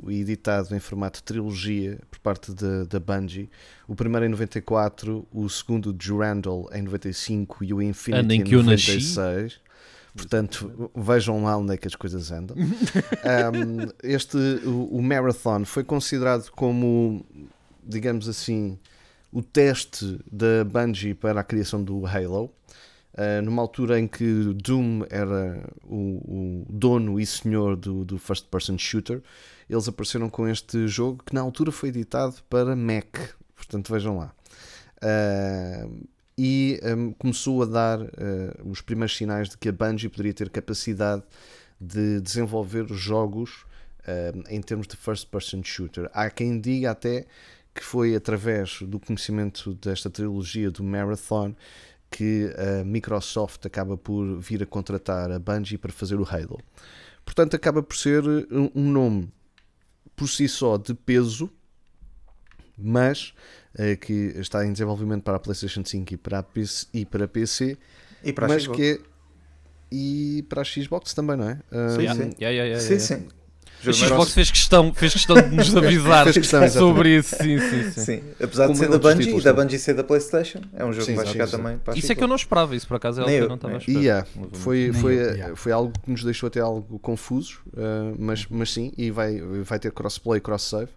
editado 0.07 0.75
em 0.75 0.79
formato 0.79 1.23
trilogia 1.23 1.99
por 2.11 2.19
parte 2.19 2.51
da, 2.53 2.99
Bungie. 2.99 3.49
O 3.87 3.95
primeiro 3.95 4.27
em 4.27 4.29
94, 4.29 5.27
o 5.33 5.49
segundo 5.49 5.91
Durandal 5.91 6.69
em 6.71 6.83
95 6.83 7.63
e 7.63 7.73
o 7.73 7.81
Infinity 7.81 8.35
em 8.35 8.41
em 8.41 8.43
que 8.43 8.53
eu 8.53 8.61
nasci. 8.61 8.91
96. 8.91 9.59
Portanto, 10.15 10.91
vejam 10.95 11.43
lá 11.43 11.57
onde 11.57 11.73
é 11.73 11.77
que 11.77 11.87
as 11.87 11.95
coisas 11.95 12.31
andam. 12.31 12.55
Um, 13.25 13.91
este, 14.03 14.37
o, 14.65 14.97
o 14.97 15.01
Marathon 15.01 15.65
foi 15.65 15.83
considerado 15.83 16.51
como, 16.51 17.25
digamos 17.83 18.29
assim, 18.29 18.77
o 19.31 19.41
teste 19.41 20.19
da 20.31 20.63
Bungie 20.63 21.15
para 21.15 21.41
a 21.41 21.43
criação 21.43 21.83
do 21.83 22.05
Halo. 22.05 22.51
Uh, 23.15 23.41
numa 23.41 23.61
altura 23.61 23.97
em 23.97 24.07
que 24.07 24.53
Doom 24.55 25.03
era 25.09 25.63
o, 25.85 26.65
o 26.65 26.65
dono 26.69 27.17
e 27.17 27.25
senhor 27.25 27.77
do, 27.77 28.03
do 28.03 28.19
first 28.19 28.47
person 28.47 28.77
shooter, 28.77 29.21
eles 29.69 29.87
apareceram 29.87 30.29
com 30.29 30.45
este 30.49 30.85
jogo 30.85 31.23
que 31.25 31.33
na 31.33 31.39
altura 31.39 31.71
foi 31.71 31.89
editado 31.89 32.35
para 32.49 32.75
Mac. 32.75 33.15
Portanto, 33.55 33.89
vejam 33.89 34.17
lá. 34.17 34.35
Uh, 34.97 36.05
e 36.37 36.77
um, 36.83 37.13
começou 37.13 37.63
a 37.63 37.65
dar 37.65 38.01
uh, 38.01 38.09
os 38.65 38.81
primeiros 38.81 39.15
sinais 39.15 39.47
de 39.47 39.57
que 39.57 39.69
a 39.69 39.71
Bungie 39.71 40.09
poderia 40.09 40.33
ter 40.33 40.49
capacidade 40.49 41.23
de 41.79 42.19
desenvolver 42.19 42.85
jogos 42.89 43.65
em 44.49 44.61
termos 44.61 44.85
de 44.85 44.95
first 44.95 45.27
person 45.29 45.63
shooter. 45.63 46.11
Há 46.13 46.29
quem 46.29 46.59
diga 46.61 46.91
até 46.91 47.25
que 47.73 47.83
foi 47.83 48.15
através 48.15 48.81
do 48.83 48.99
conhecimento 48.99 49.73
desta 49.73 50.09
trilogia 50.09 50.69
do 50.69 50.83
Marathon 50.83 51.55
que 52.15 52.49
a 52.57 52.83
Microsoft 52.85 53.65
acaba 53.65 53.97
por 53.97 54.39
vir 54.39 54.63
a 54.63 54.65
contratar 54.65 55.29
a 55.31 55.37
Bungie 55.37 55.77
para 55.77 55.91
fazer 55.91 56.15
o 56.15 56.23
Halo. 56.23 56.59
Portanto, 57.25 57.55
acaba 57.57 57.83
por 57.83 57.97
ser 57.97 58.23
um 58.73 58.91
nome 58.91 59.29
por 60.15 60.29
si 60.29 60.47
só 60.47 60.77
de 60.77 60.93
peso, 60.93 61.51
mas 62.77 63.33
uh, 63.77 63.97
que 63.99 64.13
está 64.37 64.65
em 64.65 64.71
desenvolvimento 64.71 65.23
para 65.23 65.35
a 65.35 65.39
PlayStation 65.39 65.83
5 65.83 66.13
e 66.13 66.17
para, 66.17 66.39
a 66.39 66.43
PC, 66.43 66.87
e 66.93 67.05
para 67.05 67.27
PC, 67.27 67.77
E 68.23 68.31
para 68.31 68.45
a 68.45 68.49
mas 68.49 68.63
Xbox. 68.63 68.77
que 68.77 68.83
é 68.83 68.99
e 69.91 70.45
para 70.47 70.61
a 70.61 70.65
Xbox 70.65 71.13
também, 71.13 71.35
não 71.37 71.49
é? 71.49 71.55
Sim, 71.55 72.07
Um, 72.07 72.15
sim. 72.15 72.29
Yeah, 72.39 72.49
yeah, 72.49 72.63
yeah, 72.63 72.79
Sim, 72.79 72.93
yeah. 72.93 73.05
sim. 73.05 73.27
Xbox 73.93 74.33
fez 74.33 74.51
questão, 74.51 74.93
fez 74.93 75.13
questão 75.13 75.35
de 75.35 75.55
nos 75.55 75.73
avisar 75.75 76.31
questão, 76.31 76.69
sobre 76.69 77.17
isso. 77.17 77.35
Sim, 77.35 77.59
sim, 77.59 77.91
sim. 77.91 78.01
Sim, 78.01 78.23
apesar 78.41 78.67
de 78.67 78.73
Como 78.73 78.75
ser 78.75 78.85
em 78.85 78.91
da 78.91 78.97
Bungie 78.99 79.15
e 79.15 79.23
títulos 79.23 79.43
da 79.43 79.51
também. 79.51 79.65
Bungie 79.65 79.79
ser 79.79 79.93
da 79.93 80.03
PlayStation, 80.03 80.61
é 80.73 80.85
um 80.85 80.91
jogo 80.91 81.05
Sim, 81.05 81.11
que 81.11 81.17
vai 81.17 81.27
chegar 81.27 81.47
também 81.47 81.77
para 81.77 81.97
Isso 81.97 82.11
é 82.11 82.15
que 82.15 82.23
eu 82.23 82.27
não 82.27 82.35
esperava, 82.35 82.75
isso 82.75 82.87
por 82.87 82.95
acaso 82.95 83.21
é 83.21 83.23
algo 83.23 83.31
que 83.31 83.39
eu 83.39 83.43
eu, 83.43 83.49
não 83.49 83.55
estava 83.55 83.75
a 83.75 83.77
esperar. 83.77 83.99
E 83.99 84.03
yeah, 84.03 84.27
foi, 84.53 84.93
foi, 84.93 85.15
yeah. 85.15 85.55
foi 85.55 85.71
algo 85.71 85.93
que 86.03 86.11
nos 86.11 86.23
deixou 86.23 86.47
até 86.47 86.59
algo 86.59 86.99
confusos, 86.99 87.59
eh, 87.75 88.13
mas, 88.17 88.45
mas 88.49 88.71
sim, 88.71 88.91
e 88.97 89.11
vai, 89.11 89.39
vai 89.63 89.79
ter 89.79 89.91
crossplay 89.91 90.37
e 90.37 90.41
cross-save. 90.41 90.89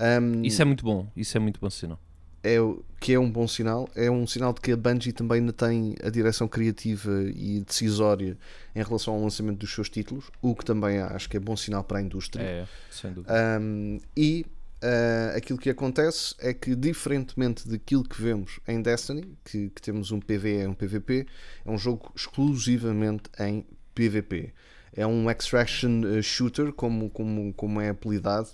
Um, 0.00 0.42
Isso 0.42 0.60
é 0.60 0.64
muito 0.64 0.84
bom, 0.84 1.06
isso 1.16 1.36
é 1.36 1.40
muito 1.40 1.60
bom 1.60 1.70
sinal. 1.70 1.98
É, 2.42 2.56
que 3.00 3.12
é 3.12 3.18
um 3.18 3.30
bom 3.30 3.46
sinal, 3.46 3.88
é 3.94 4.10
um 4.10 4.26
sinal 4.26 4.52
de 4.52 4.60
que 4.60 4.72
a 4.72 4.76
Bungie 4.76 5.12
também 5.12 5.40
ainda 5.40 5.52
tem 5.52 5.94
a 6.02 6.10
direção 6.10 6.48
criativa 6.48 7.10
e 7.34 7.60
decisória 7.60 8.36
em 8.74 8.82
relação 8.82 9.14
ao 9.14 9.22
lançamento 9.22 9.58
dos 9.58 9.72
seus 9.72 9.88
títulos, 9.88 10.30
o 10.40 10.54
que 10.54 10.64
também 10.64 10.98
acho 10.98 11.28
que 11.28 11.36
é 11.36 11.40
bom 11.40 11.56
sinal 11.56 11.84
para 11.84 11.98
a 11.98 12.02
indústria. 12.02 12.42
É, 12.42 12.66
sem 12.90 13.12
dúvida. 13.12 13.32
Um, 13.60 14.00
e 14.16 14.44
uh, 14.82 15.36
aquilo 15.36 15.58
que 15.58 15.70
acontece 15.70 16.34
é 16.38 16.52
que, 16.52 16.74
diferentemente 16.74 17.68
daquilo 17.68 18.02
que 18.02 18.20
vemos 18.20 18.58
em 18.66 18.82
Destiny, 18.82 19.36
que, 19.44 19.70
que 19.70 19.80
temos 19.80 20.10
um 20.10 20.20
PvE 20.20 20.62
e 20.62 20.66
um 20.66 20.74
PvP, 20.74 21.26
é 21.64 21.70
um 21.70 21.78
jogo 21.78 22.12
exclusivamente 22.14 23.24
em 23.38 23.64
PvP. 23.94 24.52
É 24.94 25.06
um 25.06 25.30
extraction 25.30 26.02
uh, 26.04 26.22
shooter, 26.22 26.72
como, 26.72 27.08
como, 27.08 27.52
como 27.54 27.80
é 27.80 27.90
apelidado, 27.90 28.48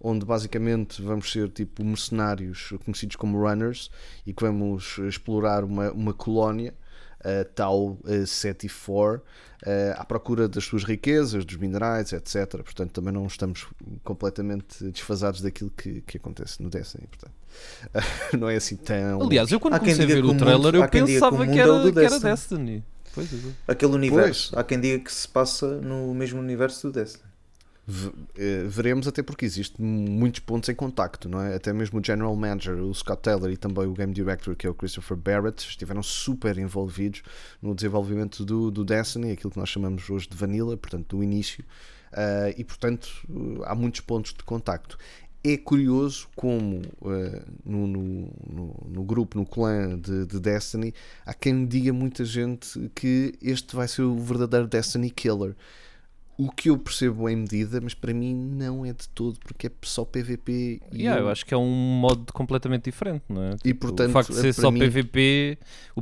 onde 0.00 0.24
basicamente 0.24 1.02
vamos 1.02 1.30
ser 1.32 1.48
tipo 1.50 1.84
mercenários 1.84 2.72
conhecidos 2.84 3.16
como 3.16 3.38
runners 3.38 3.90
e 4.26 4.32
que 4.32 4.42
vamos 4.44 4.98
explorar 5.08 5.64
uma, 5.64 5.90
uma 5.92 6.14
colónia. 6.14 6.74
Uh, 7.18 7.44
Tau 7.52 7.98
uh, 8.04 8.26
74 8.26 9.20
uh, 9.20 9.20
à 9.96 10.04
procura 10.04 10.48
das 10.48 10.62
suas 10.64 10.84
riquezas, 10.84 11.44
dos 11.44 11.56
minerais, 11.56 12.12
etc. 12.12 12.62
Portanto, 12.62 12.92
também 12.92 13.12
não 13.12 13.26
estamos 13.26 13.66
completamente 14.04 14.84
desfasados 14.84 15.40
daquilo 15.40 15.70
que, 15.76 16.00
que 16.02 16.16
acontece 16.16 16.62
no 16.62 16.70
Destiny. 16.70 17.08
Portanto, 17.08 17.34
não 18.38 18.48
é 18.48 18.54
assim 18.54 18.76
tão. 18.76 19.20
Aliás, 19.20 19.50
eu 19.50 19.58
quando 19.58 19.74
Há 19.74 19.80
comecei 19.80 20.04
a 20.04 20.06
ver 20.06 20.22
o 20.22 20.26
o 20.26 20.28
mundo- 20.28 20.38
trailer, 20.44 20.74
eu 20.76 20.84
que 20.84 20.90
pensava 20.90 21.44
que 21.44 21.58
é 21.58 21.62
era, 21.62 21.78
do 21.80 21.92
que 21.92 21.98
era 21.98 22.20
Destiny. 22.20 22.30
Destiny. 22.30 22.84
Pois 23.14 23.32
é. 23.32 23.52
Aquele 23.66 23.92
universo. 23.94 24.56
Há 24.56 24.62
quem 24.62 24.78
diga 24.80 25.02
que 25.02 25.12
se 25.12 25.26
passa 25.26 25.80
no 25.80 26.14
mesmo 26.14 26.38
universo 26.38 26.86
do 26.86 26.92
Destiny. 26.92 27.27
Eh, 28.36 28.64
veremos 28.68 29.08
até 29.08 29.22
porque 29.22 29.46
existe 29.46 29.80
muitos 29.80 30.40
pontos 30.40 30.68
em 30.68 30.74
contacto, 30.74 31.28
não 31.28 31.40
é? 31.40 31.54
Até 31.54 31.72
mesmo 31.72 32.00
o 32.00 32.04
General 32.04 32.34
Manager, 32.36 32.74
o 32.76 32.94
Scott 32.94 33.22
Taylor 33.22 33.50
e 33.50 33.56
também 33.56 33.86
o 33.86 33.94
Game 33.94 34.12
Director, 34.12 34.54
que 34.54 34.66
é 34.66 34.70
o 34.70 34.74
Christopher 34.74 35.16
Barrett, 35.16 35.66
estiveram 35.66 36.02
super 36.02 36.58
envolvidos 36.58 37.22
no 37.62 37.74
desenvolvimento 37.74 38.44
do, 38.44 38.70
do 38.70 38.84
Destiny, 38.84 39.32
aquilo 39.32 39.50
que 39.50 39.58
nós 39.58 39.70
chamamos 39.70 40.08
hoje 40.10 40.28
de 40.28 40.36
Vanilla, 40.36 40.76
portanto, 40.76 41.16
do 41.16 41.22
início, 41.22 41.64
Ah, 42.12 42.50
e 42.56 42.64
portanto 42.64 43.08
há 43.64 43.74
muitos 43.74 44.00
pontos 44.00 44.32
de 44.34 44.42
contacto. 44.44 44.98
É 45.44 45.56
curioso 45.56 46.28
como 46.34 46.82
eh, 47.06 47.42
no, 47.64 47.86
no, 47.86 48.32
no, 48.46 48.86
no 48.90 49.04
grupo, 49.04 49.38
no 49.38 49.46
clã 49.46 49.98
de, 49.98 50.26
de 50.26 50.40
Destiny, 50.40 50.92
há 51.24 51.32
quem 51.32 51.64
diga 51.66 51.92
muita 51.92 52.24
gente 52.24 52.90
que 52.94 53.34
este 53.40 53.76
vai 53.76 53.86
ser 53.88 54.02
o 54.02 54.16
verdadeiro 54.18 54.66
Destiny 54.66 55.10
Killer. 55.10 55.54
O 56.40 56.52
que 56.52 56.70
eu 56.70 56.78
percebo 56.78 57.28
em 57.28 57.34
medida, 57.34 57.80
mas 57.80 57.94
para 57.94 58.14
mim 58.14 58.32
não 58.32 58.86
é 58.86 58.92
de 58.92 59.08
todo, 59.08 59.36
porque 59.40 59.66
é 59.66 59.70
só 59.82 60.04
PVP 60.04 60.80
e 60.92 60.98
Yeah, 61.02 61.20
eu- 61.20 61.24
eu 61.26 61.30
acho 61.32 61.44
que 61.44 61.52
é 61.52 61.56
um 61.56 61.68
modo 62.00 62.32
completamente 62.32 62.84
diferente, 62.84 63.24
não 63.28 63.42
é? 63.42 63.56
E, 63.64 63.74
portanto, 63.74 64.10
o 64.10 64.12
facto 64.12 64.32
de 64.32 64.38
é 64.38 64.42
ser 64.42 64.52
só 64.52 64.70
mim- 64.70 64.78
PVP, 64.78 65.58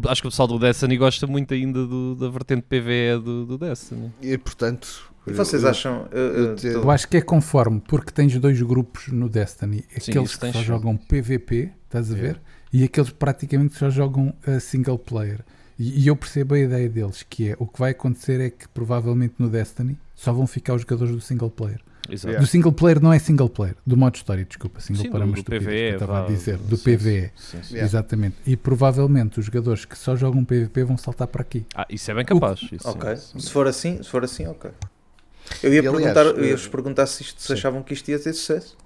acho 0.09 0.21
que 0.21 0.29
o 0.29 0.31
pessoal 0.31 0.47
do 0.47 0.59
Destiny 0.59 0.99
gosta 0.99 1.27
muito 1.27 1.55
ainda 1.55 1.87
do- 1.87 2.15
da 2.17 2.29
vertente 2.29 2.65
PVE 2.69 3.19
do, 3.25 3.47
do 3.47 3.57
Destiny. 3.57 4.13
e, 4.21 4.37
portanto 4.37 5.11
E 5.27 5.33
vocês 5.33 5.63
eu- 5.63 5.71
acham. 5.71 6.07
eu- 6.13 6.19
eu 6.21 6.45
eu 6.51 6.55
te- 6.55 6.71
tô- 6.71 6.81
Eu 6.83 6.91
acho 6.91 7.09
que 7.09 7.17
é 7.17 7.23
conforme, 7.23 7.81
porque 7.81 8.13
tens 8.13 8.39
dois 8.39 8.61
grupos 8.61 9.09
no 9.09 9.31
Destiny. 9.31 9.85
Sim, 9.99 10.11
Aqueles 10.13 10.31
isso 10.33 10.41
que 10.41 10.53
só 10.53 10.63
jogam 10.63 10.99
PVP, 10.99 11.73
estás 11.87 12.13
a 12.13 12.15
ver? 12.15 12.39
E 12.71 12.85
aqueles 12.85 13.09
praticamente 13.09 13.73
que 13.73 13.79
só 13.79 13.89
jogam 13.89 14.35
uh, 14.47 14.61
single 14.61 14.99
player. 14.99 15.41
E, 15.79 16.03
e 16.05 16.07
eu 16.09 16.15
percebo 16.17 16.55
a 16.55 16.59
ideia 16.59 16.89
deles, 16.91 17.25
que 17.29 17.49
é 17.51 17.57
o 17.59 17.67
que 17.67 17.79
vai 17.79 17.93
acontecer 17.93 18.39
é 18.41 18.51
que 18.51 18.69
provavelmente 18.69 19.35
no 19.39 19.49
Destiny 19.49 19.97
só 20.17 20.33
vão 20.33 20.47
ficar 20.47 20.75
os 20.75 20.81
jogadores 20.83 21.15
do 21.15 21.21
single 21.21 21.51
player. 21.51 21.81
Exato. 22.09 22.39
Do 22.39 22.47
single 22.47 22.73
player 22.73 23.03
não 23.03 23.13
é 23.13 23.19
single 23.19 23.49
player, 23.49 23.77
do 23.85 23.97
modo 23.97 24.15
história, 24.15 24.45
desculpa. 24.45 24.81
Single 24.81 25.03
Sim, 25.03 25.11
player 25.11 25.23
é 25.23 25.27
do, 25.27 25.31
uma 25.31 25.39
estupidez 25.39 25.65
PVE, 25.65 25.75
que 25.77 25.89
eu 25.89 25.93
estava 25.95 26.13
vá, 26.13 26.25
a 26.25 26.27
dizer. 26.27 26.57
Do 26.57 26.77
sim, 26.77 26.83
PVE. 26.97 27.31
sim, 27.37 27.63
sim. 27.63 27.75
Yeah. 27.75 27.85
Exatamente. 27.85 28.37
E 28.47 28.57
provavelmente 28.57 29.41
os 29.41 29.47
jogadores 29.47 29.85
que 29.85 29.99
só 29.99 30.15
jogam 30.17 30.45
PVP 30.45 30.85
vão 30.85 30.97
saltar 30.97 31.27
para 31.29 31.43
aqui. 31.43 31.67
Ah, 31.75 31.87
isso 31.91 32.09
é 32.11 32.15
bem 32.15 32.25
capaz. 32.25 32.61
isso 32.63 32.79
sim, 32.79 32.89
Ok. 32.89 33.17
sim. 33.17 33.41
Se 33.41 33.51
for 33.51 33.67
assim, 33.67 34.03
se 34.03 34.09
for 34.09 34.23
assim, 34.25 34.47
ok. 34.47 34.71
Eu 35.63 35.73
ia 35.75 35.83
E, 35.83 35.87
aliás, 35.87 35.97
perguntar, 36.15 36.27
eu 36.27 36.45
ia 36.45 36.57
vos 36.57 36.69
perguntar 36.69 37.07
se, 37.07 37.23
isto, 37.23 37.43
se 37.43 37.53
achavam 37.53 37.83
que 37.83 37.93
isto 37.93 38.09
ia 38.09 38.19
ter 38.19 38.33
sucesso. 38.33 38.77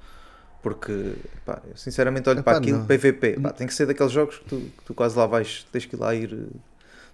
Porque, 0.62 1.14
pá, 1.46 1.60
eu 1.68 1.76
sinceramente 1.76 2.28
olho 2.28 2.40
Epá, 2.40 2.50
para 2.52 2.58
aquilo, 2.58 2.78
não. 2.78 2.86
PVP, 2.86 3.38
pá, 3.40 3.50
tem 3.50 3.66
que 3.66 3.72
ser 3.74 3.86
daqueles 3.86 4.12
jogos 4.12 4.38
que 4.38 4.44
tu, 4.44 4.56
que 4.60 4.84
tu 4.84 4.94
quase 4.94 5.16
lá 5.16 5.26
vais, 5.26 5.66
tens 5.72 5.86
que 5.86 5.96
ir 5.96 5.98
lá 5.98 6.14
ir 6.14 6.32
eh, 6.34 6.56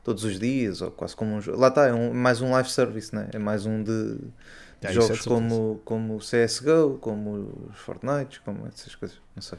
todos 0.06 0.22
os 0.24 0.38
dias, 0.38 0.80
ou 0.80 0.90
quase 0.90 1.16
como 1.16 1.34
um 1.34 1.40
jogo. 1.40 1.58
Lá 1.58 1.66
está, 1.68 1.86
é 1.88 1.92
um- 1.92 2.14
mais 2.14 2.40
um 2.40 2.52
live 2.52 2.70
service, 2.70 3.12
né? 3.14 3.28
é 3.32 3.38
mais 3.38 3.66
um 3.66 3.82
de, 3.82 4.14
de 4.14 4.86
Ah, 4.86 4.90
é 4.90 4.92
jogos 4.92 5.08
certeza. 5.08 5.28
como, 5.28 5.80
como 5.84 6.14
o 6.16 6.18
CSGO, 6.20 6.98
como 7.00 7.68
os 7.72 7.78
Fortnite, 7.80 8.40
como 8.44 8.66
essas 8.68 8.94
coisas, 8.94 9.18
não 9.34 9.42
sei. 9.42 9.58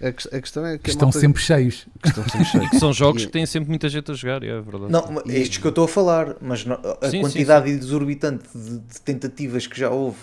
A, 0.00 0.10
ques- 0.12 0.28
a 0.32 0.40
questão 0.40 0.66
é 0.66 0.78
que 0.78 0.90
Estão 0.90 1.06
malta- 1.06 1.20
sempre 1.20 1.40
cheios. 1.42 1.86
que 2.02 2.08
estão 2.08 2.24
sempre 2.28 2.44
cheios. 2.44 2.70
Que 2.70 2.78
são 2.80 2.92
jogos 2.92 3.22
E- 3.22 3.26
que 3.26 3.32
têm 3.32 3.44
sempre 3.46 3.68
muita 3.70 3.88
gente 3.88 4.10
a 4.10 4.14
jogar, 4.14 4.42
é 4.42 4.60
verdade. 4.60 4.90
Não, 4.92 5.06
mas 5.12 5.24
é 5.34 5.38
estes 5.38 5.58
que 5.58 5.66
eu 5.66 5.68
estou 5.70 5.84
a 5.84 5.88
falar, 5.88 6.36
mas 6.40 6.64
no- 6.64 6.74
a 6.74 7.04
Sim, 7.06 7.10
sim, 7.10 7.20
quantidade 7.22 7.70
exorbitante 7.70 8.44
de, 8.56 8.78
de 8.80 9.00
tentativas 9.00 9.66
que 9.66 9.78
já 9.78 9.90
houve 9.90 10.18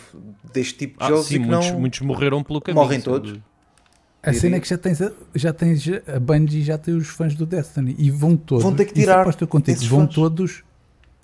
deste 0.53 0.73
tipo 0.79 0.99
de 0.99 1.05
Ah, 1.05 1.09
jogos 1.09 1.27
sim, 1.27 1.35
e 1.35 1.39
que 1.39 1.45
muitos, 1.45 1.71
não. 1.71 1.79
muitos 1.79 1.99
morreram 2.01 2.43
pelo 2.43 2.59
caminho. 2.61 2.81
Morrem 2.83 3.01
todos. 3.01 3.39
A 4.21 4.33
cena 4.33 4.57
é 4.57 4.59
que 4.59 4.67
já 4.67 4.77
tens 4.77 5.01
a, 5.01 5.11
já 5.33 5.53
tens 5.53 5.81
a 6.13 6.19
Bungie 6.19 6.61
já 6.61 6.77
tem 6.77 6.93
os 6.95 7.07
fãs 7.07 7.35
do 7.35 7.45
Destiny 7.45 7.95
e 7.97 8.11
vão 8.11 8.35
todos. 8.35 8.63
Vão 8.63 8.75
ter 8.75 8.85
que 8.85 8.91
isso 8.91 9.01
tirar 9.01 9.25
eu 9.41 9.47
contigo, 9.47 9.79
vão 9.85 10.05
fãs. 10.05 10.15
todos, 10.15 10.63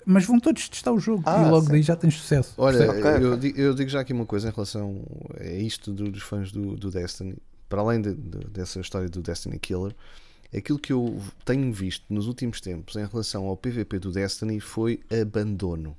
mas 0.04 0.24
vão 0.24 0.40
todos 0.40 0.68
testar 0.68 0.92
o 0.92 0.98
jogo 0.98 1.22
Ah, 1.26 1.42
e 1.46 1.50
logo 1.50 1.66
sim. 1.66 1.72
daí 1.72 1.82
já 1.82 1.94
tens 1.94 2.14
sucesso. 2.14 2.54
Olha, 2.56 2.78
percebes? 2.78 3.04
Ok, 3.04 3.24
eu, 3.26 3.32
ok. 3.34 3.52
di- 3.52 3.60
eu 3.60 3.74
digo 3.74 3.90
já 3.90 4.00
aqui 4.00 4.12
uma 4.14 4.24
coisa 4.24 4.48
em 4.48 4.52
relação 4.52 5.02
a 5.38 5.44
isto 5.44 5.92
do- 5.92 6.10
dos 6.10 6.22
fãs 6.22 6.50
do, 6.50 6.74
do 6.74 6.90
Destiny, 6.90 7.36
para 7.68 7.80
além 7.82 8.00
de- 8.00 8.14
de- 8.14 8.46
dessa 8.48 8.80
história 8.80 9.08
do 9.10 9.20
Destiny 9.20 9.58
Killer, 9.58 9.94
aquilo 10.56 10.78
que 10.78 10.92
eu 10.92 11.20
tenho 11.44 11.70
visto 11.72 12.04
nos 12.08 12.26
últimos 12.26 12.60
tempos 12.62 12.96
em 12.96 13.04
relação 13.04 13.44
ao 13.46 13.56
PVP 13.58 13.98
do 13.98 14.10
Destiny 14.10 14.58
foi 14.58 15.00
abandono. 15.20 15.96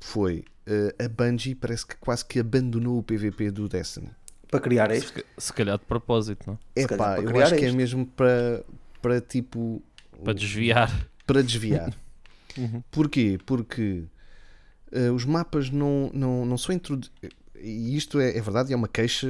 Foi. 0.00 0.44
eh, 0.66 0.94
a 1.04 1.08
Bungie 1.08 1.54
parece 1.54 1.86
que 1.86 1.94
quase 1.96 2.24
que 2.24 2.38
abandonou 2.38 2.98
o 2.98 3.02
PVP 3.02 3.50
do 3.50 3.68
Destiny. 3.68 4.08
Para 4.54 4.60
criar 4.60 4.90
Se, 4.90 4.96
este. 4.98 5.12
ca- 5.12 5.24
se 5.36 5.52
calhar 5.52 5.78
de 5.78 5.84
propósito, 5.84 6.44
não? 6.46 6.58
É 6.76 6.86
pá, 6.86 7.18
eu 7.18 7.24
criar 7.24 7.44
acho 7.46 7.56
que 7.56 7.64
é 7.64 7.72
mesmo 7.72 8.06
para, 8.06 8.64
para 9.02 9.20
tipo. 9.20 9.82
Para 10.22 10.32
desviar. 10.32 11.08
para 11.26 11.42
desviar. 11.42 11.92
Uhum. 12.56 12.84
Porquê? 12.88 13.36
Porque 13.44 14.04
eh, 14.92 15.10
os 15.10 15.24
mapas 15.24 15.70
não, 15.70 16.08
não, 16.14 16.46
não 16.46 16.56
são 16.56 16.72
introduzidos. 16.72 17.10
E 17.60 17.96
isto 17.96 18.20
é, 18.20 18.36
é 18.38 18.40
verdade, 18.40 18.72
é 18.72 18.76
uma 18.76 18.86
queixa 18.86 19.26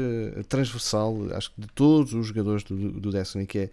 transversal, 0.46 1.16
acho 1.32 1.51
que 1.55 1.62
de 1.62 1.68
todos 1.68 2.12
os 2.12 2.26
jogadores 2.26 2.62
do, 2.64 2.92
do 3.01 3.10
Destiny, 3.10 3.46
que 3.46 3.59
é 3.60 3.70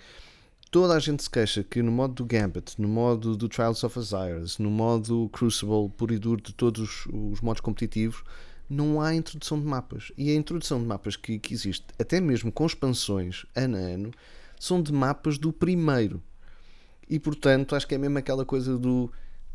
toda 0.72 0.94
a 0.96 1.00
gente 1.00 1.22
se 1.22 1.30
queixa 1.30 1.66
que 1.66 1.82
no 1.82 1.92
modo 1.92 2.14
do 2.14 2.26
Gambit, 2.26 2.76
no 2.80 2.88
modo 2.88 3.36
do 3.36 3.50
Trials 3.50 3.84
of 3.84 4.00
Osiris, 4.00 4.58
no 4.58 4.72
modo 4.72 5.28
Crucible, 5.34 5.90
puro 5.98 6.14
e 6.14 6.18
duro 6.18 6.42
de 6.42 6.54
todos 6.54 7.06
os 7.12 7.42
modos 7.42 7.60
competitivos, 7.60 8.24
não 8.72 9.02
há 9.02 9.14
introdução 9.14 9.60
de 9.60 9.66
mapas. 9.66 10.12
E 10.18 10.32
a 10.32 10.34
introdução 10.34 10.80
de 10.80 10.86
mapas 10.86 11.16
que, 11.16 11.38
que 11.38 11.54
existe, 11.54 11.86
até 12.00 12.22
mesmo 12.22 12.52
com 12.52 12.66
expansões 12.66 13.46
ano 13.54 13.76
a 13.76 13.80
ano, 13.80 14.12
são 14.60 14.82
de 14.82 14.94
mapas 14.94 15.38
do 15.38 15.52
primeiro. 15.52 16.22
E 17.10 17.20
portanto, 17.20 17.76
acho 17.76 17.86
que 17.86 17.96
é 17.96 17.98
mesmo 17.98 18.18
aquela 18.18 18.46
coisa 18.46 18.78
do 18.78 19.12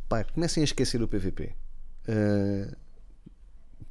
pá, 0.08 0.22
comecem 0.24 0.60
a 0.60 0.64
esquecer 0.64 1.02
o 1.02 1.08
PVP. 1.08 1.54
Uh, 2.06 2.76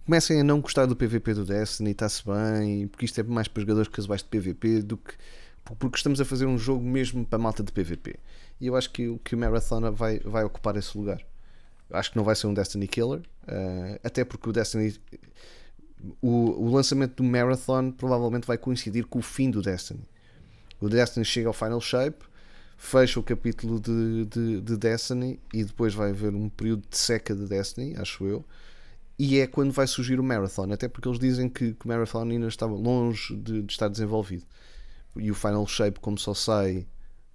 comecem 0.06 0.40
a 0.40 0.44
não 0.44 0.62
gostar 0.62 0.86
do 0.86 0.96
PVP 0.96 1.34
do 1.34 1.44
Destiny, 1.44 1.92
está-se 1.92 2.24
bem, 2.24 2.88
porque 2.88 3.06
isto 3.06 3.20
é 3.20 3.24
mais 3.24 3.48
para 3.48 3.62
jogadores 3.62 3.90
casuais 3.90 4.22
de 4.22 4.30
PVP 4.30 4.84
do 4.84 4.98
que 4.98 5.16
porque 5.80 5.98
estamos 5.98 6.22
a 6.22 6.26
fazer 6.26 6.46
um 6.46 6.60
jogo 6.60 6.86
mesmo 6.86 7.26
para 7.26 7.40
malta 7.40 7.64
de 7.64 7.72
PVP. 7.72 8.20
E 8.62 8.68
eu 8.68 8.76
acho 8.76 8.92
que, 8.92 9.18
que 9.24 9.34
o 9.34 9.38
Marathon 9.38 9.92
vai, 9.92 10.20
vai 10.20 10.44
ocupar 10.44 10.78
esse 10.78 10.96
lugar. 10.96 11.26
Acho 11.91 12.12
que 12.12 12.18
não 12.18 12.24
vai 12.24 12.36
ser 12.36 12.48
um 12.48 12.53
Destiny 12.53 12.88
Killer, 12.88 13.20
uh, 13.20 13.99
até 14.03 14.24
porque 14.24 14.49
o 14.49 14.53
Destiny. 14.53 14.95
O, 16.22 16.66
o 16.66 16.74
lançamento 16.74 17.16
do 17.16 17.24
Marathon 17.24 17.91
provavelmente 17.91 18.45
vai 18.45 18.57
coincidir 18.57 19.06
com 19.06 19.20
o 19.20 19.24
fim 19.24 19.49
do 19.49 19.62
Destiny. 19.62 20.03
O 20.80 20.90
Destiny 20.90 21.26
chega 21.26 21.48
ao 21.48 21.53
Final 21.53 21.82
Shape, 21.82 22.26
fecha 22.78 23.20
o 23.20 23.24
capítulo 23.24 23.80
de, 23.80 24.26
de, 24.26 24.62
de 24.62 24.78
Destiny 24.78 25.40
e 25.53 25.64
depois 25.64 25.94
vai 25.94 26.12
haver 26.12 26.34
um 26.36 26.49
período 26.49 26.84
de 26.90 26.98
seca 26.98 27.34
de 27.34 27.48
Destiny, 27.48 27.95
acho 27.98 28.26
eu 28.26 28.45
e 29.18 29.40
é 29.40 29.48
quando 29.48 29.72
vai 29.72 29.88
surgir 29.88 30.20
o 30.20 30.24
Marathon, 30.24 30.72
até 30.74 30.88
porque 30.88 31.07
eles 31.07 31.20
dizem 31.20 31.48
que, 31.48 31.74
que 31.74 31.86
o 31.86 31.88
Marathon 31.88 32.24
ainda 32.30 32.48
estava 32.48 32.74
longe 32.74 33.36
de, 33.36 33.62
de, 33.62 33.72
estar 33.72 33.88
desenvolvido. 33.88 34.45
E 35.16 35.32
o 35.32 35.36
Final 35.36 35.66
Shape, 35.66 35.99
como 35.99 36.18
só 36.18 36.34
sai 36.34 36.86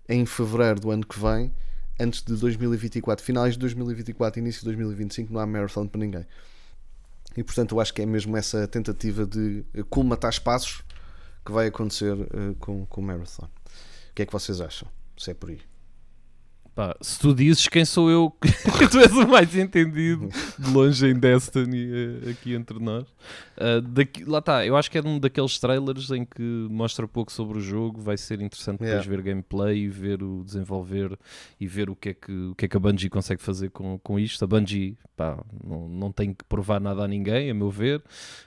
em 0.08 0.26
fevereiro 0.26 0.80
do 0.80 0.90
ano 0.90 1.06
que 1.06 1.18
vem, 1.18 1.50
antes 2.00 2.22
de 2.22 2.34
2024, 2.36 3.24
finais 3.24 3.54
de 3.54 3.60
2024, 3.60 4.40
início 4.40 4.60
de 4.60 4.66
2025, 4.66 5.32
não 5.32 5.40
há 5.40 5.46
Marathon 5.46 5.86
para 5.86 6.00
ninguém. 6.00 6.26
E 7.36 7.44
portanto, 7.44 7.74
eu 7.74 7.80
acho 7.80 7.94
que 7.94 8.02
é 8.02 8.06
mesmo 8.06 8.36
essa 8.36 8.66
tentativa 8.66 9.26
de 9.26 9.64
colmatar 9.88 10.30
espaços 10.30 10.82
que 11.44 11.52
vai 11.52 11.68
acontecer 11.68 12.14
uh, 12.14 12.54
com, 12.58 12.86
com 12.86 13.00
o 13.00 13.04
Marathon. 13.04 13.44
O 13.44 14.14
que 14.14 14.22
é 14.22 14.26
que 14.26 14.32
vocês 14.32 14.60
acham? 14.60 14.88
Se 15.16 15.30
é 15.30 15.34
por 15.34 15.50
aí. 15.50 15.69
Pá, 16.80 16.96
se 17.02 17.18
tu 17.18 17.34
dizes 17.34 17.68
quem 17.68 17.84
sou 17.84 18.10
eu, 18.10 18.34
tu 18.90 19.00
és 19.00 19.12
o 19.12 19.28
mais 19.28 19.54
entendido 19.54 20.30
de 20.58 20.70
longe 20.72 21.06
em 21.06 21.12
Destiny 21.12 21.90
eh, 21.92 22.30
aqui 22.30 22.54
entre 22.54 22.78
nós. 22.78 23.06
Uh, 23.58 23.82
daqui, 23.82 24.24
lá 24.24 24.38
está, 24.38 24.64
eu 24.64 24.74
acho 24.74 24.90
que 24.90 24.96
é 24.96 25.02
um 25.02 25.20
daqueles 25.20 25.58
trailers 25.58 26.10
em 26.10 26.24
que 26.24 26.66
mostra 26.70 27.06
pouco 27.06 27.30
sobre 27.30 27.58
o 27.58 27.60
jogo. 27.60 28.00
Vai 28.00 28.16
ser 28.16 28.40
interessante 28.40 28.80
yeah. 28.80 28.98
depois 28.98 29.14
ver 29.14 29.22
gameplay 29.22 29.80
e 29.80 29.88
ver 29.88 30.22
o 30.22 30.42
desenvolver 30.42 31.18
e 31.60 31.66
ver 31.66 31.90
o 31.90 31.94
que 31.94 32.08
é 32.08 32.14
que, 32.14 32.32
o 32.32 32.54
que, 32.54 32.64
é 32.64 32.68
que 32.68 32.76
a 32.78 32.80
Bungie 32.80 33.10
consegue 33.10 33.42
fazer 33.42 33.68
com, 33.68 33.98
com 33.98 34.18
isto. 34.18 34.42
A 34.42 34.48
Bungie 34.48 34.96
pá, 35.14 35.38
não, 35.62 35.86
não 35.86 36.10
tem 36.10 36.32
que 36.32 36.46
provar 36.46 36.80
nada 36.80 37.04
a 37.04 37.08
ninguém, 37.08 37.50
a 37.50 37.54
meu 37.54 37.70
ver. 37.70 38.02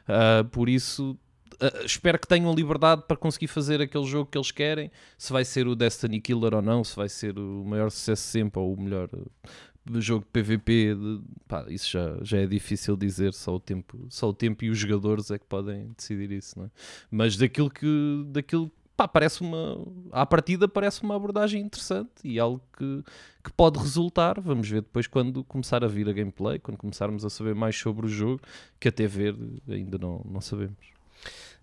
Uh, 0.09 0.43
por 0.49 0.69
isso 0.69 1.15
uh, 1.63 1.85
espero 1.85 2.19
que 2.19 2.27
tenham 2.27 2.53
liberdade 2.53 3.03
para 3.07 3.17
conseguir 3.17 3.47
fazer 3.47 3.81
aquele 3.81 4.05
jogo 4.05 4.29
que 4.29 4.37
eles 4.37 4.51
querem. 4.51 4.91
Se 5.17 5.31
vai 5.31 5.45
ser 5.45 5.67
o 5.67 5.75
Destiny 5.75 6.19
Killer 6.19 6.53
ou 6.53 6.61
não, 6.61 6.83
se 6.83 6.95
vai 6.95 7.09
ser 7.09 7.37
o 7.37 7.63
maior 7.65 7.89
sucesso 7.89 8.23
sempre 8.23 8.59
ou 8.59 8.73
o 8.73 8.81
melhor 8.81 9.09
uh, 9.13 10.01
jogo 10.01 10.25
de 10.25 10.41
PVP, 10.41 10.95
de, 10.95 11.21
pá, 11.47 11.65
isso 11.69 11.89
já, 11.91 12.17
já 12.21 12.37
é 12.39 12.45
difícil 12.45 12.95
dizer. 12.95 13.33
Só 13.33 13.55
o, 13.55 13.59
tempo, 13.59 14.05
só 14.09 14.29
o 14.29 14.33
tempo 14.33 14.63
e 14.63 14.69
os 14.69 14.77
jogadores 14.77 15.31
é 15.31 15.37
que 15.37 15.45
podem 15.45 15.91
decidir 15.97 16.31
isso, 16.31 16.57
não 16.57 16.65
é? 16.65 16.69
Mas 17.11 17.37
daquilo 17.37 17.69
que. 17.69 18.25
Daquilo, 18.27 18.71
pá, 18.95 19.07
parece 19.07 19.41
uma. 19.41 19.85
À 20.11 20.25
partida, 20.25 20.67
parece 20.67 21.03
uma 21.03 21.15
abordagem 21.15 21.61
interessante 21.61 22.11
e 22.23 22.39
algo 22.39 22.61
que, 22.77 23.03
que 23.43 23.51
pode 23.53 23.79
resultar. 23.79 24.39
Vamos 24.39 24.69
ver 24.69 24.81
depois 24.81 25.07
quando 25.07 25.43
começar 25.43 25.83
a 25.83 25.87
vir 25.87 26.07
a 26.07 26.13
gameplay, 26.13 26.59
quando 26.59 26.77
começarmos 26.77 27.25
a 27.25 27.29
saber 27.29 27.55
mais 27.55 27.77
sobre 27.77 28.05
o 28.05 28.09
jogo, 28.09 28.41
que 28.79 28.87
até 28.87 29.07
ver 29.07 29.35
ainda 29.67 29.97
não, 29.97 30.21
não 30.29 30.41
sabemos. 30.41 30.93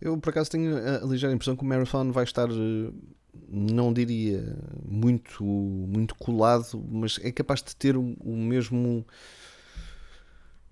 Eu, 0.01 0.17
por 0.19 0.31
acaso, 0.31 0.51
tenho 0.51 0.77
a, 0.77 1.07
ligeira 1.07 1.35
impressão 1.35 1.55
que 1.55 1.63
o 1.63 1.67
Marathon 1.67 2.11
vai 2.11 2.25
estar, 2.25 2.49
eh, 2.51 2.93
não 3.49 3.93
diria 3.93 4.57
muito, 4.89 5.45
muito 5.45 6.15
colado, 6.15 6.83
mas 6.91 7.19
é 7.23 7.31
capaz 7.31 7.63
de 7.63 7.77
ter 7.77 7.97
o, 7.97 8.17
o 8.21 8.37
mesmo 8.37 9.05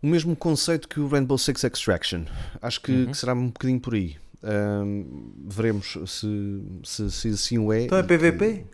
o 0.02 0.06
mesmo 0.06 0.36
conceito 0.36 0.88
que 0.88 1.00
o 1.00 1.08
Rainbow 1.08 1.36
Six 1.36 1.64
Extraction. 1.64 2.24
Acho 2.62 2.80
que, 2.80 2.92
uhum. 2.92 3.06
que 3.06 3.16
será 3.16 3.34
um 3.34 3.48
bocadinho 3.48 3.80
por 3.80 3.94
aí. 3.94 4.16
Um, 4.42 5.32
veremos 5.48 5.98
se, 6.06 6.62
se, 6.84 7.10
se 7.10 7.28
assim 7.28 7.58
o 7.58 7.72
é. 7.72 7.82
Então 7.82 7.98
é 7.98 8.02
PVP? 8.02 8.64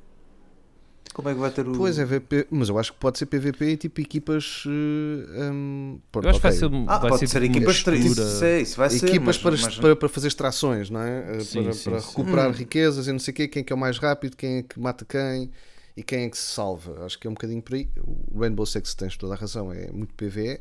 Como 1.12 1.28
é 1.28 1.34
que 1.34 1.40
vai 1.40 1.50
ter 1.50 1.66
o. 1.68 1.72
Pois 1.76 1.98
é, 1.98 2.04
VP, 2.04 2.48
mas 2.50 2.68
eu 2.68 2.78
acho 2.78 2.92
que 2.92 2.98
pode 2.98 3.18
ser 3.18 3.26
PVP 3.26 3.64
e 3.66 3.76
tipo 3.76 4.00
equipas. 4.00 4.64
Eh, 4.66 5.50
um, 5.52 6.00
eu 6.12 6.28
acho 6.28 6.38
que 6.38 6.42
vai 6.42 6.52
ser, 6.52 6.64
ah, 6.88 6.98
vai 6.98 7.10
pode 7.10 7.20
ser, 7.20 7.26
ser 7.28 7.42
equipas 7.44 7.76
isso, 7.76 8.44
isso 8.44 8.76
vai 8.76 8.90
ser, 8.90 9.06
Equipas 9.06 9.26
mas, 9.26 9.38
para, 9.38 9.50
mas... 9.52 9.78
Para, 9.78 9.96
para, 9.96 10.08
fazer 10.08 10.28
extrações, 10.28 10.90
não 10.90 11.00
é? 11.00 11.36
Eh, 11.36 11.40
sim, 11.40 11.62
para, 11.62 11.72
sim, 11.72 11.90
para 11.90 12.00
sim. 12.00 12.08
recuperar 12.08 12.48
hum. 12.48 12.52
riquezas 12.52 13.06
e 13.06 13.12
não 13.12 13.20
sei 13.20 13.32
o 13.32 13.34
quê, 13.34 13.46
quem 13.46 13.60
é 13.60 13.64
que 13.64 13.72
é 13.72 13.76
o 13.76 13.78
mais 13.78 13.98
rápido, 13.98 14.36
quem 14.36 14.58
é 14.58 14.62
que 14.62 14.80
mata 14.80 15.04
quem 15.04 15.50
e 15.96 16.02
quem 16.02 16.24
é 16.24 16.28
que 16.28 16.36
se 16.36 16.52
salva. 16.52 17.04
Acho 17.04 17.18
que 17.18 17.26
é 17.26 17.30
um 17.30 17.34
bocadinho 17.34 17.62
por 17.62 17.74
aí. 17.74 17.88
O 18.32 18.40
Rainbow 18.40 18.66
Six 18.66 18.94
tens 18.94 19.16
toda 19.16 19.34
a 19.34 19.36
razão, 19.36 19.72
é 19.72 19.92
muito 19.92 20.12
PVE, 20.14 20.60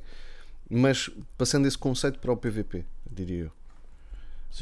mas 0.69 1.09
passando 1.35 1.67
esse 1.67 1.77
conceito 1.77 2.19
para 2.19 2.31
o 2.31 2.37
PVP, 2.37 2.85
diria 3.11 3.45
eu. 3.45 3.51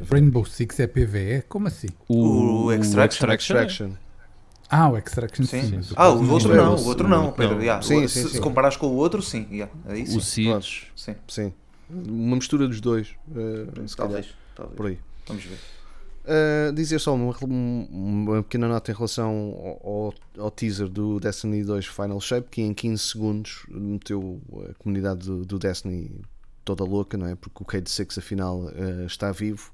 Rainbow 0.09 0.45
Six 0.45 0.79
é 0.79 0.87
PVE? 0.87 1.43
Como 1.49 1.67
assim? 1.67 1.89
O, 2.07 2.65
o 2.65 2.71
Extraction. 2.71 3.27
O 3.27 3.33
Extraction. 3.33 3.91
Ah, 4.71 4.89
o 4.89 4.97
Extraction 4.97 5.45
sim. 5.45 5.83
sim. 5.83 5.93
Ah, 5.97 6.09
o 6.09 6.31
outro 6.31 6.55
não, 6.55 6.75
o 6.75 6.85
outro 6.85 7.07
não, 7.07 7.33
Pedro. 7.33 7.55
Não. 7.55 7.61
Yeah. 7.61 7.81
Sim, 7.81 8.01
sim, 8.01 8.07
se, 8.07 8.23
sim. 8.23 8.29
se 8.29 8.41
comparares 8.41 8.77
com 8.77 8.87
o 8.87 8.95
outro, 8.95 9.21
sim. 9.21 9.45
Yeah. 9.51 9.71
Aí, 9.85 10.07
sim. 10.07 10.17
O 10.17 10.21
Siege. 10.21 10.87
Sim. 10.95 11.15
sim. 11.27 11.53
Uma 11.89 12.37
mistura 12.37 12.67
dos 12.69 12.79
dois. 12.79 13.09
Uh, 13.27 13.65
talvez, 13.97 14.33
talvez. 14.55 14.77
Por 14.77 14.85
aí. 14.85 14.97
Vamos 15.27 15.43
ver. 15.43 15.59
Uh, 16.23 16.71
dizer 16.71 16.99
só 16.99 17.13
uma, 17.13 17.35
uma, 17.41 18.43
pequena 18.43 18.67
nota 18.67 18.91
em 18.91 18.95
relação 18.95 19.29
ao, 19.83 20.13
ao, 20.37 20.51
teaser 20.51 20.87
do 20.87 21.19
Destiny 21.19 21.63
2 21.63 21.87
Final 21.87 22.21
Shape, 22.21 22.47
que 22.49 22.61
em 22.61 22.73
15 22.73 23.03
segundos 23.03 23.65
meteu 23.69 24.39
a 24.69 24.73
comunidade 24.75 25.25
do, 25.25 25.43
do 25.43 25.59
Destiny 25.59 26.11
toda 26.63 26.83
louca, 26.83 27.17
não 27.17 27.27
é? 27.27 27.35
Porque 27.35 27.61
o 27.61 27.65
Cade 27.65 27.89
6 27.89 28.19
afinal 28.19 28.59
uh, 28.59 29.05
está 29.05 29.31
vivo 29.31 29.71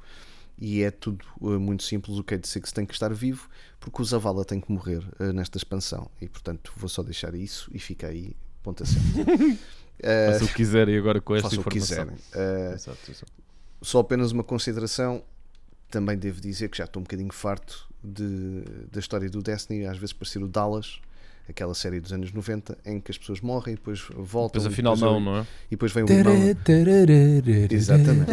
e 0.57 0.81
é 0.81 0.89
tudo 0.89 1.23
uh, 1.41 1.59
muito 1.59 1.83
simples. 1.83 2.17
O 2.17 2.23
Cade 2.23 2.47
6 2.47 2.71
tem 2.71 2.85
que 2.85 2.93
estar 2.93 3.13
vivo 3.13 3.49
porque 3.89 4.01
o 4.01 4.05
Zavala 4.05 4.43
tem 4.43 4.59
que 4.59 4.69
morrer 4.69 5.01
uh, 5.17 5.31
nesta 5.31 5.57
expansão 5.57 6.11
e 6.21 6.27
portanto 6.27 6.73
vou 6.75 6.89
só 6.89 7.01
deixar 7.01 7.33
isso 7.33 7.71
e 7.73 7.79
fica 7.79 8.07
aí, 8.07 8.35
ponto 8.61 8.83
assim. 8.83 8.99
uh, 8.99 9.57
Faça 10.33 10.43
o 10.43 10.47
que 10.49 10.55
quiserem 10.55 10.97
agora 10.97 11.21
com 11.21 11.33
esta 11.33 11.55
informação. 11.55 11.61
O 11.61 11.71
que 11.71 11.79
quiserem. 11.79 12.13
Uh, 12.35 12.73
exato, 12.73 13.11
exato. 13.11 13.31
Só 13.81 13.99
apenas 13.99 14.33
uma 14.33 14.43
consideração. 14.43 15.23
Também 15.89 16.17
devo 16.17 16.41
dizer 16.41 16.67
que 16.67 16.77
já 16.77 16.83
estou 16.83 16.99
um 16.99 17.03
bocadinho 17.03 17.31
farto 17.31 17.87
de, 18.03 18.61
da 18.91 18.99
história 18.99 19.29
do 19.29 19.41
Destiny, 19.41 19.85
às 19.85 19.97
vezes 19.97 20.11
parecer 20.11 20.43
o 20.43 20.47
Dallas, 20.49 20.99
aquela 21.49 21.73
série 21.73 21.99
dos 21.99 22.11
anos 22.11 22.31
90 22.31 22.77
em 22.85 22.99
que 22.99 23.11
as 23.11 23.17
pessoas 23.17 23.41
morrem 23.41 23.73
e 23.73 23.77
depois 23.77 24.01
voltam. 24.15 24.59
Depois 24.59 24.65
afinal 24.65 24.95
depois 24.95 25.13
não, 25.13 25.19
não 25.19 25.37
é? 25.37 25.41
E 25.67 25.71
depois 25.71 25.91
vem 25.91 26.03
o 26.03 26.11
irmão. 26.11 26.33
Exatamente. 27.73 28.31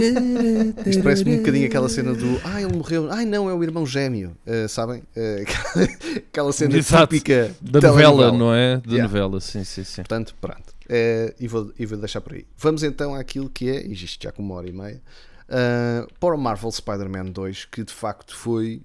Isto 0.86 1.02
parece-me 1.02 1.34
um 1.34 1.38
bocadinho 1.38 1.66
aquela 1.66 1.88
cena 1.88 2.12
do 2.14 2.40
Ah, 2.44 2.60
ele 2.60 2.72
morreu. 2.72 3.10
Ai 3.10 3.24
não, 3.24 3.48
é 3.48 3.54
o 3.54 3.62
irmão 3.62 3.86
gêmeo. 3.86 4.36
Uh, 4.46 4.68
sabem? 4.68 5.00
Uh, 5.16 6.20
aquela 6.30 6.52
cena 6.52 6.76
Exato. 6.76 7.06
típica 7.06 7.54
da 7.60 7.80
novela, 7.80 8.32
não 8.32 8.52
é? 8.52 8.78
Da 8.78 8.92
yeah. 8.92 9.02
novela, 9.04 9.40
sim, 9.40 9.64
sim, 9.64 9.84
sim. 9.84 10.02
Portanto, 10.02 10.34
pronto. 10.40 10.74
Uh, 10.84 11.34
e, 11.38 11.46
vou, 11.46 11.72
e 11.78 11.86
vou 11.86 11.98
deixar 11.98 12.20
por 12.20 12.34
aí. 12.34 12.46
Vamos 12.58 12.82
então 12.82 13.14
àquilo 13.14 13.48
que 13.48 13.70
é, 13.70 13.86
e 13.86 13.92
isto 13.92 14.22
já 14.22 14.32
com 14.32 14.42
uma 14.42 14.54
hora 14.56 14.68
e 14.68 14.72
meia. 14.72 15.00
Uh, 15.44 16.12
para 16.18 16.34
o 16.34 16.38
Marvel 16.38 16.70
Spider-Man 16.72 17.26
2, 17.26 17.66
que 17.66 17.84
de 17.84 17.92
facto 17.92 18.34
foi 18.34 18.82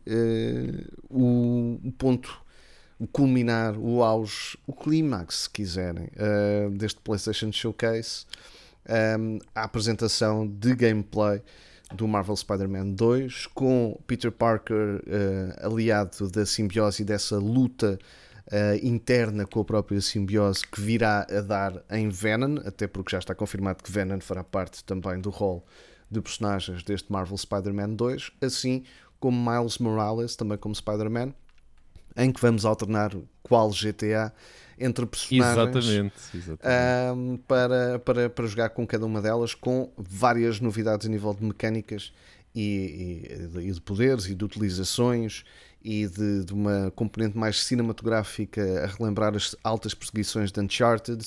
o, 1.10 1.80
o 1.84 1.91
ponto 1.93 2.41
o 2.99 3.07
culminar, 3.07 3.77
o 3.77 4.03
auge, 4.03 4.57
o 4.67 4.73
clímax, 4.73 5.35
se 5.35 5.49
quiserem, 5.49 6.09
uh, 6.17 6.69
deste 6.71 6.99
PlayStation 6.99 7.51
Showcase, 7.51 8.26
um, 9.17 9.39
a 9.55 9.63
apresentação 9.63 10.45
de 10.45 10.76
gameplay 10.76 11.41
do 11.95 12.07
Marvel 12.07 12.35
Spider-Man 12.35 12.91
2 12.91 13.47
com 13.47 13.99
Peter 14.05 14.31
Parker 14.31 15.01
uh, 15.01 15.65
aliado 15.65 16.30
da 16.30 16.45
simbiose 16.45 17.01
e 17.01 17.05
dessa 17.05 17.38
luta 17.38 17.97
uh, 18.47 18.85
interna 18.85 19.45
com 19.45 19.61
a 19.61 19.65
própria 19.65 20.01
simbiose 20.01 20.67
que 20.67 20.81
virá 20.81 21.26
a 21.30 21.41
dar 21.41 21.84
em 21.89 22.09
Venom, 22.09 22.57
até 22.65 22.88
porque 22.88 23.11
já 23.11 23.19
está 23.19 23.34
confirmado 23.34 23.84
que 23.84 23.91
Venom 23.91 24.19
fará 24.19 24.43
parte 24.43 24.84
também 24.84 25.19
do 25.19 25.30
rol 25.30 25.65
de 26.11 26.21
personagens 26.21 26.84
deste 26.84 27.11
Marvel 27.11 27.38
Spider-Man 27.38 27.91
2, 27.91 28.31
assim 28.41 28.84
como 29.19 29.51
Miles 29.51 29.77
Morales, 29.77 30.35
também 30.35 30.57
como 30.57 30.73
Spider-Man, 30.73 31.34
em 32.20 32.32
que 32.32 32.41
vamos 32.41 32.66
alternar 32.66 33.16
qual 33.41 33.70
GTA 33.70 34.34
entre 34.78 35.06
personagens 35.06 35.76
exatamente, 35.76 36.16
exatamente. 36.34 37.20
Um, 37.20 37.38
para, 37.38 38.00
para, 38.00 38.30
para 38.30 38.48
jogar 38.48 38.70
com 38.70 38.86
cada 38.88 39.06
uma 39.06 39.22
delas 39.22 39.54
com 39.54 39.91
várias 39.98 40.60
novidades 40.60 41.08
a 41.08 41.10
nível 41.10 41.34
de 41.34 41.44
mecânicas 41.44 42.14
e, 42.56 43.28
e, 43.56 43.70
e 43.70 43.72
de 43.72 43.82
poderes 43.82 44.26
e 44.26 44.36
de 44.36 44.46
utilizações 44.46 45.44
e 45.84 46.08
de, 46.08 46.46
de 46.46 46.54
uma 46.54 46.91
componente 46.96 47.38
mais 47.38 47.64
cinematográfica 47.64 48.84
a 48.84 48.88
relembrar 48.88 49.36
as 49.36 49.56
altas 49.64 49.94
perseguições 49.94 50.52
de 50.52 50.60
Uncharted. 50.60 51.26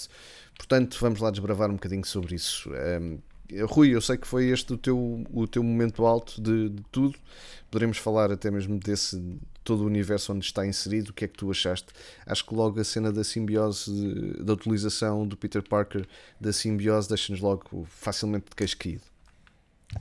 Portanto, 0.56 0.96
vamos 1.00 1.20
lá 1.20 1.30
desbravar 1.30 1.70
um 1.70 1.74
bocadinho 1.74 2.04
sobre 2.04 2.34
isso. 2.34 2.70
Um, 2.70 3.18
Rui, 3.66 3.94
eu 3.94 4.00
sei 4.00 4.16
que 4.16 4.26
foi 4.26 4.48
este 4.48 4.72
o 4.72 4.78
teu, 4.78 5.24
o 5.30 5.46
teu 5.46 5.62
momento 5.62 6.06
alto 6.06 6.40
de, 6.40 6.70
de 6.70 6.82
tudo. 6.90 7.18
Poderemos 7.70 7.98
falar 7.98 8.32
até 8.32 8.50
mesmo 8.50 8.78
desse 8.78 9.16
todo 9.62 9.82
o 9.82 9.86
universo 9.86 10.32
onde 10.32 10.44
está 10.44 10.66
inserido. 10.66 11.10
O 11.10 11.12
que 11.12 11.24
é 11.24 11.28
que 11.28 11.38
tu 11.38 11.50
achaste? 11.50 11.88
Acho 12.26 12.46
que 12.46 12.54
logo 12.54 12.80
a 12.80 12.84
cena 12.84 13.12
da 13.12 13.24
simbiose, 13.24 14.34
da 14.42 14.52
utilização 14.52 15.26
do 15.26 15.36
Peter 15.36 15.62
Parker 15.62 16.06
da 16.40 16.52
simbiose, 16.52 17.08
deixa-nos 17.08 17.40
logo 17.40 17.86
facilmente 17.88 18.46
de 18.50 18.56
queixo 18.56 18.76
caído. 18.78 19.02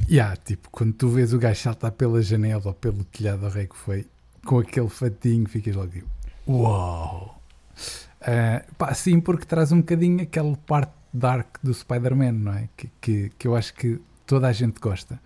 Yeah, 0.09 0.35
tipo, 0.37 0.69
quando 0.69 0.93
tu 0.93 1.09
vês 1.09 1.33
o 1.33 1.37
gajo 1.37 1.59
saltar 1.59 1.91
pela 1.91 2.21
janela 2.21 2.63
ou 2.65 2.73
pelo 2.73 3.03
telhado, 3.03 3.47
rei 3.49 3.67
que 3.67 3.75
foi, 3.75 4.07
com 4.45 4.59
aquele 4.59 4.89
fatinho, 4.89 5.47
ficas 5.47 5.75
logo 5.75 5.91
tipo, 5.91 6.07
uau! 6.47 7.41
Uh, 8.21 8.75
pá, 8.75 8.93
sim, 8.93 9.19
porque 9.19 9.45
traz 9.45 9.71
um 9.71 9.79
bocadinho 9.79 10.21
aquela 10.21 10.55
parte 10.55 10.93
dark 11.13 11.57
do 11.61 11.73
Spider-Man, 11.73 12.31
não 12.31 12.53
é? 12.53 12.69
Que, 12.77 12.89
que, 13.01 13.31
que, 13.37 13.47
eu 13.47 13.55
acho 13.55 13.73
que 13.73 13.99
toda 14.25 14.47
a 14.47 14.53
gente 14.53 14.79
gosta. 14.79 15.19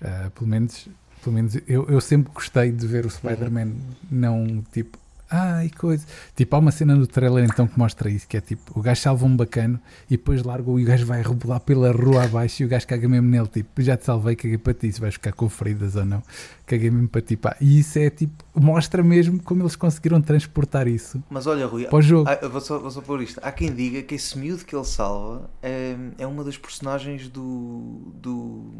Uh, 0.00 0.30
pelo 0.30 0.48
menos, 0.48 0.86
pelo 1.24 1.34
menos 1.34 1.56
eu, 1.66 1.88
eu 1.88 2.00
sempre 2.00 2.32
gostei 2.32 2.70
de 2.70 2.86
ver 2.86 3.06
o 3.06 3.10
Spider-Man 3.10 3.72
não 4.10 4.62
tipo 4.72 4.98
ai 5.34 5.70
coisa. 5.70 6.06
Tipo, 6.36 6.56
há 6.56 6.58
uma 6.58 6.70
cena 6.70 6.94
no 6.94 7.06
trailer 7.06 7.44
então 7.44 7.66
que 7.66 7.78
mostra 7.78 8.08
isso, 8.08 8.26
que 8.28 8.36
é 8.36 8.40
tipo, 8.40 8.78
o 8.78 8.82
gajo 8.82 9.00
salva 9.00 9.26
um 9.26 9.36
bacano 9.36 9.80
e 10.08 10.16
depois 10.16 10.42
larga 10.42 10.70
e 10.70 10.82
o 10.82 10.84
gajo 10.84 11.06
vai 11.06 11.22
rebolar 11.22 11.60
pela 11.60 11.90
rua 11.90 12.24
abaixo 12.24 12.62
e 12.62 12.66
o 12.66 12.68
gajo 12.68 12.86
caga 12.86 13.08
mesmo 13.08 13.28
nele, 13.28 13.48
tipo, 13.48 13.82
já 13.82 13.96
te 13.96 14.04
salvei, 14.04 14.36
caguei 14.36 14.58
para 14.58 14.74
ti, 14.74 14.92
se 14.92 15.00
vais 15.00 15.14
ficar 15.14 15.32
com 15.32 15.48
feridas 15.48 15.96
ou 15.96 16.04
não, 16.04 16.22
caguei 16.66 16.90
mesmo 16.90 17.08
para 17.08 17.20
ti, 17.20 17.36
pá. 17.36 17.56
E 17.60 17.80
isso 17.80 17.98
é 17.98 18.10
tipo, 18.10 18.44
mostra 18.54 19.02
mesmo 19.02 19.42
como 19.42 19.62
eles 19.62 19.76
conseguiram 19.76 20.20
transportar 20.20 20.86
isso. 20.86 21.22
Mas 21.28 21.46
olha, 21.46 21.66
Rui, 21.66 21.84
para 21.84 21.96
o 21.96 22.02
jogo. 22.02 22.28
Há, 22.28 22.46
vou, 22.46 22.60
só, 22.60 22.78
vou 22.78 22.90
só 22.90 23.00
pôr 23.00 23.22
isto. 23.22 23.40
Há 23.42 23.50
quem 23.50 23.72
diga 23.72 24.02
que 24.02 24.14
esse 24.14 24.38
miúdo 24.38 24.64
que 24.64 24.74
ele 24.74 24.84
salva 24.84 25.50
é, 25.62 25.96
é 26.18 26.26
uma 26.26 26.44
das 26.44 26.56
personagens 26.56 27.28
do. 27.28 28.12
do 28.14 28.72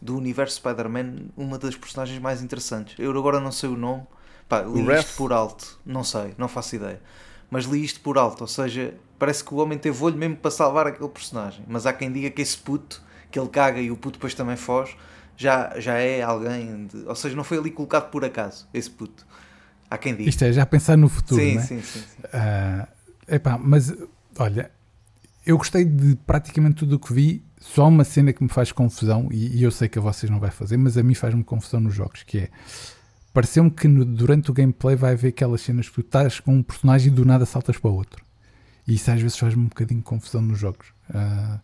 do 0.00 0.16
universo 0.16 0.56
Spider-Man, 0.56 1.28
uma 1.36 1.58
das 1.58 1.76
personagens 1.76 2.18
mais 2.20 2.42
interessantes. 2.42 2.94
Eu 2.98 3.10
agora 3.16 3.40
não 3.40 3.52
sei 3.52 3.68
o 3.68 3.76
nome, 3.76 4.04
Pá, 4.48 4.62
li 4.62 4.82
o 4.82 4.92
isto 4.92 5.16
por 5.16 5.32
alto, 5.32 5.78
não 5.84 6.04
sei, 6.04 6.34
não 6.38 6.48
faço 6.48 6.76
ideia. 6.76 7.00
Mas 7.50 7.64
li 7.64 7.84
isto 7.84 8.00
por 8.00 8.16
alto, 8.16 8.42
ou 8.42 8.46
seja, 8.46 8.94
parece 9.18 9.42
que 9.42 9.52
o 9.52 9.56
homem 9.56 9.78
teve 9.78 10.02
olho 10.02 10.16
mesmo 10.16 10.36
para 10.36 10.50
salvar 10.50 10.86
aquele 10.86 11.08
personagem. 11.08 11.64
Mas 11.66 11.86
há 11.86 11.92
quem 11.92 12.12
diga 12.12 12.30
que 12.30 12.42
esse 12.42 12.56
puto, 12.56 13.02
que 13.30 13.38
ele 13.38 13.48
caga 13.48 13.80
e 13.80 13.90
o 13.90 13.96
puto 13.96 14.18
depois 14.18 14.34
também 14.34 14.56
foge, 14.56 14.96
já, 15.36 15.78
já 15.78 15.94
é 15.94 16.22
alguém. 16.22 16.86
De, 16.86 17.04
ou 17.06 17.14
seja, 17.14 17.34
não 17.34 17.44
foi 17.44 17.58
ali 17.58 17.70
colocado 17.70 18.10
por 18.10 18.24
acaso, 18.24 18.68
esse 18.72 18.90
puto. 18.90 19.26
Há 19.90 19.98
quem 19.98 20.14
diga. 20.14 20.28
Isto 20.28 20.44
é 20.44 20.52
já 20.52 20.64
pensar 20.64 20.96
no 20.96 21.08
futuro, 21.08 21.40
sim, 21.40 21.54
não 21.54 21.60
é? 21.60 21.64
Sim, 21.64 21.82
sim, 21.82 22.00
sim. 22.00 22.22
Uh, 22.26 23.34
epá, 23.34 23.58
mas 23.58 23.92
olha, 24.38 24.70
eu 25.44 25.56
gostei 25.58 25.84
de 25.84 26.16
praticamente 26.26 26.76
tudo 26.76 26.96
o 26.96 26.98
que 26.98 27.12
vi. 27.12 27.44
Só 27.74 27.88
uma 27.88 28.04
cena 28.04 28.32
que 28.32 28.42
me 28.42 28.48
faz 28.48 28.72
confusão, 28.72 29.28
e, 29.30 29.58
e 29.58 29.62
eu 29.62 29.70
sei 29.70 29.88
que 29.88 29.98
a 29.98 30.02
vocês 30.02 30.30
não 30.30 30.38
vai 30.38 30.50
fazer, 30.50 30.76
mas 30.76 30.96
a 30.96 31.02
mim 31.02 31.14
faz-me 31.14 31.42
confusão 31.44 31.80
nos 31.80 31.94
jogos, 31.94 32.22
que 32.22 32.38
é 32.38 32.50
pareceu-me 33.34 33.70
que 33.70 33.86
no, 33.86 34.02
durante 34.02 34.50
o 34.50 34.54
gameplay 34.54 34.96
vai 34.96 35.12
haver 35.12 35.28
aquelas 35.28 35.60
cenas 35.60 35.88
que 35.88 35.96
tu 35.96 36.00
estás 36.00 36.40
com 36.40 36.54
um 36.54 36.62
personagem 36.62 37.12
e 37.12 37.14
do 37.14 37.22
nada 37.24 37.44
saltas 37.44 37.76
para 37.76 37.90
outro. 37.90 38.24
E 38.86 38.94
isso 38.94 39.10
às 39.10 39.20
vezes 39.20 39.36
faz-me 39.36 39.64
um 39.64 39.68
bocadinho 39.68 40.00
confusão 40.00 40.40
nos 40.40 40.58
jogos. 40.58 40.86
Uh, 41.10 41.60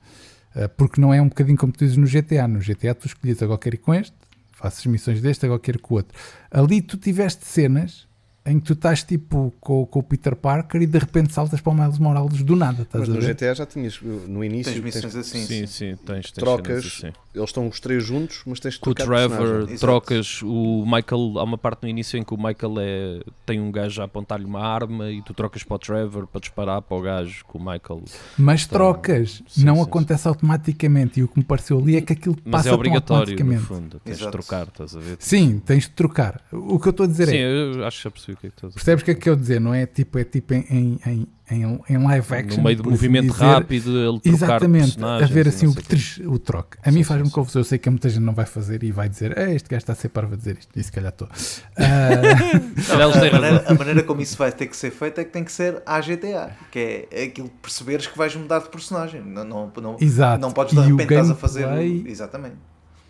uh, 0.65 0.69
porque 0.77 1.01
não 1.01 1.15
é 1.15 1.23
um 1.23 1.29
bocadinho 1.29 1.57
como 1.57 1.73
tu 1.73 1.79
dizes 1.79 1.97
no 1.97 2.07
GTA. 2.07 2.47
No 2.47 2.59
GTA 2.59 2.95
tu 2.95 3.07
escolhias 3.07 3.43
agora 3.43 3.59
quero 3.59 3.77
ir 3.77 3.79
com 3.79 3.95
este, 3.95 4.15
faças 4.51 4.85
missões 4.85 5.23
deste, 5.23 5.47
agora 5.47 5.61
quero 5.61 5.79
com 5.79 5.95
o 5.95 5.97
outro. 5.97 6.15
Ali 6.51 6.83
tu 6.83 6.99
tiveste 6.99 7.47
cenas 7.47 8.07
em 8.45 8.59
que 8.59 8.67
tu 8.67 8.73
estás 8.73 9.03
tipo 9.03 9.53
com, 9.61 9.87
com, 9.87 10.01
o 10.01 10.03
Peter 10.03 10.35
Parker 10.35 10.83
e 10.83 10.87
de 10.87 10.99
repente 10.99 11.33
saltas 11.33 11.61
para 11.61 11.73
o 11.73 11.75
Miles 11.75 11.99
Morales 11.99 12.43
do 12.43 12.57
nada. 12.57 12.83
Estás 12.83 13.09
Mas 13.09 13.25
no 13.25 13.35
GTA 13.35 13.55
já 13.55 13.67
tinhas 13.67 14.01
no 14.01 14.45
início. 14.45 14.73
Tens 14.73 14.83
missões 14.85 15.13
tens, 15.13 15.17
assim. 15.17 15.47
Sim, 15.47 15.67
sim, 15.67 15.97
tens, 15.97 16.07
tens 16.07 16.33
trocas. 16.33 16.85
Assim. 16.85 17.13
Eles 17.35 17.49
estão 17.49 17.67
os 17.67 17.81
três 17.81 18.05
juntos, 18.05 18.43
mas 18.45 18.61
tens 18.61 18.75
de 18.75 18.81
Com 18.81 18.91
o 18.91 18.95
Trevor, 18.95 19.67
trocas 19.79 20.43
o 20.43 20.85
Michael. 20.85 21.39
Há 21.39 21.45
uma 21.45 21.57
parte 21.57 21.83
no 21.85 21.89
início 21.89 22.19
em 22.19 22.23
que 22.23 22.35
o 22.35 22.37
Michael 22.37 22.75
é, 22.79 23.21
tem 23.47 23.59
um 23.59 23.73
gajo 23.73 24.03
a 24.03 24.05
apontar-lhe 24.05 24.45
uma 24.45 24.61
arma 24.61 25.11
e 25.11 25.23
tu 25.23 25.33
trocas 25.33 25.63
para 25.63 25.75
o 25.75 25.79
Trevor 25.79 26.27
para 26.27 26.41
disparar 26.41 26.83
para 26.83 26.97
o 26.97 27.01
gajo 27.01 27.43
com 27.47 27.59
o 27.59 27.61
Michael. 27.61 28.03
Mas 28.37 28.67
trocas, 28.67 29.43
sim, 29.49 29.65
não 29.65 29.77
sim, 29.77 29.83
acontece 29.83 30.29
automaticamente. 30.29 31.21
E 31.21 31.23
o 31.23 31.29
que 31.29 31.39
me 31.39 31.45
pareceu 31.45 31.79
ali 31.79 31.97
é 31.97 32.03
que 32.03 32.13
aquilo 32.13 32.37
Mas 32.45 32.53
passa 32.53 32.69
é 32.69 32.73
obrigatório, 32.73 33.25
no 33.25 33.31
automaticamente. 33.33 33.63
fundo. 33.67 34.01
Tens 34.05 34.19
de 34.19 34.23
Exato. 34.25 34.39
trocar, 34.39 34.67
estás 34.67 34.95
a 34.95 35.01
ver? 35.01 35.17
Sim, 35.19 35.59
tens 35.65 35.85
de 35.85 35.91
trocar. 35.91 36.43
O 36.53 36.79
que 36.79 36.89
eu 36.89 36.91
estou 36.91 37.05
a 37.05 37.09
dizer 37.09 37.29
Sim, 37.29 37.37
é. 37.37 37.77
eu 37.77 37.87
acho 37.87 37.97
que 37.99 38.05
já 38.05 38.11
percebi 38.11 38.33
o 38.35 38.37
que 38.37 38.47
é 38.47 38.51
que 38.51 38.57
estás 38.57 38.65
a 38.65 38.75
dizer. 38.75 38.85
Percebes 38.85 39.03
o 39.03 39.05
que 39.07 39.11
é 39.11 39.15
que 39.15 39.29
eu 39.31 39.37
dizer? 39.37 39.61
Não 39.61 39.73
é 39.73 39.87
tipo, 39.87 40.19
é 40.19 40.25
tipo 40.25 40.53
em, 40.53 40.67
em, 40.71 40.99
em, 41.07 41.27
em, 41.51 41.81
em 41.91 41.99
live 41.99 42.35
action. 42.35 42.57
No 42.59 42.63
meio 42.65 42.77
do 42.77 42.83
assim 42.83 42.91
movimento 42.91 43.33
dizer. 43.33 43.45
rápido, 43.45 43.91
ele 43.99 44.21
trocar 44.21 44.35
Exatamente, 44.37 45.05
a 45.05 45.27
ver 45.27 45.49
assim 45.49 45.67
o, 45.67 45.75
triz- 45.75 46.19
o 46.25 46.39
troque. 46.39 46.79
A 46.83 46.91
Sim, 46.91 46.97
mim 46.99 47.05
faz-me 47.05 47.31
confusão. 47.31 47.61
Eu 47.61 47.65
sei 47.65 47.79
que 47.79 47.91
muita 47.91 48.09
gente 48.09 48.23
não 48.23 48.33
vai 48.35 48.47
fazer 48.47 48.83
e 48.83 48.91
vai 48.93 49.09
dizer: 49.09 49.37
"Eh, 49.37 49.55
Este 49.55 49.69
gajo 49.69 49.79
está 49.83 49.93
a 49.93 49.97
ser 49.97 50.09
parvo 50.09 50.35
a 50.35 50.37
dizer 50.37 50.57
isto. 50.59 50.71
E 50.79 50.83
se 50.83 50.91
calhar 50.93 51.11
estou. 51.11 51.29
Têm 51.77 53.29
A 53.29 53.75
maneira, 53.75 54.01
a 54.01 54.05
como 54.05 54.21
isso 54.21 54.37
vai 54.37 54.53
ter 54.53 54.67
que 54.67 54.77
ser 54.77 54.91
feito 54.91 55.21
é 55.21 55.25
que 55.25 55.31
tem 55.31 55.45
que 55.45 55.53
ser 55.53 55.83
à 55.85 56.01
GTA, 56.01 56.53
que 56.71 57.09
é 57.11 57.25
aquilo 57.25 57.49
que 57.49 57.57
perceberes 57.63 58.07
que 58.07 58.17
vais 58.17 58.35
mudar 58.37 58.61
de 58.61 58.69
personagem. 58.69 59.23
Não, 59.23 59.45
não, 59.45 59.73
não, 59.81 59.97
Exato. 60.01 60.41
não 60.41 60.51
podes 60.51 60.73
de 60.75 60.79
o 60.93 60.97
repente 60.97 61.13
estás 61.13 61.31
a 61.31 61.35
fazer. 61.35 61.67
Exatamente. 62.07 62.57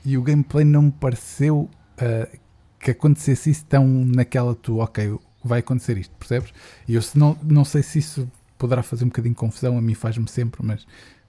e 0.04 0.16
o 0.18 0.22
gameplay 0.22 0.64
não 0.64 0.82
me 0.82 0.90
pareceu 0.92 1.68
ah, 1.98 2.28
que 2.80 2.90
acontecesse 2.90 3.50
isso 3.50 3.64
tão 3.66 3.86
naquela 3.86 4.54
tu, 4.54 4.78
ok, 4.78 5.16
vai 5.44 5.60
acontecer 5.60 5.96
isto, 5.98 6.14
percebes? 6.18 6.52
E 6.86 6.94
eu 6.94 7.02
se 7.02 7.18
não, 7.18 7.36
não 7.42 7.64
sei 7.64 7.82
se 7.82 7.98
isso 7.98 8.30
poderá 8.58 8.82
fazer 8.82 9.04
um 9.04 9.08
bocadinho 9.08 9.34
de 9.34 9.38
confusão, 9.40 9.76
a 9.76 9.82
mim 9.82 9.94
faz-me 9.94 10.28
sempre, 10.28 10.64
mas 10.64 10.86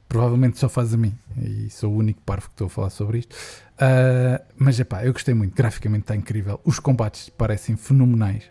provavelmente 0.08 0.60
só 0.60 0.70
faz 0.70 0.94
a 0.94 0.98
mim, 0.98 1.14
e 1.42 1.70
sou 1.70 1.92
o 1.92 1.98
único 1.98 2.22
parvo 2.22 2.48
que 2.48 2.54
estou 2.54 2.68
a 2.68 2.70
falar 2.70 2.90
sobre 2.92 3.20
isto. 3.20 3.36
Ah, 3.80 4.42
mas 4.56 4.80
epá, 4.80 5.04
eu 5.04 5.12
gostei 5.12 5.34
muito, 5.34 5.56
graficamente 5.56 6.04
está 6.04 6.16
incrível, 6.16 6.60
os 6.64 6.80
combates 6.80 7.30
parecem 7.30 7.76
fenomenais. 7.76 8.44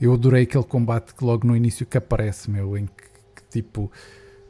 Eu 0.00 0.12
adorei 0.12 0.44
aquele 0.44 0.64
combate 0.64 1.14
que 1.14 1.24
logo 1.24 1.46
no 1.46 1.56
início 1.56 1.84
que 1.86 1.96
aparece, 1.96 2.50
meu, 2.50 2.76
em 2.76 2.86
que, 2.86 2.92
que, 3.34 3.42
tipo 3.50 3.90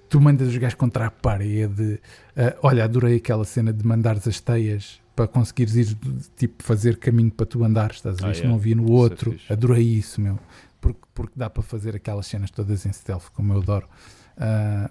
tu 0.09 0.21
mandas 0.21 0.49
os 0.49 0.57
gajos 0.57 0.75
contra 0.75 1.07
a 1.07 1.11
parede. 1.11 2.01
Ah, 2.37 2.57
olha, 2.63 2.85
adorei 2.85 3.17
aquela 3.17 3.45
cena 3.45 3.73
de 3.73 3.85
mandares 3.87 4.27
as 4.29 4.41
teias 4.41 5.01
para 5.17 5.27
conseguires 5.27 5.75
ir 5.75 5.97
tipo 6.37 6.63
fazer 6.63 6.99
caminho 6.99 7.31
para 7.31 7.47
tu 7.47 7.65
andares, 7.65 7.97
estás 7.97 8.19
a 8.19 8.21
ver? 8.23 8.27
Ah, 8.29 8.31
Isto 8.33 8.41
yeah. 8.43 8.49
não 8.51 8.57
havia 8.57 8.77
no 8.77 8.85
Isso 8.85 8.93
é 8.93 8.97
outro. 8.97 9.37
adorei 9.51 9.83
isso, 9.83 10.21
meu. 10.21 10.39
Porque, 10.81 11.01
porque 11.15 11.33
dá 11.35 11.49
para 11.51 11.63
fazer 11.63 11.97
aquelas 11.97 12.27
cenas 12.27 12.51
todas 12.51 12.85
em 12.87 12.93
stealth, 12.93 13.31
como 13.35 13.53
eu 13.55 13.59
adoro. 13.61 13.89
Ah, 14.37 14.91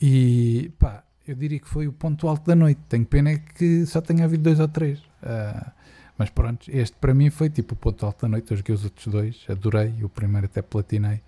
e 0.00 0.72
pá, 0.78 1.04
eu 1.26 1.34
diria 1.34 1.58
que 1.60 1.68
foi 1.68 1.86
o 1.86 1.92
ponto 1.92 2.26
alto 2.26 2.46
da 2.46 2.56
noite. 2.56 2.80
Tenho 2.88 3.04
pena 3.04 3.30
é 3.30 3.38
que 3.38 3.84
só 3.86 4.00
tenha 4.00 4.24
havido 4.24 4.42
dois 4.44 4.58
ou 4.58 4.66
três. 4.68 5.00
Ah, 5.22 5.72
mas 6.16 6.30
pronto, 6.30 6.68
este 6.68 6.96
para 6.96 7.14
mim 7.14 7.30
foi 7.30 7.48
tipo 7.50 7.74
o 7.74 7.76
ponto 7.76 8.04
alto 8.06 8.22
da 8.22 8.28
noite. 8.28 8.50
Eu 8.50 8.56
joguei 8.56 8.74
os 8.74 8.84
outros 8.84 9.06
dois, 9.06 9.44
adorei. 9.48 10.02
O 10.02 10.08
primeiro 10.08 10.46
até 10.46 10.62
platinei. 10.62 11.20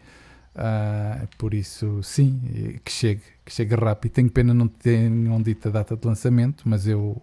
Ah, 0.55 1.27
por 1.39 1.55
isso, 1.55 2.03
sim, 2.03 2.41
que 2.85 2.91
chegue, 2.91 3.23
que 3.45 3.53
chegue 3.53 3.75
rápido. 3.75 4.12
Tenho 4.12 4.31
pena 4.31 4.53
não 4.53 4.67
tenham 4.67 5.41
dito 5.41 5.69
a 5.69 5.71
data 5.71 5.97
de 5.97 6.07
lançamento, 6.07 6.69
mas 6.69 6.87
eu, 6.87 7.23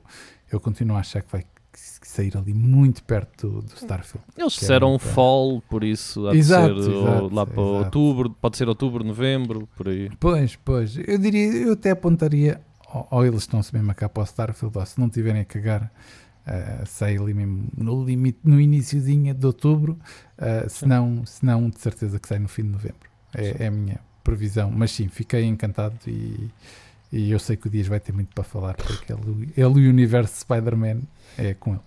eu 0.51 0.59
continuo 0.59 0.97
a 0.97 0.99
achar 0.99 1.21
que 1.21 1.31
vai 1.31 1.45
sair 1.73 2.35
ali 2.35 2.53
muito 2.53 3.03
perto 3.03 3.47
do, 3.49 3.61
do 3.61 3.73
Starfield. 3.75 4.25
Eles 4.35 4.57
é 4.57 4.59
disseram 4.59 4.89
muito- 4.91 5.05
fall, 5.05 5.61
por 5.69 5.83
isso 5.83 6.27
há 6.27 6.31
de 6.31 6.37
Exato, 6.39 6.81
ser 6.83 6.89
exato, 6.91 7.23
ou 7.23 7.33
lá 7.33 7.45
para 7.45 7.53
exato. 7.61 7.61
outubro, 7.85 8.29
pode 8.31 8.57
ser 8.57 8.67
outubro, 8.67 9.03
novembro, 9.03 9.67
por 9.75 9.87
aí. 9.89 10.09
Pois, 10.19 10.55
pois, 10.55 10.97
eu 10.97 11.17
diria, 11.17 11.51
eu 11.53 11.73
até 11.73 11.91
apontaria, 11.91 12.59
ou, 12.93 13.07
ou 13.11 13.25
eles 13.25 13.41
estão-se 13.41 13.73
mesmo 13.75 13.91
a 13.91 13.93
cá 13.93 14.09
para 14.09 14.21
o 14.21 14.25
Starfield, 14.25 14.75
ou 14.77 14.85
se 14.85 14.99
não 14.99 15.07
tiverem 15.09 15.41
a 15.41 15.45
cagar, 15.45 15.91
ah, 16.47 16.83
sai 16.85 17.17
ali 17.17 17.33
mesmo 17.33 17.67
no 17.77 18.03
limite, 18.03 18.39
no 18.43 18.59
iníciozinho 18.59 19.33
de 19.33 19.45
outubro, 19.45 19.99
ah, 20.37 20.67
se, 20.67 20.85
não, 20.85 21.25
se 21.25 21.45
não, 21.45 21.69
de 21.69 21.79
certeza 21.79 22.19
que 22.19 22.27
sai 22.27 22.39
no 22.39 22.47
fim 22.47 22.63
de 22.63 22.69
novembro. 22.69 23.07
É, 23.35 23.65
é 23.65 23.67
a 23.67 23.71
minha 23.71 23.99
previsão, 24.23 24.71
mas 24.71 24.91
sim, 24.91 25.07
fiquei 25.09 25.43
encantado 25.43 25.95
e, 26.07 26.49
e 27.11 27.31
eu 27.31 27.39
sei 27.39 27.55
que 27.55 27.67
o 27.67 27.69
Dias 27.69 27.87
vai 27.87 27.99
ter 27.99 28.11
muito 28.13 28.33
para 28.33 28.43
falar, 28.43 28.75
porque 28.75 29.11
ele, 29.13 29.51
ele 29.55 29.79
e 29.81 29.87
o 29.87 29.89
universo 29.89 30.41
Spider-Man 30.41 31.01
é 31.37 31.53
com 31.53 31.71
ele. 31.71 31.81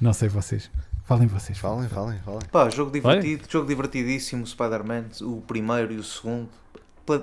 Não 0.00 0.12
sei 0.12 0.28
vocês, 0.28 0.70
falem 1.04 1.26
vocês. 1.26 1.58
Falem, 1.58 1.88
falem, 1.88 2.18
falem. 2.20 2.40
Pá, 2.52 2.68
jogo 2.70 2.90
divertido, 2.90 3.44
jogo 3.50 3.66
divertidíssimo, 3.68 4.46
Spider-Man, 4.46 5.06
o 5.22 5.40
primeiro 5.40 5.92
e 5.92 5.96
o 5.96 6.02
segundo. 6.04 6.48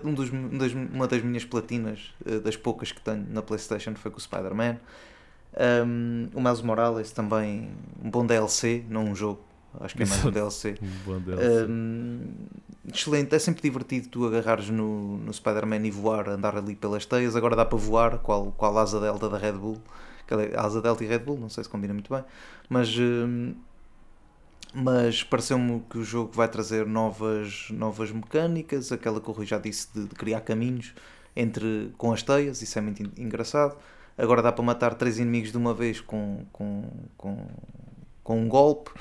Um 0.03 0.13
dos, 0.13 0.31
um 0.31 0.57
das- 0.57 0.73
uma 0.73 1.07
das 1.07 1.23
minhas 1.23 1.43
platinas, 1.43 2.13
eh, 2.25 2.39
das 2.39 2.55
poucas 2.55 2.91
que 2.91 3.01
tenho 3.01 3.25
na 3.29 3.41
Playstation, 3.41 3.95
foi 3.95 4.11
com 4.11 4.17
o 4.17 4.21
Spider-Man. 4.21 4.77
Um, 5.85 6.29
o 6.33 6.39
Miles 6.41 6.61
Morales 6.61 7.11
também, 7.11 7.69
um 8.01 8.09
bom 8.09 8.25
DLC, 8.25 8.85
não 8.89 9.05
um 9.05 9.15
jogo, 9.15 9.41
acho 9.80 9.95
que 9.95 10.03
é 10.03 10.06
mais 10.06 10.23
um 10.26 10.31
DLC. 10.31 10.76
Um 11.07 11.19
DLC. 11.19 11.65
Um, 11.69 12.22
excelente, 12.93 13.34
é 13.35 13.39
sempre 13.39 13.61
divertido 13.61 14.10
tu 14.10 14.26
agarrares 14.26 14.69
no, 14.69 15.18
no 15.18 15.34
Spider-Man 15.34 15.85
e 15.88 15.91
voar, 15.91 16.30
andar 16.30 16.56
ali 16.57 16.76
pelas 16.76 17.06
teias. 17.06 17.35
Agora 17.35 17.56
dá 17.56 17.65
para 17.65 17.77
voar, 17.77 18.18
qual, 18.19 18.52
qual 18.57 18.77
asa 18.77 18.99
delta 18.99 19.30
da 19.30 19.38
Red 19.38 19.53
Bull. 19.53 19.77
Aquela- 20.26 20.61
Asa 20.61 20.81
delta 20.81 21.03
e 21.03 21.07
Red 21.07 21.19
Bull, 21.19 21.38
não 21.39 21.49
sei 21.49 21.64
se 21.64 21.69
combina 21.69 21.93
muito 21.93 22.14
bem, 22.14 22.23
mas 22.69 22.89
um, 22.98 23.53
mas 24.73 25.22
pareceu-me 25.23 25.81
que 25.89 25.98
o 25.98 26.03
jogo 26.03 26.31
vai 26.34 26.48
trazer 26.48 26.85
novas, 26.85 27.68
novas 27.72 28.11
mecânicas, 28.11 28.91
aquela 28.91 29.19
que 29.19 29.30
o 29.30 29.34
Rui 29.34 29.45
já 29.45 29.57
disse 29.57 29.88
de, 29.93 30.06
de 30.06 30.15
criar 30.15 30.41
caminhos 30.41 30.93
entre, 31.35 31.91
com 31.98 32.14
as 32.14 32.23
teias, 32.23 32.61
isso 32.61 32.77
é 32.80 32.81
muito 32.81 33.03
engraçado. 33.19 33.76
Agora 34.18 34.41
dá 34.41 34.52
para 34.52 34.64
matar 34.64 34.93
três 34.95 35.19
inimigos 35.19 35.52
de 35.52 35.57
uma 35.57 35.73
vez 35.73 35.99
com, 35.99 36.45
com, 36.53 36.84
com, 37.18 37.48
com 38.23 38.41
um 38.41 38.48
golpe. 38.48 38.91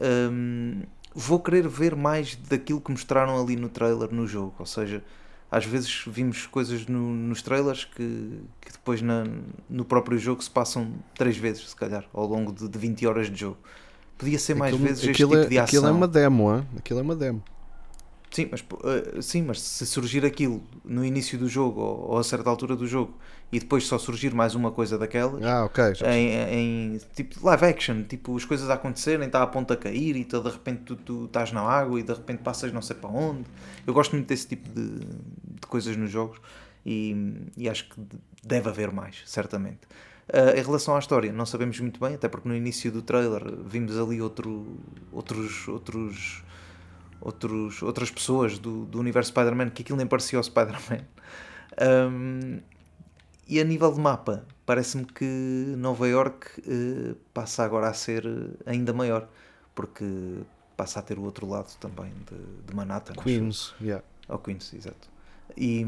Um, 0.00 0.82
vou 1.14 1.38
querer 1.40 1.68
ver 1.68 1.94
mais 1.94 2.34
daquilo 2.36 2.80
que 2.80 2.90
mostraram 2.90 3.40
ali 3.40 3.56
no 3.56 3.68
trailer 3.68 4.12
no 4.12 4.26
jogo, 4.26 4.54
ou 4.58 4.66
seja, 4.66 5.02
às 5.50 5.64
vezes 5.64 6.02
vimos 6.06 6.46
coisas 6.46 6.86
no, 6.86 7.12
nos 7.12 7.40
trailers 7.42 7.84
que, 7.84 8.40
que 8.60 8.72
depois 8.72 9.00
na, 9.00 9.24
no 9.70 9.84
próprio 9.84 10.18
jogo 10.18 10.42
se 10.42 10.50
passam 10.50 10.92
três 11.16 11.36
vezes, 11.36 11.70
se 11.70 11.76
calhar, 11.76 12.04
ao 12.12 12.26
longo 12.26 12.52
de, 12.52 12.68
de 12.68 12.78
20 12.78 13.06
horas 13.06 13.30
de 13.30 13.38
jogo. 13.38 13.58
Podia 14.18 14.38
ser 14.38 14.54
mais 14.54 14.72
Aquilo- 14.74 14.88
vezes 14.88 15.04
este 15.04 15.16
tipo 15.24 15.36
é, 15.36 15.46
de 15.46 15.58
ação. 15.58 15.64
aquilo 15.78 15.86
é 15.86 15.90
uma 15.90 16.08
demo, 16.08 16.54
hein? 16.56 16.66
aquilo 16.76 16.98
é 17.00 17.02
uma 17.02 17.14
demo. 17.16 17.42
Sim, 18.34 18.48
mas, 18.50 18.64
eh, 18.84 19.22
sim, 19.22 19.42
mas 19.42 19.60
se 19.60 19.86
surgir 19.86 20.26
aquilo 20.26 20.60
no 20.84 21.04
início 21.04 21.38
do 21.38 21.48
jogo 21.48 21.80
ou, 21.80 22.10
ou 22.10 22.18
a 22.18 22.24
certa 22.24 22.50
altura 22.50 22.74
do 22.74 22.84
jogo 22.84 23.14
e 23.52 23.60
depois 23.60 23.86
só 23.86 23.96
surgir 23.96 24.34
mais 24.34 24.56
uma 24.56 24.72
coisa 24.72 24.98
daquelas 24.98 25.40
Ah, 25.44 25.64
ok. 25.64 25.94
já 25.94 26.12
em, 26.16 26.94
em 26.94 27.00
tipo 27.14 27.46
live 27.46 27.64
action, 27.64 28.02
tipo 28.02 28.36
as 28.36 28.44
coisas 28.44 28.68
a 28.68 28.74
acontecerem, 28.74 29.26
está 29.26 29.40
a 29.40 29.46
ponto 29.46 29.72
a 29.72 29.76
cair 29.76 30.16
e 30.16 30.24
tu, 30.24 30.40
de 30.42 30.50
repente 30.50 30.80
tu, 30.82 30.96
tu 30.96 31.24
estás 31.26 31.52
na 31.52 31.60
água 31.60 32.00
e 32.00 32.02
de 32.02 32.12
repente 32.12 32.38
passas 32.42 32.72
não 32.72 32.82
sei 32.82 32.96
para 32.96 33.08
onde. 33.08 33.44
Eu 33.86 33.94
gosto 33.94 34.12
muito 34.16 34.26
desse 34.26 34.48
tipo 34.48 34.68
de, 34.68 34.98
de 34.98 35.66
coisas 35.68 35.96
nos 35.96 36.10
jogos 36.10 36.40
e, 36.84 37.36
e 37.56 37.68
acho 37.68 37.88
que 37.88 38.00
deve 38.42 38.68
haver 38.68 38.90
mais, 38.90 39.22
certamente. 39.26 39.78
Ah, 40.32 40.58
em 40.58 40.62
relação 40.62 40.96
à 40.96 40.98
história, 40.98 41.32
não 41.32 41.46
sabemos 41.46 41.78
muito 41.78 42.00
bem, 42.00 42.14
até 42.14 42.28
porque 42.28 42.48
no 42.48 42.56
início 42.56 42.90
do 42.90 43.02
trailer 43.02 43.42
vimos 43.66 43.96
ali 43.98 44.20
outro, 44.20 44.76
outros, 45.12 45.68
outros, 45.68 46.42
outros, 47.20 47.82
outras 47.82 48.10
pessoas 48.10 48.58
do, 48.58 48.84
do 48.86 48.98
universo 48.98 49.30
Spider-Man 49.30 49.70
que 49.70 49.82
aquilo 49.82 49.98
nem 49.98 50.06
parecia 50.06 50.38
o 50.38 50.42
Spider-Man. 50.42 51.04
Um, 51.80 52.60
e 53.46 53.60
a 53.60 53.64
nível 53.64 53.92
de 53.92 54.00
mapa, 54.00 54.46
parece-me 54.64 55.04
que 55.04 55.74
Nova 55.76 56.08
York 56.08 56.62
eh, 56.66 57.14
passa 57.34 57.62
agora 57.62 57.88
a 57.88 57.92
ser 57.92 58.24
eh, 58.24 58.70
ainda 58.70 58.92
maior, 58.92 59.28
porque 59.74 60.04
passa 60.76 61.00
a 61.00 61.02
ter 61.02 61.18
o 61.18 61.22
outro 61.22 61.46
lado 61.46 61.76
também 61.78 62.10
de, 62.30 62.66
de 62.66 62.74
Manhattan. 62.74 63.12
Queens, 63.14 63.74
yeah. 63.80 64.02
Ao 64.28 64.38
Queens, 64.38 64.72
exato. 64.72 65.10
E, 65.56 65.84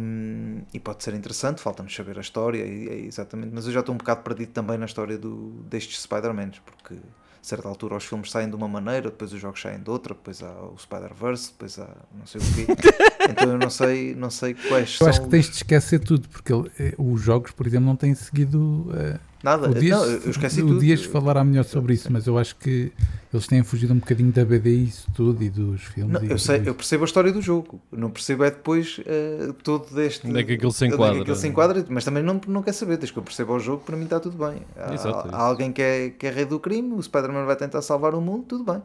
e 0.74 0.78
pode 0.78 1.03
ser 1.03 1.15
interessante, 1.15 1.62
falta-nos 1.62 1.94
saber 1.94 2.19
a 2.19 2.20
história, 2.20 2.65
e, 2.65 2.89
é 2.89 2.98
exatamente, 3.07 3.53
mas 3.55 3.66
eu 3.66 3.73
já 3.73 3.81
estou 3.81 3.94
um 3.94 3.98
bocado 3.98 4.23
perdido 4.23 4.53
também 4.53 4.77
na 4.77 4.85
história 4.85 5.16
do, 5.16 5.62
destes 5.62 6.03
Spider-Mans, 6.03 6.59
porque 6.59 6.98
a 7.47 7.48
certa 7.48 7.68
altura 7.68 7.97
os 7.97 8.05
filmes 8.05 8.28
saem 8.32 8.48
de 8.51 8.56
uma 8.56 8.66
maneira, 8.66 9.02
depois 9.02 9.32
os 9.32 9.40
jogos 9.40 9.60
saem 9.62 9.78
de 9.81 9.89
outra, 9.89 10.14
depois 10.14 10.43
há 10.43 10.51
o 10.51 10.77
Spider-Verse, 10.77 11.52
depois 11.52 11.78
há 11.78 11.89
não 12.18 12.27
sei 12.27 12.40
o 12.40 12.44
quê. 12.44 12.66
então 13.31 13.52
eu 13.52 13.56
não 13.59 13.70
sei, 13.70 14.16
não 14.16 14.31
sei 14.31 14.52
quais 14.55 14.90
Eu 14.94 14.98
são. 14.98 15.09
acho 15.09 15.23
que 15.23 15.28
tens 15.28 15.47
de 15.48 15.55
esquecer 15.56 16.01
tudo, 16.01 16.28
porque 16.28 16.52
ele- 16.52 16.68
eh, 16.81 16.94
os 16.98 17.20
jogos, 17.20 17.52
por 17.52 17.64
exemplo, 17.64 17.86
não 17.86 17.94
têm 17.94 18.16
seguido. 18.16 18.89
eh, 18.97 19.20
Nada, 19.47 19.70
o 19.70 19.74
Dias, 19.74 19.97
não, 19.97 20.06
eu 20.06 20.31
esqueci 20.31 20.60
o 20.60 20.66
tudo. 20.66 20.81
Dias 20.81 21.05
falará 21.05 21.44
melhor 21.44 21.62
sobre 21.64 21.94
isso, 21.94 22.12
mas 22.12 22.27
eu 22.27 22.36
acho 22.36 22.56
que 22.56 22.90
eles 23.32 23.47
têm 23.47 23.62
fugido 23.62 23.94
um 23.94 23.98
bocadinho 23.98 24.32
da 24.32 24.44
BD 24.44 24.70
e 24.70 24.85
isso 24.86 25.06
tudo 25.14 25.40
e 25.40 25.48
dos 25.48 25.82
filmes. 25.82 26.12
Não, 26.14 26.24
e 26.24 26.32
eu, 26.32 26.36
sei, 26.36 26.59
isso. 26.59 26.68
eu 26.68 26.74
percebo 26.74 27.05
a 27.05 27.06
história 27.06 27.32
do 27.32 27.40
jogo, 27.40 27.81
não 27.93 28.10
percebo 28.10 28.43
é 28.43 28.51
depois 28.51 28.98
eh, 29.06 29.52
todo 29.62 29.94
deste. 29.94 30.27
Onde 30.27 30.40
é 30.40 30.43
que 30.43 30.55
aquilo 30.55 30.73
se 30.73 30.85
onde 30.85 30.94
é 30.94 30.97
que 30.97 31.02
enquadra. 31.02 31.20
aquilo 31.23 31.36
se 31.36 31.47
enquadra, 31.47 31.86
mas 31.89 32.05
também 32.05 32.24
não, 32.24 32.40
não 32.48 32.60
quer 32.60 32.73
saber, 32.73 32.97
desde 32.97 33.12
que 33.12 33.18
eu 33.20 33.23
perceba 33.23 33.52
o 33.52 33.60
jogo, 33.60 33.85
para 33.86 33.97
mim 33.97 34.02
está 34.02 34.18
tudo 34.18 34.36
bem. 34.36 34.62
Há, 34.77 34.93
Exato, 34.93 35.28
é 35.28 35.31
há 35.32 35.39
alguém 35.39 35.70
que 35.70 35.81
é, 35.81 36.10
que 36.10 36.27
é 36.27 36.31
rei 36.31 36.44
do 36.44 36.59
crime, 36.59 36.94
o 36.94 37.01
Spider-Man 37.01 37.44
vai 37.44 37.55
tentar 37.55 37.82
salvar 37.82 38.16
o 38.16 38.20
mundo, 38.20 38.47
tudo 38.48 38.64
bem. 38.64 38.82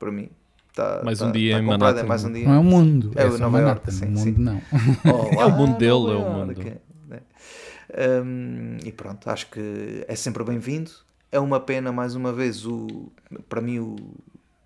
Para 0.00 0.10
mim, 0.10 0.28
está. 0.68 1.00
Mais 1.04 1.18
está- 1.20 1.30
um 1.30 1.36
em 1.36 1.64
comprado, 1.64 1.80
Manhattan. 1.80 2.00
É 2.00 2.08
mais 2.08 2.24
um 2.24 2.32
dia. 2.32 2.48
Não 2.48 2.54
é 2.54 2.58
o 2.58 2.64
mundo, 2.64 3.12
É 3.14 3.22
é, 3.22 3.26
o 3.26 3.38
Nova 3.38 3.50
Manhattan. 3.60 3.90
sim, 3.92 4.06
o 4.06 4.10
mundo 4.10 4.20
sim. 4.24 4.34
não. 4.36 4.62
Olá, 5.04 5.42
É 5.42 5.46
o 5.46 5.50
mundo 5.52 5.78
dele, 5.78 5.92
Nova 5.92 6.12
é 6.12 6.16
o 6.16 6.30
mundo. 6.32 6.54
Hum, 7.94 8.78
e 8.84 8.90
pronto, 8.90 9.28
acho 9.28 9.50
que 9.50 10.04
é 10.08 10.16
sempre 10.16 10.42
bem-vindo. 10.44 10.90
É 11.30 11.38
uma 11.38 11.60
pena, 11.60 11.92
mais 11.92 12.14
uma 12.14 12.32
vez, 12.32 12.66
o, 12.66 13.12
para 13.48 13.60
mim 13.60 13.78
o, 13.78 13.96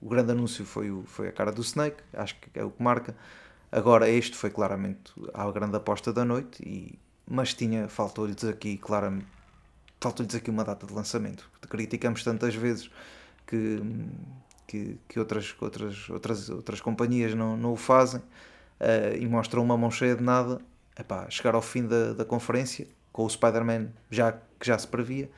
o 0.01 0.09
grande 0.09 0.33
anúncio 0.33 0.65
foi, 0.65 0.91
o, 0.91 1.03
foi 1.05 1.29
a 1.29 1.33
cara 1.33 1.51
do 1.53 1.61
Snake, 1.63 2.03
acho 2.13 2.37
que 2.41 2.59
é 2.59 2.65
o 2.65 2.71
que 2.71 2.83
marca. 2.83 3.17
Agora, 3.71 4.09
este 4.09 4.37
foi 4.37 4.51
claramente 4.51 5.13
a 5.35 5.51
grande 5.51 5.77
aposta 5.77 6.13
da 6.13 6.25
noite, 6.25 6.63
e, 6.65 6.99
mas 7.29 7.53
tinha, 7.55 7.89
faltou-lhes 7.89 8.45
aqui, 8.45 8.77
claramente, 8.79 9.27
faltou-lhes 10.01 10.35
aqui 10.35 10.51
uma 10.51 10.65
data 10.65 10.87
de 10.87 10.93
lançamento. 10.93 11.51
Criticamos 11.69 12.23
tantas 12.23 12.55
vezes 12.55 12.91
que, 13.47 13.81
que, 14.67 14.99
que 15.09 15.19
outras, 15.19 15.55
outras, 15.61 16.09
outras, 16.11 16.49
outras 16.49 16.81
companhias 16.81 17.35
não, 17.35 17.57
não 17.57 17.73
o 17.73 17.77
fazem 17.77 18.23
eh, 18.79 19.19
e 19.21 19.27
mostram 19.27 19.63
uma 19.65 19.77
mão 19.77 19.91
cheia 19.91 20.15
de 20.15 20.23
nada. 20.23 20.61
Epá, 20.99 21.29
chegar 21.29 21.55
ao 21.55 21.63
fim 21.63 21.87
da, 21.87 22.13
da 22.15 22.25
conferência 22.25 22.87
com 23.17 23.25
o 23.25 23.31
Spider-Man 23.31 23.89
já, 24.11 24.33
que 24.61 24.67
já 24.67 24.79
se 24.79 24.87
previa 24.87 25.31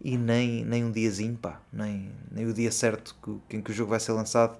e 0.00 0.16
nem, 0.16 0.64
nem 0.64 0.82
um 0.82 0.90
diazinho, 0.90 1.36
pá, 1.36 1.60
nem, 1.70 2.10
nem 2.32 2.46
o 2.46 2.54
dia 2.54 2.72
certo 2.72 3.14
que, 3.22 3.56
em 3.58 3.60
que 3.60 3.70
o 3.70 3.74
jogo 3.74 3.90
vai 3.90 4.00
ser 4.00 4.12
lançado, 4.12 4.58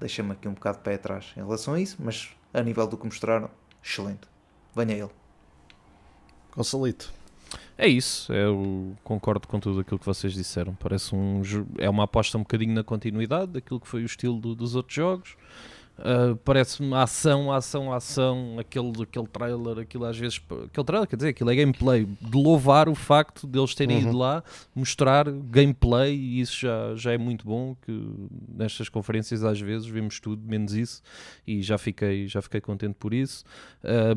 deixa-me 0.00 0.32
aqui 0.32 0.48
um 0.48 0.54
bocado 0.54 0.78
de 0.78 0.82
pé 0.82 0.94
atrás 0.94 1.32
em 1.36 1.40
relação 1.40 1.74
a 1.74 1.80
isso, 1.80 1.96
mas 2.00 2.30
a 2.52 2.60
nível 2.62 2.84
do 2.88 2.96
que 2.98 3.04
mostraram, 3.04 3.48
excelente. 3.80 4.22
Venha 4.74 4.94
ele. 4.94 5.10
Consalito. 6.50 7.12
É 7.78 7.86
isso, 7.86 8.32
eu 8.32 8.96
concordo 9.04 9.46
com 9.46 9.60
tudo 9.60 9.80
aquilo 9.80 9.98
que 10.00 10.06
vocês 10.06 10.32
disseram. 10.32 10.74
Parece 10.74 11.14
um 11.14 11.42
é 11.78 11.88
uma 11.88 12.04
aposta 12.04 12.36
um 12.36 12.40
bocadinho 12.42 12.74
na 12.74 12.82
continuidade 12.82 13.52
daquilo 13.52 13.78
que 13.80 13.86
foi 13.86 14.02
o 14.02 14.06
estilo 14.06 14.40
do- 14.40 14.54
dos 14.56 14.74
outros 14.74 14.94
jogos. 14.96 15.36
Uh, 15.96 16.34
Parece-me 16.44 16.92
ação, 16.94 17.52
ação, 17.52 17.92
ação, 17.92 18.56
aquele, 18.58 18.90
aquele 19.02 19.26
trailer, 19.28 19.78
aquilo 19.78 20.04
às 20.04 20.18
vezes, 20.18 20.40
aquele 20.66 20.84
trailer, 20.84 21.08
quer 21.08 21.16
dizer, 21.16 21.28
aquilo 21.28 21.50
é 21.50 21.54
gameplay, 21.54 22.04
de 22.04 22.36
louvar 22.36 22.88
o 22.88 22.94
facto 22.94 23.46
de 23.46 23.58
eles 23.58 23.74
terem 23.74 23.98
Uhum. 23.98 24.08
ido 24.08 24.18
lá 24.18 24.42
mostrar 24.74 25.30
gameplay 25.30 26.14
e 26.16 26.40
isso 26.40 26.58
já, 26.60 26.94
já 26.96 27.12
é 27.12 27.18
muito 27.18 27.46
bom, 27.46 27.76
que 27.80 27.92
nestas 28.48 28.88
conferências 28.88 29.44
às 29.44 29.60
vezes 29.60 29.86
vemos 29.86 30.18
tudo, 30.18 30.42
menos 30.46 30.74
isso, 30.74 31.00
e 31.46 31.62
já 31.62 31.78
fiquei, 31.78 32.26
já 32.26 32.42
fiquei 32.42 32.60
contente 32.60 32.94
por 32.98 33.14
isso. 33.14 33.44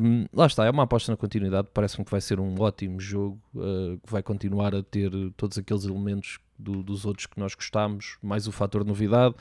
Um, 0.00 0.26
lá 0.32 0.46
está, 0.46 0.64
é 0.66 0.70
uma 0.70 0.82
aposta 0.82 1.12
na 1.12 1.16
continuidade. 1.16 1.68
Parece-me 1.72 2.04
que 2.04 2.10
vai 2.10 2.20
ser 2.20 2.40
um 2.40 2.54
ótimo 2.60 2.98
jogo 3.00 3.38
uh, 3.54 3.98
que 4.04 4.10
vai 4.10 4.22
continuar 4.22 4.74
a 4.74 4.82
ter 4.82 5.10
todos 5.36 5.56
aqueles 5.58 5.84
elementos 5.84 6.38
do- 6.58 6.82
dos 6.82 7.04
outros 7.04 7.26
que 7.26 7.38
nós 7.38 7.54
gostámos, 7.54 8.16
mais 8.22 8.46
o 8.48 8.52
fator 8.52 8.84
novidade, 8.84 9.34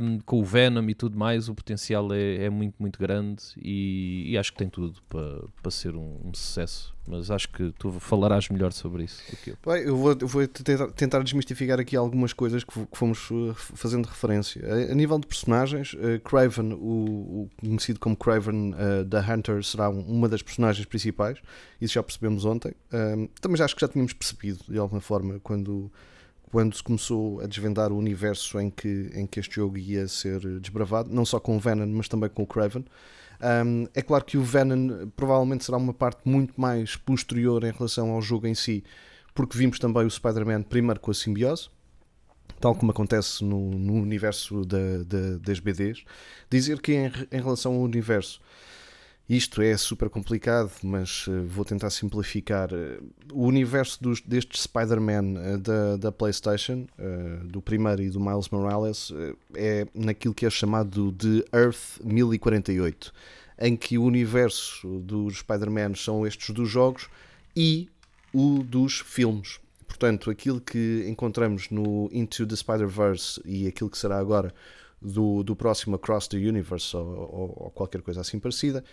um, 0.00 0.18
com 0.20 0.40
o 0.40 0.44
Venom 0.44 0.88
e 0.88 0.94
tudo 0.94 1.18
mais. 1.18 1.48
O 1.48 1.54
potencial 1.54 2.12
é, 2.12 2.44
é 2.44 2.50
muito, 2.50 2.74
muito 2.78 2.98
grande 2.98 3.42
e, 3.56 4.24
e 4.30 4.38
acho 4.38 4.52
que 4.52 4.58
tem 4.58 4.68
tudo 4.68 5.00
para, 5.08 5.42
para 5.62 5.70
ser 5.70 5.94
um, 5.96 6.20
um 6.24 6.34
sucesso. 6.34 6.94
Mas 7.06 7.28
acho 7.30 7.48
que 7.48 7.72
tu 7.76 7.90
falarás 7.98 8.48
melhor 8.50 8.72
sobre 8.72 9.04
isso 9.04 9.20
do 9.30 9.36
que 9.38 9.50
eu. 9.50 9.56
Bem, 9.66 9.82
eu 9.82 9.96
vou, 9.96 10.16
eu 10.20 10.28
vou 10.28 10.46
tentar, 10.46 10.86
tentar 10.92 11.22
desmistificar 11.24 11.80
aqui 11.80 11.96
algumas 11.96 12.32
coisas 12.32 12.62
que, 12.62 12.72
que 12.86 12.96
fomos 12.96 13.18
f- 13.18 13.72
fazendo 13.74 14.06
referência. 14.06 14.62
A, 14.90 14.94
nível 14.94 15.18
de 15.18 15.26
personagens, 15.26 15.94
uh, 15.94 16.20
Craven, 16.22 16.72
o, 16.74 16.76
o 16.78 17.50
conhecido 17.58 17.98
como 17.98 18.14
Craven 18.16 18.74
uh, 18.74 19.04
da 19.04 19.20
Hunter, 19.20 19.64
será 19.64 19.90
um- 19.90 20.02
uma 20.02 20.28
das 20.28 20.40
personagens 20.42 20.86
principais. 20.86 21.38
Isso 21.80 21.94
já 21.94 22.02
percebemos 22.02 22.44
ontem. 22.44 22.72
Um, 22.92 23.26
também 23.40 23.60
acho 23.60 23.74
que 23.74 23.80
já 23.80 23.88
tínhamos 23.88 24.12
percebido, 24.12 24.60
de 24.68 24.78
alguma 24.78 25.00
forma, 25.00 25.40
quando, 25.42 25.90
quando 26.50 26.74
se 26.74 26.82
começou 26.82 27.40
a 27.40 27.46
desvendar 27.46 27.92
o 27.92 27.96
universo 27.96 28.58
em 28.60 28.70
que, 28.70 29.10
em 29.14 29.26
que 29.26 29.38
este 29.40 29.54
jogo 29.56 29.78
ia 29.78 30.06
ser 30.08 30.40
desbravado, 30.60 31.08
não 31.14 31.24
só 31.24 31.38
com 31.38 31.56
o 31.56 31.60
Venom, 31.60 31.86
mas 31.86 32.08
também 32.08 32.28
com 32.28 32.42
o 32.42 32.46
Craven. 32.46 32.84
Um, 33.42 33.86
é 33.94 34.02
claro 34.02 34.24
que 34.24 34.36
o 34.36 34.42
Venom 34.42 35.08
provavelmente 35.16 35.64
será 35.64 35.78
uma 35.78 35.94
parte 35.94 36.20
muito 36.28 36.60
mais 36.60 36.96
posterior 36.96 37.64
em 37.64 37.70
relação 37.72 38.10
ao 38.10 38.20
jogo 38.20 38.46
em 38.46 38.54
si, 38.54 38.84
porque 39.34 39.56
vimos 39.56 39.78
também 39.78 40.04
o 40.04 40.10
Spider-Man 40.10 40.62
primeiro 40.62 41.00
com 41.00 41.10
a 41.10 41.14
simbiose, 41.14 41.68
tal 42.60 42.74
como 42.74 42.90
acontece 42.90 43.42
no, 43.44 43.70
no 43.70 43.94
universo 43.94 44.64
da- 44.66 45.02
da- 45.06 45.38
das 45.38 45.58
BDs. 45.60 46.04
Dizer 46.50 46.80
que 46.82 46.92
em, 46.92 47.06
em 47.32 47.40
relação 47.40 47.74
ao 47.74 47.80
universo, 47.80 48.40
isto 49.36 49.62
é 49.62 49.76
super 49.76 50.10
complicado, 50.10 50.70
mas 50.82 51.26
eh, 51.28 51.40
vou 51.46 51.64
tentar 51.64 51.90
simplificar. 51.90 52.68
Eh, 52.72 52.98
O 53.32 53.46
universo 53.46 54.02
dos, 54.02 54.20
Spider-Man 54.54 55.34
eh, 55.38 55.56
da, 55.58 55.96
da 55.96 56.12
PlayStation, 56.12 56.86
do 57.44 57.62
primeiro 57.62 58.02
e 58.02 58.10
do 58.10 58.18
Miles 58.20 58.48
Morales, 58.48 59.12
é 59.54 59.86
naquilo 59.94 60.34
que 60.34 60.44
é 60.46 60.50
chamado 60.50 61.12
de 61.12 61.44
Earth 61.54 62.00
1048, 62.02 63.12
em 63.60 63.76
que 63.76 63.96
o 63.98 64.02
universo 64.04 64.98
dos 65.00 65.38
Spider-Man 65.38 65.94
são 65.94 66.26
estes 66.26 66.50
dos 66.50 66.68
jogos 66.68 67.08
e 67.56 67.88
o 68.32 68.62
dos 68.64 69.00
filmes. 69.00 69.60
Portanto, 69.86 70.30
aquilo 70.30 70.60
que 70.60 71.04
encontramos 71.08 71.68
no 71.70 72.08
Into 72.12 72.46
the 72.46 72.56
Spider-Verse 72.56 73.40
e 73.44 73.66
aquilo 73.66 73.90
que 73.90 73.98
será 73.98 74.18
agora 74.18 74.52
do, 75.02 75.42
do 75.42 75.56
próximo 75.56 75.96
Across 75.96 76.28
the 76.28 76.36
Universe 76.36 76.94
ou, 76.96 77.02
ou- 77.06 77.54
ou 77.64 77.70
qualquer 77.70 78.02
coisa 78.02 78.20
assim 78.20 78.38
parecida, 78.38 78.84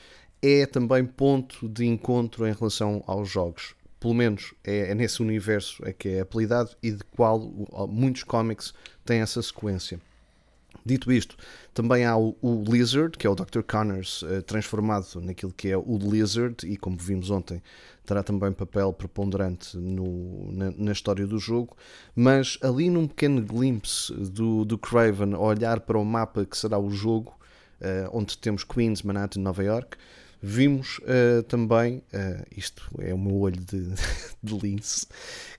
é 0.41 0.65
também 0.65 1.05
ponto 1.05 1.68
de 1.68 1.85
encontro 1.85 2.47
em 2.47 2.53
relação 2.53 3.03
aos 3.07 3.30
jogos. 3.30 3.76
Pelo 3.99 4.14
menos 4.14 4.53
é, 4.64 4.91
é 4.91 4.95
nesse 4.95 5.22
universo 5.22 5.84
é 5.85 5.91
que 5.91 6.09
é 6.09 6.19
apelidado 6.22 6.72
e 6.84 6.91
de 6.91 7.03
qual 7.03 7.39
muitos 7.89 8.23
cómics 8.23 8.73
têm 9.03 9.22
essa 9.22 9.41
sequência. 9.41 9.99
Dito 10.88 11.11
isto, 11.11 11.35
também 11.73 12.05
há 12.05 12.15
o, 12.15 12.38
o 12.41 12.64
Lizard, 12.65 13.18
que 13.18 13.27
é 13.27 13.30
o 13.30 13.35
Dr. 13.35 13.61
Connors 13.61 14.22
uh, 14.22 14.41
transformado 14.41 15.19
naquilo 15.19 15.51
que 15.51 15.68
é 15.68 15.77
o 15.77 15.97
Lizard, 15.97 16.65
e 16.65 16.77
como 16.77 16.95
vimos 16.95 17.30
ontem, 17.30 17.61
terá 18.05 18.23
também 18.23 18.53
papel 18.53 18.93
preponderante 18.93 19.76
no, 19.76 20.49
na, 20.53 20.72
na, 20.72 20.91
história 20.93 21.27
do 21.27 21.38
jogo. 21.38 21.76
Mas 22.15 22.57
ali 22.61 22.89
num 22.89 23.05
pequeno 23.05 23.41
glimpse 23.41 24.14
do, 24.14 24.64
do 24.64 24.77
Craven 24.77 25.35
olhar 25.35 25.81
para 25.81 25.97
o 25.97 26.05
mapa 26.05 26.45
que 26.45 26.57
será 26.57 26.80
o 26.80 26.89
jogo, 26.89 27.38
uh, 27.81 28.09
onde 28.18 28.38
temos 28.38 28.64
Queens, 28.64 29.01
Manhattan, 29.01 29.41
Nova 29.41 29.64
York, 29.64 29.97
vimos 30.41 30.99
uh, 30.99 31.43
também, 31.43 32.03
isto 32.55 32.89
é 32.99 33.14
o 33.14 33.18
meu 33.18 33.35
olho 33.35 33.59
de, 33.59 33.93
de 34.43 34.57
lince, 34.57 35.07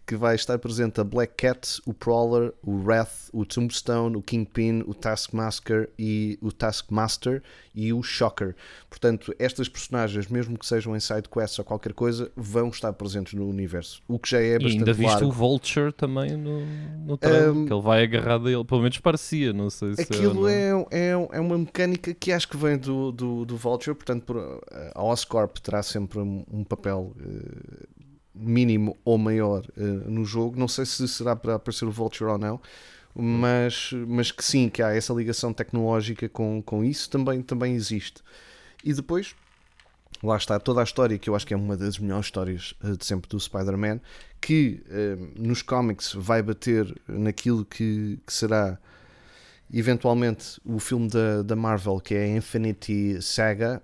que 0.09 0.17
vai 0.17 0.35
estar 0.35 0.59
presente 0.59 0.99
a 1.03 1.05
Black 1.05 1.35
Cat, 1.37 1.83
o 1.85 1.93
Prowler, 1.93 2.55
o 2.65 2.83
Wrath, 2.83 3.29
o 3.31 3.45
Tombstone, 3.45 4.17
o 4.17 4.23
Kingpin, 4.23 4.83
o 4.87 4.95
Taskmaster 4.95 5.91
e 5.99 6.39
o 6.41 6.51
Taskmaster 6.51 7.43
e 7.75 7.93
o 7.93 8.03
Shocker. 8.03 8.57
Portanto, 8.89 9.35
estas 9.39 9.69
personagens, 9.69 10.29
mesmo 10.29 10.59
que 10.59 10.67
sejam 10.67 10.97
em 10.97 11.01
side 11.01 11.29
quests 11.29 11.59
ou 11.59 11.65
qualquer 11.67 11.93
coisa, 11.93 12.33
vão 12.35 12.71
estar 12.71 12.91
presentes 12.95 13.35
no 13.35 13.47
universo. 13.47 14.03
O 14.09 14.19
que 14.19 14.31
já 14.31 14.41
é 14.41 14.55
bastante 14.55 14.77
E 14.77 14.79
ainda 14.79 14.93
viste 14.95 15.13
largo. 15.13 15.29
o 15.29 15.31
Vulture 15.31 15.93
também 15.93 16.39
no, 16.39 16.65
no 17.05 17.19
trailer, 17.19 17.53
um, 17.53 17.67
que 17.67 17.73
ele 17.75 17.83
vai 17.83 18.03
agarrado 18.03 18.49
a 18.49 18.51
ele, 18.51 18.65
pelo 18.65 18.81
menos 18.81 18.97
parecia, 18.97 19.53
não 19.53 19.69
sei 19.69 19.95
se 19.95 20.01
Aquilo 20.01 20.49
é, 20.49 20.71
é, 20.91 21.11
é, 21.11 21.11
é 21.11 21.41
uma 21.41 21.59
mecânica 21.59 22.15
que 22.15 22.33
acho 22.33 22.49
que 22.49 22.57
vem 22.57 22.79
do, 22.79 23.13
do, 23.13 23.45
do 23.45 23.57
Vulture, 23.59 23.95
portanto, 23.95 24.25
por, 24.25 24.63
a 24.95 25.05
Oscorp 25.05 25.59
terá 25.59 25.83
sempre 25.83 26.19
um, 26.19 26.47
um 26.51 26.65
papel 26.65 27.13
uh, 27.15 27.98
mínimo 28.39 28.97
ou 29.05 29.19
maior 29.19 29.65
uh, 29.77 30.11
no 30.11 30.25
jogo. 30.25 30.59
Não 30.59 30.69
sei 30.69 30.87
se 30.87 31.07
será 31.09 31.35
para 31.35 31.55
aparecer 31.55 31.85
o 31.85 31.91
Vulture 31.91 32.31
ou 32.31 32.39
não, 32.39 32.61
mas, 33.15 33.91
mas 34.07 34.31
que 34.31 34.45
sim, 34.45 34.69
que 34.69 34.83
há 34.83 34.95
essa 34.95 35.13
ligação 35.13 35.53
tecnológica 35.53 36.29
com, 36.29 36.63
com 36.63 36.85
isso 36.85 37.11
também, 37.11 37.43
também 37.43 37.75
existe. 37.75 38.23
E 38.85 38.93
depois, 38.93 39.35
lá 40.23 40.37
está 40.37 40.59
toda 40.59 40.81
a 40.81 40.85
história, 40.85 41.19
que 41.19 41.29
eu 41.29 41.35
acho 41.35 41.47
que 41.47 41.55
é 41.55 41.57
uma 41.57 41.77
das 41.77 41.99
melhores 41.99 42.27
histórias 42.27 42.75
uh, 42.83 42.97
de 42.97 43.05
sempre 43.05 43.29
do 43.29 43.41
Spider-Man, 43.41 44.01
que 44.41 44.83
uh, 44.87 45.41
nos 45.41 45.63
cómics 45.63 46.13
vai 46.15 46.43
bater 46.43 46.95
naquilo 47.09 47.65
que, 47.65 48.19
que 48.25 48.33
será 48.33 48.79
eventualmente 49.73 50.61
o 50.65 50.79
filme 50.79 51.09
da, 51.09 51.43
da 51.43 51.57
Marvel 51.57 52.01
que 52.01 52.15
é 52.15 52.37
Infinity 52.37 53.21
Saga 53.21 53.83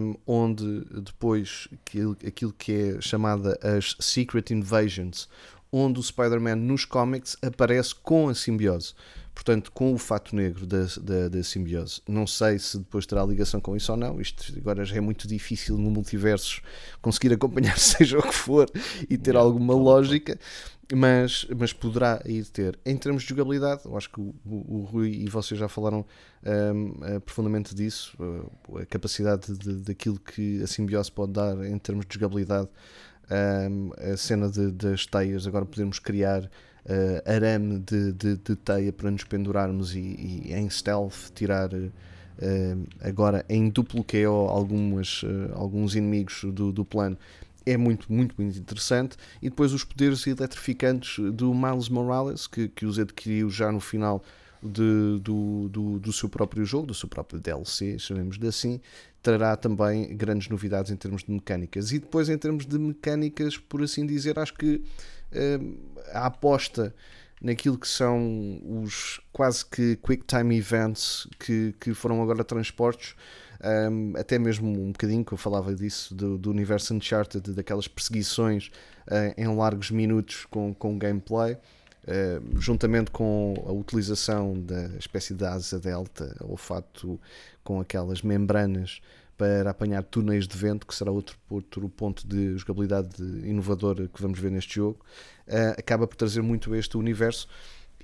um, 0.00 0.14
onde 0.26 0.84
depois 1.02 1.68
aquilo, 1.72 2.16
aquilo 2.26 2.52
que 2.52 2.72
é 2.72 3.00
chamada 3.00 3.58
as 3.62 3.96
Secret 3.98 4.52
Invasions 4.52 5.28
onde 5.72 5.98
o 5.98 6.02
Spider-Man 6.02 6.56
nos 6.56 6.84
cómics 6.84 7.36
aparece 7.42 7.94
com 7.94 8.28
a 8.28 8.34
simbiose 8.34 8.94
portanto 9.34 9.72
com 9.72 9.92
o 9.92 9.98
fato 9.98 10.36
negro 10.36 10.66
da, 10.66 10.86
da, 11.02 11.28
da, 11.28 11.42
simbiose 11.42 12.00
não 12.08 12.26
sei 12.26 12.58
se 12.58 12.78
depois 12.78 13.04
terá 13.04 13.24
ligação 13.24 13.60
com 13.60 13.76
isso 13.76 13.90
ou 13.90 13.98
não 13.98 14.20
isto 14.20 14.52
agora 14.56 14.84
já 14.84 14.96
é 14.96 15.00
muito 15.00 15.26
difícil 15.26 15.76
no 15.76 15.90
multiverso 15.90 16.62
conseguir 17.02 17.32
acompanhar 17.32 17.76
seja 17.78 18.18
o 18.18 18.22
que 18.22 18.34
for 18.34 18.70
e 19.10 19.18
ter 19.18 19.36
alguma 19.36 19.74
lógica 19.74 20.38
mas, 20.92 21.46
mas 21.56 21.72
poderá 21.72 22.20
ir 22.26 22.44
ter. 22.46 22.78
Em 22.84 22.96
termos 22.96 23.22
de 23.22 23.30
jogabilidade, 23.30 23.82
eu 23.84 23.96
acho 23.96 24.10
que 24.10 24.20
o, 24.20 24.34
o, 24.44 24.80
o 24.80 24.84
Rui 24.84 25.10
e 25.10 25.28
vocês 25.28 25.58
já 25.58 25.68
falaram 25.68 26.04
um, 26.44 26.88
uh, 27.16 27.20
profundamente 27.20 27.74
disso, 27.74 28.14
uh, 28.20 28.78
a 28.78 28.86
capacidade 28.86 29.56
de, 29.56 29.76
daquilo 29.76 30.18
que 30.18 30.62
a 30.62 30.66
simbiose 30.66 31.10
pode 31.10 31.32
dar 31.32 31.64
em 31.64 31.78
termos 31.78 32.04
de 32.06 32.14
jogabilidade, 32.14 32.68
um, 33.70 33.92
a 33.96 34.16
cena 34.16 34.50
de, 34.50 34.70
das 34.72 35.06
teias, 35.06 35.46
agora 35.46 35.64
podemos 35.64 35.98
criar 35.98 36.50
uh, 36.86 37.30
arame 37.30 37.78
de, 37.78 38.12
de, 38.12 38.36
de, 38.36 38.56
teia 38.56 38.92
para 38.92 39.10
nos 39.10 39.24
pendurarmos 39.24 39.94
e, 39.94 40.00
e 40.46 40.52
em 40.52 40.68
stealth 40.68 41.30
tirar. 41.34 41.70
agora 43.00 43.44
em 43.48 43.68
duplo 43.68 44.02
KO 44.04 44.48
algumas, 44.48 45.22
alguns 45.54 45.94
inimigos 45.94 46.44
do, 46.52 46.72
do 46.72 46.84
plano 46.84 47.16
é 47.66 47.76
muito, 47.76 48.12
muito, 48.12 48.34
muito 48.36 48.58
interessante. 48.58 49.16
E 49.40 49.48
depois 49.48 49.72
os 49.72 49.84
poderes 49.84 50.26
eletrificantes 50.26 51.18
do 51.32 51.54
Miles 51.54 51.88
Morales, 51.88 52.46
que, 52.46 52.68
que 52.68 52.84
os 52.86 52.98
adquiriu 52.98 53.48
já 53.50 53.72
no 53.72 53.80
final 53.80 54.22
de, 54.62 55.20
do, 55.20 55.68
do, 55.68 55.98
do, 55.98 56.12
seu 56.12 56.28
próprio 56.28 56.64
jogo, 56.64 56.86
do 56.86 56.94
seu 56.94 57.08
próprio 57.08 57.38
DLC, 57.38 57.98
chamemos-lhe 57.98 58.46
assim, 58.46 58.80
trará 59.22 59.56
também 59.56 60.16
grandes 60.16 60.48
novidades 60.48 60.90
em 60.90 60.96
termos 60.96 61.22
de 61.22 61.30
mecânicas. 61.30 61.92
E 61.92 61.98
depois, 61.98 62.28
em 62.28 62.38
termos 62.38 62.64
de 62.66 62.78
mecânicas, 62.78 63.58
por 63.58 63.82
assim 63.82 64.06
dizer, 64.06 64.38
acho 64.38 64.54
que 64.54 64.76
uh, 64.76 64.82
a 66.12 66.26
aposta 66.26 66.94
naquilo 67.42 67.78
que 67.78 67.88
são 67.88 68.60
os 68.82 69.20
quase 69.32 69.64
que 69.66 69.96
quick 69.96 70.24
time 70.24 70.56
events 70.56 71.28
que, 71.38 71.74
que 71.78 71.92
foram 71.92 72.22
agora 72.22 72.42
transportes 72.42 73.14
um, 73.64 74.12
até 74.16 74.38
mesmo 74.38 74.68
um 74.68 74.92
bocadinho 74.92 75.24
que 75.24 75.32
eu 75.32 75.38
falava 75.38 75.74
disso 75.74 76.14
do, 76.14 76.36
do 76.36 76.50
universo 76.50 76.94
Uncharted, 76.94 77.52
daquelas 77.52 77.88
perseguições 77.88 78.70
uh, 79.08 79.34
em 79.36 79.46
largos 79.46 79.90
minutos 79.90 80.46
com, 80.50 80.74
com 80.74 80.98
gameplay. 80.98 81.56
Uh, 82.06 82.60
juntamente 82.60 83.10
com 83.10 83.54
a 83.66 83.72
utilização 83.72 84.60
da 84.60 84.88
espécie 84.98 85.32
de 85.32 85.42
asa 85.42 85.80
delta, 85.80 86.36
ou 86.42 86.54
fato 86.54 87.18
com 87.62 87.80
aquelas 87.80 88.20
membranas 88.20 89.00
para 89.36 89.70
apanhar 89.70 90.02
túneis 90.02 90.46
de 90.46 90.56
vento, 90.56 90.86
que 90.86 90.94
será 90.94 91.10
outro, 91.10 91.36
outro 91.50 91.88
ponto 91.88 92.26
de 92.26 92.56
jogabilidade 92.56 93.22
inovador 93.44 94.08
que 94.08 94.22
vamos 94.22 94.38
ver 94.38 94.50
neste 94.50 94.76
jogo, 94.76 95.04
uh, 95.48 95.78
acaba 95.78 96.06
por 96.06 96.16
trazer 96.16 96.42
muito 96.42 96.74
este 96.74 96.96
universo 96.96 97.48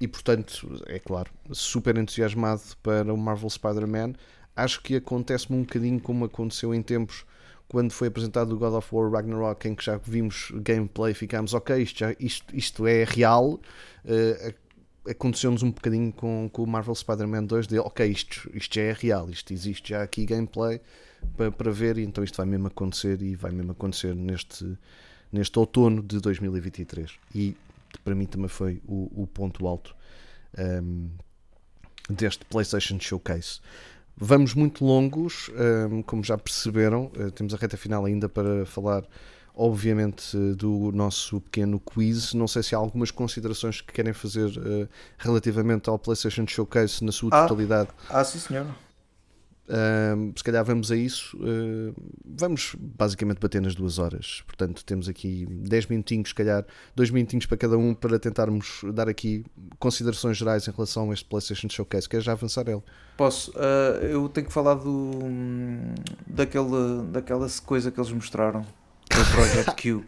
e, 0.00 0.08
portanto, 0.08 0.82
é 0.86 0.98
claro, 0.98 1.30
super 1.52 1.96
entusiasmado 1.96 2.62
para 2.82 3.12
o 3.12 3.16
Marvel 3.16 3.50
Spider-Man. 3.50 4.14
Acho 4.56 4.82
que 4.82 4.96
acontece-me 4.96 5.58
um 5.58 5.62
bocadinho 5.62 6.00
como 6.00 6.24
aconteceu 6.24 6.74
em 6.74 6.82
tempos 6.82 7.24
quando 7.68 7.92
foi 7.92 8.08
apresentado 8.08 8.52
o 8.52 8.58
God 8.58 8.74
of 8.74 8.88
War 8.92 9.10
Ragnarok, 9.10 9.68
em 9.68 9.74
que 9.74 9.84
já 9.84 9.96
vimos 9.96 10.50
gameplay, 10.56 11.14
ficámos 11.14 11.54
ok, 11.54 11.80
isto, 11.80 11.98
já, 12.00 12.16
isto, 12.18 12.56
isto 12.56 12.86
é 12.86 13.04
real. 13.04 13.60
Uh, 14.04 14.70
Aconteceu-nos 15.08 15.62
um 15.62 15.70
bocadinho 15.70 16.12
com, 16.12 16.48
com 16.52 16.62
o 16.62 16.66
Marvel 16.66 16.94
Spider-Man 16.94 17.44
2 17.44 17.66
de 17.66 17.78
ok, 17.78 18.06
isto, 18.06 18.50
isto 18.52 18.74
já 18.74 18.82
é 18.82 18.92
real, 18.92 19.30
isto 19.30 19.50
existe 19.50 19.88
já 19.88 20.02
aqui 20.02 20.26
gameplay 20.26 20.78
para, 21.36 21.50
para 21.50 21.70
ver, 21.70 21.98
e 21.98 22.02
então 22.02 22.22
isto 22.22 22.36
vai 22.36 22.46
mesmo 22.46 22.66
acontecer 22.66 23.22
e 23.22 23.34
vai 23.34 23.50
mesmo 23.50 23.72
acontecer 23.72 24.14
neste, 24.14 24.78
neste 25.32 25.58
outono 25.58 26.02
de 26.02 26.20
2023. 26.20 27.12
E 27.34 27.56
para 28.04 28.14
mim 28.14 28.26
também 28.26 28.48
foi 28.48 28.80
o, 28.86 29.22
o 29.22 29.26
ponto 29.26 29.66
alto 29.66 29.94
um, 30.58 31.08
deste 32.08 32.44
PlayStation 32.44 32.98
Showcase. 33.00 33.60
Vamos 34.16 34.54
muito 34.54 34.84
longos, 34.84 35.50
um, 35.90 36.02
como 36.02 36.22
já 36.22 36.36
perceberam, 36.36 37.10
uh, 37.16 37.30
temos 37.30 37.54
a 37.54 37.56
reta 37.56 37.76
final 37.76 38.04
ainda 38.04 38.28
para 38.28 38.66
falar, 38.66 39.02
obviamente, 39.54 40.36
do 40.56 40.92
nosso 40.92 41.40
pequeno 41.40 41.80
quiz. 41.80 42.34
Não 42.34 42.46
sei 42.46 42.62
se 42.62 42.74
há 42.74 42.78
algumas 42.78 43.10
considerações 43.10 43.80
que 43.80 43.92
querem 43.92 44.12
fazer 44.12 44.48
uh, 44.48 44.88
relativamente 45.16 45.88
ao 45.88 45.98
PlayStation 45.98 46.46
Showcase 46.46 47.02
na 47.02 47.12
sua 47.12 47.30
ah, 47.32 47.42
totalidade. 47.42 47.88
Ah, 48.10 48.22
sim, 48.22 48.38
senhor. 48.38 48.66
Uh, 49.70 50.32
se 50.36 50.42
calhar 50.42 50.64
vamos 50.64 50.90
a 50.90 50.96
isso. 50.96 51.36
Uh, 51.36 51.94
vamos 52.24 52.74
basicamente 52.76 53.38
bater 53.38 53.62
nas 53.62 53.76
duas 53.76 54.00
horas. 54.00 54.42
Portanto, 54.44 54.84
temos 54.84 55.08
aqui 55.08 55.46
10 55.48 55.86
minutinhos, 55.86 56.30
se 56.30 56.34
calhar, 56.34 56.66
2 56.96 57.10
minutinhos 57.10 57.46
para 57.46 57.56
cada 57.56 57.78
um 57.78 57.94
para 57.94 58.18
tentarmos 58.18 58.80
dar 58.92 59.08
aqui 59.08 59.44
considerações 59.78 60.36
gerais 60.36 60.66
em 60.66 60.72
relação 60.72 61.10
a 61.10 61.14
este 61.14 61.24
PlayStation 61.24 61.68
Showcase. 61.68 62.08
Queres 62.08 62.24
já 62.24 62.32
avançar 62.32 62.68
ele? 62.68 62.82
Posso. 63.16 63.52
Uh, 63.52 64.04
eu 64.04 64.28
tenho 64.28 64.48
que 64.48 64.52
falar 64.52 64.74
do, 64.74 65.10
daquele, 66.26 67.04
daquela 67.12 67.46
coisa 67.64 67.92
que 67.92 68.00
eles 68.00 68.10
mostraram 68.10 68.62
do 68.62 69.32
Project 69.32 69.74
Q. 69.76 70.04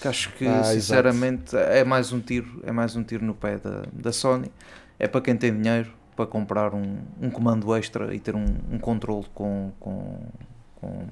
Que 0.00 0.08
acho 0.08 0.32
que 0.32 0.46
ah, 0.48 0.64
sinceramente 0.64 1.54
exato. 1.54 1.72
é 1.72 1.84
mais 1.84 2.10
um 2.10 2.20
tiro, 2.20 2.62
é 2.64 2.72
mais 2.72 2.96
um 2.96 3.02
tiro 3.02 3.22
no 3.22 3.34
pé 3.34 3.58
da, 3.58 3.82
da 3.92 4.12
Sony. 4.12 4.50
É 4.98 5.06
para 5.06 5.20
quem 5.20 5.36
tem 5.36 5.54
dinheiro 5.54 5.97
para 6.18 6.26
comprar 6.26 6.74
um, 6.74 6.98
um 7.22 7.30
comando 7.30 7.72
extra 7.76 8.12
e 8.12 8.18
ter 8.18 8.34
um, 8.34 8.44
um 8.72 8.78
controle 8.80 9.24
com, 9.32 9.70
com, 9.78 10.18
com, 10.74 11.06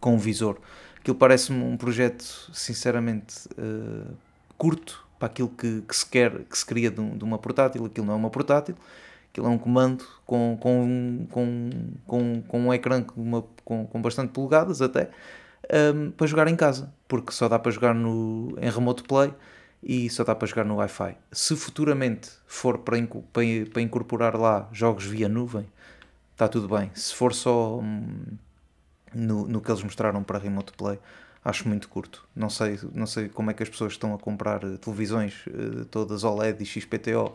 com 0.00 0.14
um 0.14 0.18
visor. 0.18 0.58
Aquilo 0.98 1.16
parece-me 1.16 1.62
um 1.62 1.76
projeto, 1.76 2.50
sinceramente, 2.52 3.48
uh, 3.56 4.12
curto 4.58 5.06
para 5.20 5.26
aquilo 5.26 5.50
que, 5.50 5.82
que, 5.82 5.94
se 5.94 6.04
quer, 6.04 6.40
que 6.40 6.58
se 6.58 6.66
queria 6.66 6.90
de, 6.90 7.10
de, 7.10 7.22
uma 7.22 7.38
portátil. 7.38 7.84
Aquilo 7.84 8.08
não 8.08 8.14
é 8.14 8.16
uma 8.16 8.28
portátil, 8.28 8.74
aquilo 9.30 9.46
é 9.46 9.50
um 9.50 9.58
comando 9.58 10.04
com, 10.26 10.58
com, 10.60 11.26
com, 11.30 11.70
com, 12.04 12.42
com 12.42 12.60
um 12.60 12.74
ecrã 12.74 13.04
com, 13.04 13.22
uma, 13.22 13.44
com, 13.64 13.86
com 13.86 14.02
bastante 14.02 14.32
polegadas 14.32 14.82
até, 14.82 15.10
um, 15.72 16.06
ehm, 16.06 16.10
para 16.10 16.26
jogar 16.26 16.48
em 16.48 16.56
casa, 16.56 16.92
porque 17.06 17.30
só 17.30 17.48
dá 17.48 17.56
para 17.56 17.70
jogar 17.70 17.94
no, 17.94 18.52
em 18.60 18.68
remote 18.68 19.04
play 19.04 19.32
e 19.84 20.08
só 20.08 20.24
dá 20.24 20.34
para 20.34 20.48
jogar 20.48 20.64
no 20.64 20.76
Wi-Fi. 20.76 21.16
Se 21.30 21.54
futuramente 21.54 22.30
for 22.46 22.78
para, 22.78 22.96
para 23.72 23.82
incorporar 23.82 24.34
lá 24.34 24.66
jogos 24.72 25.04
via 25.04 25.28
nuvem, 25.28 25.66
está 26.32 26.48
tudo 26.48 26.74
bem. 26.74 26.90
Se 26.94 27.14
for 27.14 27.34
só 27.34 27.78
hum, 27.78 28.24
no, 29.14 29.46
no 29.46 29.60
que 29.60 29.70
eles 29.70 29.82
mostraram 29.82 30.22
para 30.24 30.38
Remote 30.38 30.72
Play, 30.72 30.98
acho 31.44 31.68
muito 31.68 31.88
curto. 31.90 32.26
Não 32.34 32.48
sei, 32.48 32.80
não 32.94 33.06
sei 33.06 33.28
como 33.28 33.50
é 33.50 33.54
que 33.54 33.62
as 33.62 33.68
pessoas 33.68 33.92
estão 33.92 34.14
a 34.14 34.18
comprar 34.18 34.60
televisões 34.78 35.46
uh, 35.48 35.84
todas 35.84 36.24
OLED 36.24 36.62
e 36.62 36.66
XPTO 36.66 37.34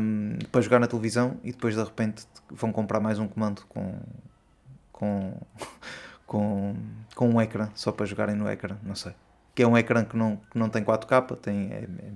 um, 0.00 0.38
para 0.50 0.60
jogar 0.60 0.80
na 0.80 0.88
televisão 0.88 1.38
e 1.44 1.52
depois 1.52 1.76
de 1.76 1.82
repente 1.82 2.26
vão 2.50 2.72
comprar 2.72 2.98
mais 2.98 3.20
um 3.20 3.28
comando 3.28 3.62
com 3.68 3.94
com, 4.90 5.40
com, 6.26 6.76
com 7.14 7.30
um 7.30 7.40
ecrã 7.40 7.70
só 7.76 7.92
para 7.92 8.04
jogarem 8.06 8.34
no 8.34 8.50
ecrã, 8.50 8.76
não 8.82 8.96
sei. 8.96 9.14
Que 9.54 9.62
é 9.62 9.66
um 9.66 9.76
ecrã 9.76 10.04
que 10.04 10.16
não, 10.16 10.36
que 10.50 10.58
não 10.58 10.68
tem 10.68 10.82
4K, 10.84 11.36
tem, 11.36 11.72
é, 11.72 11.84
é, 11.84 12.12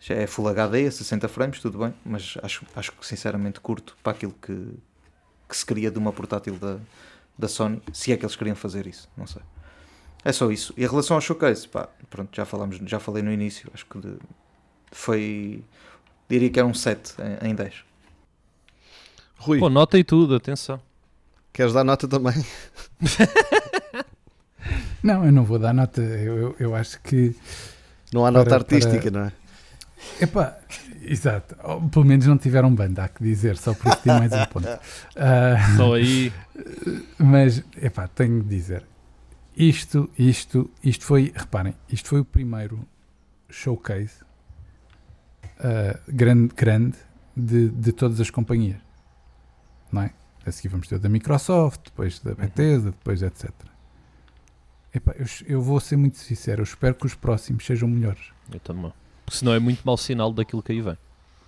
já 0.00 0.14
é 0.14 0.26
Full 0.26 0.48
HD, 0.48 0.90
60 0.90 1.28
frames, 1.28 1.60
tudo 1.60 1.78
bem, 1.78 1.94
mas 2.04 2.36
acho, 2.42 2.64
acho 2.74 2.92
que 2.92 3.06
sinceramente 3.06 3.60
curto 3.60 3.96
para 4.02 4.12
aquilo 4.12 4.34
que, 4.40 4.74
que 5.48 5.56
se 5.56 5.64
queria 5.66 5.90
de 5.90 5.98
uma 5.98 6.12
portátil 6.12 6.56
da, 6.56 6.78
da 7.38 7.48
Sony, 7.48 7.82
se 7.92 8.12
é 8.12 8.16
que 8.16 8.24
eles 8.24 8.36
queriam 8.36 8.56
fazer 8.56 8.86
isso, 8.86 9.08
não 9.16 9.26
sei. 9.26 9.42
É 10.24 10.32
só 10.32 10.50
isso. 10.50 10.74
E 10.76 10.84
em 10.84 10.88
relação 10.88 11.16
ao 11.16 11.20
showcase, 11.20 11.68
pá, 11.68 11.88
pronto, 12.10 12.34
já, 12.34 12.44
falamos, 12.44 12.76
já 12.84 12.98
falei 12.98 13.22
no 13.22 13.32
início, 13.32 13.70
acho 13.72 13.86
que 13.86 13.98
de, 13.98 14.16
foi. 14.90 15.62
diria 16.28 16.50
que 16.50 16.58
era 16.58 16.66
um 16.66 16.74
7 16.74 17.14
em, 17.42 17.50
em 17.50 17.54
10. 17.54 17.84
Rui, 19.36 19.58
Pô, 19.60 19.68
nota 19.70 19.96
e 19.96 20.02
tudo, 20.02 20.34
atenção. 20.34 20.80
queres 21.52 21.72
dar 21.72 21.84
nota 21.84 22.08
também? 22.08 22.34
Não, 25.02 25.24
eu 25.24 25.32
não 25.32 25.44
vou 25.44 25.58
dar 25.58 25.72
nota. 25.72 26.00
Eu, 26.00 26.36
eu, 26.38 26.56
eu 26.58 26.74
acho 26.74 27.00
que. 27.00 27.34
Não 28.12 28.24
há 28.26 28.30
nota 28.30 28.46
Para- 28.50 28.56
artística, 28.58 29.10
para- 29.10 29.10
não 29.10 29.26
é? 29.26 29.32
Epá, 30.20 30.56
exato. 31.02 31.56
Ou, 31.62 31.88
pelo 31.88 32.04
menos 32.04 32.26
não 32.26 32.38
tiveram 32.38 32.72
banda, 32.74 33.04
há 33.04 33.08
que 33.08 33.22
dizer, 33.22 33.56
só 33.56 33.74
por 33.74 33.88
isso 33.88 34.02
tem 34.02 34.12
mais 34.12 34.32
um 34.32 34.44
ponto. 34.46 34.66
Ah, 35.16 35.56
Só 35.76 35.94
aí. 35.94 36.32
mas, 37.18 37.62
epá, 37.82 38.06
tenho 38.08 38.42
de 38.42 38.48
dizer. 38.48 38.84
Isto, 39.56 40.08
isto, 40.16 40.70
isto 40.84 41.04
foi, 41.04 41.32
reparem, 41.34 41.74
isto 41.90 42.08
foi 42.08 42.20
o 42.20 42.24
primeiro 42.24 42.78
showcase 43.50 44.14
ah, 45.58 45.98
grande, 46.08 46.54
grande 46.54 46.96
de, 47.36 47.68
de 47.68 47.92
todas 47.92 48.20
as 48.20 48.30
companhias. 48.30 48.78
Não 49.90 50.02
é? 50.02 50.12
A 50.46 50.52
seguir 50.52 50.68
vamos 50.68 50.86
ter 50.86 50.94
o 50.94 50.98
da 51.00 51.08
Microsoft, 51.08 51.80
depois 51.86 52.20
da 52.20 52.34
Bethesda, 52.34 52.90
depois 52.92 53.20
etc. 53.22 53.50
Epá, 54.94 55.14
eu, 55.18 55.26
eu 55.46 55.62
vou 55.62 55.78
ser 55.80 55.96
muito 55.96 56.16
sincero, 56.18 56.60
eu 56.60 56.64
espero 56.64 56.94
que 56.94 57.06
os 57.06 57.14
próximos 57.14 57.64
sejam 57.66 57.88
melhores. 57.88 58.32
Eu 58.52 58.60
também. 58.60 58.92
Porque 59.24 59.38
senão 59.38 59.52
é 59.52 59.58
muito 59.58 59.82
mau 59.84 59.96
sinal 59.96 60.32
daquilo 60.32 60.62
que 60.62 60.72
aí 60.72 60.80
vem. 60.80 60.96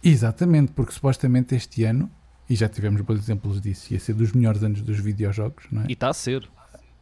Exatamente, 0.03 0.73
porque 0.73 0.93
supostamente 0.93 1.55
este 1.55 1.85
ano, 1.85 2.11
e 2.49 2.55
já 2.55 2.69
tivemos 2.69 3.01
bons 3.03 3.19
exemplos 3.19 3.61
disso, 3.61 3.93
ia 3.93 4.01
ser 4.01 4.15
dos 4.15 4.33
melhores 4.33 4.63
anos 4.63 4.83
dos 4.83 4.99
videojogos, 4.99 5.65
não 5.71 5.83
é? 5.83 5.87
E 5.89 5.93
está 5.93 6.09
a 6.09 6.15
ser. 6.15 6.49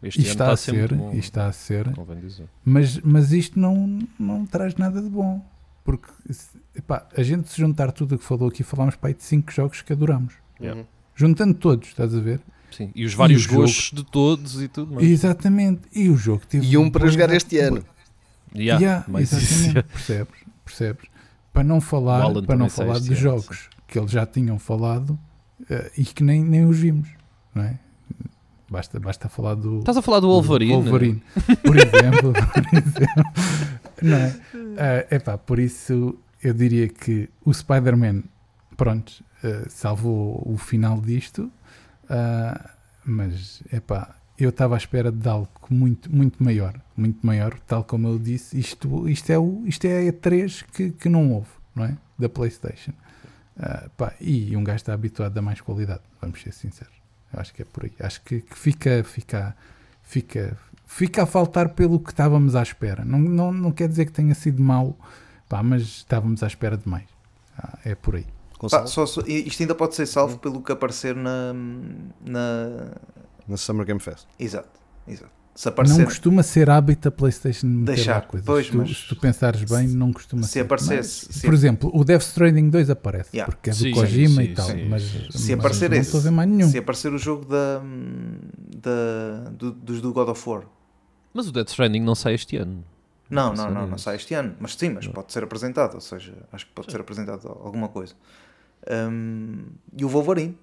Este 0.02 0.20
E 0.20 0.23
ano 0.23 0.31
está 0.31 0.44
está 0.44 0.52
a 0.52 0.56
ser, 0.56 0.94
bom. 0.94 1.12
e 1.12 1.19
está 1.19 1.47
a 1.48 1.52
ser, 1.52 1.86
mas, 2.65 2.98
mas 3.01 3.32
isto 3.32 3.59
não, 3.59 3.98
não 4.16 4.47
traz 4.47 4.77
nada 4.77 5.02
de 5.02 5.09
bom, 5.09 5.44
porque 5.85 6.09
epá, 6.77 7.09
a 7.16 7.23
gente 7.24 7.48
se 7.48 7.59
juntar 7.60 7.90
tudo 7.90 8.15
o 8.15 8.19
que 8.19 8.24
falou 8.24 8.48
aqui, 8.48 8.62
falámos 8.62 8.94
para 8.94 9.10
aí 9.10 9.15
de 9.15 9.24
5 9.24 9.51
jogos 9.51 9.82
que 9.82 9.93
adoramos, 9.93 10.35
Yeah. 10.60 10.85
juntando 11.16 11.55
todos, 11.55 11.89
estás 11.89 12.15
a 12.15 12.20
ver? 12.20 12.40
Sim. 12.70 12.90
E 12.95 13.05
os 13.05 13.15
vários 13.15 13.43
jogo- 13.43 13.62
gostos 13.62 13.90
de 13.93 14.05
todos 14.05 14.61
e 14.62 14.69
tudo 14.69 14.95
mais. 14.95 15.07
Exatamente, 15.07 15.82
e 15.95 16.09
o 16.09 16.16
jogo 16.16 16.43
teve 16.47 16.66
E 16.66 16.77
um 16.77 16.90
para 16.90 17.09
jogar 17.09 17.31
este 17.31 17.59
ano. 17.59 17.85
Yeah, 18.55 18.82
Yeah, 18.82 19.05
mas 19.09 19.32
isso- 19.32 19.45
exatamente, 19.66 19.82
percebes? 19.93 20.35
percebes? 20.65 21.05
Para 21.53 21.65
não 21.65 21.81
falar, 21.81 22.32
para 22.43 22.57
não 22.57 22.69
falar 22.70 22.99
de 23.01 23.09
ano, 23.09 23.16
jogos 23.16 23.69
que 23.86 23.99
eles 23.99 24.11
já 24.11 24.24
tinham 24.27 24.59
falado 24.59 25.19
eh, 25.69 25.90
e 25.99 26.05
que 26.05 26.23
nem, 26.23 26.43
nem 26.45 26.65
os 26.65 26.78
vimos, 26.78 27.09
não 27.55 27.62
é? 27.65 27.78
Basta, 28.70 29.01
basta 29.01 29.28
falar 29.31 29.55
do 29.55 29.78
Estás 29.78 29.97
a 29.97 30.03
falar 30.03 30.20
do 30.20 30.27
do 30.27 30.32
Wolverine? 30.32 30.73
Wolverine, 30.74 31.23
por 31.65 31.74
exemplo, 31.77 32.32
por 32.53 32.78
exemplo. 32.78 33.24
Não 34.03 34.16
é? 34.16 34.36
Ah, 35.11 35.15
epá, 35.16 35.39
por 35.39 35.59
isso 35.59 36.15
eu 36.43 36.53
diria 36.55 36.86
que 36.89 37.28
o 37.45 37.53
Spider-Man, 37.53 38.23
pronto, 38.77 39.24
ah, 39.43 39.65
salvou 39.69 40.43
o 40.47 40.57
final 40.59 41.01
disto, 41.01 41.51
ah, 42.09 42.70
mas 43.05 43.62
epá, 43.72 44.16
eu 44.39 44.51
estava 44.51 44.74
à 44.74 44.78
espera 44.78 45.10
de 45.10 45.28
algo 45.28 45.51
muito, 45.68 46.14
muito 46.14 46.43
maior, 46.43 46.80
muito 46.97 47.26
maior, 47.26 47.59
tal 47.66 47.82
como 47.85 48.09
eu 48.09 48.18
disse, 48.18 48.59
isto, 48.59 49.09
isto, 49.09 49.30
é, 49.30 49.39
o, 49.39 49.64
isto 49.66 49.85
é 49.85 50.09
a 50.09 50.12
3 50.12 50.62
que, 50.62 50.90
que 50.90 51.09
não 51.09 51.32
houve, 51.32 51.48
não 51.74 51.85
é? 51.85 51.97
Da 52.18 52.28
Playstation. 52.28 52.93
Ah, 53.59 53.89
pá, 53.97 54.14
e 54.20 54.56
um 54.56 54.62
gajo 54.62 54.76
está 54.76 54.94
habituado 54.94 55.36
a 55.36 55.43
mais 55.43 55.60
qualidade, 55.60 56.02
vamos 56.20 56.40
ser 56.40 56.52
sinceros. 56.52 56.94
Eu 57.32 57.40
acho 57.40 57.52
que 57.52 57.62
é 57.62 57.64
por 57.64 57.85
aí. 57.85 57.93
Acho 58.01 58.22
que, 58.22 58.40
que 58.40 58.56
fica, 58.56 59.02
fica, 59.05 59.56
fica, 60.02 60.56
fica 60.86 61.22
a 61.24 61.26
faltar 61.26 61.70
pelo 61.70 61.98
que 62.01 62.10
estávamos 62.10 62.55
à 62.55 62.62
espera. 62.62 63.05
Não, 63.05 63.18
não, 63.18 63.52
não 63.52 63.72
quer 63.72 63.89
dizer 63.89 64.06
que 64.06 64.12
tenha 64.12 64.35
sido 64.35 64.62
mau, 64.62 64.97
pá, 65.48 65.62
mas 65.62 65.82
estávamos 65.82 66.43
à 66.43 66.47
espera 66.47 66.76
de 66.76 66.89
mais. 66.89 67.09
Ah, 67.59 67.78
é 67.85 67.94
por 67.94 68.16
aí. 68.16 68.26
Só- 68.66 68.86
só- 69.06 69.20
isto 69.26 69.62
ainda 69.62 69.74
pode 69.74 69.94
ser 69.94 70.06
salvo 70.06 70.39
pelo 70.39 70.60
que 70.62 70.72
aparecer 70.72 71.14
na. 71.14 71.52
na... 72.24 72.90
na 73.47 73.56
Summer 73.56 73.86
Game 73.86 74.01
Fest. 74.01 74.26
Exato, 74.39 74.80
exato. 75.06 75.30
Se 75.55 75.66
Não 75.66 75.72
aparecer. 75.72 76.05
costuma 76.05 76.43
ser 76.44 76.70
hábito 76.70 77.09
a 77.09 77.10
PlayStation 77.10 77.66
meter 77.66 77.97
Deixar, 77.97 78.20
coisas. 78.28 78.47
pois, 78.47 78.66
se, 78.66 78.70
tu, 78.72 78.78
mas 78.78 78.97
se 78.97 79.09
tu 79.09 79.16
pensares 79.16 79.64
bem, 79.64 79.89
não 79.89 80.12
costuma 80.12 80.44
se 80.44 80.51
ser. 80.51 80.60
aparecesse- 80.60 81.26
Mas, 81.26 81.36
se- 81.36 81.44
Por 81.47 81.52
exemplo, 81.52 81.90
o 81.93 82.05
Death 82.05 82.22
Stranding 82.22 82.70
2 82.70 82.90
aparece, 82.90 83.30
Yeah. 83.35 83.52
porque 83.52 83.70
é 83.70 83.72
do 83.72 83.78
Sim, 83.78 83.90
Kojima 83.93 84.43
sim, 84.43 84.48
e 84.51 84.55
tal. 84.55 84.66
sim, 84.66 84.89
mas. 84.89 85.02
Se 85.02 85.18
mas 85.32 85.51
aparecer 85.51 85.90
não 85.90 85.97
estou 85.98 86.20
a 86.20 86.22
ver 86.22 86.30
mais 86.30 86.48
nenhum. 86.48 86.68
se 86.70 86.78
aparecer 86.78 87.12
o 87.12 87.18
jogo 87.18 87.44
da, 87.44 87.82
da, 88.76 89.51
do, 89.51 89.72
dos 89.72 90.01
do 90.01 90.12
God 90.12 90.28
of 90.28 90.48
War. 90.48 90.62
Mas 91.35 91.48
o 91.48 91.52
Death 91.52 91.68
Stranding 91.70 92.01
não 92.01 92.14
sai 92.14 92.35
este 92.35 92.56
ano. 92.56 92.85
Não, 93.30 93.52
Não 93.52 93.64
não, 93.66 93.74
não, 93.82 93.86
não 93.89 93.98
sai 93.98 94.16
este 94.16 94.35
ano. 94.35 94.55
Mas 94.59 94.74
sim, 94.74 94.90
mas 94.90 95.06
pode 95.09 95.32
ser 95.32 95.43
apresentado. 95.44 95.94
Ou 95.94 96.01
seja, 96.01 96.35
acho 96.52 96.66
que 96.66 96.72
pode 96.72 96.90
ser 96.90 97.01
apresentado 97.01 97.47
alguma 97.48 97.89
coisa. 97.89 98.14
Hum, 98.90 99.66
e 99.97 100.05
o 100.05 100.09
Wolverine. 100.09 100.56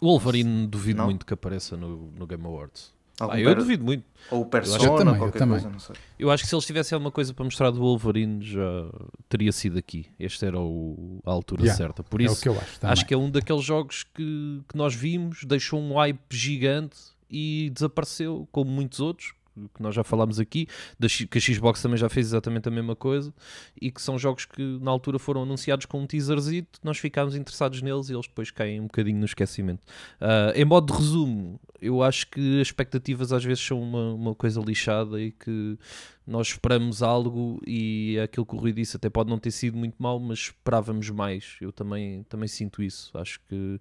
O 0.00 0.06
Wolverine 0.08 0.66
duvido 0.66 0.98
Não? 0.98 1.04
muito 1.06 1.24
que 1.24 1.34
apareça 1.34 1.76
no, 1.76 2.10
no 2.18 2.26
Game 2.26 2.44
Awards. 2.44 2.92
Ah, 3.20 3.38
eu 3.38 3.46
per- 3.50 3.58
duvido 3.58 3.84
muito. 3.84 4.04
Ou 4.28 4.40
o 4.40 4.42
Eu 4.42 4.46
Persona, 4.46 4.78
também, 4.98 5.14
eu 5.14 5.18
qualquer 5.20 5.38
também. 5.38 5.54
coisa, 5.54 5.70
não 5.70 5.78
sei. 5.78 5.94
Eu 6.18 6.30
acho 6.32 6.42
que 6.42 6.48
se 6.48 6.54
eles 6.54 6.66
tivessem 6.66 6.96
alguma 6.96 7.12
coisa 7.12 7.32
para 7.32 7.44
mostrar 7.44 7.70
do 7.70 7.78
Wolverine 7.78 8.42
já 8.44 8.90
teria 9.28 9.52
sido 9.52 9.78
aqui. 9.78 10.06
Este 10.18 10.44
era 10.44 10.58
o- 10.58 11.20
a 11.24 11.30
altura 11.30 11.62
Yeah, 11.62 11.76
certa. 11.76 12.02
Por 12.02 12.20
é 12.20 12.24
o 12.24 12.26
isso, 12.32 12.42
que 12.42 12.48
eu 12.48 12.58
acho. 12.58 12.78
Acho 12.82 13.06
que 13.06 13.14
é 13.14 13.16
um 13.16 13.30
daqueles 13.30 13.62
jogos 13.62 14.02
que, 14.02 14.62
que 14.68 14.76
nós 14.76 14.94
vimos, 14.96 15.44
deixou 15.44 15.80
um 15.80 15.94
hype 15.94 16.18
gigante 16.28 16.96
e 17.30 17.70
desapareceu, 17.72 18.48
como 18.50 18.68
muitos 18.70 18.98
outros 18.98 19.32
que 19.74 19.82
nós 19.82 19.94
já 19.94 20.02
falámos 20.02 20.40
aqui, 20.40 20.66
da 20.98 21.08
que 21.08 21.38
a 21.38 21.40
Xbox 21.40 21.80
também 21.80 21.96
já 21.96 22.08
fez 22.08 22.26
exatamente 22.26 22.68
a 22.68 22.70
mesma 22.70 22.96
coisa, 22.96 23.32
e 23.80 23.90
que 23.90 24.00
são 24.02 24.18
jogos 24.18 24.44
que 24.44 24.78
na 24.80 24.90
altura 24.90 25.18
foram 25.18 25.42
anunciados 25.42 25.86
com 25.86 26.00
um 26.00 26.06
teaserzito, 26.06 26.80
nós 26.82 26.98
ficámos 26.98 27.34
interessados 27.34 27.82
neles 27.82 28.08
e 28.08 28.14
eles 28.14 28.26
depois 28.26 28.50
caem 28.50 28.80
um 28.80 28.84
bocadinho 28.84 29.18
no 29.18 29.24
esquecimento. 29.24 29.82
Ah, 30.20 30.52
em 30.54 30.64
modo 30.64 30.92
de 30.92 30.98
resumo, 30.98 31.60
eu 31.80 32.02
acho 32.02 32.28
que 32.28 32.60
as 32.60 32.68
expectativas 32.68 33.32
às 33.32 33.44
vezes 33.44 33.64
são 33.64 33.80
uma, 33.80 34.14
uma 34.14 34.34
coisa 34.34 34.60
lixada 34.60 35.20
e 35.20 35.32
que 35.32 35.78
nós 36.26 36.48
esperamos 36.48 37.02
algo 37.02 37.60
e 37.66 38.18
aquilo 38.18 38.46
que 38.46 38.54
o 38.54 38.58
Rui 38.58 38.72
disse 38.72 38.96
até 38.96 39.10
pode 39.10 39.28
não 39.28 39.38
ter 39.38 39.50
sido 39.50 39.76
muito 39.76 39.96
mal, 39.98 40.18
mas 40.18 40.38
esperávamos 40.38 41.10
mais. 41.10 41.56
Eu 41.60 41.70
também, 41.70 42.22
também 42.24 42.48
sinto 42.48 42.82
isso. 42.82 43.10
Acho 43.16 43.38
que 43.48 43.78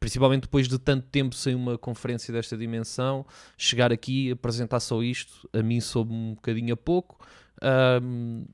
principalmente 0.00 0.42
depois 0.42 0.68
de 0.68 0.78
tanto 0.78 1.06
tempo 1.08 1.34
sem 1.34 1.54
uma 1.54 1.76
conferência 1.76 2.32
desta 2.32 2.56
dimensão, 2.56 3.26
chegar 3.56 3.92
aqui 3.92 4.30
apresentar 4.30 4.80
só 4.80 5.02
isto, 5.02 5.48
a 5.52 5.62
mim 5.62 5.80
soube 5.80 6.12
um 6.12 6.34
bocadinho 6.34 6.74
a 6.74 6.76
pouco. 6.76 7.18
Ahm, 7.62 8.44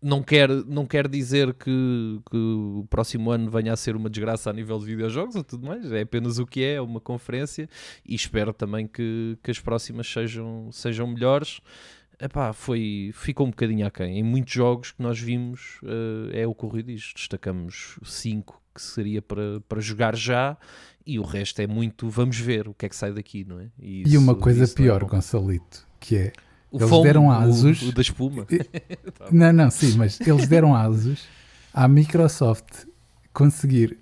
não 0.00 0.22
quer, 0.22 0.48
não 0.48 0.86
quer 0.86 1.08
dizer 1.08 1.52
que, 1.54 2.20
que 2.30 2.36
o 2.36 2.86
próximo 2.88 3.30
ano 3.30 3.50
venha 3.50 3.72
a 3.72 3.76
ser 3.76 3.96
uma 3.96 4.08
desgraça 4.08 4.48
a 4.48 4.52
nível 4.52 4.78
de 4.78 4.86
videojogos 4.86 5.34
ou 5.34 5.42
tudo 5.42 5.66
mais, 5.66 5.90
é 5.90 6.02
apenas 6.02 6.38
o 6.38 6.46
que 6.46 6.62
é, 6.62 6.74
é 6.74 6.80
uma 6.80 7.00
conferência 7.00 7.68
e 8.06 8.14
espero 8.14 8.52
também 8.52 8.86
que, 8.86 9.36
que 9.42 9.50
as 9.50 9.58
próximas 9.58 10.06
sejam, 10.06 10.70
sejam 10.70 11.06
melhores. 11.06 11.60
Epá, 12.20 12.52
foi, 12.52 13.10
ficou 13.14 13.46
um 13.46 13.50
bocadinho 13.50 13.86
aquém. 13.86 14.18
Em 14.18 14.22
muitos 14.24 14.52
jogos 14.52 14.90
que 14.92 15.00
nós 15.02 15.18
vimos, 15.20 15.78
eh, 16.32 16.40
é 16.42 16.46
o 16.46 16.50
o 16.58 16.66
Rui 16.66 16.82
diz, 16.82 17.12
destacamos 17.14 17.98
5 18.04 18.60
que 18.74 18.82
seria 18.82 19.22
para, 19.22 19.60
para 19.68 19.80
jogar 19.80 20.16
já 20.16 20.56
e 21.06 21.18
o 21.18 21.22
resto 21.22 21.60
é 21.60 21.66
muito 21.66 22.08
vamos 22.10 22.38
ver 22.38 22.68
o 22.68 22.74
que 22.74 22.86
é 22.86 22.88
que 22.88 22.96
sai 22.96 23.12
daqui, 23.12 23.44
não 23.44 23.60
é? 23.60 23.66
E 23.80 24.02
isso- 24.02 24.18
uma 24.18 24.34
coisa 24.34 24.64
é 24.64 24.66
pior, 24.66 25.00
bom. 25.02 25.08
Gonçalito, 25.08 25.86
que 26.00 26.16
é. 26.16 26.32
O 26.70 26.76
eles 26.78 26.88
foam, 26.88 27.02
deram 27.02 27.26
o- 27.28 27.30
asos. 27.30 27.82
O, 27.82 27.92
da 27.92 28.02
espuma. 28.02 28.46
Não, 29.32 29.52
não, 29.52 29.70
sim, 29.70 29.96
mas 29.96 30.20
eles 30.20 30.46
deram 30.48 30.74
asos 30.74 31.24
à 31.72 31.86
Microsoft 31.88 32.84
conseguir 33.32 33.96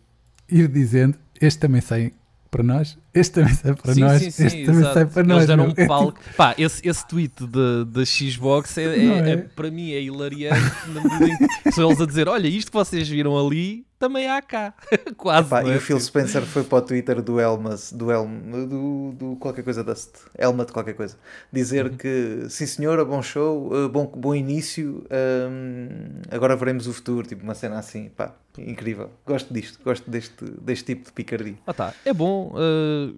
ir 0.48 0.68
dizendo: 0.68 1.18
este 1.40 1.60
também 1.60 1.80
sai 1.80 2.12
para 2.56 2.62
nós, 2.64 2.98
este 3.14 3.32
também 3.34 3.54
sai 3.54 3.74
para 3.74 3.94
sim, 3.94 4.00
nós, 4.00 4.22
sim, 4.22 4.30
sim, 4.30 4.46
este 4.46 4.64
também 4.64 4.80
exato. 4.80 4.94
sai 4.94 5.06
para 5.06 5.20
Eles 5.22 5.28
nós. 5.36 5.46
deram 5.46 5.64
meu. 5.64 5.72
um 5.72 5.74
É 5.82 5.86
palco. 5.86 6.18
Pá, 6.36 6.54
esse, 6.58 6.86
esse 6.88 7.06
tweet 7.06 7.34
da 7.46 8.04
Xbox 8.04 8.76
é, 8.78 8.82
é- 8.84 9.04
é? 9.06 9.30
é- 9.30 9.36
para 9.36 9.70
mim 9.70 9.92
é 9.92 10.02
hilariante 10.02 10.60
na 10.92 11.02
medida 11.18 11.44
em 11.44 11.48
que 11.62 11.72
são 11.72 11.88
eles 11.88 12.00
a 12.00 12.06
dizer: 12.06 12.28
olha, 12.28 12.48
isto 12.48 12.70
que 12.70 12.76
vocês 12.76 13.08
viram 13.08 13.38
ali 13.38 13.85
também 13.98 14.28
há 14.28 14.40
cá. 14.42 14.74
Quase. 15.16 15.48
Pá, 15.48 15.62
não 15.62 15.70
e 15.70 15.74
é? 15.74 15.76
o 15.76 15.80
Phil 15.80 15.98
Spencer 16.00 16.42
foi 16.42 16.64
para 16.64 16.78
o 16.78 16.82
Twitter 16.82 17.22
do 17.22 17.38
Elmas, 17.40 17.92
do 17.92 18.10
Elm, 18.10 18.66
do, 18.66 19.12
do 19.12 19.36
qualquer 19.36 19.62
coisa 19.64 19.82
Dust, 19.82 20.16
Elma 20.36 20.64
de 20.64 20.72
qualquer 20.72 20.94
coisa, 20.94 21.16
dizer 21.52 21.86
Uhum. 21.86 21.96
que 21.96 22.46
sim 22.48 22.66
senhora, 22.66 23.04
bom 23.04 23.22
show, 23.22 23.72
uh, 23.72 23.88
bom, 23.88 24.06
bom 24.06 24.34
início, 24.34 25.04
hum, 25.50 26.20
agora 26.30 26.56
veremos 26.56 26.86
o 26.86 26.92
futuro, 26.92 27.26
tipo 27.26 27.42
uma 27.42 27.54
cena 27.54 27.78
assim, 27.78 28.08
pá, 28.10 28.34
incrível. 28.58 29.10
Gosto 29.26 29.52
disto, 29.52 29.78
gosto 29.84 30.10
deste, 30.10 30.44
deste 30.44 30.84
tipo 30.84 31.04
de 31.06 31.12
picardia. 31.12 31.56
Ah 31.66 31.74
tá, 31.74 31.94
é 32.04 32.12
bom. 32.12 32.52
uh, 32.54 33.16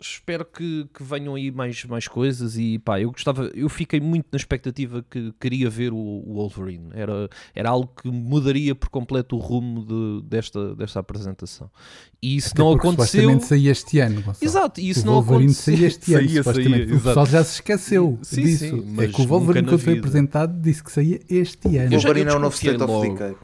espero 0.00 0.44
que, 0.44 0.86
que 0.92 1.02
venham 1.02 1.34
aí 1.34 1.50
mais, 1.50 1.84
mais 1.84 2.06
coisas 2.08 2.56
e 2.58 2.78
pá, 2.78 3.00
eu 3.00 3.10
gostava, 3.10 3.50
eu 3.54 3.68
fiquei 3.68 4.00
muito 4.00 4.26
na 4.32 4.36
expectativa 4.36 5.04
que 5.08 5.32
queria 5.40 5.68
ver 5.70 5.92
o, 5.92 5.96
o 5.96 6.34
Wolverine. 6.34 6.88
Era, 6.92 7.28
era 7.54 7.70
algo 7.70 7.90
que 8.00 8.08
mudaria 8.10 8.74
por 8.74 8.88
completo 8.88 9.36
o 9.36 9.38
rumo 9.38 9.84
de- 9.84 10.28
desta, 10.28 10.74
desta 10.74 11.00
apresentação. 11.00 11.70
E 12.22 12.36
isso 12.36 12.50
Até 12.52 12.62
não 12.62 12.72
aconteceu. 12.72 13.40
Saía 13.40 13.70
este 13.72 13.98
ano. 14.00 14.16
Gonçalo. 14.22 14.36
Exato, 14.40 14.80
e 14.80 14.88
isso 14.90 15.02
o 15.02 15.06
não 15.06 15.12
Wolverine 15.14 15.44
aconteceu. 15.52 15.74
saía 15.74 15.86
este 15.88 16.14
ano, 16.14 16.28
Saía, 16.28 16.42
supostamente. 16.42 16.84
saía, 16.86 16.96
o 16.96 17.00
pessoal 17.00 17.26
já 17.26 17.44
se 17.44 17.54
esqueceu 17.54 18.18
Sim, 18.22 18.42
disso. 18.42 18.64
sim, 18.64 18.78
é 18.80 18.82
mas 18.86 19.10
que 19.12 19.22
o 19.22 19.26
Wolverine, 19.26 19.68
quando 19.68 19.78
foi 19.80 19.98
apresentado, 19.98 20.60
disse 20.60 20.82
que 20.82 20.92
saía 20.92 21.20
este 21.28 21.76
ano. 21.76 21.90
Já- 21.90 21.96
Wolverine 21.98 22.30
é 22.30 22.34
o 22.34 22.38
novo 22.38 22.54
State 22.54 22.82
of. 22.82 23.08
Decay. 23.10 23.34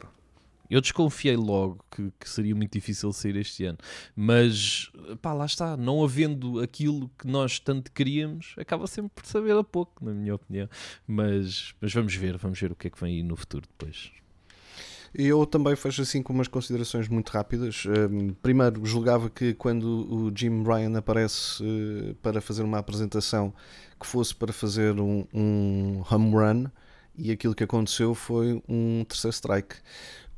Eu 0.70 0.80
desconfiei 0.80 1.36
logo 1.36 1.84
que, 1.90 2.12
que 2.18 2.28
seria 2.28 2.54
muito 2.54 2.72
difícil 2.72 3.12
sair 3.12 3.36
este 3.36 3.64
ano, 3.64 3.78
mas 4.14 4.90
pá, 5.20 5.32
lá 5.32 5.44
está, 5.44 5.76
não 5.76 6.04
havendo 6.04 6.60
aquilo 6.60 7.10
que 7.18 7.26
nós 7.26 7.58
tanto 7.58 7.90
queríamos, 7.90 8.54
acaba 8.56 8.86
sempre 8.86 9.10
por 9.14 9.26
saber 9.26 9.56
a 9.56 9.64
pouco, 9.64 10.04
na 10.04 10.12
minha 10.12 10.34
opinião. 10.34 10.68
Mas, 11.06 11.74
mas 11.80 11.92
vamos 11.92 12.14
ver, 12.14 12.36
vamos 12.38 12.60
ver 12.60 12.70
o 12.70 12.76
que 12.76 12.86
é 12.86 12.90
que 12.90 13.00
vem 13.00 13.16
aí 13.16 13.22
no 13.22 13.34
futuro 13.34 13.66
depois. 13.66 14.12
Eu 15.12 15.44
também 15.44 15.74
fecho 15.74 16.02
assim 16.02 16.22
com 16.22 16.32
umas 16.32 16.46
considerações 16.46 17.08
muito 17.08 17.30
rápidas. 17.30 17.84
Um, 17.84 18.32
primeiro, 18.34 18.84
julgava 18.86 19.28
que 19.28 19.54
quando 19.54 19.84
o 19.84 20.32
Jim 20.32 20.62
Ryan 20.62 20.96
aparece 20.96 21.64
uh, 21.64 22.14
para 22.22 22.40
fazer 22.40 22.62
uma 22.62 22.78
apresentação, 22.78 23.52
que 23.98 24.06
fosse 24.06 24.32
para 24.32 24.52
fazer 24.52 25.00
um, 25.00 25.26
um 25.34 26.02
home 26.08 26.30
run, 26.32 26.66
e 27.16 27.32
aquilo 27.32 27.56
que 27.56 27.64
aconteceu 27.64 28.14
foi 28.14 28.62
um 28.68 29.04
terceiro 29.04 29.34
strike. 29.34 29.76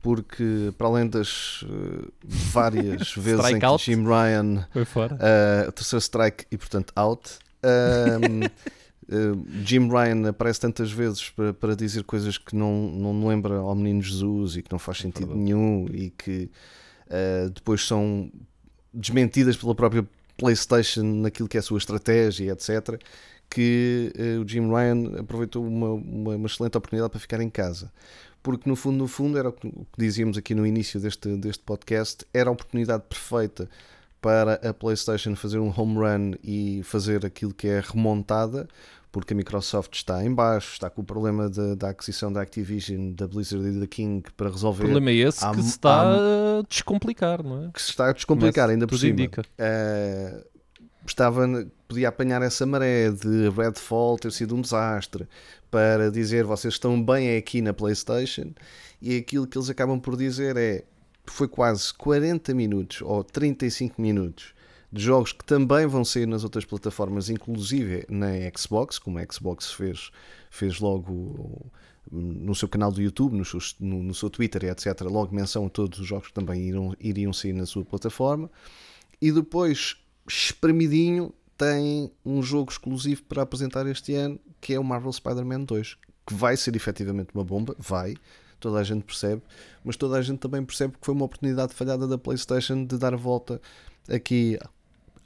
Porque, 0.02 0.74
para 0.76 0.88
além 0.88 1.06
das 1.06 1.62
uh, 1.62 2.12
várias 2.24 3.14
vezes 3.14 3.38
em 3.46 3.58
que 3.58 3.66
Strikeout? 3.66 3.84
Jim 3.84 4.04
Ryan 4.04 4.66
Foi 4.72 4.84
fora? 4.84 5.14
Uh, 5.14 5.70
terceiro 5.72 6.02
strike 6.02 6.44
e 6.50 6.58
portanto 6.58 6.92
out. 6.96 7.38
Um, 7.62 8.44
uh, 8.44 9.46
Jim 9.64 9.88
Ryan 9.88 10.28
aparece 10.28 10.58
tantas 10.58 10.90
vezes 10.90 11.30
para, 11.30 11.54
para 11.54 11.76
dizer 11.76 12.02
coisas 12.02 12.36
que 12.36 12.56
não, 12.56 12.90
não 12.90 13.28
lembra 13.28 13.58
ao 13.58 13.76
menino 13.76 14.02
Jesus 14.02 14.56
e 14.56 14.62
que 14.62 14.72
não 14.72 14.78
faz 14.78 14.98
sentido 14.98 15.28
verdade. 15.28 15.44
nenhum 15.44 15.86
e 15.92 16.10
que 16.10 16.50
depois 17.54 17.86
são 17.86 18.32
desmentidas 18.92 19.54
pela 19.54 19.74
própria 19.74 20.02
PlayStation 20.34 21.02
naquilo 21.02 21.46
que 21.46 21.58
é 21.58 21.60
a 21.60 21.62
sua 21.62 21.76
estratégia, 21.76 22.52
etc. 22.52 22.98
Que 23.50 24.10
o 24.40 24.48
Jim 24.48 24.70
Ryan 24.70 25.20
aproveitou 25.20 25.62
uma, 25.62 25.90
uma, 25.90 26.36
uma 26.36 26.46
excelente 26.46 26.78
oportunidade 26.78 27.10
para 27.10 27.20
ficar 27.20 27.42
em 27.42 27.50
casa 27.50 27.92
porque 28.42 28.68
no 28.68 28.74
fundo, 28.76 28.98
no 28.98 29.06
fundo, 29.08 29.38
era 29.38 29.48
o 29.48 29.52
que, 29.52 29.66
o 29.68 29.86
que 29.92 29.98
dizíamos 29.98 30.36
aqui 30.36 30.54
no 30.54 30.66
início 30.66 30.98
deste, 31.00 31.36
deste 31.36 31.62
podcast, 31.62 32.24
era 32.34 32.48
a 32.50 32.52
oportunidade 32.52 33.04
perfeita 33.08 33.68
para 34.20 34.54
a 34.68 34.72
PlayStation 34.74 35.34
fazer 35.36 35.58
um 35.58 35.72
home 35.76 35.96
run 35.96 36.32
e 36.42 36.80
fazer 36.84 37.24
aquilo 37.26 37.52
que 37.52 37.66
é 37.68 37.80
remontada, 37.80 38.68
porque 39.10 39.34
a 39.34 39.36
Microsoft 39.36 39.94
está 39.94 40.24
em 40.24 40.32
baixo, 40.32 40.72
está 40.72 40.88
com 40.88 41.02
o 41.02 41.04
problema 41.04 41.50
da, 41.50 41.74
da 41.74 41.88
aquisição 41.90 42.32
da 42.32 42.40
Activision, 42.40 43.12
da 43.12 43.26
Blizzard 43.28 43.66
e 43.66 43.80
da 43.80 43.86
King 43.86 44.22
para 44.36 44.48
O 44.48 44.52
resolver, 44.52 44.84
problema 44.84 45.10
é 45.10 45.14
esse 45.14 45.44
há- 45.44 45.50
que 45.50 45.62
se 45.62 45.68
está 45.70 46.02
há- 46.02 46.58
a 46.60 46.62
descomplicar, 46.68 47.42
não 47.42 47.64
é? 47.66 47.70
que 47.72 47.82
se 47.82 47.90
está 47.90 48.08
a 48.08 48.12
descomplicar 48.12 48.66
Começa- 48.66 48.72
ainda 48.72 48.86
por 48.86 48.96
cima. 48.98 49.12
indica. 49.12 49.42
Eh, 49.58 50.44
estava, 51.06 51.46
podia 51.92 52.08
apanhar 52.08 52.40
essa 52.40 52.64
maré 52.64 53.10
de 53.10 53.50
Redfall 53.50 54.18
ter 54.18 54.32
sido 54.32 54.56
um 54.56 54.62
desastre 54.62 55.28
para 55.70 56.10
dizer 56.10 56.42
vocês 56.42 56.72
estão 56.72 57.02
bem 57.02 57.36
aqui 57.36 57.60
na 57.60 57.74
PlayStation 57.74 58.52
e 59.00 59.18
aquilo 59.18 59.46
que 59.46 59.58
eles 59.58 59.68
acabam 59.68 60.00
por 60.00 60.16
dizer 60.16 60.56
é 60.56 60.84
foi 61.26 61.46
quase 61.46 61.92
40 61.92 62.54
minutos 62.54 63.02
ou 63.02 63.22
35 63.22 64.00
minutos 64.00 64.54
de 64.90 65.02
jogos 65.02 65.32
que 65.34 65.44
também 65.44 65.86
vão 65.86 66.02
sair 66.02 66.26
nas 66.26 66.44
outras 66.44 66.64
plataformas, 66.64 67.28
inclusive 67.28 68.06
na 68.08 68.30
Xbox, 68.56 68.98
como 68.98 69.18
a 69.18 69.26
Xbox 69.30 69.72
fez, 69.72 70.10
fez 70.50 70.80
logo 70.80 71.70
no 72.10 72.54
seu 72.54 72.68
canal 72.68 72.90
do 72.90 73.02
YouTube, 73.02 73.36
no 73.36 73.44
seu, 73.44 73.60
no, 73.80 74.02
no 74.02 74.14
seu 74.14 74.30
Twitter, 74.30 74.64
etc. 74.64 75.02
Logo 75.02 75.34
menção 75.34 75.66
a 75.66 75.70
todos 75.70 75.98
os 75.98 76.06
jogos 76.06 76.28
que 76.28 76.34
também 76.34 76.62
iriam, 76.62 76.96
iriam 76.98 77.32
sair 77.34 77.52
na 77.52 77.66
sua 77.66 77.84
plataforma. 77.84 78.50
E 79.20 79.30
depois, 79.30 79.96
espremidinho, 80.26 81.32
tem 81.62 82.10
um 82.26 82.42
jogo 82.42 82.72
exclusivo 82.72 83.22
para 83.22 83.42
apresentar 83.42 83.86
este 83.86 84.14
ano, 84.14 84.36
que 84.60 84.74
é 84.74 84.80
o 84.80 84.82
Marvel 84.82 85.12
Spider-Man 85.12 85.60
2, 85.60 85.96
que 86.26 86.34
vai 86.34 86.56
ser 86.56 86.74
efetivamente 86.74 87.30
uma 87.32 87.44
bomba, 87.44 87.76
vai, 87.78 88.16
toda 88.58 88.80
a 88.80 88.82
gente 88.82 89.04
percebe, 89.04 89.40
mas 89.84 89.96
toda 89.96 90.16
a 90.16 90.22
gente 90.22 90.40
também 90.40 90.64
percebe 90.64 90.94
que 90.94 91.06
foi 91.06 91.14
uma 91.14 91.24
oportunidade 91.24 91.72
falhada 91.72 92.08
da 92.08 92.18
PlayStation 92.18 92.84
de 92.84 92.98
dar 92.98 93.14
a 93.14 93.16
volta 93.16 93.60
aqui 94.08 94.58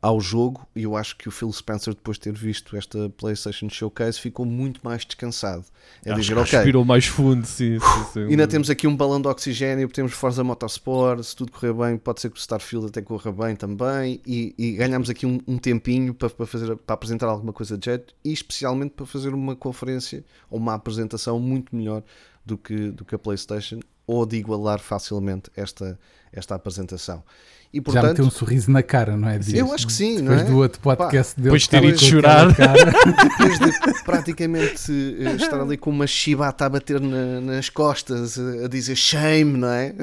ao 0.07 0.21
jogo 0.21 0.65
e 0.75 0.85
eu 0.85 0.97
acho 0.97 1.17
que 1.17 1.29
o 1.29 1.33
Phil 1.33 1.53
Spencer 1.53 1.93
depois 1.93 2.17
de 2.17 2.23
ter 2.23 2.33
visto 2.33 2.77
esta 2.77 3.11
PlayStation 3.11 3.69
Showcase 3.69 4.21
ficou 4.21 4.47
muito 4.47 4.81
mais 4.85 5.05
descansado 5.05 5.65
é 6.05 6.13
Acho 6.13 6.21
dizer 6.21 6.35
que 6.35 6.41
ok, 6.41 6.59
respirou 6.59 6.85
mais 6.85 7.07
fundo, 7.07 7.45
sim. 7.45 7.81
sim, 7.81 8.05
sim. 8.13 8.21
ainda 8.29 8.47
temos 8.47 8.71
aqui 8.71 8.87
um 8.87 8.97
balão 8.97 9.21
de 9.21 9.27
oxigênio, 9.27 9.89
temos 9.89 10.13
Forza 10.13 10.45
Motorsport, 10.45 11.25
se 11.25 11.35
tudo 11.35 11.51
correr 11.51 11.73
bem, 11.73 11.99
pode 11.99 12.21
ser 12.21 12.31
que 12.31 12.37
o 12.37 12.39
Starfield 12.39 12.87
até 12.87 13.03
corra 13.03 13.33
bem 13.33 13.57
também, 13.57 14.21
e, 14.25 14.55
e 14.57 14.73
ganhamos 14.73 15.11
aqui 15.11 15.27
um, 15.27 15.41
um 15.47 15.59
tempinho 15.59 16.15
para, 16.15 16.31
para, 16.31 16.47
fazer, 16.47 16.77
para 16.77 16.95
apresentar 16.95 17.27
alguma 17.27 17.53
coisa 17.53 17.77
de 17.77 17.87
jeito, 17.87 18.15
e 18.25 18.33
especialmente 18.33 18.93
para 18.93 19.07
fazer 19.07 19.35
uma 19.35 19.57
conferência 19.57 20.25
ou 20.49 20.59
uma 20.59 20.75
apresentação 20.75 21.41
muito 21.41 21.75
melhor 21.75 22.05
do 22.45 22.57
que, 22.57 22.91
do 22.91 23.05
que 23.05 23.17
a 23.17 23.19
PlayStation, 23.19 23.81
ou 24.07 24.25
de 24.27 24.37
igualar 24.37 24.79
facilmente 24.79 25.51
esta, 25.57 25.99
esta 26.33 26.55
apresentação. 26.55 27.23
E 27.75 27.79
Já 27.79 27.83
portanto, 27.83 28.07
meteu 28.09 28.25
um 28.25 28.31
sorriso 28.31 28.71
na 28.71 28.83
cara, 28.83 29.17
não 29.17 29.29
é? 29.29 29.39
Dias? 29.39 29.59
eu 29.59 29.73
acho 29.75 29.87
que 29.89 29.93
sim, 29.93 30.17
não 30.19 30.29
Depois 30.31 30.41
é? 30.41 30.45
do 30.45 30.57
outro 30.57 30.81
podcast 30.81 31.35
dele. 31.37 31.45
Depois 31.45 31.63
de 31.63 31.69
ter 31.69 31.85
ido 31.85 31.99
chorar. 31.99 32.47
depois 32.55 33.59
de 33.59 34.05
praticamente 34.05 34.93
eh, 35.21 35.33
estar 35.35 35.61
ali 35.61 35.77
com 35.77 35.91
uma 35.91 36.07
chibata 36.07 36.65
a 36.65 36.69
bater 36.69 37.01
na- 37.01 37.41
nas 37.41 37.69
costas, 37.69 38.39
eh, 38.39 38.65
a 38.65 38.69
dizer 38.69 38.95
shame, 38.97 39.59
não 39.59 39.69
é? 39.69 39.95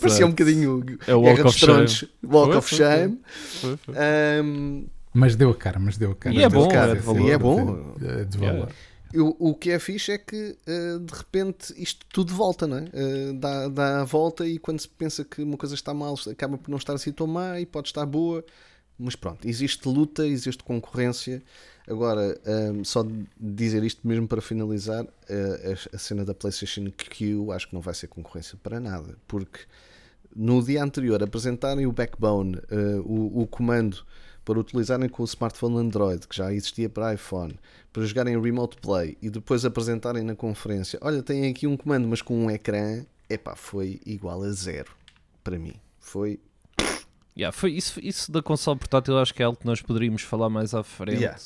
Parecia 0.00 0.26
um 0.26 0.30
bocadinho 0.30 0.84
É 1.06 1.14
o 1.14 1.20
Walk 1.20 1.40
of 1.42 1.58
Shame. 1.58 1.86
Walk 2.26 2.48
Foi, 2.48 2.56
of 2.58 2.74
Shame. 2.74 3.20
Foi, 3.60 3.76
foi. 3.76 3.94
Ahm, 3.96 4.84
Mas 5.14 5.36
deu 5.36 5.50
a 5.50 5.54
cara, 5.54 5.78
mas 5.78 5.96
deu 5.96 6.10
a 6.10 6.16
cara. 6.16 6.34
E 6.34 6.42
é 6.42 6.48
Deu 6.48 6.60
bom, 6.60 6.66
a 6.68 6.72
cara, 6.72 6.92
é 6.92 6.94
de 6.96 7.00
valor. 7.00 7.20
E 7.20 7.30
é 7.30 7.38
bom. 7.38 7.94
é 8.02 8.24
de 8.24 8.38
valor. 8.38 8.68
O, 9.20 9.54
que 9.54 9.70
é 9.70 9.78
fixe 9.78 10.12
é 10.12 10.18
que 10.18 10.56
eh, 10.66 10.98
de 10.98 11.14
repente 11.14 11.72
isto 11.76 12.04
tudo 12.12 12.34
volta, 12.34 12.66
não 12.66 12.78
é? 12.78 12.84
Eh, 12.92 13.32
dá, 13.34 13.68
dá 13.68 14.00
a 14.00 14.04
volta 14.04 14.46
e 14.46 14.58
quando 14.58 14.80
se 14.80 14.88
pensa 14.88 15.24
que 15.24 15.42
uma 15.42 15.56
coisa 15.56 15.74
está 15.74 15.94
mal, 15.94 16.14
acaba 16.30 16.58
por 16.58 16.70
não 16.70 16.78
estar 16.78 16.94
assim 16.94 17.12
tão 17.12 17.26
má 17.26 17.60
e 17.60 17.66
pode 17.66 17.88
estar 17.88 18.04
boa. 18.06 18.44
Mas 18.98 19.16
pronto, 19.16 19.46
existe 19.48 19.88
luta, 19.88 20.26
existe 20.26 20.62
concorrência. 20.62 21.42
Agora, 21.86 22.40
ahm, 22.46 22.84
só 22.84 23.04
dizer 23.38 23.82
isto 23.84 24.06
mesmo 24.06 24.26
para 24.26 24.40
finalizar, 24.40 25.06
eh, 25.28 25.76
a, 25.92 25.96
a 25.96 25.98
cena 25.98 26.24
da 26.24 26.34
PlayStation 26.34 26.90
Q 26.90 27.52
acho 27.52 27.68
que 27.68 27.74
não 27.74 27.80
vai 27.80 27.94
ser 27.94 28.06
concorrência 28.08 28.58
para 28.62 28.80
nada, 28.80 29.16
porque 29.28 29.60
no 30.34 30.62
dia 30.62 30.82
anterior 30.82 31.22
apresentarem 31.22 31.86
o 31.86 31.92
Backbone, 31.92 32.56
eh, 32.70 33.00
o, 33.04 33.42
o 33.42 33.46
comando 33.46 34.04
para 34.44 34.58
utilizarem 34.58 35.08
com 35.08 35.22
o 35.22 35.26
smartphone 35.26 35.78
Android, 35.78 36.26
que 36.28 36.36
já 36.36 36.52
existia 36.52 36.88
para 36.88 37.14
iPhone, 37.14 37.54
para 37.92 38.04
jogarem 38.04 38.40
Remote 38.40 38.76
Play 38.78 39.16
e 39.22 39.30
depois 39.30 39.64
apresentarem 39.64 40.22
na 40.22 40.34
conferência, 40.34 40.98
olha, 41.02 41.22
tem 41.22 41.48
aqui 41.48 41.66
um 41.66 41.76
comando, 41.76 42.06
mas 42.08 42.20
com 42.20 42.36
um 42.44 42.50
ecrã, 42.50 43.04
epá, 43.30 43.56
foi 43.56 44.00
igual 44.04 44.42
a 44.42 44.50
zero 44.50 44.92
para 45.42 45.58
mim. 45.58 45.74
Foi. 45.98 46.38
Yeah, 47.36 47.50
foi 47.50 47.72
isso, 47.72 47.98
isso 48.00 48.30
da 48.30 48.40
console 48.40 48.78
portátil, 48.78 49.18
acho 49.18 49.34
que 49.34 49.42
é 49.42 49.44
algo 49.46 49.58
que 49.58 49.66
nós 49.66 49.82
poderíamos 49.82 50.22
falar 50.22 50.48
mais 50.48 50.72
à 50.72 50.84
frente. 50.84 51.18
Yeah. 51.18 51.36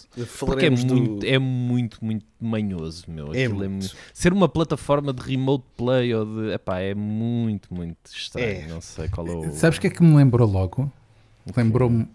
Porque 0.41 0.67
é 0.67 0.71
do- 0.71 0.95
muito, 0.95 1.25
é 1.27 1.39
muito, 1.39 2.05
muito 2.05 2.27
manhoso, 2.39 3.05
meu. 3.09 3.33
É 3.33 3.45
Aquilo 3.47 3.71
muito. 3.71 3.97
Ser 4.13 4.35
uma 4.35 4.51
plataforma 4.51 5.15
de 5.15 5.23
remote 5.23 5.65
play 5.79 6.15
ou 6.15 6.27
de. 6.27 6.53
Epá, 6.53 6.81
é 6.81 6.95
muito, 6.95 7.73
muito 7.73 7.97
estranho. 8.13 8.47
É. 8.65 8.67
Não 8.67 8.83
sei 8.83 9.09
qual 9.09 9.27
é 9.29 9.31
o. 9.35 9.51
Sabes 9.53 9.79
o 9.79 9.81
que 9.81 9.87
é 9.87 9.91
que 9.91 10.03
me 10.03 10.15
lembrou 10.15 10.47
logo? 10.47 10.93
Lembrou-me 11.57 12.07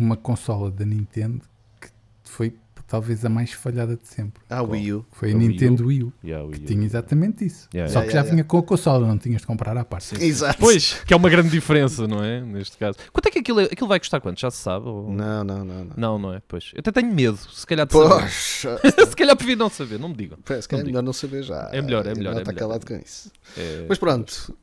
uma 0.00 0.16
consola 0.16 0.70
da 0.70 0.84
Nintendo 0.84 1.42
que 1.80 1.88
foi 2.24 2.54
talvez 2.86 3.24
a 3.24 3.28
mais 3.30 3.50
falhada 3.52 3.96
de 3.96 4.06
sempre. 4.06 4.42
Ah, 4.50 4.62
Wii 4.62 4.92
U. 4.92 5.06
Que 5.10 5.16
Foi 5.16 5.32
a 5.32 5.34
A 5.34 5.38
Wii 5.38 5.46
U? 5.46 5.50
Nintendo 5.50 5.86
Wii 5.86 6.02
U. 6.02 6.12
Yeah, 6.22 6.46
Que 6.46 6.56
Wii 6.56 6.64
U. 6.64 6.66
tinha 6.66 6.84
exatamente 6.84 7.42
isso. 7.46 7.66
Yeah, 7.72 7.90
Só 7.90 8.00
yeah, 8.00 8.06
que 8.06 8.12
já 8.12 8.18
yeah, 8.18 8.30
vinha 8.30 8.44
com 8.44 8.58
a 8.58 8.62
consola, 8.62 9.06
não 9.08 9.16
tinhas 9.16 9.40
de 9.40 9.46
comprar 9.46 9.74
à 9.78 9.82
parte. 9.84 10.14
Exato. 10.22 10.58
Pois, 10.60 11.02
que 11.06 11.14
é 11.14 11.16
uma 11.16 11.30
grande 11.30 11.48
diferença, 11.48 12.06
não 12.06 12.22
é? 12.22 12.42
Neste 12.42 12.76
caso. 12.76 12.98
Quanto 13.10 13.28
é 13.28 13.30
que 13.30 13.38
aquilo, 13.38 13.60
aquilo 13.60 13.88
vai 13.88 13.98
custar? 13.98 14.20
Quanto? 14.20 14.38
Já 14.38 14.50
se 14.50 14.58
sabe? 14.58 14.86
ou- 14.88 15.10
Não, 15.10 15.42
não, 15.42 15.64
não. 15.64 15.84
não. 15.84 15.90
Não, 15.96 16.18
não 16.18 16.34
é? 16.34 16.42
Pois. 16.46 16.70
Eu 16.74 16.80
até 16.80 16.92
tenho 16.92 17.14
medo, 17.14 17.38
se 17.38 17.66
calhar 17.66 17.86
de 17.86 17.92
saber. 17.94 18.08
Poxa, 18.08 18.78
se 19.08 19.16
calhar 19.16 19.36
prefiro 19.36 19.58
não 19.58 19.70
saber, 19.70 19.98
não 19.98 20.10
me 20.10 20.14
digam. 20.14 20.38
parece 20.44 20.68
que 20.68 20.74
é 20.74 20.84
melhor 20.84 21.02
não 21.02 21.14
saber 21.14 21.42
já. 21.44 21.70
É 21.72 21.80
melhor, 21.80 22.06
é 22.06 22.14
melhor, 22.14 22.32
Não 22.32 22.40
é 22.40 22.42
está 22.42 22.52
melhor. 22.52 22.68
calado 22.68 22.86
com 22.86 22.94
isso. 22.94 23.30
É, 23.56 23.86
Mas 23.88 23.96
pronto, 23.96 24.54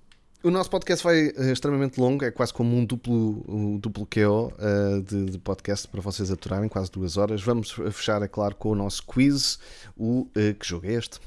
O 0.41 0.49
nosso 0.49 0.70
podcast 0.70 1.03
vai 1.03 1.34
eh, 1.36 1.52
extremamente 1.52 1.99
longo, 1.99 2.24
é 2.24 2.32
quase 2.32 2.53
como 2.53 2.74
um 2.74 2.86
duplo, 2.86 3.44
um 3.45 3.78
duplo 3.78 4.06
QO 4.06 4.53
eh, 4.57 5.02
de, 5.02 5.32
de 5.32 5.38
podcast 5.38 5.86
para 5.86 5.99
vocês 5.99 6.32
aturarem, 6.32 6.70
quase 6.70 6.90
duas 6.90 7.18
horas. 7.18 7.41
Vamos 7.41 7.72
fechar, 7.72 8.22
é 8.22 8.28
claro, 8.28 8.56
com 8.56 8.70
o 8.70 8.76
nosso 8.76 9.03
quiz. 9.03 9.60
O 9.98 10.30
eh, 10.34 10.53
Que 10.53 10.66
Jogo 10.66 10.86
é 10.86 10.94
Este? 10.94 11.20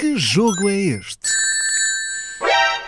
Que 0.00 0.16
jogo 0.16 0.68
é 0.68 0.74
este? 0.76 1.28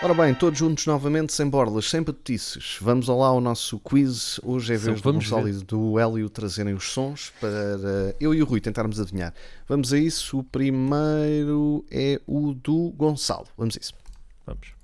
Ora 0.03 0.13
bem, 0.13 0.33
todos 0.33 0.59
juntos 0.59 0.85
novamente, 0.87 1.31
sem 1.31 1.47
borlas, 1.47 1.89
sem 1.89 2.03
patetices. 2.03 2.77
Vamos 2.81 3.07
lá 3.07 3.27
ao 3.27 3.39
nosso 3.39 3.79
quiz. 3.79 4.41
Hoje 4.43 4.73
é 4.73 4.77
Sim, 4.77 4.85
vez 4.85 5.01
do 5.01 5.03
vamos 5.03 5.29
Gonçalo 5.29 5.47
e 5.47 5.53
do 5.53 5.99
Hélio 5.99 6.29
trazerem 6.29 6.73
os 6.73 6.91
sons 6.91 7.31
para 7.39 8.13
eu 8.19 8.33
e 8.33 8.41
o 8.41 8.45
Rui 8.45 8.59
tentarmos 8.59 8.99
adivinhar. 8.99 9.33
Vamos 9.69 9.93
a 9.93 9.97
isso. 9.97 10.39
O 10.39 10.43
primeiro 10.43 11.85
é 11.89 12.19
o 12.27 12.53
do 12.53 12.91
Gonçalo. 12.97 13.47
Vamos 13.57 13.77
a 13.77 13.79
isso. 13.79 13.93
Vamos. 14.45 14.80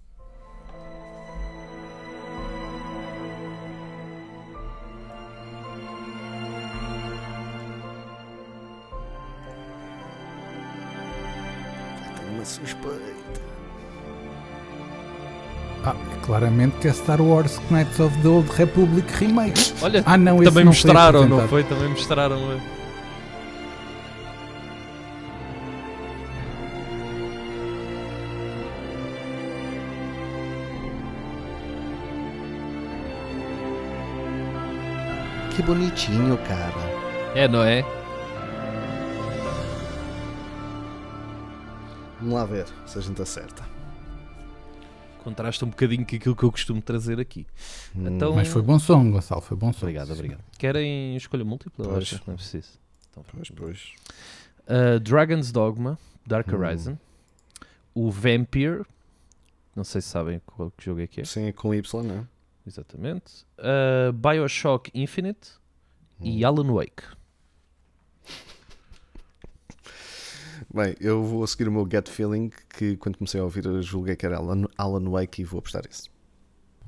Suspeita. 12.47 13.17
Ah, 15.85 15.95
claramente 16.25 16.75
que 16.77 16.87
é 16.87 16.93
Star 16.93 17.21
Wars 17.21 17.59
Knights 17.71 17.99
of 17.99 18.17
the 18.21 18.27
Old 18.27 18.49
Republic 18.57 19.07
Remake. 19.19 19.73
Olha, 19.81 20.03
Ah, 20.05 20.17
não, 20.17 20.37
também 20.37 20.45
não 20.45 20.51
foi 20.51 20.63
mostraram, 20.65 21.19
não 21.27 21.37
apresentado. 21.39 21.49
foi? 21.49 21.63
Também 21.63 21.89
mostraram. 21.89 22.35
eh. 22.53 22.59
Que 35.55 35.61
bonitinho, 35.63 36.37
cara. 36.47 36.73
É, 37.35 37.47
não 37.47 37.63
é? 37.63 37.83
Vamos 42.27 42.41
lá 42.41 42.45
ver 42.45 42.65
se 42.85 42.97
a 42.97 43.01
gente 43.01 43.21
acerta. 43.21 43.63
Contrasta 45.23 45.63
um 45.65 45.69
bocadinho 45.69 46.05
com 46.05 46.13
aquilo 46.13 46.35
que 46.35 46.43
eu 46.43 46.51
costumo 46.51 46.81
trazer 46.81 47.21
aqui. 47.21 47.47
Então, 47.95 48.35
Mas 48.35 48.49
foi 48.49 48.61
bom 48.61 48.77
som, 48.77 49.09
Gonçalo, 49.09 49.39
foi 49.39 49.55
bom 49.55 49.71
som. 49.71 49.85
Obrigado, 49.85 50.11
obrigado. 50.11 50.43
Querem 50.59 51.15
escolha 51.15 51.45
múltipla? 51.45 51.85
Pois. 51.87 51.99
acho 51.99 52.19
que 52.19 52.27
não 52.27 52.33
é 52.33 52.35
preciso. 52.37 52.67
Então, 53.09 53.23
Pois, 53.31 53.49
pois. 53.51 53.93
Uh, 54.67 54.99
Dragon's 54.99 55.53
Dogma, 55.53 55.97
Dark 56.25 56.49
Hum. 56.51 56.57
Horizon. 56.57 56.97
O 57.95 58.11
Vampire. 58.11 58.83
Não 59.73 59.85
sei 59.85 60.01
se 60.01 60.09
sabem 60.09 60.41
qual 60.45 60.69
que 60.71 60.83
jogo 60.83 60.99
é 60.99 61.07
que 61.07 61.21
é. 61.21 61.23
Sim, 61.23 61.49
com 61.53 61.73
Y, 61.73 62.03
não 62.03 62.15
é? 62.15 62.23
Exatamente. 62.67 63.45
Uh, 63.57 64.11
Bioshock 64.11 64.91
Infinite 64.93 65.51
e 66.19 66.43
Hum. 66.43 66.47
Alan 66.49 66.73
Wake. 66.73 67.03
Bem, 70.73 70.95
eu 70.99 71.23
vou 71.23 71.45
seguir 71.47 71.67
o 71.67 71.71
meu 71.71 71.85
gut 71.85 72.09
feeling 72.09 72.51
que 72.69 72.95
quando 72.97 73.17
comecei 73.17 73.39
a 73.39 73.43
ouvir 73.43 73.63
julguei 73.81 74.15
que 74.15 74.25
era 74.25 74.37
Alan, 74.37 74.65
Alan 74.77 75.09
Wake 75.09 75.41
e 75.41 75.45
vou 75.45 75.59
apostar 75.59 75.83
isso. 75.89 76.09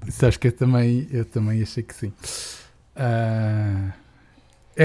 Sabes 0.10 0.38
que 0.38 0.48
eu 0.48 0.52
também, 0.52 1.08
eu 1.12 1.26
também 1.26 1.62
achei 1.62 1.84
que 1.84 1.94
sim. 1.94 2.14
É 2.96 3.94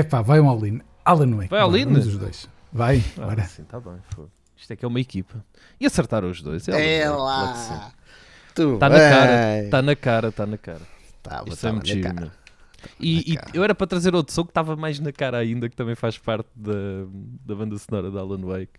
epá, 0.01 0.23
vai 0.23 0.41
um 0.41 0.49
all-in. 0.49 0.81
Alan 1.05 1.37
Wake. 1.37 1.51
Vai 1.51 1.61
all-in? 1.61 1.85
Vamos 1.85 2.07
os 2.07 2.19
dois. 2.19 2.49
Vai, 2.73 3.03
Ah, 3.19 3.27
bora. 3.27 3.45
sim, 3.45 3.63
tá 3.65 3.79
bem. 3.79 3.95
fogo. 4.15 4.31
Isto 4.57 4.73
é 4.73 4.77
que 4.77 4.85
é 4.85 4.89
uma 4.89 5.01
equipa. 5.01 5.45
E 5.79 5.87
acertaram 5.87 6.29
os 6.31 6.43
dois. 6.43 6.67
É, 6.69 7.05
que 7.05 7.59
sim. 7.59 7.81
Tu, 8.55 8.75
Está 8.75 8.89
na 8.89 8.99
cara, 8.99 9.63
está 9.65 9.83
na 9.83 9.97
cara, 9.97 10.29
está 10.29 10.47
na 10.47 10.59
cara. 10.59 10.81
Tava, 11.23 11.49
Isso 11.49 11.67
é 11.67 11.71
tava 11.71 11.75
muito 11.75 11.87
E, 13.01 13.35
e 13.35 13.39
eu 13.53 13.63
era 13.65 13.75
para 13.75 13.87
trazer 13.87 14.15
outro 14.15 14.33
som 14.33 14.45
que 14.45 14.51
estava 14.51 14.77
mais 14.77 14.99
na 15.01 15.13
cara 15.13 15.39
ainda, 15.39 15.69
que 15.69 15.77
também 15.77 15.95
faz 15.95 16.19
parte 16.19 16.49
da, 16.55 16.73
da 17.45 17.55
banda 17.55 17.77
sonora 17.79 18.11
da 18.11 18.21
Alan 18.21 18.41
Wake. 18.41 18.73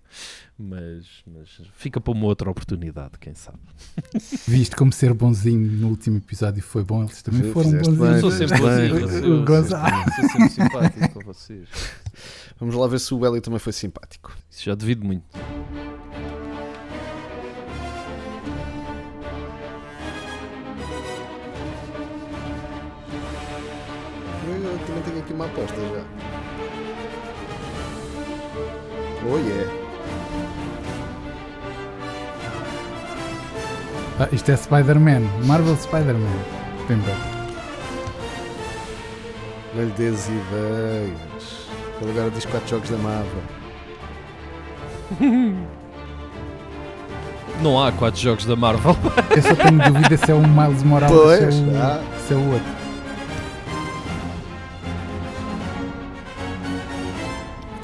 Mas, 0.58 1.06
mas 1.28 1.62
fica 1.76 2.00
para 2.00 2.14
uma 2.14 2.26
outra 2.26 2.50
oportunidade, 2.50 3.20
quem 3.20 3.34
sabe. 3.36 3.60
Viste 4.48 4.76
como 4.76 4.92
ser 4.92 5.14
bonzinho 5.14 5.70
no 5.72 5.90
último 5.90 6.18
episódio 6.18 6.64
foi 6.64 6.84
bom. 6.84 7.04
Eles 7.04 7.22
também 7.22 7.44
Sim, 7.44 7.52
foram 7.52 7.72
bonzinhos. 7.72 7.98
bem, 8.00 8.20
sou 8.22 8.32
fizeste 8.32 8.58
sempre 8.58 8.70
bonzinho, 8.70 9.00
sou, 9.10 9.18
O 9.20 9.22
sou, 9.22 9.46
Gonçalo. 9.46 10.12
sou 10.16 10.30
sempre 10.30 10.50
simpático 10.50 11.10
com 11.14 11.20
vocês. 11.22 11.70
Vamos 12.60 12.76
lá 12.76 12.88
ver 12.88 13.00
se 13.00 13.14
o 13.14 13.26
Hélio 13.26 13.42
também 13.42 13.60
foi 13.60 13.74
simpático. 13.74 14.32
Isso 14.50 14.64
já 14.64 14.76
devido 14.76 15.04
muito. 15.06 15.26
Aqui 25.26 25.34
uma 25.34 25.46
aposta 25.46 25.76
já. 25.76 26.04
Oh 29.28 29.38
yeah. 29.38 29.72
Ah, 34.20 34.30
isto 34.32 34.52
é 34.52 34.56
Spider-Man. 34.56 35.22
Marvel 35.46 35.76
Spider-Man. 35.76 36.40
Lembra? 36.88 37.14
Não 39.74 39.84
lhe 39.84 39.92
des 39.92 40.28
ideias. 40.28 41.68
Ele 42.02 42.12
agora 42.12 42.30
diz 42.30 42.46
4 42.46 42.70
jogos 42.70 42.90
da 42.92 42.98
Marvel. 42.98 43.42
Não 47.62 47.82
há 47.82 47.90
quatro 47.92 48.20
jogos 48.20 48.46
da 48.46 48.56
Marvel. 48.56 48.96
Eu 49.34 49.42
só 49.42 49.56
tenho 49.56 49.82
dúvida 49.82 50.18
se 50.18 50.30
é 50.30 50.34
o 50.34 50.46
Miles 50.46 50.84
Morales 50.84 51.16
Pois, 51.16 51.56
se, 51.56 51.62
é 51.62 51.64
o, 51.64 51.82
ah. 51.82 52.04
se 52.28 52.34
é 52.34 52.36
o 52.36 52.52
outro. 52.52 52.85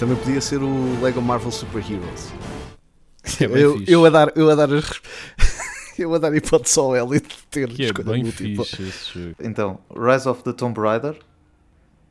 Também 0.02 0.18
podia 0.18 0.41
ser 0.41 0.64
o 0.64 0.99
Lego 0.99 1.22
Marvel 1.22 1.52
Super 1.52 1.80
Heroes. 1.80 2.34
É 3.40 3.45
eu, 3.45 3.84
eu 3.86 4.03
a 4.03 4.10
dar, 4.10 4.36
eu 4.36 4.49
a 4.49 4.56
dar 4.56 4.73
as. 4.73 4.99
eu 5.95 6.11
a 6.15 6.18
dar 6.18 6.34
hipótese 6.34 6.80
ao 6.80 6.95
Hélio 6.95 7.22
de 7.22 7.38
ter 7.52 7.69
Que 7.69 7.86
é 7.86 7.94
bem 7.94 8.23
múltipla. 8.23 8.65
fixe 8.65 8.82
esse 8.82 9.19
jogo. 9.19 9.36
Então, 9.40 9.78
Rise 9.95 10.28
of 10.28 10.44
the 10.44 10.53
Tomb 10.53 10.82
Raider, 10.82 11.19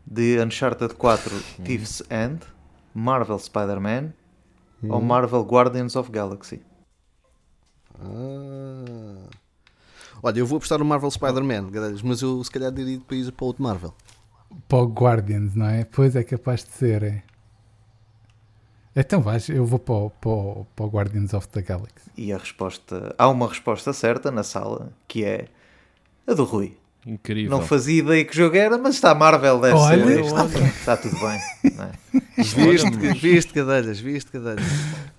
The 0.09 0.41
Uncharted 0.41 0.95
4 0.95 1.33
Thief's 1.65 2.01
End, 2.09 2.39
Marvel 2.95 3.41
Spider-Man 3.41 4.13
ou 4.89 5.01
Marvel 5.01 5.43
Guardians 5.43 5.97
of 5.97 6.13
Galaxy. 6.13 6.63
Ah. 7.99 9.29
Olha, 10.23 10.39
eu 10.39 10.47
vou 10.47 10.59
apostar 10.59 10.79
no 10.79 10.85
Marvel 10.85 11.11
Spider-Man, 11.11 11.73
mas 12.05 12.23
eu 12.23 12.45
se 12.45 12.51
calhar 12.53 12.71
diria 12.71 13.01
para 13.01 13.17
ir 13.17 13.33
para 13.33 13.47
outro 13.47 13.65
Marvel. 13.65 13.93
Para 14.69 14.79
o 14.79 14.87
Guardians, 14.87 15.57
não 15.57 15.67
é? 15.67 15.85
Pois 15.85 16.15
é 16.15 16.23
capaz 16.23 16.63
de 16.63 16.71
ser. 16.71 17.03
É. 17.03 17.30
Então 18.95 19.21
vais, 19.21 19.49
eu 19.49 19.65
vou 19.65 19.79
para 19.79 19.95
o, 19.95 20.11
para, 20.11 20.31
o, 20.31 20.67
para 20.75 20.85
o 20.85 20.89
Guardians 20.89 21.33
of 21.33 21.47
the 21.49 21.63
Galaxy. 21.63 22.11
E 22.17 22.33
a 22.33 22.39
resposta. 22.39 23.15
Há 23.17 23.29
uma 23.29 23.49
resposta 23.49 23.93
certa 23.93 24.31
na 24.31 24.43
sala 24.43 24.93
que 25.07 25.25
é 25.25 25.47
a 26.27 26.35
do 26.35 26.45
Rui. 26.45 26.77
Incrível. 27.07 27.51
Não 27.51 27.65
fazia 27.67 28.01
ideia 28.01 28.25
que 28.25 28.37
jogo 28.37 28.57
era, 28.57 28.77
mas 28.77 28.97
está 28.97 29.15
Marvel, 29.15 29.59
deve 29.61 29.75
Olha, 29.75 30.07
ser. 30.07 30.21
Está, 30.21 30.43
olha. 30.43 30.65
está 30.67 30.97
tudo 30.97 31.17
bem. 31.19 31.73
não 31.75 31.85
é? 31.85 31.93
Viste, 32.37 32.91
viste 33.19 33.53
gadalhas, 33.55 34.01
viste 34.01 34.31
gadalhas. 34.33 34.67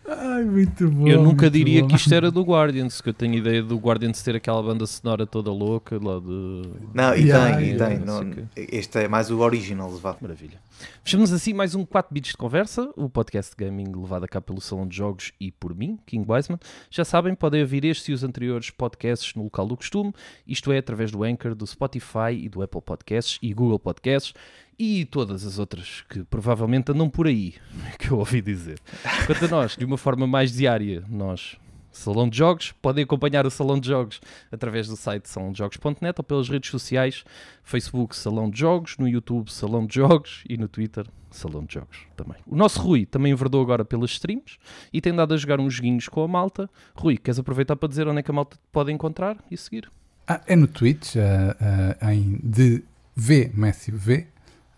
Ai, 0.08 0.44
muito 0.44 0.90
bom. 0.90 1.08
Eu 1.08 1.22
nunca 1.22 1.50
diria 1.50 1.82
bom. 1.82 1.88
que 1.88 1.96
isto 1.96 2.14
era 2.14 2.32
do 2.32 2.42
Guardians, 2.42 3.02
que 3.02 3.10
eu 3.10 3.14
tenho 3.14 3.36
ideia 3.36 3.62
do 3.62 3.78
Guardians 3.78 4.22
ter 4.24 4.36
aquela 4.36 4.62
banda 4.62 4.86
sonora 4.88 5.28
toda 5.28 5.52
louca 5.52 6.00
lá 6.02 6.20
de. 6.20 6.70
Não, 6.94 7.16
e 7.16 7.22
Yeah, 7.32 7.58
tem, 7.58 7.70
e 7.70 7.78
tem. 7.78 8.00
não 8.00 8.48
este 8.56 8.98
é 9.00 9.08
mais 9.08 9.30
o 9.30 9.40
original, 9.40 9.90
vá. 9.92 10.18
Maravilha. 10.20 10.60
Fechamos 11.04 11.32
assim 11.32 11.54
mais 11.54 11.76
um 11.76 11.86
4 11.86 12.12
bits 12.14 12.32
de 12.32 12.38
conversa, 12.38 12.90
o 12.96 13.10
podcast 13.10 13.56
de 13.56 13.64
gaming 13.64 13.92
levado 13.96 14.24
a 14.24 14.28
cá 14.28 14.42
pelo 14.42 14.60
Salão 14.60 14.88
de 14.88 14.98
Jogos 14.98 15.32
e 15.40 15.52
por 15.52 15.76
mim, 15.76 16.00
King 16.06 16.26
Wiseman. 16.30 16.60
Já 16.90 17.06
sabem, 17.06 17.36
podem 17.36 17.62
ouvir 17.62 17.86
este 17.86 18.12
e 18.12 18.14
os 18.16 18.24
anteriores 18.24 18.72
podcasts 18.72 19.36
no 19.36 19.44
local 19.44 19.68
do 19.68 19.78
costume, 19.78 20.12
isto 20.48 20.72
é, 20.72 20.80
através 20.80 21.12
do 21.12 21.24
Anchor, 21.24 21.54
do 21.54 21.68
Spotify 21.68 22.34
e 22.34 22.50
do 22.50 22.64
Apple 22.64 22.82
Podcasts 22.82 23.38
e 23.42 23.54
Google 23.54 23.80
Podcasts 23.80 24.34
e 24.84 25.06
todas 25.06 25.46
as 25.46 25.60
outras 25.60 26.04
que 26.10 26.24
provavelmente 26.24 26.92
andam 26.92 27.08
por 27.08 27.28
aí, 27.28 27.54
que 28.00 28.10
eu 28.10 28.18
ouvi 28.18 28.42
dizer. 28.42 28.80
Quanto 29.28 29.46
a 29.46 29.48
nós, 29.48 29.78
de 29.78 29.86
uma 29.86 29.96
forma 29.96 30.26
mais 30.26 30.52
diária, 30.52 31.04
nós 31.08 31.56
Salão 31.92 32.28
de 32.28 32.36
Jogos. 32.36 32.74
Podem 32.82 33.04
acompanhar 33.04 33.46
o 33.46 33.52
Salão 33.52 33.80
de 33.80 33.88
Jogos 33.88 34.20
através 34.52 34.88
do 34.88 34.96
site 34.96 35.30
salãodejogos.net 35.30 36.16
ou 36.18 36.24
pelas 36.24 36.50
redes 36.50 36.72
sociais, 36.72 37.24
Facebook 37.64 38.16
Salão 38.16 38.50
de 38.50 38.60
Jogos, 38.60 38.98
no 38.98 39.08
YouTube 39.08 39.52
Salão 39.52 39.86
de 39.86 39.94
Jogos 39.94 40.44
e 40.50 40.58
no 40.58 40.68
Twitter 40.68 41.06
Salão 41.30 41.64
de 41.64 41.76
Jogos 41.76 42.08
também. 42.16 42.38
O 42.48 42.56
nosso 42.56 42.82
Rui 42.82 43.06
também 43.06 43.34
enverdou 43.34 43.62
agora 43.62 43.86
pelas 43.86 44.12
streams 44.12 44.58
e 44.92 45.00
tem 45.00 45.14
dado 45.14 45.36
a 45.36 45.38
jogar 45.38 45.60
uns 45.60 45.76
joguinhos 45.76 46.08
com 46.08 46.24
a 46.24 46.28
malta. 46.28 46.68
Rui, 46.96 47.18
queres 47.18 47.38
aproveitar 47.38 47.76
para 47.76 47.90
dizer 47.90 48.08
onde 48.08 48.22
é 48.22 48.24
que 48.24 48.32
a 48.32 48.34
malta 48.34 48.56
te 48.56 48.64
pode 48.72 48.92
encontrar 48.92 49.38
e 49.52 49.58
seguir? 49.58 49.92
Ah, 50.28 50.42
é 50.48 50.56
no 50.56 50.68
Twitch, 50.68 51.18
ah, 51.18 51.98
ah, 52.00 52.16
em 52.16 52.40
de 52.42 52.84
V 53.16 53.52
Messi 53.54 53.92
V. 53.92 54.31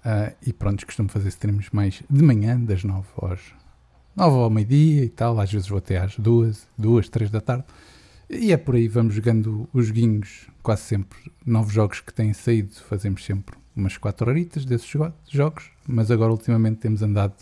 ah, 0.04 0.34
e 0.46 0.52
pronto, 0.54 0.86
costumo 0.86 1.10
fazer 1.10 1.30
streams 1.30 1.70
mais 1.74 2.04
de 2.10 2.24
manhã, 2.24 2.60
das 2.60 2.84
9 2.84 3.08
às 3.24 3.40
9 4.16 4.38
ao 4.38 4.50
meio-dia 4.50 5.04
e 5.06 5.10
tal. 5.10 5.40
Às 5.40 5.52
vezes 5.52 5.68
vou 5.68 5.78
até 5.78 5.98
às 5.98 6.18
2, 6.18 6.68
2, 6.78 7.10
3 7.10 7.30
da 7.32 7.42
tarde. 7.42 7.66
E 8.30 8.52
é 8.52 8.58
por 8.58 8.76
aí, 8.76 8.88
vamos 8.88 9.14
jogando 9.16 9.68
os 9.74 9.88
joguinhos, 9.88 10.48
quase 10.62 10.82
sempre. 10.84 11.18
Novos 11.46 11.74
jogos 11.74 12.00
que 12.02 12.14
têm 12.14 12.34
saído, 12.34 12.74
fazemos 12.90 13.24
sempre 13.26 13.56
umas 13.76 13.98
4 13.98 14.30
horitas 14.30 14.66
desses 14.66 14.88
jo- 14.88 15.12
jogos, 15.30 15.70
mas 15.88 16.10
agora 16.12 16.32
ultimamente 16.32 16.78
temos 16.78 17.02
andado 17.02 17.34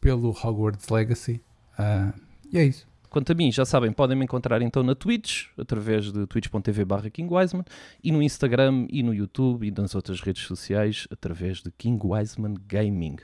pelo 0.00 0.30
Hogwarts 0.30 0.88
Legacy. 0.88 1.40
Ah, 1.76 2.12
e 2.52 2.58
é 2.58 2.64
isso. 2.64 2.86
Quanto 3.10 3.32
a 3.32 3.34
mim, 3.34 3.50
já 3.50 3.64
sabem, 3.64 3.92
podem 3.92 4.16
me 4.16 4.24
encontrar 4.24 4.60
então 4.62 4.82
na 4.82 4.94
Twitch, 4.94 5.46
através 5.56 6.12
de 6.12 6.26
twitch.tv 6.26 6.84
barra 6.84 7.10
King 7.10 7.32
Wiseman, 7.32 7.64
e 8.02 8.12
no 8.12 8.22
Instagram 8.22 8.86
e 8.90 9.02
no 9.02 9.14
YouTube 9.14 9.66
e 9.66 9.70
nas 9.70 9.94
outras 9.94 10.20
redes 10.20 10.44
sociais, 10.44 11.06
através 11.10 11.62
de 11.62 11.70
King 11.70 11.98
Wiseman 12.04 12.54
Gaming. 12.66 13.16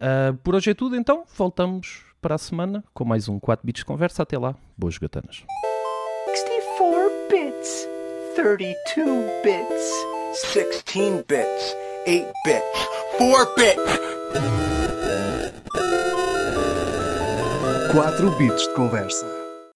Ah, 0.00 0.34
por 0.42 0.54
hoje 0.54 0.70
é 0.70 0.74
tudo 0.74 0.96
então, 0.96 1.24
voltamos 1.36 2.04
para 2.20 2.34
a 2.34 2.38
semana 2.38 2.84
com 2.92 3.04
mais 3.04 3.28
um 3.28 3.38
4 3.38 3.64
bits 3.66 3.82
conversa. 3.82 4.22
Até 4.22 4.38
lá, 4.38 4.54
boas 4.76 4.98
gatanas. 4.98 5.44
64 6.26 7.10
bits, 7.30 7.88
32 8.36 9.24
bits, 9.42 9.90
16 10.54 11.24
bits, 11.26 11.76
8 12.06 12.32
bits, 12.44 12.88
4 13.18 13.54
bits. 13.56 14.69
4 17.92 18.30
bits 18.38 18.68
de 18.68 18.74
conversa. 18.74 19.39